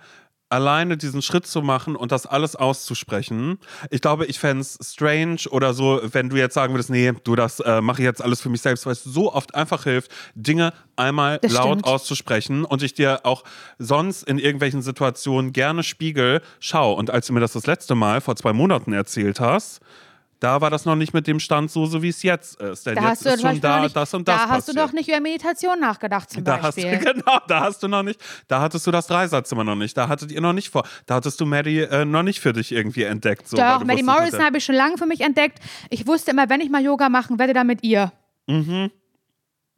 alleine 0.55 0.97
diesen 0.97 1.21
Schritt 1.21 1.45
zu 1.45 1.61
machen 1.61 1.95
und 1.95 2.11
das 2.11 2.25
alles 2.25 2.55
auszusprechen. 2.55 3.59
Ich 3.89 4.01
glaube, 4.01 4.25
ich 4.25 4.39
fände 4.39 4.61
es 4.61 4.77
strange 4.81 5.41
oder 5.51 5.73
so, 5.73 5.99
wenn 6.03 6.29
du 6.29 6.37
jetzt 6.37 6.53
sagen 6.53 6.73
würdest, 6.73 6.89
nee, 6.89 7.11
du, 7.23 7.35
das 7.35 7.59
äh, 7.59 7.81
mache 7.81 8.01
ich 8.01 8.05
jetzt 8.05 8.23
alles 8.23 8.41
für 8.41 8.49
mich 8.49 8.61
selbst, 8.61 8.85
weil 8.85 8.93
es 8.93 9.03
so 9.03 9.33
oft 9.33 9.53
einfach 9.53 9.83
hilft, 9.83 10.09
Dinge 10.33 10.73
einmal 10.95 11.39
Das 11.41 11.51
laut 11.51 11.79
stimmt. 11.79 11.85
auszusprechen 11.85 12.63
und 12.65 12.81
ich 12.81 12.93
dir 12.93 13.19
auch 13.25 13.43
sonst 13.77 14.23
in 14.23 14.39
irgendwelchen 14.39 14.81
Situationen 14.81 15.51
gerne 15.51 15.83
spiegel, 15.83 16.41
schau. 16.59 16.93
Und 16.93 17.09
als 17.11 17.27
du 17.27 17.33
mir 17.33 17.41
das 17.41 17.53
das 17.53 17.67
letzte 17.67 17.95
Mal 17.95 18.21
vor 18.21 18.35
zwei 18.35 18.53
Monaten 18.53 18.93
erzählt 18.93 19.39
hast, 19.39 19.81
da 20.45 20.61
war 20.61 20.69
das 20.69 20.85
noch 20.85 20.95
nicht 20.95 21.11
mit 21.11 21.25
dem 21.25 21.39
Stand 21.39 21.71
so, 21.71 21.87
so 21.87 22.03
wie 22.03 22.09
es 22.09 22.21
jetzt 22.21 22.61
ist. 22.61 22.85
Denn 22.85 22.93
Da 22.93 23.01
jetzt 23.01 23.09
hast 23.09 23.25
du 23.25 23.29
ist 23.29 23.41
schon 23.41 23.59
da 23.61 23.79
nicht, 23.81 23.95
das 23.95 24.13
und 24.13 24.27
das 24.27 24.35
Da 24.43 24.49
hast 24.49 24.67
du 24.67 24.73
passiert. 24.73 24.89
doch 24.89 24.93
nicht 24.93 25.09
über 25.09 25.19
Meditation 25.19 25.79
nachgedacht 25.79 26.29
zum 26.29 26.43
Da 26.43 26.61
hast, 26.61 26.77
du, 26.77 26.83
Beispiel. 26.83 27.13
genau, 27.13 27.39
da 27.47 27.61
hast 27.61 27.81
du 27.81 27.87
noch 27.87 28.03
nicht, 28.03 28.19
da 28.47 28.61
hattest 28.61 28.85
du 28.85 28.91
das 28.91 29.07
Dreisatzzimmer 29.07 29.63
noch 29.63 29.75
nicht, 29.75 29.97
da 29.97 30.07
hattet 30.07 30.31
ihr 30.31 30.41
noch 30.41 30.53
nicht 30.53 30.69
vor, 30.69 30.83
da 31.07 31.15
hattest 31.15 31.41
du 31.41 31.47
Maddie 31.47 31.79
äh, 31.79 32.05
noch 32.05 32.21
nicht 32.21 32.39
für 32.41 32.53
dich 32.53 32.71
irgendwie 32.71 33.03
entdeckt. 33.03 33.47
So, 33.47 33.57
Doch, 33.57 33.79
du 33.79 33.85
Maddie 33.85 34.03
Morrison 34.03 34.45
habe 34.45 34.57
ich 34.59 34.65
schon 34.65 34.75
lange 34.75 34.99
für 34.99 35.07
mich 35.07 35.21
entdeckt. 35.21 35.57
Ich 35.89 36.05
wusste 36.05 36.29
immer, 36.29 36.47
wenn 36.47 36.61
ich 36.61 36.69
mal 36.69 36.83
Yoga 36.83 37.09
machen 37.09 37.39
werde, 37.39 37.53
dann 37.53 37.65
mit 37.65 37.83
ihr. 37.83 38.11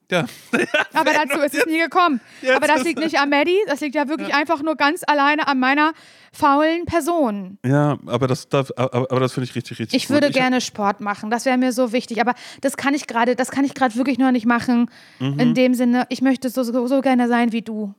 Der- 0.09 0.25
Aber 0.93 1.11
dazu 1.13 1.39
ist 1.41 1.55
es 1.55 1.65
nie 1.65 1.79
gekommen. 1.79 2.21
Jetzt 2.41 2.55
Aber 2.55 2.67
das 2.67 2.83
liegt 2.83 2.99
nicht 2.99 3.19
an 3.19 3.29
Maddie, 3.29 3.57
das 3.67 3.81
liegt 3.81 3.95
ja 3.95 4.07
wirklich 4.07 4.33
einfach 4.33 4.61
nur 4.61 4.75
ganz 4.75 5.01
alleine 5.05 5.47
an 5.47 5.59
meiner 5.59 5.93
faulen 6.31 6.85
Person. 6.85 7.57
Ja, 7.65 7.71
ja, 7.93 7.97
aber 8.07 8.27
das, 8.27 8.47
das, 8.49 8.71
aber, 8.77 9.09
aber 9.11 9.19
das 9.19 9.33
finde 9.33 9.49
ich 9.49 9.55
richtig, 9.55 9.79
richtig 9.79 9.95
Ich 10.03 10.09
würde 10.09 10.27
gut. 10.27 10.35
gerne 10.35 10.61
Sport 10.61 11.01
machen, 11.01 11.29
das 11.29 11.45
wäre 11.45 11.57
mir 11.57 11.71
so 11.71 11.91
wichtig, 11.91 12.21
aber 12.21 12.33
das 12.61 12.77
kann 12.77 12.93
ich 12.93 13.07
gerade, 13.07 13.35
das 13.35 13.51
kann 13.51 13.65
ich 13.65 13.73
gerade 13.73 13.95
wirklich 13.95 14.17
noch 14.17 14.31
nicht 14.31 14.45
machen. 14.45 14.89
In 15.19 15.53
dem 15.53 15.73
Sinne, 15.73 16.05
ich 16.09 16.21
möchte 16.21 16.49
so, 16.49 16.63
so, 16.63 16.87
so 16.87 17.01
gerne 17.01 17.27
sein 17.27 17.51
wie 17.51 17.61
du. 17.61 17.93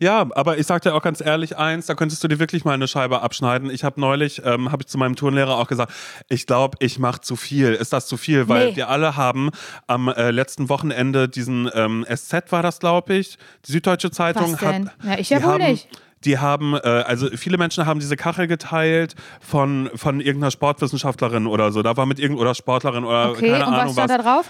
Ja, 0.00 0.26
aber 0.34 0.58
ich 0.58 0.66
sag 0.66 0.82
dir 0.82 0.94
auch 0.94 1.02
ganz 1.02 1.20
ehrlich 1.20 1.56
eins, 1.56 1.86
da 1.86 1.94
könntest 1.94 2.22
du 2.24 2.28
dir 2.28 2.38
wirklich 2.38 2.64
mal 2.64 2.72
eine 2.74 2.88
Scheibe 2.88 3.20
abschneiden. 3.22 3.70
Ich 3.70 3.84
habe 3.84 4.00
neulich, 4.00 4.42
ähm, 4.44 4.70
habe 4.72 4.82
ich 4.82 4.88
zu 4.88 4.98
meinem 4.98 5.16
Turnlehrer 5.16 5.56
auch 5.58 5.68
gesagt, 5.68 5.92
ich 6.28 6.46
glaube, 6.46 6.76
ich 6.80 6.98
mache 6.98 7.20
zu 7.20 7.36
viel. 7.36 7.72
Ist 7.74 7.92
das 7.92 8.06
zu 8.06 8.16
viel? 8.16 8.48
Weil 8.48 8.70
Nee. 8.70 8.76
wir 8.76 8.88
alle 8.88 9.16
haben 9.16 9.50
am 9.86 10.08
äh, 10.08 10.30
letzten 10.30 10.68
Wochenende 10.68 11.28
diesen 11.28 11.70
ähm, 11.74 12.04
SZ 12.12 12.50
war 12.52 12.62
das, 12.62 12.78
glaube 12.80 13.14
ich, 13.14 13.38
die 13.66 13.72
Süddeutsche 13.72 14.10
Zeitung 14.10 14.52
Was 14.52 14.60
denn? 14.60 14.88
hat. 14.88 14.94
Ja, 15.04 15.18
ich 15.18 15.30
ja 15.30 15.42
wohl 15.42 15.58
nicht. 15.58 15.88
Die 16.24 16.38
haben, 16.38 16.74
äh, 16.74 16.78
also 17.06 17.28
viele 17.36 17.58
Menschen 17.58 17.84
haben 17.84 18.00
diese 18.00 18.16
Kachel 18.16 18.46
geteilt 18.46 19.14
von, 19.40 19.90
von 19.94 20.20
irgendeiner 20.20 20.50
Sportwissenschaftlerin 20.50 21.46
oder 21.46 21.70
so. 21.70 21.82
Da 21.82 21.96
war 21.98 22.06
mit 22.06 22.18
irgend 22.18 22.38
oder 22.40 22.54
Sportlerin 22.54 23.04
oder 23.04 23.30
Okay, 23.32 23.50
keine 23.50 23.66
und 23.66 23.72
was 23.72 23.80
Ahnung 23.80 23.92
stand 23.92 24.10
was. 24.10 24.16
da 24.16 24.22
drauf? 24.22 24.46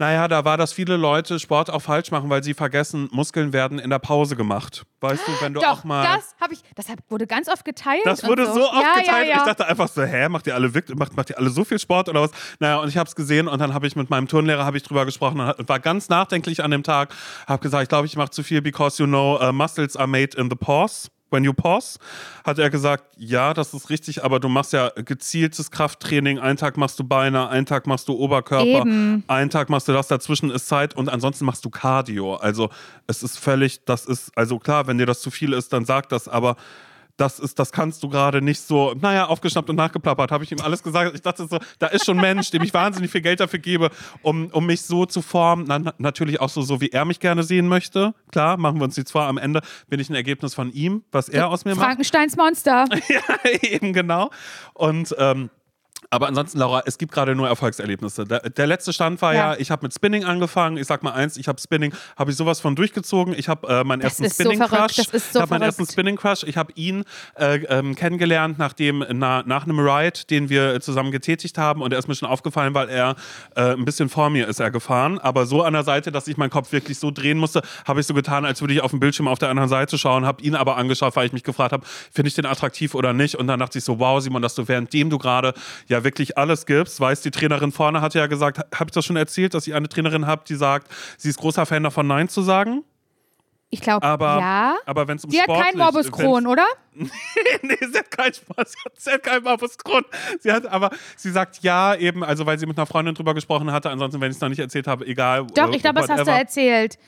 Naja, 0.00 0.28
da 0.28 0.46
war, 0.46 0.56
dass 0.56 0.72
viele 0.72 0.96
Leute 0.96 1.38
Sport 1.38 1.68
auch 1.68 1.80
falsch 1.82 2.10
machen, 2.10 2.30
weil 2.30 2.42
sie 2.42 2.54
vergessen, 2.54 3.10
Muskeln 3.12 3.52
werden 3.52 3.78
in 3.78 3.90
der 3.90 3.98
Pause 3.98 4.34
gemacht. 4.34 4.86
Weißt 5.02 5.28
du, 5.28 5.32
wenn 5.42 5.52
du 5.52 5.60
Doch, 5.60 5.80
auch 5.80 5.84
mal. 5.84 6.02
das 6.04 6.34
habe 6.40 6.54
ich, 6.54 6.62
das 6.74 6.86
wurde 7.10 7.26
ganz 7.26 7.50
oft 7.50 7.66
geteilt. 7.66 8.00
Das 8.06 8.24
wurde 8.24 8.46
so, 8.46 8.66
oft 8.66 8.82
ja, 8.82 8.94
geteilt. 8.94 9.28
Ja, 9.28 9.34
ja. 9.34 9.36
Ich 9.36 9.42
dachte 9.42 9.66
einfach 9.66 9.88
so, 9.88 10.02
hä, 10.02 10.30
macht 10.30 10.46
ihr 10.46 10.54
alle 10.54 10.72
wirklich, 10.72 10.96
macht, 10.96 11.14
macht 11.18 11.28
ihr 11.28 11.36
alle 11.36 11.50
so 11.50 11.64
viel 11.64 11.78
Sport 11.78 12.08
oder 12.08 12.22
was? 12.22 12.30
Naja, 12.60 12.78
und 12.78 12.88
ich 12.88 12.96
habe 12.96 13.08
es 13.08 13.14
gesehen 13.14 13.46
und 13.46 13.58
dann 13.58 13.74
habe 13.74 13.86
ich 13.86 13.94
mit 13.94 14.08
meinem 14.08 14.26
Turnlehrer 14.26 14.64
habe 14.64 14.78
ich 14.78 14.84
drüber 14.84 15.04
gesprochen 15.04 15.38
und 15.38 15.68
war 15.68 15.80
ganz 15.80 16.08
nachdenklich 16.08 16.64
an 16.64 16.70
dem 16.70 16.82
Tag. 16.82 17.14
Habe 17.46 17.60
gesagt, 17.60 17.82
ich 17.82 17.88
glaube, 17.90 18.06
ich 18.06 18.16
mache 18.16 18.30
zu 18.30 18.42
viel, 18.42 18.62
because 18.62 19.02
you 19.02 19.06
know, 19.06 19.38
uh, 19.38 19.52
muscles 19.52 19.98
are 19.98 20.08
made 20.08 20.34
in 20.34 20.48
the 20.48 20.56
pause. 20.56 21.10
When 21.30 21.44
you 21.44 21.52
pause, 21.52 21.98
hat 22.44 22.58
er 22.58 22.70
gesagt, 22.70 23.04
ja, 23.16 23.54
das 23.54 23.72
ist 23.72 23.88
richtig, 23.88 24.24
aber 24.24 24.40
du 24.40 24.48
machst 24.48 24.72
ja 24.72 24.90
gezieltes 24.96 25.70
Krafttraining. 25.70 26.38
Einen 26.38 26.56
Tag 26.56 26.76
machst 26.76 26.98
du 26.98 27.04
Beine, 27.04 27.48
einen 27.48 27.66
Tag 27.66 27.86
machst 27.86 28.08
du 28.08 28.14
Oberkörper, 28.14 28.80
Eben. 28.80 29.24
einen 29.28 29.50
Tag 29.50 29.68
machst 29.70 29.86
du 29.88 29.92
das, 29.92 30.08
dazwischen 30.08 30.50
ist 30.50 30.66
Zeit 30.66 30.96
und 30.96 31.08
ansonsten 31.08 31.44
machst 31.44 31.64
du 31.64 31.70
Cardio. 31.70 32.34
Also 32.34 32.70
es 33.06 33.22
ist 33.22 33.38
völlig, 33.38 33.84
das 33.84 34.06
ist, 34.06 34.32
also 34.36 34.58
klar, 34.58 34.86
wenn 34.86 34.98
dir 34.98 35.06
das 35.06 35.20
zu 35.20 35.30
viel 35.30 35.52
ist, 35.52 35.72
dann 35.72 35.84
sag 35.84 36.08
das, 36.08 36.26
aber 36.26 36.56
das 37.20 37.38
ist, 37.38 37.58
das 37.58 37.70
kannst 37.72 38.02
du 38.02 38.08
gerade 38.08 38.40
nicht 38.42 38.60
so, 38.60 38.94
naja, 39.00 39.26
aufgeschnappt 39.26 39.68
und 39.68 39.76
nachgeplappert, 39.76 40.30
habe 40.32 40.44
ich 40.44 40.52
ihm 40.52 40.60
alles 40.62 40.82
gesagt. 40.82 41.14
Ich 41.14 41.22
dachte 41.22 41.46
so, 41.46 41.58
da 41.78 41.86
ist 41.88 42.04
schon 42.06 42.18
ein 42.18 42.22
Mensch, 42.22 42.50
dem 42.50 42.62
ich 42.62 42.72
wahnsinnig 42.72 43.10
viel 43.10 43.20
Geld 43.20 43.40
dafür 43.40 43.58
gebe, 43.58 43.90
um, 44.22 44.46
um 44.48 44.66
mich 44.66 44.82
so 44.82 45.06
zu 45.06 45.20
formen. 45.22 45.64
Na, 45.68 45.78
na- 45.78 45.94
natürlich 45.98 46.40
auch 46.40 46.48
so, 46.48 46.62
so, 46.62 46.80
wie 46.80 46.88
er 46.88 47.04
mich 47.04 47.20
gerne 47.20 47.42
sehen 47.42 47.68
möchte. 47.68 48.14
Klar, 48.32 48.56
machen 48.56 48.78
wir 48.80 48.84
uns 48.84 48.96
nichts 48.96 49.12
vor. 49.12 49.22
Am 49.22 49.38
Ende 49.38 49.60
bin 49.88 50.00
ich 50.00 50.08
ein 50.08 50.14
Ergebnis 50.14 50.54
von 50.54 50.72
ihm, 50.72 51.04
was 51.12 51.28
er 51.28 51.48
aus 51.48 51.64
mir 51.64 51.74
macht. 51.74 51.84
Frankensteins 51.86 52.36
Monster. 52.36 52.86
Ja, 53.08 53.50
eben 53.62 53.92
genau. 53.92 54.30
Und 54.74 55.14
ähm, 55.18 55.50
aber 56.10 56.26
ansonsten, 56.26 56.58
Laura, 56.58 56.82
es 56.86 56.98
gibt 56.98 57.12
gerade 57.12 57.34
nur 57.34 57.46
Erfolgserlebnisse. 57.48 58.24
Der, 58.24 58.40
der 58.40 58.66
letzte 58.66 58.92
Stand 58.92 59.22
war 59.22 59.32
ja, 59.32 59.52
Ja. 59.52 59.58
ich 59.60 59.70
habe 59.70 59.84
mit 59.84 59.94
Spinning 59.94 60.24
angefangen. 60.24 60.76
Ich 60.76 60.86
sag 60.86 61.02
mal 61.04 61.12
eins, 61.12 61.36
ich 61.36 61.46
habe 61.46 61.60
Spinning, 61.60 61.94
habe 62.18 62.32
ich 62.32 62.36
sowas 62.36 62.60
von 62.60 62.74
durchgezogen. 62.74 63.32
Ich 63.36 63.48
habe 63.48 63.68
äh, 63.68 63.84
meinen 63.84 64.00
ersten 64.00 64.24
ist 64.24 64.36
so 64.36 64.44
so 64.44 64.50
ich 64.50 64.60
habe 65.42 65.50
meinen 65.50 65.62
ersten 65.62 65.86
Spinning 65.86 66.16
Crush. 66.16 66.42
Ich 66.42 66.56
habe 66.56 66.72
ihn 66.74 67.04
äh, 67.38 67.58
ähm, 67.66 67.94
kennengelernt, 67.94 68.58
nachdem 68.58 69.04
na, 69.12 69.44
nach 69.46 69.64
einem 69.64 69.78
Ride, 69.78 70.20
den 70.28 70.48
wir 70.48 70.80
zusammen 70.80 71.12
getätigt 71.12 71.58
haben. 71.58 71.80
Und 71.80 71.92
er 71.92 71.98
ist 72.00 72.08
mir 72.08 72.14
schon 72.16 72.28
aufgefallen, 72.28 72.74
weil 72.74 72.88
er 72.88 73.14
äh, 73.54 73.72
ein 73.72 73.84
bisschen 73.84 74.08
vor 74.08 74.30
mir 74.30 74.48
ist 74.48 74.58
er 74.58 74.70
gefahren, 74.72 75.18
aber 75.20 75.46
so 75.46 75.62
an 75.62 75.74
der 75.74 75.84
Seite, 75.84 76.10
dass 76.10 76.26
ich 76.26 76.36
meinen 76.36 76.50
Kopf 76.50 76.72
wirklich 76.72 76.98
so 76.98 77.10
drehen 77.10 77.38
musste, 77.38 77.62
habe 77.86 78.00
ich 78.00 78.06
so 78.06 78.14
getan, 78.14 78.44
als 78.44 78.60
würde 78.60 78.74
ich 78.74 78.80
auf 78.80 78.90
dem 78.90 78.98
Bildschirm 79.00 79.28
auf 79.28 79.38
der 79.38 79.48
anderen 79.48 79.68
Seite 79.68 79.96
schauen, 79.96 80.26
habe 80.26 80.42
ihn 80.42 80.54
aber 80.56 80.76
angeschaut, 80.76 81.14
weil 81.14 81.26
ich 81.26 81.32
mich 81.32 81.44
gefragt 81.44 81.72
habe, 81.72 81.86
finde 82.12 82.28
ich 82.28 82.34
den 82.34 82.46
attraktiv 82.46 82.94
oder 82.94 83.12
nicht? 83.12 83.36
Und 83.36 83.46
dann 83.46 83.60
dachte 83.60 83.78
ich 83.78 83.84
so, 83.84 83.98
wow, 84.00 84.20
Simon, 84.20 84.42
dass 84.42 84.54
du 84.54 84.66
währenddem 84.66 85.08
du 85.08 85.18
gerade 85.18 85.54
ja 85.86 85.99
wirklich 86.04 86.38
alles 86.38 86.66
gibst, 86.66 87.00
weißt, 87.00 87.24
die 87.24 87.30
Trainerin 87.30 87.72
vorne 87.72 88.00
hat 88.00 88.14
ja 88.14 88.26
gesagt, 88.26 88.58
habe 88.58 88.84
ich 88.86 88.92
das 88.92 89.04
schon 89.04 89.16
erzählt, 89.16 89.54
dass 89.54 89.66
ich 89.66 89.74
eine 89.74 89.88
Trainerin 89.88 90.26
habe, 90.26 90.42
die 90.46 90.54
sagt, 90.54 90.90
sie 91.16 91.28
ist 91.28 91.38
großer 91.38 91.66
Fan 91.66 91.82
davon, 91.82 92.06
Nein 92.06 92.28
zu 92.28 92.42
sagen. 92.42 92.84
Ich 93.72 93.80
glaube, 93.80 94.04
Aber, 94.04 94.40
ja. 94.40 94.76
aber 94.84 95.06
wenn 95.06 95.16
es 95.16 95.24
um 95.24 95.30
Die 95.30 95.40
hat 95.40 95.46
keinen 95.46 95.78
Morbus 95.78 96.10
Crohn, 96.10 96.48
oder? 96.48 96.66
nee, 96.92 97.08
sie 97.80 97.98
hat 97.98 98.10
keinen 98.10 98.34
Spaß. 98.34 98.74
Sie 98.98 99.10
hat 99.12 99.22
keinen 99.22 99.44
Morbus 99.44 99.78
Crohn. 99.78 100.04
Sie 100.40 100.50
hat 100.50 100.66
aber, 100.66 100.90
sie 101.16 101.30
sagt 101.30 101.62
ja 101.62 101.94
eben, 101.94 102.24
also 102.24 102.44
weil 102.46 102.58
sie 102.58 102.66
mit 102.66 102.76
einer 102.76 102.86
Freundin 102.86 103.14
drüber 103.14 103.32
gesprochen 103.32 103.70
hatte. 103.70 103.88
Ansonsten, 103.88 104.20
wenn 104.20 104.32
ich 104.32 104.36
es 104.36 104.40
noch 104.40 104.48
nicht 104.48 104.58
erzählt 104.58 104.88
habe, 104.88 105.06
egal. 105.06 105.46
Doch, 105.54 105.70
äh, 105.70 105.76
ich 105.76 105.82
glaube, 105.82 106.00
das 106.00 106.10
hast 106.10 106.26
du 106.26 106.32
erzählt. 106.32 106.98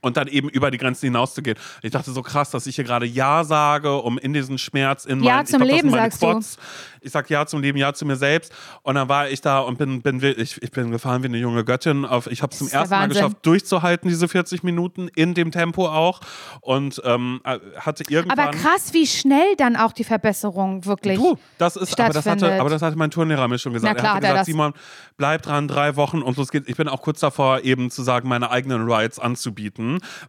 Und 0.00 0.16
dann 0.16 0.28
eben 0.28 0.48
über 0.48 0.70
die 0.70 0.78
Grenzen 0.78 1.06
hinauszugehen. 1.06 1.58
Ich 1.82 1.90
dachte 1.90 2.10
so 2.12 2.22
krass, 2.22 2.50
dass 2.50 2.66
ich 2.66 2.76
hier 2.76 2.84
gerade 2.84 3.06
Ja 3.06 3.44
sage, 3.44 3.96
um 3.96 4.18
in 4.18 4.32
diesen 4.32 4.58
Schmerz, 4.58 5.04
in 5.04 5.22
Ja 5.22 5.36
mein, 5.36 5.46
zum 5.46 5.62
ich 5.62 5.68
glaub, 5.68 5.76
Leben, 5.76 5.90
sagst 5.90 6.22
du. 6.22 6.26
Quads. 6.26 6.56
Ich 7.02 7.12
sag 7.12 7.28
Ja 7.30 7.46
zum 7.46 7.60
Leben, 7.60 7.78
Ja 7.78 7.92
zu 7.92 8.04
mir 8.06 8.16
selbst. 8.16 8.52
Und 8.82 8.94
dann 8.94 9.08
war 9.08 9.28
ich 9.28 9.40
da 9.40 9.60
und 9.60 9.78
bin, 9.78 10.02
bin 10.02 10.22
ich, 10.22 10.62
ich 10.62 10.70
bin 10.70 10.90
gefahren 10.90 11.22
wie 11.22 11.26
eine 11.26 11.38
junge 11.38 11.64
Göttin. 11.64 12.04
Auf, 12.04 12.26
ich 12.26 12.42
habe 12.42 12.52
es 12.52 12.58
zum 12.58 12.68
ersten 12.68 12.94
Mal 12.94 13.08
geschafft, 13.08 13.38
durchzuhalten, 13.42 14.08
diese 14.08 14.28
40 14.28 14.62
Minuten, 14.62 15.08
in 15.14 15.34
dem 15.34 15.50
Tempo 15.50 15.88
auch. 15.88 16.20
Und 16.60 17.00
ähm, 17.04 17.40
äh, 17.44 17.58
hatte 17.78 18.04
irgendwann... 18.08 18.38
Aber 18.38 18.56
krass, 18.56 18.92
wie 18.92 19.06
schnell 19.06 19.56
dann 19.56 19.76
auch 19.76 19.92
die 19.92 20.04
Verbesserung 20.04 20.84
wirklich. 20.86 21.18
Du, 21.18 21.38
das 21.58 21.76
ist, 21.76 21.98
aber 21.98 22.12
das, 22.12 22.26
hatte, 22.26 22.60
aber 22.60 22.70
das 22.70 22.82
hatte 22.82 22.96
mein 22.96 23.10
Turnlehrer 23.10 23.48
mir 23.48 23.58
schon 23.58 23.72
gesagt. 23.72 23.94
Na 23.94 24.00
klar 24.00 24.12
er 24.12 24.16
hat 24.16 24.22
gesagt. 24.22 24.46
Simon, 24.46 24.72
bleib 25.16 25.42
dran, 25.42 25.68
drei 25.68 25.96
Wochen 25.96 26.22
und 26.22 26.36
los 26.36 26.50
geht's. 26.50 26.68
Ich 26.68 26.76
bin 26.76 26.88
auch 26.88 27.02
kurz 27.02 27.20
davor, 27.20 27.60
eben 27.60 27.90
zu 27.90 28.02
sagen, 28.02 28.28
meine 28.28 28.50
eigenen 28.50 28.90
Rides 28.90 29.18
anzubieten, 29.18 29.79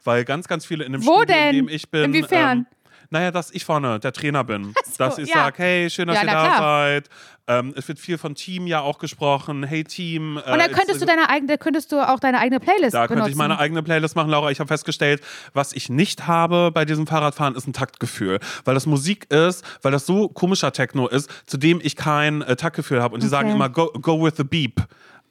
weil 0.04 0.26
ganz, 0.26 0.48
ganz 0.48 0.66
viele 0.66 0.84
in 0.84 0.94
dem 0.94 1.06
Wo 1.06 1.18
Studio, 1.18 1.36
denn? 1.36 1.50
in 1.56 1.66
dem 1.68 1.70
ich 1.76 1.90
bin. 1.90 2.04
Inwiefern? 2.06 2.60
Ähm, 2.60 2.66
naja, 3.14 3.32
dass 3.32 3.52
ich 3.52 3.66
vorne 3.66 4.00
der 4.00 4.14
Trainer 4.14 4.44
bin. 4.46 4.74
so, 4.86 4.94
dass 4.98 5.18
ich 5.18 5.28
ja. 5.28 5.36
sage, 5.36 5.58
hey, 5.62 5.90
schön, 5.90 6.08
dass 6.08 6.16
Ja, 6.16 6.24
ihr 6.24 6.28
da 6.28 6.46
klar. 6.46 6.58
seid. 6.60 7.10
Ähm, 7.48 7.74
es 7.76 7.86
wird 7.90 8.00
viel 8.00 8.18
von 8.18 8.36
Team 8.36 8.68
ja 8.68 8.80
auch 8.80 9.00
gesprochen. 9.00 9.64
Hey 9.64 9.84
Team. 9.84 10.38
Und 10.38 10.46
dann 10.48 10.72
könntest 10.72 11.02
du 11.02 11.06
deine 11.06 11.28
eigene, 11.28 11.58
könntest 11.58 11.92
du 11.92 12.00
auch 12.00 12.20
deine 12.22 12.40
eigene 12.40 12.62
Playlist 12.62 12.94
Da 12.94 13.00
benutzen. 13.02 13.16
könnte 13.16 13.30
ich 13.32 13.36
meine 13.36 13.60
eigene 13.60 13.84
Playlist 13.84 14.16
machen, 14.16 14.30
Laura. 14.30 14.50
Ich 14.52 14.60
habe 14.62 14.70
festgestellt, 14.70 15.22
was 15.54 15.74
ich 15.74 15.90
nicht 15.90 16.28
habe 16.28 16.72
bei 16.72 16.86
diesem 16.86 17.06
Fahrradfahren, 17.08 17.56
ist 17.56 17.68
ein 17.68 17.74
Taktgefühl. 17.74 18.40
Weil 18.64 18.76
das 18.76 18.86
Musik 18.86 19.30
ist, 19.34 19.66
weil 19.82 19.92
das 19.92 20.06
so 20.06 20.30
komischer 20.30 20.72
Techno 20.72 21.08
ist, 21.10 21.30
zu 21.48 21.58
dem 21.58 21.82
ich 21.84 21.98
kein 21.98 22.42
äh, 22.44 22.56
Taktgefühl 22.56 23.02
habe. 23.02 23.14
Und 23.16 23.24
die 23.24 23.28
sagen 23.28 23.50
Okay. 23.50 23.56
immer, 23.56 23.68
go, 23.70 23.88
go 24.00 24.24
with 24.24 24.36
the 24.38 24.46
beep. 24.46 24.80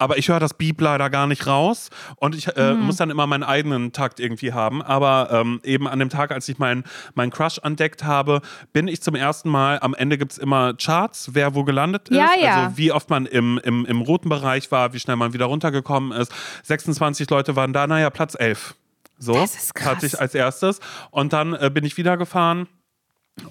Aber 0.01 0.17
ich 0.19 0.29
höre 0.29 0.41
das 0.41 0.55
Beep 0.55 0.81
leider 0.81 1.11
gar 1.11 1.27
nicht 1.27 1.47
raus 1.47 1.91
und 2.17 2.35
ich 2.35 2.49
äh, 2.57 2.73
Mhm. 2.75 2.81
muss 2.87 2.97
dann 2.97 3.11
immer 3.11 3.27
meinen 3.27 3.43
eigenen 3.43 3.93
Takt 3.93 4.19
irgendwie 4.19 4.53
haben. 4.53 4.81
Aber 4.83 5.29
ähm, 5.31 5.61
eben 5.63 5.87
an 5.87 5.99
dem 5.99 6.09
Tag, 6.09 6.31
als 6.33 6.49
ich 6.49 6.59
meinen 6.59 6.85
mein 7.15 7.31
Crush 7.31 7.59
entdeckt 7.63 8.03
habe, 8.03 8.41
bin 8.73 8.89
ich 8.89 9.03
zum 9.03 9.15
ersten 9.15 9.51
Mal, 9.51 9.79
am 9.81 9.95
Ende 9.95 10.17
gibt 10.19 10.33
es 10.33 10.39
immer 10.39 10.73
Charts, 10.75 11.31
wer 11.35 11.55
wo 11.55 11.65
gelandet 11.65 12.09
ist. 12.09 12.17
Ja, 12.17 12.31
ja. 12.41 12.65
Also 12.65 12.79
wie 12.79 12.93
oft 12.93 13.11
man 13.11 13.27
im, 13.27 13.61
im, 13.63 13.85
im 13.85 14.01
roten 14.01 14.29
Bereich 14.31 14.71
war, 14.73 14.93
wie 14.95 15.01
schnell 15.01 15.17
man 15.17 15.33
wieder 15.35 15.45
runtergekommen 15.47 16.13
ist. 16.13 16.33
26 16.65 17.29
Leute 17.29 17.55
waren 17.57 17.73
da, 17.73 17.87
naja, 17.87 18.09
Platz 18.11 18.35
11. 18.39 18.75
So 19.19 19.35
Das 19.35 19.55
ist 19.55 19.75
krass. 19.75 19.87
hatte 19.97 20.07
ich 20.07 20.19
als 20.19 20.35
erstes. 20.35 20.81
Und 21.11 21.35
dann 21.35 21.53
äh, 21.53 21.71
bin 21.73 21.85
ich 21.85 21.99
wieder 21.99 22.17
gefahren 22.17 22.69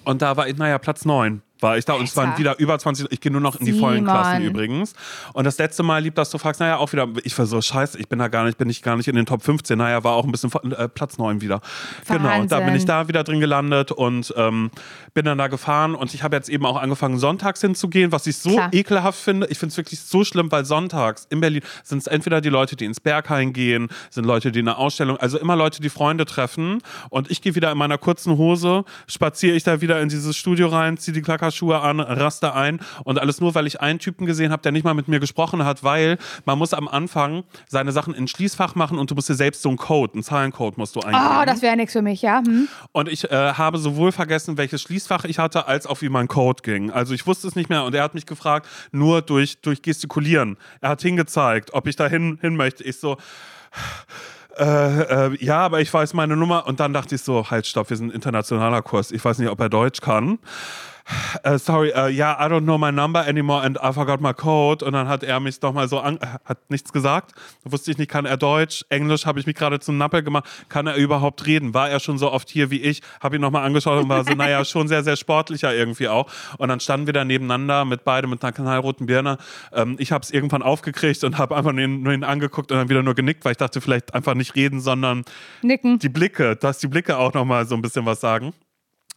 und 0.03 0.21
da 0.23 0.35
war 0.35 0.47
ich, 0.47 0.57
naja, 0.57 0.79
Platz 0.79 1.05
9 1.05 1.43
war 1.59 1.77
ich 1.77 1.85
da 1.85 1.93
und 1.93 2.03
es 2.03 2.15
waren 2.15 2.37
wieder 2.37 2.57
über 2.59 2.77
20, 2.77 3.11
ich 3.11 3.19
gehe 3.21 3.31
nur 3.31 3.41
noch 3.41 3.55
in 3.59 3.65
die 3.65 3.73
vollen 3.73 4.05
Simon. 4.05 4.13
Klassen 4.13 4.43
übrigens. 4.43 4.93
Und 5.33 5.43
das 5.43 5.57
letzte 5.57 5.83
Mal 5.83 6.01
lieb, 6.01 6.15
dass 6.15 6.29
du 6.29 6.37
fragst, 6.37 6.59
naja, 6.59 6.77
auch 6.77 6.91
wieder, 6.91 7.07
ich 7.23 7.37
war 7.37 7.45
so, 7.45 7.61
scheiße, 7.61 7.97
ich 7.99 8.07
bin 8.07 8.19
da 8.19 8.27
gar 8.27 8.45
nicht, 8.45 8.57
bin 8.57 8.69
ich 8.69 8.81
gar 8.81 8.95
nicht 8.95 9.07
in 9.07 9.15
den 9.15 9.25
Top 9.25 9.43
15, 9.43 9.77
naja, 9.77 10.03
war 10.03 10.13
auch 10.13 10.25
ein 10.25 10.31
bisschen 10.31 10.51
äh, 10.71 10.87
Platz 10.87 11.17
9 11.17 11.41
wieder. 11.41 11.61
Genau, 12.07 12.39
und 12.39 12.51
da 12.51 12.59
bin 12.59 12.67
ich 12.69 12.73
Wahnsinn. 12.73 12.87
da 12.87 13.07
wieder 13.07 13.23
drin 13.23 13.39
gelandet 13.39 13.91
und 13.91 14.33
ähm, 14.37 14.71
bin 15.13 15.25
dann 15.25 15.37
da 15.37 15.47
gefahren 15.47 15.95
und 15.95 16.13
ich 16.13 16.23
habe 16.23 16.35
jetzt 16.35 16.49
eben 16.49 16.65
auch 16.65 16.77
angefangen, 16.77 17.17
sonntags 17.17 17.61
hinzugehen, 17.61 18.11
was 18.11 18.27
ich 18.27 18.37
so 18.37 18.51
Klar. 18.51 18.69
ekelhaft 18.73 19.19
finde. 19.19 19.47
Ich 19.47 19.57
finde 19.57 19.71
es 19.71 19.77
wirklich 19.77 19.99
so 19.99 20.23
schlimm, 20.23 20.51
weil 20.51 20.65
sonntags 20.65 21.27
in 21.29 21.41
Berlin 21.41 21.61
sind 21.83 21.99
es 21.99 22.07
entweder 22.07 22.41
die 22.41 22.49
Leute, 22.49 22.75
die 22.75 22.85
ins 22.85 22.99
Berghain 22.99 23.53
gehen, 23.53 23.89
sind 24.09 24.25
Leute, 24.25 24.51
die 24.51 24.59
in 24.59 24.67
eine 24.67 24.77
Ausstellung, 24.77 25.17
also 25.17 25.37
immer 25.37 25.55
Leute, 25.55 25.81
die 25.81 25.89
Freunde 25.89 26.25
treffen 26.25 26.79
und 27.09 27.29
ich 27.31 27.41
gehe 27.41 27.55
wieder 27.55 27.71
in 27.71 27.77
meiner 27.77 27.97
kurzen 27.97 28.37
Hose, 28.37 28.85
spaziere 29.07 29.55
ich 29.55 29.63
da 29.63 29.81
wieder 29.81 29.99
in 30.01 30.09
dieses 30.09 30.37
Studio 30.37 30.67
rein, 30.67 30.97
ziehe 30.97 31.13
die 31.13 31.21
Klackerschuhe 31.49 31.79
an, 31.79 31.99
raste 31.99 32.53
ein 32.53 32.79
und 33.03 33.19
alles 33.19 33.41
nur, 33.41 33.55
weil 33.55 33.67
ich 33.67 33.81
einen 33.81 33.99
Typen 33.99 34.25
gesehen 34.25 34.51
habe, 34.51 34.61
der 34.61 34.71
nicht 34.71 34.83
mal 34.83 34.93
mit 34.93 35.07
mir 35.07 35.19
gesprochen 35.19 35.65
hat, 35.65 35.83
weil 35.83 36.17
man 36.45 36.57
muss 36.57 36.73
am 36.73 36.87
Anfang 36.87 37.43
seine 37.67 37.91
Sachen 37.91 38.13
in 38.13 38.27
Schließfach 38.27 38.75
machen 38.75 38.97
und 38.97 39.09
du 39.11 39.15
musst 39.15 39.29
dir 39.29 39.35
selbst 39.35 39.61
so 39.61 39.69
einen 39.69 39.77
Code, 39.77 40.13
einen 40.13 40.23
Zahlencode 40.23 40.77
musst 40.77 40.95
du 40.95 41.01
eingeben. 41.01 41.25
Oh, 41.41 41.45
das 41.45 41.61
wäre 41.61 41.75
nichts 41.75 41.93
für 41.93 42.01
mich, 42.01 42.21
ja. 42.21 42.41
Hm? 42.45 42.67
Und 42.91 43.09
ich 43.09 43.29
äh, 43.31 43.53
habe 43.53 43.77
sowohl 43.77 44.11
vergessen, 44.11 44.57
welches 44.57 44.81
Schließfach 44.81 45.25
ich 45.25 45.39
hatte, 45.39 45.67
als 45.67 45.87
auch 45.87 46.01
wie 46.01 46.09
mein 46.09 46.27
Code 46.27 46.61
ging. 46.63 46.91
Also 46.91 47.13
ich 47.13 47.25
wusste 47.25 47.47
es 47.47 47.55
nicht 47.55 47.69
mehr 47.69 47.83
und 47.83 47.95
er 47.95 48.03
hat 48.03 48.13
mich 48.13 48.25
gefragt, 48.25 48.67
nur 48.91 49.21
durch, 49.21 49.61
durch 49.61 49.81
Gestikulieren. 49.81 50.57
Er 50.81 50.89
hat 50.89 51.01
hingezeigt, 51.01 51.73
ob 51.73 51.87
ich 51.87 51.95
da 51.95 52.07
hin, 52.07 52.37
hin 52.41 52.55
möchte. 52.55 52.83
Ich 52.83 52.99
so, 52.99 53.17
äh, 54.59 55.27
äh, 55.27 55.37
ja, 55.39 55.59
aber 55.59 55.79
ich 55.79 55.93
weiß 55.93 56.13
meine 56.13 56.35
Nummer. 56.35 56.67
Und 56.67 56.79
dann 56.79 56.93
dachte 56.93 57.15
ich 57.15 57.21
so, 57.21 57.49
halt, 57.49 57.65
stopp, 57.65 57.89
wir 57.89 57.97
sind 57.97 58.07
ein 58.07 58.15
internationaler 58.15 58.81
Kurs. 58.81 59.11
Ich 59.11 59.23
weiß 59.23 59.39
nicht, 59.39 59.49
ob 59.49 59.59
er 59.61 59.69
Deutsch 59.69 60.01
kann. 60.01 60.39
Äh, 61.43 61.57
sorry, 61.57 61.89
äh, 61.89 62.09
ja, 62.09 62.37
I 62.39 62.49
don't 62.49 62.61
know 62.63 62.77
my 62.77 62.91
number 62.91 63.25
anymore 63.25 63.61
and 63.63 63.77
I 63.77 63.93
forgot 63.93 64.21
my 64.21 64.33
code. 64.33 64.85
Und 64.85 64.93
dann 64.93 65.07
hat 65.07 65.23
er 65.23 65.39
mich 65.39 65.59
doch 65.59 65.73
mal 65.73 65.87
so 65.87 65.99
an, 65.99 66.17
äh, 66.17 66.27
hat 66.45 66.69
nichts 66.69 66.93
gesagt. 66.93 67.33
Da 67.63 67.71
wusste 67.71 67.91
ich 67.91 67.97
nicht, 67.97 68.09
kann 68.09 68.25
er 68.25 68.37
Deutsch, 68.37 68.85
Englisch, 68.89 69.25
habe 69.25 69.39
ich 69.39 69.45
mich 69.45 69.55
gerade 69.55 69.79
zum 69.79 69.97
Nappel 69.97 70.23
gemacht. 70.23 70.45
Kann 70.69 70.87
er 70.87 70.95
überhaupt 70.95 71.45
reden? 71.45 71.73
War 71.73 71.89
er 71.89 71.99
schon 71.99 72.17
so 72.17 72.31
oft 72.31 72.49
hier 72.49 72.71
wie 72.71 72.81
ich? 72.81 73.01
Habe 73.21 73.35
ihn 73.37 73.41
nochmal 73.41 73.65
angeschaut 73.65 74.03
und 74.03 74.09
war 74.09 74.23
so, 74.23 74.33
naja, 74.33 74.63
schon 74.65 74.87
sehr, 74.87 75.03
sehr 75.03 75.15
sportlicher 75.15 75.73
irgendwie 75.73 76.07
auch. 76.07 76.27
Und 76.57 76.69
dann 76.69 76.79
standen 76.79 77.05
wir 77.05 77.13
da 77.13 77.25
nebeneinander 77.25 77.85
mit 77.85 78.03
beidem 78.03 78.29
mit 78.29 78.43
einer 78.43 78.51
knallroten 78.51 79.05
Birne. 79.05 79.37
Ähm, 79.73 79.95
ich 79.99 80.11
habe 80.11 80.23
es 80.23 80.31
irgendwann 80.31 80.61
aufgekriegt 80.61 81.23
und 81.23 81.37
habe 81.37 81.55
einfach 81.55 81.71
nur 81.71 81.83
ihn, 81.83 82.03
nur 82.03 82.13
ihn 82.13 82.23
angeguckt 82.23 82.71
und 82.71 82.77
dann 82.77 82.89
wieder 82.89 83.03
nur 83.03 83.15
genickt, 83.15 83.45
weil 83.45 83.53
ich 83.53 83.57
dachte, 83.57 83.81
vielleicht 83.81 84.13
einfach 84.13 84.35
nicht 84.35 84.55
reden, 84.55 84.79
sondern 84.79 85.23
Nicken. 85.61 85.99
die 85.99 86.09
Blicke, 86.09 86.55
dass 86.55 86.79
die 86.79 86.87
Blicke 86.87 87.17
auch 87.17 87.33
nochmal 87.33 87.65
so 87.65 87.75
ein 87.75 87.81
bisschen 87.81 88.05
was 88.05 88.19
sagen. 88.19 88.53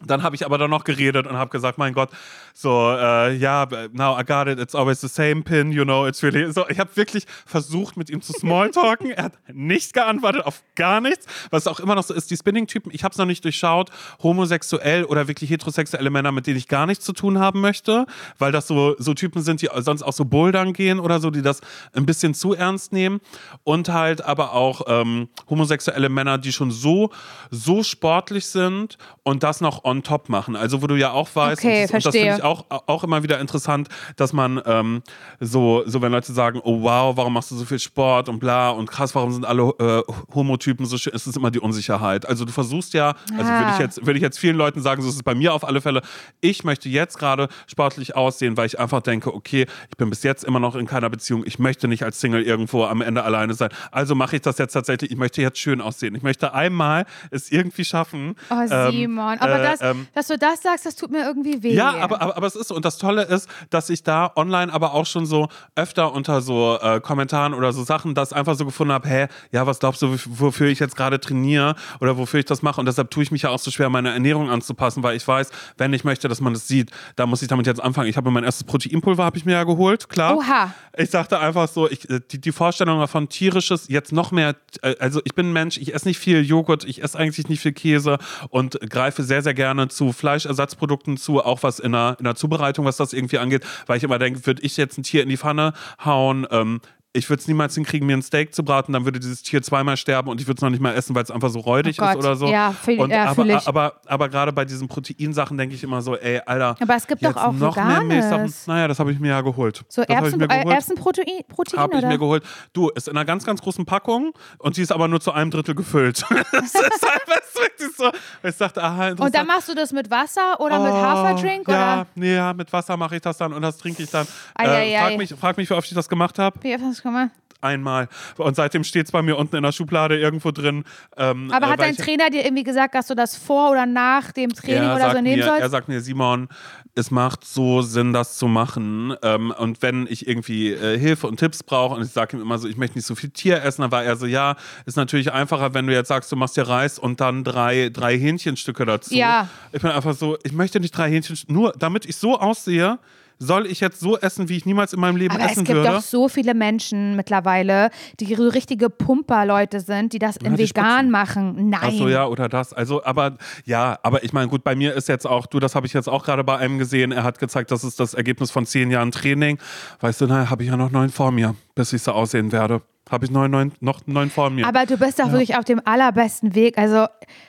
Dann 0.07 0.23
habe 0.23 0.37
ich 0.37 0.45
aber 0.45 0.59
dann 0.59 0.71
noch 0.71 0.85
geredet 0.85 1.27
und 1.27 1.37
habe 1.37 1.51
gesagt, 1.51 1.79
mein 1.79 1.93
Gott, 1.93 2.11
so, 2.55 2.91
äh, 2.91 3.35
ja, 3.35 3.67
now 3.93 4.19
I 4.19 4.25
got 4.25 4.49
it, 4.49 4.59
it's 4.59 4.75
always 4.75 5.01
the 5.01 5.09
same 5.09 5.43
pin, 5.43 5.73
you 5.73 5.85
know, 5.85 6.07
it's 6.07 6.23
really, 6.23 6.53
so, 6.53 6.69
ich 6.69 6.79
habe 6.79 6.95
wirklich 6.97 7.27
versucht, 7.47 7.97
mit 7.97 8.11
ihm 8.11 8.21
zu 8.21 8.33
smalltalken. 8.33 9.11
er 9.11 9.25
hat 9.25 9.39
nicht 9.53 9.93
geantwortet, 9.93 10.45
auf 10.45 10.63
gar 10.75 11.01
nichts, 11.01 11.27
was 11.51 11.67
auch 11.67 11.81
immer 11.81 11.95
noch 11.95 12.03
so 12.03 12.15
ist, 12.15 12.31
die 12.31 12.37
Spinning-Typen, 12.37 12.93
ich 12.93 13.05
habe 13.05 13.13
es 13.13 13.19
noch 13.19 13.27
nicht 13.27 13.45
durchschaut, 13.45 13.91
homosexuell 14.23 15.05
oder 15.05 15.29
wirklich 15.29 15.51
heterosexuelle 15.51 16.11
Männer, 16.11 16.33
mit 16.33 16.47
denen 16.47 16.59
ich 16.59 16.69
gar 16.69 16.87
nichts 16.87 17.05
zu 17.05 17.13
tun 17.13 17.39
haben 17.39 17.61
möchte, 17.61 18.07
weil 18.39 18.53
das 18.53 18.67
so, 18.67 18.97
so 18.99 19.15
Typen 19.15 19.43
sind, 19.43 19.63
die 19.63 19.69
sonst 19.77 20.03
auch 20.03 20.13
so 20.13 20.25
bouldern 20.25 20.73
gehen 20.73 21.01
oder 21.01 21.21
so, 21.21 21.31
die 21.31 21.43
das 21.43 21.61
ein 21.93 22.07
bisschen 22.07 22.35
zu 22.35 22.55
ernst 22.55 22.93
nehmen 22.93 23.21
und 23.65 23.89
halt 23.89 24.25
aber 24.25 24.53
auch 24.53 24.83
ähm, 24.87 25.29
homosexuelle 25.49 26.09
Männer, 26.09 26.39
die 26.39 26.53
schon 26.53 26.71
so, 26.71 27.11
so 27.51 27.83
sportlich 27.83 28.47
sind 28.47 28.99
und 29.23 29.43
das 29.43 29.61
noch 29.61 29.85
on 29.85 29.92
top 30.03 30.31
machen. 30.31 30.57
Also 30.57 30.81
wo 30.83 30.87
du 30.87 30.95
ja 30.97 31.11
auch 31.13 31.29
weißt, 31.35 31.61
Okay, 31.63 31.83
und 31.83 31.93
das, 31.93 32.05
das 32.05 32.15
finde 32.17 32.37
ich 32.37 32.43
auch, 32.43 32.65
auch 32.71 33.05
immer 33.05 33.23
wieder 33.23 33.39
interessant, 33.39 33.89
dass 34.17 34.33
man 34.33 34.63
ähm, 34.65 35.03
so, 35.41 35.83
so, 35.87 36.01
wenn 36.03 36.13
Leute 36.13 36.33
sagen, 36.33 36.61
oh 36.65 36.83
wow, 36.83 37.17
warum 37.17 37.35
machst 37.35 37.51
du 37.51 37.57
so 37.57 37.65
viel 37.67 37.79
Sport 37.79 38.29
und 38.31 38.39
bla 38.39 38.71
und 38.71 38.91
krass, 38.91 39.15
warum 39.15 39.33
sind 39.33 39.45
alle 39.45 39.63
äh, 39.79 40.13
Homotypen 40.35 40.87
so 40.87 40.97
schön, 40.99 41.13
es 41.15 41.27
ist 41.27 41.37
immer 41.37 41.51
die 41.51 41.61
Unsicherheit. 41.61 42.27
Also 42.29 42.45
du 42.45 42.53
versuchst 42.53 42.95
ja, 42.95 43.15
also 43.37 43.51
würde 43.51 43.71
ich 43.71 43.79
Ah. 43.79 43.81
jetzt, 43.81 44.07
würde 44.07 44.17
ich 44.19 44.23
jetzt 44.23 44.39
vielen 44.39 44.57
Leuten 44.57 44.81
sagen, 44.81 45.03
so 45.03 45.09
ist 45.09 45.17
es 45.17 45.23
bei 45.23 45.35
mir 45.35 45.53
auf 45.53 45.65
alle 45.65 45.81
Fälle, 45.81 46.03
ich 46.41 46.65
möchte 46.65 46.89
jetzt 46.89 47.19
gerade 47.19 47.49
sportlich 47.67 48.17
aussehen, 48.17 48.57
weil 48.57 48.67
ich 48.67 48.79
einfach 48.81 49.03
denke, 49.03 49.35
okay, 49.35 49.67
ich 49.91 49.97
bin 49.97 50.09
bis 50.11 50.23
jetzt 50.23 50.45
immer 50.45 50.61
noch 50.61 50.75
in 50.77 50.87
keiner 50.87 51.11
Beziehung, 51.11 51.43
ich 51.47 51.59
möchte 51.59 51.89
nicht 51.89 52.03
als 52.05 52.21
Single 52.21 52.43
irgendwo 52.43 52.85
am 52.85 53.01
Ende 53.03 53.23
alleine 53.25 53.55
sein. 53.55 53.71
Also 53.91 54.15
mache 54.15 54.37
ich 54.37 54.43
das 54.43 54.59
jetzt 54.59 54.73
tatsächlich, 54.73 55.11
ich 55.11 55.17
möchte 55.17 55.43
jetzt 55.43 55.59
schön 55.59 55.81
aussehen. 55.81 56.15
Ich 56.15 56.23
möchte 56.23 56.55
einmal 56.55 57.05
es 57.31 57.51
irgendwie 57.51 57.85
schaffen. 57.85 58.37
Oh, 58.51 58.55
ähm, 58.71 58.91
Simon. 58.93 59.39
Aber 59.39 59.59
äh, 59.61 59.63
das, 59.63 59.81
ähm, 59.83 60.07
dass 60.15 60.29
du 60.29 60.39
das 60.39 60.63
sagst, 60.63 60.87
das 60.87 60.95
tut 60.95 61.11
mir 61.11 61.25
irgendwie 61.25 61.63
weh. 61.63 61.75
ja, 61.75 61.91
aber, 61.91 62.23
aber, 62.23 62.37
aber 62.37 62.47
es 62.47 62.55
ist 62.55 62.69
so. 62.69 62.77
Und 62.77 62.85
das 62.85 62.99
Tolle 62.99 63.25
ist, 63.25 63.49
dass 63.71 63.91
ich 63.91 64.05
da 64.05 64.31
online 64.37 64.73
aber 64.73 64.95
auch 64.95 65.07
schon 65.07 65.27
so 65.27 65.49
öfter 65.75 66.13
unter 66.13 66.41
so 66.41 66.79
äh, 66.81 67.01
Kommentaren 67.01 67.53
oder 67.53 67.73
so 67.73 67.83
Sachen 67.83 68.15
das 68.15 68.33
einfach 68.33 68.55
so 68.55 68.65
gefunden 68.65 68.93
habe, 68.93 69.09
hä, 69.09 69.27
ja, 69.51 69.67
was 69.67 69.81
glaubst 69.81 70.01
du, 70.03 70.17
wofür 70.27 70.69
ich 70.69 70.79
jetzt 70.79 70.97
gerade 70.97 71.19
trainiere 71.19 71.75
oder 72.01 72.17
wofür 72.17 72.39
ich 72.39 72.47
das 72.47 72.63
mache? 72.63 72.81
Und 72.81 72.87
deshalb 72.87 73.11
tue 73.11 73.25
ich 73.25 73.33
mich 73.33 73.43
ja 73.43 73.51
auch 73.51 73.59
so 73.59 73.73
schwer, 73.73 73.91
meine 73.91 74.11
Ernährung 74.11 74.51
anzupassen, 74.51 75.03
weil 75.03 75.17
ich 75.17 75.27
weiß, 75.27 75.51
wenn 75.79 75.93
ich 75.93 76.05
möchte, 76.05 76.29
dass 76.29 76.41
man 76.41 76.53
das 76.53 76.69
sieht, 76.69 76.91
da 77.17 77.27
muss 77.27 77.43
ich 77.43 77.49
damit 77.49 77.67
jetzt 77.67 77.83
anfangen. 77.83 78.09
Ich 78.09 78.17
habe 78.17 78.29
mir 78.29 78.35
mein 78.35 78.45
erstes 78.45 78.65
Proteinpulver, 78.65 79.25
habe 79.25 79.37
ich 79.37 79.45
mir 79.45 79.53
ja 79.53 79.65
geholt, 79.65 80.09
klar. 80.09 80.37
Oha. 80.37 80.73
Ich 80.97 81.11
dachte 81.11 81.41
einfach 81.41 81.69
so, 81.69 81.91
ich, 81.91 82.09
äh, 82.09 82.21
die, 82.31 82.41
die 82.41 82.53
Vorstellung 82.53 83.01
davon, 83.01 83.29
tierisches, 83.29 83.89
jetzt 83.89 84.13
noch 84.13 84.31
mehr, 84.31 84.55
äh, 84.83 84.95
also 85.01 85.21
ich 85.25 85.35
bin 85.35 85.47
ein 85.49 85.53
Mensch, 85.53 85.79
ich 85.79 85.93
esse 85.93 86.07
nicht 86.07 86.19
viel 86.19 86.45
Joghurt, 86.45 86.85
ich 86.85 87.03
esse 87.03 87.19
eigentlich 87.19 87.49
nicht 87.49 87.61
viel 87.61 87.73
Käse 87.73 88.19
und 88.51 88.79
greife 88.89 89.23
sehr, 89.23 89.43
sehr 89.43 89.55
gerne 89.55 89.72
zu 89.89 90.13
Fleischersatzprodukten 90.13 91.17
zu, 91.17 91.43
auch 91.43 91.63
was 91.63 91.79
in 91.79 91.93
der, 91.93 92.17
in 92.19 92.25
der 92.25 92.35
Zubereitung, 92.35 92.85
was 92.85 92.97
das 92.97 93.13
irgendwie 93.13 93.39
angeht, 93.39 93.65
weil 93.87 93.97
ich 93.97 94.05
immer 94.05 94.19
denke, 94.19 94.47
würde 94.47 94.63
ich 94.63 94.77
jetzt 94.77 94.99
ein 94.99 95.03
Tier 95.03 95.23
in 95.23 95.29
die 95.29 95.37
Pfanne 95.37 95.73
hauen, 96.05 96.47
ähm, 96.51 96.81
ich 97.15 97.29
würde 97.29 97.41
es 97.41 97.49
niemals 97.49 97.75
hinkriegen, 97.75 98.07
mir 98.07 98.17
ein 98.17 98.23
Steak 98.23 98.55
zu 98.55 98.65
braten, 98.65 98.93
dann 98.93 99.05
würde 99.05 99.21
dieses 99.21 99.43
Tier 99.43 99.63
zweimal 99.63 99.97
sterben 99.97 100.31
und 100.31 100.41
ich 100.41 100.47
würde 100.47 100.59
es 100.59 100.63
noch 100.63 100.71
nicht 100.71 100.81
mal 100.81 100.95
essen, 100.95 101.15
weil 101.15 101.23
es 101.23 101.31
einfach 101.31 101.51
so 101.51 101.61
räudig 101.61 102.01
Oh 102.01 102.05
ist 102.05 102.17
oder 102.17 102.37
so. 102.37 102.47
Ja, 102.47 102.73
fühl- 102.73 102.99
und, 103.01 103.11
ja, 103.11 103.27
aber, 103.27 103.47
ich. 103.47 103.69
aber, 103.69 103.95
aber 104.07 104.29
gerade 104.29 104.53
bei 104.53 104.65
diesen 104.65 104.89
Proteinsachen 104.89 105.59
denke 105.59 105.75
ich 105.75 105.83
immer 105.83 106.01
so, 106.01 106.17
ey, 106.17 106.41
Alter. 106.47 106.77
Aber 106.81 106.97
es 106.97 107.07
gibt 107.07 107.25
doch 107.25 107.37
auch 107.37 107.53
noch 107.53 107.77
mehr 107.77 108.03
Milchsachen. 108.03 108.33
Veganes. 108.33 108.67
Naja, 108.67 108.89
das 108.89 108.99
habe 108.99 109.13
ich 109.13 109.19
mir 109.19 109.29
ja 109.29 109.41
geholt. 109.43 109.85
So 109.89 110.03
Erbsen, 110.03 110.41
äh. 110.41 110.71
Erbsenprotein, 110.71 111.43
Protein, 111.49 111.81
Habe 111.81 111.99
ich 111.99 112.05
mir 112.05 112.19
geholt. 112.19 112.45
Du, 112.73 112.89
ist 112.89 113.09
in 113.09 113.17
einer 113.17 113.27
ganz, 113.27 113.45
ganz 113.45 113.61
großen 113.61 113.85
Packung 113.85 114.33
und 114.59 114.77
die 114.77 114.83
ist 114.83 114.93
aber 114.93 115.09
nur 115.09 115.21
zu 115.21 115.33
einem 115.33 115.51
Drittel 115.51 115.75
gefüllt. 115.75 116.25
das 116.53 116.75
ist 116.75 116.77
einfach 116.77 117.43
so 117.53 117.63
wirklich 117.63 117.97
so. 117.97 118.11
Ich 118.43 118.57
dachte, 118.57 118.83
aha. 118.83 119.11
Und 119.11 119.35
dann 119.35 119.47
machst 119.47 119.69
du 119.69 119.75
das 119.75 119.93
mit 119.93 120.11
Wasser 120.11 120.61
oder 120.61 120.79
mit 120.79 120.93
Oh, 120.93 121.03
Haferdrink? 121.03 121.69
Ja, 121.69 121.95
Oder? 121.95 122.07
nee, 122.15 122.35
ja, 122.35 122.53
mit 122.53 122.73
Wasser 122.73 122.97
mache 122.97 123.17
ich 123.17 123.23
das 123.23 123.37
dann 123.37 123.53
und 123.53 123.63
das 123.63 123.79
trinke 123.79 124.03
ich 124.03 124.11
dann. 124.11 124.27
Ei, 124.55 124.67
äh, 124.67 124.97
ei. 124.97 125.01
frag, 125.01 125.19
mich, 125.19 125.35
frag 125.35 125.57
mich, 125.57 125.71
wie 125.71 125.75
oft 125.75 125.89
ich 125.89 125.95
das 125.95 126.09
gemacht 126.09 126.39
habe. 126.39 126.59
Wie 126.63 126.73
gemacht? 127.03 127.31
Einmal. 127.63 128.09
Und 128.39 128.57
seitdem 128.57 128.83
steht 128.83 129.07
es 129.07 129.13
bei 129.13 129.23
mir 129.23 129.39
unten 129.39 129.55
in 129.55 129.63
der 129.63 129.71
Schublade 129.71 130.19
irgendwo 130.19 130.51
drin. 130.51 130.83
Ähm, 131.17 131.49
Aber 131.53 131.67
äh, 131.67 131.71
hat 131.71 131.81
dein 131.81 131.97
Trainer 131.97 132.29
dir 132.29 132.45
irgendwie 132.45 132.65
gesagt, 132.65 132.93
dass 132.97 133.07
du 133.07 133.15
das 133.15 133.37
vor 133.37 133.71
oder 133.71 133.87
nach 133.87 134.33
dem 134.33 134.53
Training 134.53 134.83
er 134.83 134.97
oder 134.97 135.13
so 135.13 135.21
nehmen 135.21 135.39
mir, 135.39 135.45
sollst? 135.45 135.63
Er 135.63 135.71
sagt 135.71 135.89
mir, 135.89 136.01
Simon, 136.01 136.49
es 136.97 137.13
macht 137.13 137.45
so 137.45 137.81
Sinn, 137.81 138.13
das 138.13 138.37
zu 138.37 138.49
machen. 138.49 139.15
Ähm, 139.23 139.55
und 139.57 139.81
wenn 139.81 140.09
ich 140.11 140.27
irgendwie 140.27 140.73
äh, 140.73 140.99
Hilfe 140.99 141.29
und 141.29 141.37
Tipps 141.37 141.63
brauche 141.63 141.95
und 141.95 142.03
ich 142.03 142.11
sage 142.11 142.37
ihm 142.37 142.43
immer 142.43 142.59
so, 142.59 142.67
ich 142.67 142.77
möchte 142.77 142.99
nicht 142.99 143.07
so 143.07 143.15
viel 143.15 143.31
Tier 143.31 143.63
essen, 143.63 143.83
dann 143.83 143.93
war 143.93 144.03
er 144.03 144.17
so, 144.17 144.27
ja, 144.27 144.57
ist 144.85 144.97
natürlich 144.97 145.33
einfacher, 145.33 145.73
wenn 145.73 145.87
du 145.87 145.93
jetzt 145.93 146.09
sagst, 146.09 146.33
du 146.33 146.37
machst 146.37 146.57
dir 146.57 146.67
Reis 146.67 146.99
und 146.99 147.21
dann 147.21 147.45
drei, 147.45 147.91
drei 147.93 148.19
Hähnchenstücke 148.19 148.85
dazu. 148.85 149.15
Ja. 149.15 149.49
Ich 149.71 149.81
bin 149.81 149.93
einfach 149.93 150.15
so, 150.15 150.37
ich 150.43 150.53
möchte 150.53 150.81
nicht 150.81 150.97
drei 150.97 151.11
Hähnchenstücke, 151.11 151.53
nur 151.53 151.73
damit 151.79 152.07
ich 152.07 152.17
so 152.17 152.41
aussehe, 152.41 152.99
soll 153.43 153.67
ich 153.67 153.81
jetzt 153.81 154.01
so 154.01 154.17
essen, 154.19 154.49
wie 154.49 154.57
ich 154.57 154.67
niemals 154.67 154.93
in 154.93 155.01
meinem 155.01 155.17
Leben 155.17 155.35
Aber 155.35 155.45
es 155.45 155.53
essen 155.53 155.65
gibt 155.65 155.77
würde. 155.77 155.91
doch 155.91 156.01
so 156.03 156.29
viele 156.29 156.55
Menschen 156.55 157.17
mittlerweile, 157.17 157.91
die 158.21 158.35
so 158.35 158.49
richtige 158.49 158.89
Pumper-Leute 158.89 159.81
sind, 159.81 160.13
die 160.13 160.19
das 160.19 160.37
in 160.37 160.53
Ja, 160.53 160.59
vegan 160.59 161.11
machen. 161.11 161.71
Nein. 161.71 161.81
Ach 161.83 161.93
so, 161.93 162.09
ja, 162.09 162.27
oder 162.27 162.49
das. 162.49 162.73
Also, 162.73 163.05
aber 163.05 163.37
ja, 163.65 163.99
aber 164.03 164.23
ich 164.25 164.33
meine, 164.33 164.49
gut, 164.49 164.65
bei 164.65 164.75
mir 164.75 164.95
ist 164.95 165.09
jetzt 165.09 165.27
auch, 165.27 165.47
du, 165.47 165.59
das 165.61 165.75
habe 165.75 165.87
ich 165.87 165.93
jetzt 165.93 166.09
auch 166.09 166.25
gerade 166.25 166.45
bei 166.45 166.57
einem 166.57 166.79
gesehen, 166.79 167.13
er 167.13 167.25
hat 167.25 167.39
gezeigt, 167.39 167.71
das 167.71 167.85
ist 167.85 167.99
das 168.01 168.15
Ergebnis 168.15 168.51
von 168.51 168.65
zehn 168.67 168.91
Jahren 168.91 169.11
Training. 169.11 169.59
Weißt 170.01 170.21
du, 170.21 170.27
na, 170.27 170.49
habe 170.51 170.63
ich 170.63 170.71
ja 170.71 170.77
noch 170.77 170.91
neun 170.91 171.11
vor 171.11 171.33
mir, 171.33 171.55
bis 171.75 171.93
ich 171.93 172.03
so 172.03 172.13
aussehen 172.13 172.53
werde. 172.53 172.83
Habe 173.13 173.27
ich 173.27 173.31
neun, 173.31 173.51
neun, 173.51 173.73
noch 173.81 174.01
neun 174.07 174.31
vor 174.31 174.49
mir. 174.51 174.67
Aber 174.67 174.87
du 174.87 174.97
bist 174.97 175.19
doch 175.19 175.31
wirklich 175.31 175.55
auf 175.57 175.65
dem 175.65 175.81
allerbesten 175.85 176.55
Weg. 176.55 176.79
Also, 176.79 177.07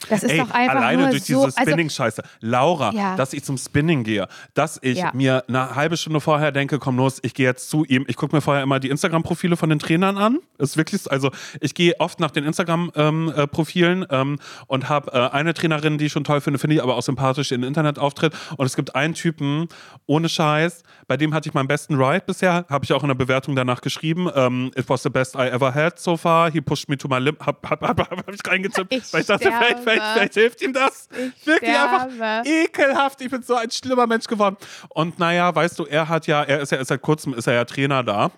das 0.09 0.22
ist 0.24 0.32
Ey, 0.32 0.39
doch 0.39 0.51
einfach 0.51 0.76
alleine 0.76 1.01
nur 1.03 1.11
durch 1.11 1.24
so. 1.24 1.45
diese 1.45 1.57
also, 1.57 1.61
Spinning-Scheiße. 1.72 2.22
Laura, 2.41 2.91
Ja. 2.93 3.16
dass 3.16 3.32
ich 3.34 3.43
zum 3.43 3.57
Spinning 3.57 4.03
gehe, 4.03 4.28
dass 4.53 4.78
ich 4.82 4.99
Ja. 4.99 5.11
mir 5.14 5.43
eine 5.47 5.74
halbe 5.76 5.95
Stunde 5.97 6.20
vorher 6.20 6.51
denke, 6.51 6.80
komm 6.80 6.97
los, 6.97 7.20
ich 7.24 7.34
gehe 7.34 7.45
jetzt 7.45 7.70
zu 7.70 7.86
ihm. 7.86 8.03
Ich 8.07 8.18
gucke 8.18 8.36
mir 8.36 8.41
vorher 8.41 8.61
immer 8.61 8.80
die 8.80 8.89
Instagram-Profile 8.89 9.55
von 9.55 9.70
den 9.70 9.80
Trainern 9.80 10.18
an. 10.18 10.39
Ist 10.57 10.76
wirklich, 10.78 11.09
also 11.09 11.32
ich 11.61 11.74
gehe 11.74 11.97
oft 11.99 12.20
nach 12.20 12.32
den 12.32 12.43
Instagram-Profilen 12.43 14.05
ähm, 14.09 14.39
und 14.68 14.89
habe 14.89 15.11
äh, 15.14 15.30
eine 15.36 15.53
Trainerin, 15.53 15.97
die 15.97 16.05
ich 16.07 16.11
schon 16.11 16.24
toll 16.24 16.41
finde, 16.41 16.59
finde 16.59 16.76
ich 16.76 16.84
aber 16.84 16.95
auch 16.97 17.01
sympathisch 17.03 17.51
in 17.51 17.64
Internetauftritt. 17.64 18.34
Und 18.57 18.66
es 18.66 18.76
gibt 18.76 18.95
einen 18.95 19.14
Typen, 19.14 19.68
ohne 20.05 20.30
Scheiß, 20.30 20.84
bei 21.07 21.18
dem 21.18 21.34
hatte 21.34 21.47
ich 21.49 21.53
meinen 21.53 21.68
besten 21.68 21.95
Ride 21.95 22.24
bisher, 22.26 22.66
habe 22.70 22.86
ich 22.86 22.93
auch 22.93 23.03
in 23.03 23.07
der 23.09 23.16
Bewertung 23.16 23.55
danach 23.55 23.82
geschrieben. 23.82 24.30
Ähm, 24.36 24.72
it 24.76 24.89
was 24.89 25.03
the 25.03 25.09
best 25.09 25.36
I 25.36 25.49
ever 25.54 25.74
had 25.74 25.99
so 25.99 26.18
far. 26.18 26.51
He 26.51 26.60
pushed 26.62 26.89
me 26.89 26.97
to 26.97 27.08
my 27.08 27.20
limit. 27.20 27.39
Hab, 27.45 27.70
hab, 27.70 27.82
hab, 27.82 27.99
hab 27.99 28.34
ich 28.34 28.39
reingezippt, 28.45 28.91
Ich 28.93 29.14
weil 29.14 29.22
ich 29.22 29.28
dachte, 29.28 29.51
vielleicht, 29.51 29.80
vielleicht, 29.80 30.04
vielleicht 30.14 30.34
hilft 30.34 30.62
ihm 30.62 30.74
das. 30.74 31.08
Ich 31.12 31.45
Wirklich 31.45 31.70
einfach 31.70 32.10
sterbe. 32.12 32.49
ekelhaft. 32.49 33.22
Ich 33.22 33.30
bin 33.30 33.41
so 33.43 33.56
ein 33.56 33.70
schlimmer 33.72 34.08
Mensch 34.08 34.26
geworden. 34.26 34.58
Und 34.89 35.20
naja, 35.20 35.54
weißt 35.54 35.80
du, 35.80 35.86
er 35.86 36.10
hat 36.10 36.28
ja, 36.28 36.43
er 36.43 36.62
ist 36.62 36.72
ja 36.72 36.78
erst 36.80 36.89
seit 36.89 37.01
kurzem 37.01 37.34
ist 37.34 37.47
er 37.47 37.54
ja 37.54 37.66
Trainer 37.66 38.04
da 38.04 38.32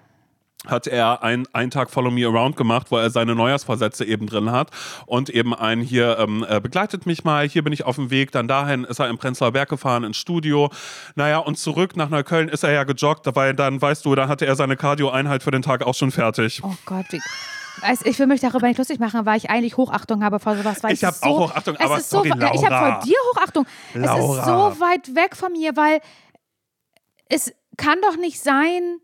hat 0.67 0.87
er 0.87 1.23
ein, 1.23 1.47
einen 1.53 1.71
Tag 1.71 1.89
Follow 1.89 2.11
Me 2.11 2.25
Around 2.25 2.55
gemacht, 2.57 2.87
wo 2.89 2.97
er 2.97 3.09
seine 3.09 3.35
Neujahrsvorsätze 3.35 4.05
eben 4.05 4.27
drin 4.27 4.51
hat 4.51 4.69
und 5.05 5.29
eben 5.29 5.53
ein 5.53 5.81
hier 5.81 6.17
ähm, 6.19 6.45
äh, 6.47 6.59
begleitet 6.59 7.05
mich 7.05 7.23
mal, 7.23 7.47
hier 7.47 7.63
bin 7.63 7.73
ich 7.73 7.85
auf 7.85 7.95
dem 7.95 8.09
Weg, 8.09 8.31
dann 8.31 8.47
dahin 8.47 8.83
ist 8.83 8.99
er 8.99 9.09
im 9.09 9.17
Prenzlauer 9.17 9.51
Berg 9.51 9.69
gefahren 9.69 10.03
ins 10.03 10.17
Studio, 10.17 10.69
naja 11.15 11.37
und 11.39 11.57
zurück 11.57 11.95
nach 11.95 12.09
Neukölln 12.09 12.49
ist 12.49 12.63
er 12.63 12.71
ja 12.71 12.83
gejoggt, 12.83 13.27
weil 13.35 13.53
dann, 13.53 13.81
weißt 13.81 14.05
du, 14.05 14.15
da 14.15 14.27
hatte 14.27 14.45
er 14.45 14.55
seine 14.55 14.75
Cardio-Einheit 14.77 15.43
für 15.43 15.51
den 15.51 15.61
Tag 15.61 15.83
auch 15.83 15.95
schon 15.95 16.11
fertig. 16.11 16.61
Oh 16.63 16.73
Gott, 16.85 17.05
wie. 17.11 17.21
Also 17.81 18.05
ich 18.05 18.17
will 18.19 18.27
mich 18.27 18.39
darüber 18.39 18.67
nicht 18.67 18.77
lustig 18.77 18.99
machen, 18.99 19.25
weil 19.25 19.35
ich 19.37 19.49
eigentlich 19.49 19.75
Hochachtung 19.75 20.23
habe 20.23 20.39
vor 20.39 20.55
sowas. 20.55 20.81
Weil 20.81 20.93
Ich 20.93 21.03
es 21.03 21.07
hab 21.07 21.13
ist 21.15 21.23
so, 21.23 21.27
auch 21.29 21.39
Hochachtung, 21.49 21.75
es 21.75 21.81
aber 21.81 21.99
so, 21.99 22.17
sorry, 22.17 22.29
ja, 22.29 22.51
Ich 22.53 22.63
habe 22.63 22.69
Laura. 22.73 22.95
vor 22.95 23.03
dir 23.03 23.17
Hochachtung. 23.33 23.65
Es 23.93 23.99
ist 23.99 24.05
Laura. 24.05 24.71
so 24.71 24.79
weit 24.79 25.13
weg 25.13 25.35
von 25.35 25.51
mir, 25.51 25.75
weil 25.75 25.99
es 27.27 27.51
kann 27.77 27.97
doch 28.01 28.15
nicht 28.17 28.41
sein. 28.41 28.99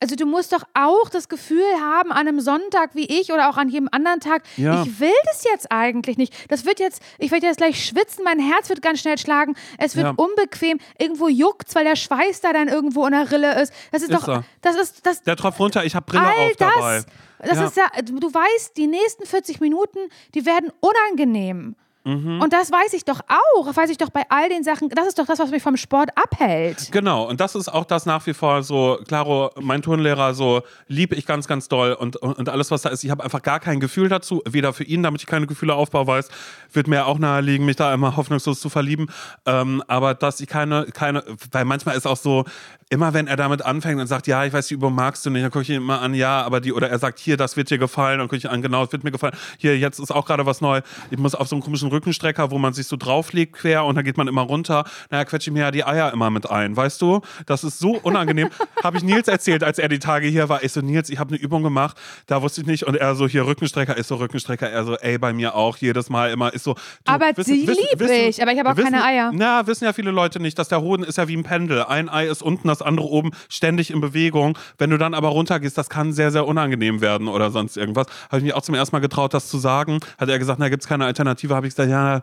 Also 0.00 0.14
du 0.14 0.26
musst 0.26 0.52
doch 0.52 0.62
auch 0.74 1.08
das 1.10 1.28
Gefühl 1.28 1.64
haben 1.80 2.12
an 2.12 2.28
einem 2.28 2.40
Sonntag 2.40 2.90
wie 2.94 3.06
ich 3.20 3.32
oder 3.32 3.50
auch 3.50 3.56
an 3.56 3.68
jedem 3.68 3.88
anderen 3.90 4.20
Tag, 4.20 4.44
Ja. 4.56 4.84
ich 4.84 5.00
will 5.00 5.12
das 5.24 5.42
jetzt 5.42 5.72
eigentlich 5.72 6.16
nicht. 6.16 6.32
Das 6.50 6.64
wird 6.64 6.78
jetzt, 6.78 7.02
ich 7.18 7.32
werde 7.32 7.46
jetzt 7.46 7.56
gleich 7.56 7.84
schwitzen, 7.84 8.22
mein 8.22 8.38
Herz 8.38 8.68
wird 8.68 8.80
ganz 8.80 9.00
schnell 9.00 9.18
schlagen, 9.18 9.56
es 9.76 9.96
wird 9.96 10.06
Ja. 10.06 10.14
unbequem, 10.16 10.78
irgendwo 10.98 11.26
juckt's, 11.26 11.74
weil 11.74 11.82
der 11.84 11.96
Schweiß 11.96 12.40
da 12.42 12.52
dann 12.52 12.68
irgendwo 12.68 13.06
in 13.06 13.12
der 13.12 13.30
Rille 13.32 13.60
ist. 13.60 13.72
Das 13.90 14.02
ist, 14.02 14.10
Ist 14.10 14.22
doch, 14.22 14.28
er. 14.28 14.44
das 14.60 14.76
ist, 14.76 15.04
das, 15.04 15.22
Der 15.24 15.34
tropft 15.36 15.58
runter, 15.58 15.84
ich 15.84 15.96
habe 15.96 16.06
Brille 16.06 16.22
all 16.26 16.46
auf 16.50 16.56
dabei. 16.56 17.02
das, 17.40 17.48
das 17.48 17.58
Ja. 17.58 17.64
ist 17.66 17.76
ja, 17.76 18.02
du 18.02 18.32
weißt, 18.32 18.76
die 18.76 18.86
nächsten 18.86 19.26
40 19.26 19.60
Minuten, 19.60 19.98
die 20.34 20.46
werden 20.46 20.70
unangenehm. 20.80 21.74
Mhm. 22.08 22.40
Und 22.40 22.54
das 22.54 22.72
weiß 22.72 22.94
ich 22.94 23.04
doch 23.04 23.20
auch. 23.28 23.66
Das 23.66 23.76
weiß 23.76 23.90
ich 23.90 23.98
doch 23.98 24.08
bei 24.08 24.22
all 24.30 24.48
den 24.48 24.64
Sachen. 24.64 24.88
Das 24.88 25.06
ist 25.06 25.18
doch 25.18 25.26
das, 25.26 25.38
was 25.38 25.50
mich 25.50 25.62
vom 25.62 25.76
Sport 25.76 26.08
abhält. 26.14 26.90
Genau, 26.90 27.28
und 27.28 27.38
das 27.38 27.54
ist 27.54 27.68
auch 27.68 27.84
das 27.84 28.06
nach 28.06 28.26
wie 28.26 28.32
vor 28.32 28.62
so, 28.62 28.98
Claro, 29.06 29.50
mein 29.60 29.82
Turnlehrer, 29.82 30.32
so 30.32 30.62
liebe 30.86 31.14
ich 31.14 31.26
ganz, 31.26 31.46
ganz 31.46 31.68
doll 31.68 31.92
und, 31.92 32.16
und, 32.16 32.48
alles, 32.48 32.70
was 32.70 32.80
da 32.80 32.88
ist. 32.88 33.04
Ich 33.04 33.10
habe 33.10 33.22
einfach 33.22 33.42
gar 33.42 33.60
kein 33.60 33.78
Gefühl 33.78 34.08
dazu, 34.08 34.42
weder 34.48 34.72
für 34.72 34.84
ihn, 34.84 35.02
damit 35.02 35.20
ich 35.20 35.26
keine 35.26 35.46
Gefühle 35.46 35.74
aufbaue, 35.74 36.06
weiß, 36.06 36.28
wird 36.72 36.88
mir 36.88 37.04
auch 37.04 37.18
naheliegen, 37.18 37.66
mich 37.66 37.76
da 37.76 37.92
immer 37.92 38.16
hoffnungslos 38.16 38.58
zu 38.60 38.70
verlieben. 38.70 39.08
Ähm, 39.44 39.82
aber 39.86 40.14
dass 40.14 40.40
ich 40.40 40.48
keine, 40.48 40.86
keine, 40.86 41.22
weil 41.52 41.66
manchmal 41.66 41.96
ist 41.96 42.06
auch 42.06 42.16
so, 42.16 42.44
immer 42.90 43.12
wenn 43.12 43.26
er 43.26 43.36
damit 43.36 43.62
anfängt 43.62 44.00
und 44.00 44.06
sagt, 44.06 44.26
ja, 44.26 44.44
ich 44.44 44.52
weiß, 44.52 44.68
die 44.68 44.74
Übung 44.74 44.94
magst 44.94 45.24
du 45.26 45.30
nicht, 45.30 45.44
dann 45.44 45.50
gucke 45.50 45.62
ich 45.62 45.70
ihn 45.70 45.76
immer 45.76 46.00
an, 46.00 46.14
ja, 46.14 46.42
aber 46.42 46.60
die, 46.60 46.72
oder 46.72 46.88
er 46.88 46.98
sagt, 46.98 47.18
hier, 47.18 47.36
das 47.36 47.56
wird 47.56 47.70
dir 47.70 47.78
gefallen, 47.78 48.18
dann 48.18 48.28
gucke 48.28 48.36
ich 48.36 48.48
an, 48.48 48.62
genau, 48.62 48.84
das 48.84 48.92
wird 48.92 49.04
mir 49.04 49.10
gefallen. 49.10 49.36
Hier, 49.58 49.78
jetzt 49.78 49.98
ist 49.98 50.10
auch 50.10 50.24
gerade 50.24 50.46
was 50.46 50.60
neu. 50.60 50.80
Ich 51.10 51.18
muss 51.18 51.34
auf 51.34 51.48
so 51.48 51.56
einen 51.56 51.62
komischen 51.62 51.90
Rückenstrecker, 51.98 52.52
wo 52.52 52.58
man 52.58 52.72
sich 52.74 52.86
so 52.86 52.96
drauflegt 52.96 53.54
quer 53.54 53.84
und 53.84 53.96
dann 53.96 54.04
geht 54.04 54.16
man 54.16 54.28
immer 54.28 54.42
runter. 54.42 54.84
Naja, 55.10 55.24
quetsche 55.24 55.50
ich 55.50 55.54
mir 55.54 55.60
ja 55.60 55.70
die 55.72 55.84
Eier 55.84 56.12
immer 56.12 56.30
mit 56.30 56.48
ein, 56.48 56.76
weißt 56.76 57.02
du? 57.02 57.20
Das 57.46 57.64
ist 57.64 57.80
so 57.80 57.96
unangenehm. 57.96 58.50
Habe 58.84 58.98
ich 58.98 59.02
Nils 59.02 59.26
erzählt, 59.26 59.64
als 59.64 59.78
er 59.78 59.88
die 59.88 59.98
Tage 59.98 60.28
hier 60.28 60.48
war. 60.48 60.62
Ich 60.62 60.72
so, 60.72 60.80
Nils, 60.80 61.10
ich 61.10 61.18
habe 61.18 61.30
eine 61.34 61.38
Übung 61.38 61.64
gemacht, 61.64 61.96
da 62.26 62.40
wusste 62.42 62.60
ich 62.60 62.66
nicht. 62.68 62.84
Und 62.84 62.96
er 62.96 63.16
so, 63.16 63.26
hier 63.26 63.44
Rückenstrecker, 63.46 63.96
ist 63.96 64.08
so 64.08 64.16
Rückenstrecker. 64.16 64.70
Er 64.70 64.84
so, 64.84 64.94
ey, 64.96 65.18
bei 65.18 65.32
mir 65.32 65.56
auch, 65.56 65.76
jedes 65.78 66.08
Mal 66.08 66.30
immer, 66.30 66.54
ist 66.54 66.62
so. 66.64 66.74
Du, 66.74 66.80
Aber 67.12 67.32
die 67.32 67.52
lieb 67.52 68.00
ich, 68.00 68.40
aber 68.40 68.52
ich 68.52 68.58
habe 68.58 68.70
auch 68.70 68.76
wissen, 68.76 68.92
keine 68.92 69.04
Eier. 69.04 69.32
Na, 69.34 69.66
wissen 69.66 69.84
ja 69.84 69.92
viele 69.92 70.12
Leute 70.12 70.40
nicht, 70.40 70.58
dass 70.58 70.68
der 70.68 70.80
Hoden 70.80 71.02
ist 71.02 71.18
ja 71.18 71.26
wie 71.26 71.36
ein 71.36 71.42
Pendel. 71.42 71.82
Ein 71.82 72.08
Ei 72.08 72.26
ist 72.28 72.42
unten, 72.42 72.68
das 72.68 72.82
andere 72.82 73.06
oben, 73.08 73.32
ständig 73.48 73.90
in 73.90 74.00
Bewegung. 74.00 74.56
Wenn 74.78 74.90
du 74.90 74.98
dann 74.98 75.14
aber 75.14 75.28
runtergehst, 75.28 75.76
das 75.76 75.90
kann 75.90 76.12
sehr, 76.12 76.30
sehr 76.30 76.46
unangenehm 76.46 77.00
werden 77.00 77.26
oder 77.28 77.50
sonst 77.50 77.76
irgendwas. 77.76 78.06
Habe 78.28 78.38
ich 78.38 78.44
mich 78.44 78.54
auch 78.54 78.62
zum 78.62 78.74
ersten 78.74 78.94
Mal 78.94 79.00
getraut, 79.00 79.34
das 79.34 79.48
zu 79.48 79.58
sagen. 79.58 79.98
Hat 80.18 80.28
er 80.28 80.38
gesagt, 80.38 80.58
na, 80.60 80.68
gibt 80.68 80.82
es 80.82 80.88
keine 80.88 81.04
Alternative. 81.04 81.54
Habe 81.54 81.66
ich 81.66 81.74
gesagt, 81.74 81.87
ja, 81.88 82.22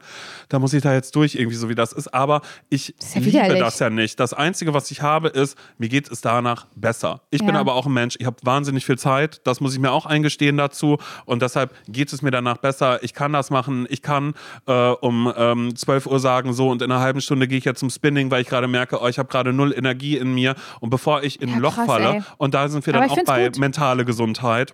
da 0.49 0.59
muss 0.59 0.73
ich 0.73 0.81
da 0.83 0.93
jetzt 0.93 1.15
durch, 1.15 1.35
irgendwie 1.35 1.57
so 1.57 1.67
wie 1.69 1.75
das 1.75 1.91
ist. 1.93 2.13
Aber 2.13 2.41
ich 2.69 2.89
ist 2.99 3.15
ja 3.15 3.19
liebe 3.21 3.33
widerlich. 3.33 3.59
das 3.59 3.79
ja 3.79 3.89
nicht. 3.89 4.19
Das 4.19 4.33
Einzige, 4.33 4.73
was 4.73 4.89
ich 4.91 5.01
habe, 5.01 5.29
ist, 5.29 5.57
mir 5.77 5.89
geht 5.89 6.09
es 6.11 6.21
danach 6.21 6.67
besser. 6.75 7.21
Ich 7.31 7.39
bin 7.45 7.55
Ja. 7.55 7.59
aber 7.61 7.73
auch 7.75 7.85
ein 7.85 7.93
Mensch, 7.93 8.15
ich 8.19 8.25
habe 8.25 8.37
wahnsinnig 8.43 8.85
viel 8.85 8.97
Zeit. 8.97 9.41
Das 9.45 9.59
muss 9.61 9.73
ich 9.73 9.79
mir 9.79 9.91
auch 9.91 10.05
eingestehen 10.05 10.57
dazu. 10.57 10.97
Und 11.25 11.41
deshalb 11.41 11.73
geht 11.87 12.13
es 12.13 12.21
mir 12.21 12.31
danach 12.31 12.57
besser. 12.57 13.03
Ich 13.03 13.13
kann 13.13 13.33
das 13.33 13.49
machen. 13.49 13.85
Ich 13.89 14.01
kann 14.01 14.33
äh, 14.67 14.71
um 14.89 15.31
ähm, 15.35 15.75
12 15.75 16.05
Uhr 16.07 16.19
sagen, 16.19 16.53
so 16.53 16.69
und 16.69 16.81
in 16.81 16.91
einer 16.91 17.01
halben 17.01 17.21
Stunde 17.21 17.47
gehe 17.47 17.57
ich 17.57 17.65
jetzt 17.65 17.79
zum 17.79 17.89
Spinning, 17.89 18.31
weil 18.31 18.41
ich 18.41 18.47
gerade 18.47 18.67
merke, 18.67 18.99
oh, 19.01 19.07
ich 19.07 19.17
habe 19.19 19.29
gerade 19.29 19.51
null 19.53 19.73
Energie 19.75 20.17
in 20.17 20.33
mir. 20.33 20.55
Und 20.79 20.89
bevor 20.91 21.23
ich 21.23 21.41
in 21.41 21.49
ein 21.49 21.55
Ja, 21.55 21.61
Loch 21.61 21.75
krass, 21.75 21.85
falle, 21.85 22.09
ey. 22.15 22.23
und 22.37 22.53
da 22.53 22.67
sind 22.69 22.85
wir 22.85 22.93
Aber 22.95 23.07
dann 23.07 23.17
auch 23.19 23.23
bei 23.25 23.45
gut. 23.45 23.57
mentale 23.57 24.05
Gesundheit. 24.05 24.73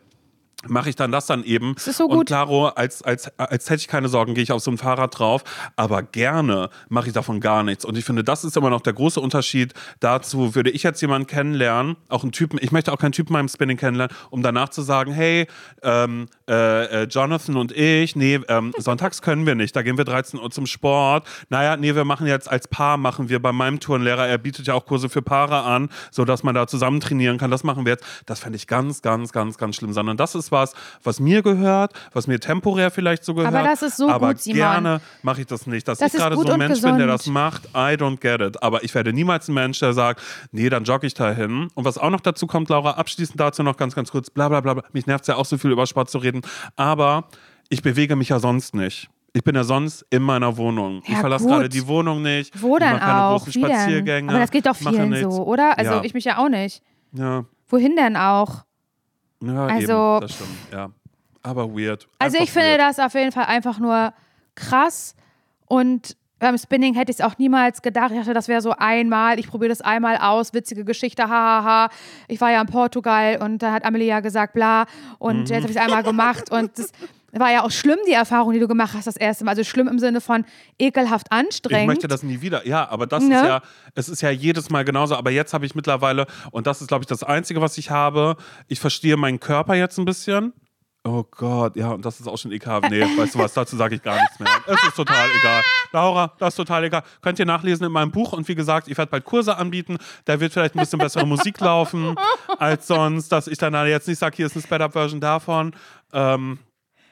Mache 0.68 0.90
ich 0.90 0.96
dann 0.96 1.12
das 1.12 1.26
dann 1.26 1.44
eben. 1.44 1.76
ist 1.76 1.98
so 1.98 2.06
Und 2.06 2.18
gut. 2.18 2.28
klaro, 2.28 2.68
als, 2.68 3.02
als, 3.02 3.38
als 3.40 3.70
hätte 3.70 3.82
ich 3.82 3.88
keine 3.88 4.10
Sorgen, 4.10 4.34
gehe 4.34 4.44
ich 4.44 4.52
auf 4.52 4.62
so 4.62 4.72
ein 4.72 4.78
Fahrrad 4.78 5.18
drauf. 5.18 5.44
Aber 5.76 6.04
gerne 6.04 6.70
mache 6.90 7.08
ich 7.08 7.14
davon 7.14 7.40
gar 7.40 7.64
nichts. 7.64 7.86
Und 7.86 7.98
ich 7.98 8.06
finde, 8.06 8.24
das 8.24 8.44
ist 8.44 8.56
immer 8.58 8.70
noch 8.70 8.82
der 8.82 8.94
große 8.94 9.20
Unterschied. 9.20 9.74
Dazu 10.00 10.56
würde 10.56 10.70
ich 10.70 10.84
jetzt 10.84 11.02
jemanden 11.02 11.28
kennenlernen, 11.28 11.98
auch 12.10 12.24
einen 12.24 12.32
Typen, 12.32 12.60
ich 12.62 12.72
möchte 12.72 12.92
auch 12.94 12.98
keinen 12.98 13.12
Typen 13.12 13.34
beim 13.34 13.48
Spinning 13.48 13.78
kennenlernen, 13.78 14.16
um 14.30 14.44
danach 14.44 14.70
zu 14.70 14.82
sagen, 14.82 15.12
hey, 15.14 15.48
ähm, 15.84 16.28
äh, 16.48 17.04
äh, 17.04 17.08
Jonathan 17.08 17.58
und 17.58 17.72
ich, 17.72 18.16
nee, 18.16 18.40
ähm, 18.48 18.74
sonntags 18.78 19.22
können 19.22 19.46
wir 19.46 19.56
nicht, 19.56 19.76
da 19.76 19.82
gehen 19.82 19.98
wir 19.98 20.06
13 20.06 20.40
Uhr 20.40 20.52
zum 20.52 20.66
Sport. 20.66 21.28
Naja, 21.50 21.78
nee, 21.78 21.96
wir 21.96 22.06
machen 22.06 22.28
jetzt 22.28 22.50
als 22.50 22.68
Paar, 22.68 22.98
machen 22.98 23.30
wir 23.30 23.42
bei 23.42 23.52
meinem 23.52 23.80
Turnlehrer, 23.80 24.28
er 24.28 24.38
bietet 24.38 24.68
ja 24.68 24.74
auch 24.74 24.86
Kurse 24.86 25.10
für 25.10 25.22
Paare 25.22 25.64
an, 25.64 25.90
sodass 26.12 26.44
man 26.44 26.56
da 26.56 26.68
zusammen 26.68 27.00
trainieren 27.00 27.38
kann. 27.38 27.52
Das 27.52 27.64
machen 27.64 27.86
wir 27.86 27.94
jetzt. 27.94 28.06
Das 28.26 28.40
fände 28.40 28.58
ich 28.58 28.68
ganz, 28.68 29.02
ganz, 29.02 29.32
ganz, 29.32 29.58
ganz 29.58 29.76
schlimm. 29.76 29.94
Sondern 29.94 30.18
das 30.18 30.36
ist 30.36 30.51
was, 30.52 30.74
was 31.04 31.20
mir 31.20 31.42
gehört, 31.42 31.94
was 32.14 32.28
mir 32.28 32.40
temporär 32.40 32.92
vielleicht 32.92 33.24
so 33.24 33.34
gehört. 33.34 33.54
Aber 33.54 33.64
das 33.68 33.82
ist 33.82 33.98
so 33.98 34.10
aber 34.10 34.30
gut, 34.30 34.40
Simon. 34.42 34.58
gerne 34.58 35.02
mache 35.24 35.42
ich 35.42 35.48
das 35.48 35.68
nicht. 35.68 35.88
Dass 35.88 36.00
Das 36.00 36.14
ich 36.14 36.20
gerade 36.20 36.36
so 36.36 36.46
ein 36.48 36.58
Mensch 36.58 36.82
bin, 36.82 36.98
der 36.98 37.08
das 37.08 37.22
gesund. 37.22 37.34
macht, 37.34 37.66
I 37.74 37.96
don't 37.98 38.20
get 38.20 38.42
it. 38.42 38.62
Aber 38.62 38.84
ich 38.84 38.94
werde 38.94 39.14
niemals 39.14 39.48
ein 39.48 39.54
Mensch, 39.54 39.80
der 39.80 39.94
sagt, 39.94 40.22
nee, 40.52 40.70
dann 40.70 40.84
jogge 40.84 41.08
ich 41.08 41.14
dahin. 41.14 41.70
Und 41.74 41.86
was 41.86 41.98
auch 41.98 42.10
noch 42.10 42.22
dazu 42.22 42.48
kommt, 42.48 42.70
Laura, 42.70 42.92
abschließend 42.92 43.40
dazu 43.40 43.64
noch 43.64 43.78
ganz, 43.78 43.96
ganz 43.96 44.12
kurz, 44.12 44.30
bla 44.30 44.50
bla 44.50 44.62
bla. 44.62 44.82
Mich 44.94 45.06
nervt 45.08 45.24
es 45.24 45.28
ja 45.28 45.36
auch 45.36 45.46
so 45.46 45.58
viel 45.58 45.72
über 45.72 45.88
Sport 45.88 46.10
zu 46.10 46.18
reden. 46.18 46.42
Aber 46.76 47.26
ich 47.70 47.82
bewege 47.82 48.16
mich 48.16 48.30
ja 48.30 48.40
sonst 48.40 48.76
nicht. 48.76 49.10
Ich 49.34 49.46
bin 49.46 49.56
ja 49.56 49.64
sonst 49.64 50.06
in 50.10 50.24
meiner 50.24 50.58
Wohnung. 50.58 51.02
ich 51.06 51.10
Ja, 51.14 51.20
verlasse 51.22 51.46
gut. 51.46 51.54
gerade 51.54 51.70
die 51.70 51.88
Wohnung 51.88 52.22
nicht. 52.22 52.62
Wo 52.62 52.76
ich 52.76 52.82
dann 52.84 52.94
mache 52.98 53.06
keine 53.06 53.24
auch? 53.24 53.44
großen 53.46 53.54
Wie 53.56 53.62
denn? 53.66 53.72
Spaziergänge. 53.78 54.30
Aber 54.30 54.40
das 54.40 54.52
geht 54.52 54.66
doch 54.66 54.76
vielen 54.76 55.16
so, 55.32 55.46
oder? 55.46 55.78
Also 55.78 55.92
Ja. 55.94 56.04
ich 56.04 56.14
mich 56.14 56.26
ja 56.26 56.38
auch 56.38 56.50
nicht. 56.50 56.84
Ja, 57.14 57.46
Wohin 57.70 57.96
denn 57.96 58.18
auch? 58.18 58.66
Ja 59.42 59.66
Also- 59.68 59.82
eben, 60.18 60.22
das 60.22 60.32
stimmt, 60.36 60.50
ja. 60.72 60.90
Aber 61.44 61.70
weird. 61.76 62.08
Also 62.20 62.38
Einfach 62.38 62.44
ich 62.46 62.52
finde 62.52 62.70
weird. 62.70 62.80
das 62.82 63.00
auf 63.00 63.14
jeden 63.16 63.32
Fall 63.32 63.46
einfach 63.46 63.80
nur 63.80 64.14
krass 64.56 65.16
und 65.68 66.16
beim 66.40 66.58
Spinning 66.58 66.96
hätte 66.96 67.12
ich 67.12 67.20
es 67.20 67.24
auch 67.26 67.38
niemals 67.38 67.84
gedacht. 67.84 68.10
Ich 68.12 68.18
dachte, 68.18 68.34
das 68.34 68.48
wäre 68.48 68.62
so 68.62 68.72
einmal, 68.72 69.38
ich 69.40 69.48
probiere 69.48 69.70
das 69.70 69.82
einmal 69.82 70.18
aus, 70.18 70.54
witzige 70.56 70.84
Geschichte, 70.84 71.30
hahaha. 71.30 71.90
Ich 72.28 72.42
war 72.42 72.50
ja 72.52 72.60
in 72.62 72.66
Portugal 72.68 73.38
und 73.44 73.60
da 73.60 73.72
hat 73.72 73.86
Amelie 73.86 74.08
ja 74.08 74.22
gesagt, 74.22 74.54
bla. 74.54 74.86
Und 75.20 75.50
jetzt 75.50 75.62
habe 75.64 75.72
ich 75.72 75.78
es 75.78 75.84
einmal 75.84 76.02
gemacht 76.12 76.52
und 76.52 76.80
das 76.80 76.92
war 77.40 77.52
ja 77.52 77.64
auch 77.64 77.72
schlimm, 77.72 77.98
die 78.08 78.12
Erfahrung, 78.14 78.52
die 78.54 78.60
du 78.60 78.68
gemacht 78.68 78.94
hast 78.94 79.08
das 79.08 79.16
erste 79.16 79.44
Mal. 79.46 79.52
Also 79.52 79.64
schlimm 79.64 79.88
im 79.88 80.00
Sinne 80.00 80.20
von 80.22 80.44
ekelhaft 80.80 81.28
Ich 81.32 81.38
anstrengend. 81.38 81.88
möchte 81.88 82.08
das 82.08 82.24
nie 82.24 82.42
wieder. 82.42 82.68
Ja, 82.68 82.90
aber 82.90 83.08
das 83.08 83.24
Ne? 83.24 83.36
ist 83.36 83.44
ja, 83.46 83.62
es 83.96 84.10
ist 84.10 84.22
ja 84.22 84.30
jedes 84.32 84.70
Mal 84.70 84.84
genauso. 84.84 85.16
Aber 85.16 85.32
jetzt 85.32 85.54
habe 85.54 85.66
ich 85.66 85.76
mittlerweile, 85.76 86.26
und 86.52 86.68
das 86.68 86.82
ist, 86.82 86.88
glaube 86.88 87.04
ich, 87.04 87.08
das 87.08 87.24
Einzige, 87.24 87.62
was 87.62 87.78
ich 87.78 87.90
habe, 87.90 88.36
ich 88.68 88.80
verstehe 88.80 89.16
meinen 89.18 89.40
Körper 89.40 89.76
jetzt 89.76 89.98
ein 89.98 90.06
bisschen. 90.06 90.54
Oh 91.04 91.24
Gott, 91.32 91.76
ja, 91.78 91.90
und 91.94 92.06
das 92.06 92.20
ist 92.20 92.28
auch 92.28 92.38
schon 92.38 92.52
ekelhaft. 92.52 92.88
Nee, 92.92 93.02
weißt 93.02 93.34
du 93.34 93.40
was, 93.40 93.54
dazu 93.56 93.76
sage 93.76 93.96
ich 93.96 94.04
gar 94.04 94.20
nichts 94.22 94.40
mehr. 94.40 94.52
Es 94.68 94.84
ist 94.84 94.96
total 94.96 95.28
egal. 95.40 95.62
Laura, 95.94 96.32
das 96.38 96.50
ist 96.50 96.58
total 96.58 96.84
egal. 96.84 97.02
Könnt 97.24 97.40
ihr 97.40 97.46
nachlesen 97.48 97.88
in 97.88 97.92
meinem 97.92 98.12
Buch. 98.12 98.34
Und 98.34 98.48
wie 98.48 98.54
gesagt, 98.54 98.88
ich 98.88 98.96
werde 99.00 99.10
bald 99.10 99.26
Kurse 99.26 99.58
anbieten. 99.58 99.98
Da 100.26 100.40
wird 100.40 100.54
vielleicht 100.54 100.76
ein 100.76 100.80
bisschen 100.80 101.00
bessere 101.00 101.26
Musik 101.26 101.60
laufen 101.60 102.16
als 102.60 102.86
sonst, 102.86 103.30
dass 103.32 103.48
ich 103.48 103.58
dann 103.58 103.74
jetzt 103.88 104.08
nicht 104.08 104.20
sage, 104.20 104.36
hier 104.36 104.46
ist 104.46 104.56
eine 104.56 104.62
Sped-Up-Version 104.62 105.20
davon. 105.20 105.74
Ähm, 106.14 106.60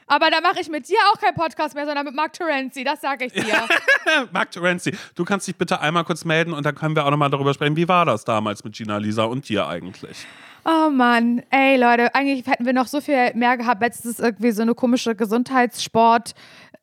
Aber 0.10 0.32
da 0.32 0.42
mache 0.42 0.60
ich 0.60 0.70
mit 0.70 0.90
dir 0.90 0.98
auch 1.14 1.20
keinen 1.20 1.36
Podcast 1.36 1.76
mehr, 1.76 1.86
sondern 1.86 2.04
mit 2.04 2.16
Mark 2.16 2.34
Terenzi, 2.34 2.84
das 2.84 3.00
sage 3.00 3.26
ich 3.26 3.34
dir. 3.34 3.68
Mark 4.32 4.50
Terenzi, 4.50 4.92
du 5.14 5.24
kannst 5.24 5.48
dich 5.48 5.56
bitte 5.56 5.80
einmal 5.82 6.04
kurz 6.04 6.26
melden 6.26 6.52
und 6.52 6.66
dann 6.66 6.74
können 6.74 6.96
wir 6.96 7.06
auch 7.06 7.12
nochmal 7.12 7.30
darüber 7.30 7.54
sprechen, 7.54 7.76
wie 7.76 7.88
war 7.88 8.06
das 8.06 8.26
damals 8.26 8.64
mit 8.64 8.74
Gina, 8.74 8.98
Lisa 8.98 9.26
und 9.26 9.48
dir 9.48 9.68
eigentlich? 9.68 10.26
Oh 10.66 10.90
Mann, 10.90 11.44
ey 11.52 11.78
Leute, 11.78 12.14
eigentlich 12.16 12.48
hätten 12.48 12.66
wir 12.66 12.74
noch 12.74 12.88
so 12.88 13.02
viel 13.02 13.34
mehr 13.36 13.56
gehabt. 13.56 13.84
Jetzt 13.84 14.04
ist 14.04 14.14
es 14.14 14.20
irgendwie 14.20 14.52
so 14.52 14.64
eine 14.64 14.74
komische 14.74 15.16
Gesundheitssport 15.16 16.34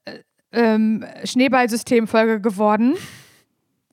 äh, 0.05 0.21
ähm, 0.53 1.05
Schneeballsystemfolge 1.25 2.41
geworden. 2.41 2.95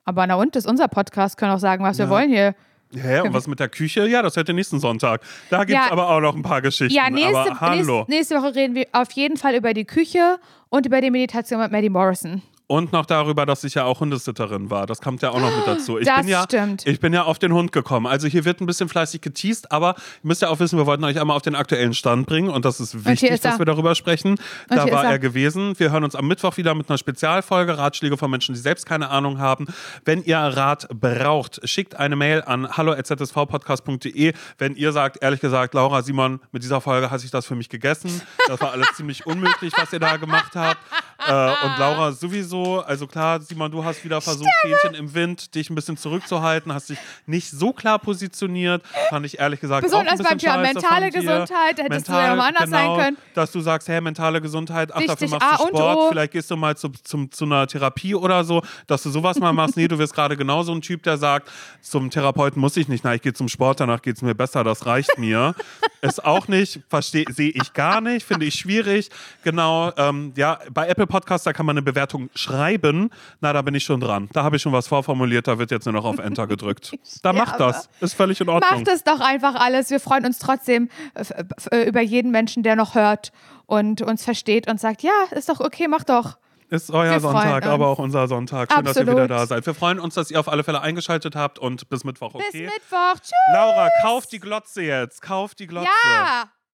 Aber 0.04 0.26
na 0.28 0.36
und, 0.36 0.54
das 0.54 0.64
ist 0.64 0.70
unser 0.70 0.86
Podcast, 0.86 1.36
können 1.36 1.50
auch 1.50 1.58
sagen, 1.58 1.82
was 1.82 1.98
wir 1.98 2.08
wollen 2.08 2.30
hier. 2.30 2.54
Hä, 2.92 3.20
und 3.20 3.32
was 3.34 3.46
mit 3.46 3.58
der 3.60 3.68
Küche? 3.68 4.06
Ja, 4.06 4.22
das 4.22 4.36
hört 4.36 4.48
ihr 4.48 4.54
nächsten 4.54 4.78
Sonntag. 4.80 5.20
Da 5.50 5.64
gibt 5.64 5.78
es 5.78 5.86
Ja. 5.86 5.92
aber 5.92 6.08
auch 6.08 6.20
noch 6.20 6.34
ein 6.36 6.42
paar 6.42 6.62
Geschichten. 6.62 6.94
Ja, 6.94 7.10
nächste, 7.10 7.52
nächste, 7.70 8.04
nächste 8.08 8.34
Woche 8.36 8.54
reden 8.54 8.74
wir 8.74 8.86
auf 8.92 9.10
jeden 9.12 9.36
Fall 9.36 9.54
über 9.54 9.74
die 9.74 9.84
Küche 9.84 10.38
und 10.68 10.86
über 10.86 11.00
die 11.00 11.10
Meditation 11.10 11.60
mit 11.60 11.72
Maddie 11.72 11.88
Morrison. 11.90 12.42
Und 12.66 12.92
noch 12.92 13.04
darüber, 13.04 13.44
dass 13.44 13.62
ich 13.64 13.74
ja 13.74 13.84
auch 13.84 14.00
Hundesitterin 14.00 14.70
war. 14.70 14.86
Das 14.86 15.02
kommt 15.02 15.20
ja 15.20 15.30
auch 15.30 15.38
noch 15.38 15.54
mit 15.54 15.66
dazu. 15.66 15.98
Ich 15.98 16.06
Das 16.06 16.20
bin 16.20 16.28
ja, 16.28 16.44
stimmt. 16.44 16.86
Ich 16.86 16.98
bin 16.98 17.12
ja 17.12 17.24
auf 17.24 17.38
den 17.38 17.52
Hund 17.52 17.72
gekommen. 17.72 18.06
Also 18.06 18.26
hier 18.26 18.46
wird 18.46 18.62
ein 18.62 18.66
bisschen 18.66 18.88
fleißig 18.88 19.20
geteased, 19.20 19.70
aber 19.70 19.96
ihr 19.98 20.28
müsst 20.28 20.40
ja 20.40 20.48
auch 20.48 20.60
wissen, 20.60 20.78
wir 20.78 20.86
wollten 20.86 21.04
euch 21.04 21.20
einmal 21.20 21.36
auf 21.36 21.42
den 21.42 21.56
aktuellen 21.56 21.92
Stand 21.92 22.26
bringen 22.26 22.48
und 22.48 22.64
das 22.64 22.80
ist 22.80 23.04
wichtig, 23.04 23.30
ist 23.30 23.44
dass 23.44 23.58
wir 23.58 23.66
darüber 23.66 23.94
sprechen. 23.94 24.36
Da 24.68 24.84
hier 24.84 24.92
war 24.94 25.04
er. 25.04 25.10
er 25.10 25.18
gewesen. 25.18 25.78
Wir 25.78 25.92
hören 25.92 26.04
uns 26.04 26.14
am 26.14 26.26
Mittwoch 26.26 26.56
wieder 26.56 26.74
mit 26.74 26.88
einer 26.88 26.96
Spezialfolge, 26.96 27.76
Ratschläge 27.76 28.16
von 28.16 28.30
Menschen, 28.30 28.54
die 28.54 28.60
selbst 28.60 28.86
keine 28.86 29.10
Ahnung 29.10 29.38
haben. 29.38 29.66
Wenn 30.06 30.22
ihr 30.24 30.38
Rat 30.38 30.88
braucht, 30.88 31.68
schickt 31.68 31.96
eine 31.96 32.16
Mail 32.16 32.42
an 32.46 32.74
hallo.zsvpodcast.de. 32.74 34.32
Wenn 34.56 34.74
ihr 34.74 34.92
sagt, 34.92 35.22
ehrlich 35.22 35.40
gesagt, 35.40 35.74
Laura, 35.74 36.00
Simon, 36.00 36.40
mit 36.50 36.62
dieser 36.62 36.80
Folge 36.80 37.10
hat 37.10 37.20
sich 37.20 37.30
das 37.30 37.44
für 37.44 37.56
mich 37.56 37.68
gegessen. 37.68 38.22
Das 38.48 38.58
war 38.62 38.72
alles 38.72 38.88
ziemlich 38.96 39.26
unmöglich, 39.26 39.74
was 39.76 39.92
ihr 39.92 40.00
da 40.00 40.16
gemacht 40.16 40.52
habt. 40.54 40.78
Äh, 41.26 41.66
und 41.66 41.78
Laura 41.78 42.12
sowieso, 42.12 42.53
also 42.80 43.06
klar, 43.06 43.40
Simon, 43.40 43.70
du 43.70 43.84
hast 43.84 44.04
wieder 44.04 44.20
versucht, 44.20 44.50
Fähnchen 44.62 44.94
im 44.94 45.14
Wind, 45.14 45.54
dich 45.54 45.70
ein 45.70 45.74
bisschen 45.74 45.96
zurückzuhalten, 45.96 46.72
hast 46.72 46.90
dich 46.90 46.98
nicht 47.26 47.50
so 47.50 47.72
klar 47.72 47.98
positioniert. 47.98 48.82
Fand 49.10 49.26
ich 49.26 49.38
ehrlich 49.38 49.60
gesagt 49.60 49.84
Besonders 49.84 50.20
auch 50.20 50.30
ein 50.30 50.38
bisschen 50.38 50.52
beim 50.52 50.72
Thema 50.72 50.80
mentale. 50.80 51.10
Gesundheit, 51.10 51.78
da 51.78 51.82
hättest 51.82 52.08
du 52.08 52.12
ja 52.12 52.34
anders 52.34 52.70
sein 52.70 52.86
genau, 52.86 52.96
können. 52.96 53.16
Dass 53.34 53.52
du 53.52 53.60
sagst, 53.60 53.88
hey, 53.88 54.00
mentale 54.00 54.40
Gesundheit, 54.40 54.90
ach, 54.92 55.00
dafür 55.00 55.20
Wichtig, 55.22 55.30
machst 55.30 55.46
A 55.52 55.56
du 55.56 55.62
und 55.64 55.68
Sport, 55.70 55.96
O. 55.96 56.08
vielleicht 56.10 56.32
gehst 56.32 56.50
du 56.50 56.56
mal 56.56 56.76
zu, 56.76 56.88
zum, 56.88 57.30
zu 57.30 57.44
einer 57.44 57.66
Therapie 57.66 58.14
oder 58.14 58.44
so, 58.44 58.62
dass 58.86 59.02
du 59.02 59.10
sowas 59.10 59.38
mal 59.38 59.52
machst. 59.52 59.76
Nee, 59.76 59.88
du 59.88 59.98
wirst 59.98 60.14
gerade 60.14 60.36
genau 60.36 60.62
so 60.62 60.72
ein 60.72 60.80
Typ, 60.80 61.02
der 61.02 61.16
sagt, 61.16 61.50
zum 61.80 62.10
Therapeuten 62.10 62.60
muss 62.60 62.76
ich 62.76 62.88
nicht, 62.88 63.04
na, 63.04 63.14
ich 63.14 63.22
gehe 63.22 63.32
zum 63.32 63.48
Sport, 63.48 63.80
danach 63.80 64.02
geht 64.02 64.16
es 64.16 64.22
mir 64.22 64.34
besser, 64.34 64.64
das 64.64 64.86
reicht 64.86 65.18
mir. 65.18 65.54
Ist 66.02 66.24
auch 66.24 66.48
nicht, 66.48 66.80
verstehe, 66.88 67.24
sehe 67.30 67.50
ich 67.50 67.72
gar 67.72 68.00
nicht, 68.00 68.26
finde 68.26 68.44
ich 68.44 68.54
schwierig. 68.54 69.10
Genau, 69.42 69.90
ähm, 69.96 70.32
ja, 70.36 70.58
bei 70.70 70.86
Apple 70.88 71.06
Podcast, 71.06 71.46
da 71.46 71.52
kann 71.52 71.64
man 71.64 71.74
eine 71.74 71.82
Bewertung 71.82 72.28
schreiben. 72.44 73.10
Na, 73.40 73.52
da 73.52 73.62
bin 73.62 73.74
ich 73.74 73.84
schon 73.84 74.00
dran. 74.00 74.28
Da 74.32 74.44
habe 74.44 74.56
ich 74.56 74.62
schon 74.62 74.72
was 74.72 74.86
vorformuliert, 74.86 75.48
da 75.48 75.58
wird 75.58 75.70
jetzt 75.70 75.84
nur 75.84 75.94
noch 75.94 76.04
auf 76.04 76.18
Enter 76.18 76.46
gedrückt. 76.46 76.92
Da 77.22 77.32
macht 77.32 77.58
das. 77.58 77.88
Ist 78.00 78.14
völlig 78.14 78.40
in 78.40 78.48
Ordnung. 78.48 78.70
Macht 78.70 78.88
es 78.88 79.02
doch 79.02 79.20
einfach 79.20 79.54
alles. 79.54 79.90
Wir 79.90 80.00
freuen 80.00 80.26
uns 80.26 80.38
trotzdem 80.38 80.88
äh, 81.14 81.24
äh, 81.70 81.88
über 81.88 82.00
jeden 82.02 82.30
Menschen, 82.30 82.62
der 82.62 82.76
noch 82.76 82.94
hört 82.94 83.32
und 83.66 84.02
uns 84.02 84.24
versteht 84.24 84.68
und 84.68 84.78
sagt, 84.78 85.02
ja, 85.02 85.12
ist 85.30 85.48
doch 85.48 85.60
okay, 85.60 85.88
mach 85.88 86.04
doch. 86.04 86.36
Ist 86.70 86.90
euer 86.90 87.12
Wir 87.12 87.20
Sonntag, 87.20 87.66
aber 87.66 87.88
auch 87.88 87.98
unser 87.98 88.26
Sonntag. 88.26 88.72
Schön, 88.72 88.84
dass 88.84 88.96
ihr 88.96 89.02
Absolut. 89.02 89.24
wieder 89.24 89.28
da 89.28 89.46
seid. 89.46 89.64
Wir 89.64 89.74
freuen 89.74 90.00
uns, 90.00 90.14
dass 90.14 90.30
ihr 90.30 90.40
auf 90.40 90.48
alle 90.48 90.64
Fälle 90.64 90.80
eingeschaltet 90.80 91.36
habt 91.36 91.58
und 91.58 91.88
bis 91.88 92.04
Mittwoch, 92.04 92.34
okay? 92.34 92.44
Bis 92.50 92.60
Mittwoch. 92.60 93.14
Tschüss. 93.20 93.32
Laura, 93.52 93.88
kauf 94.02 94.26
die 94.26 94.40
Glotze 94.40 94.82
jetzt. 94.82 95.22
Kauf 95.22 95.54
die 95.54 95.66
Glotze. 95.66 95.88
Ja. 96.04 96.44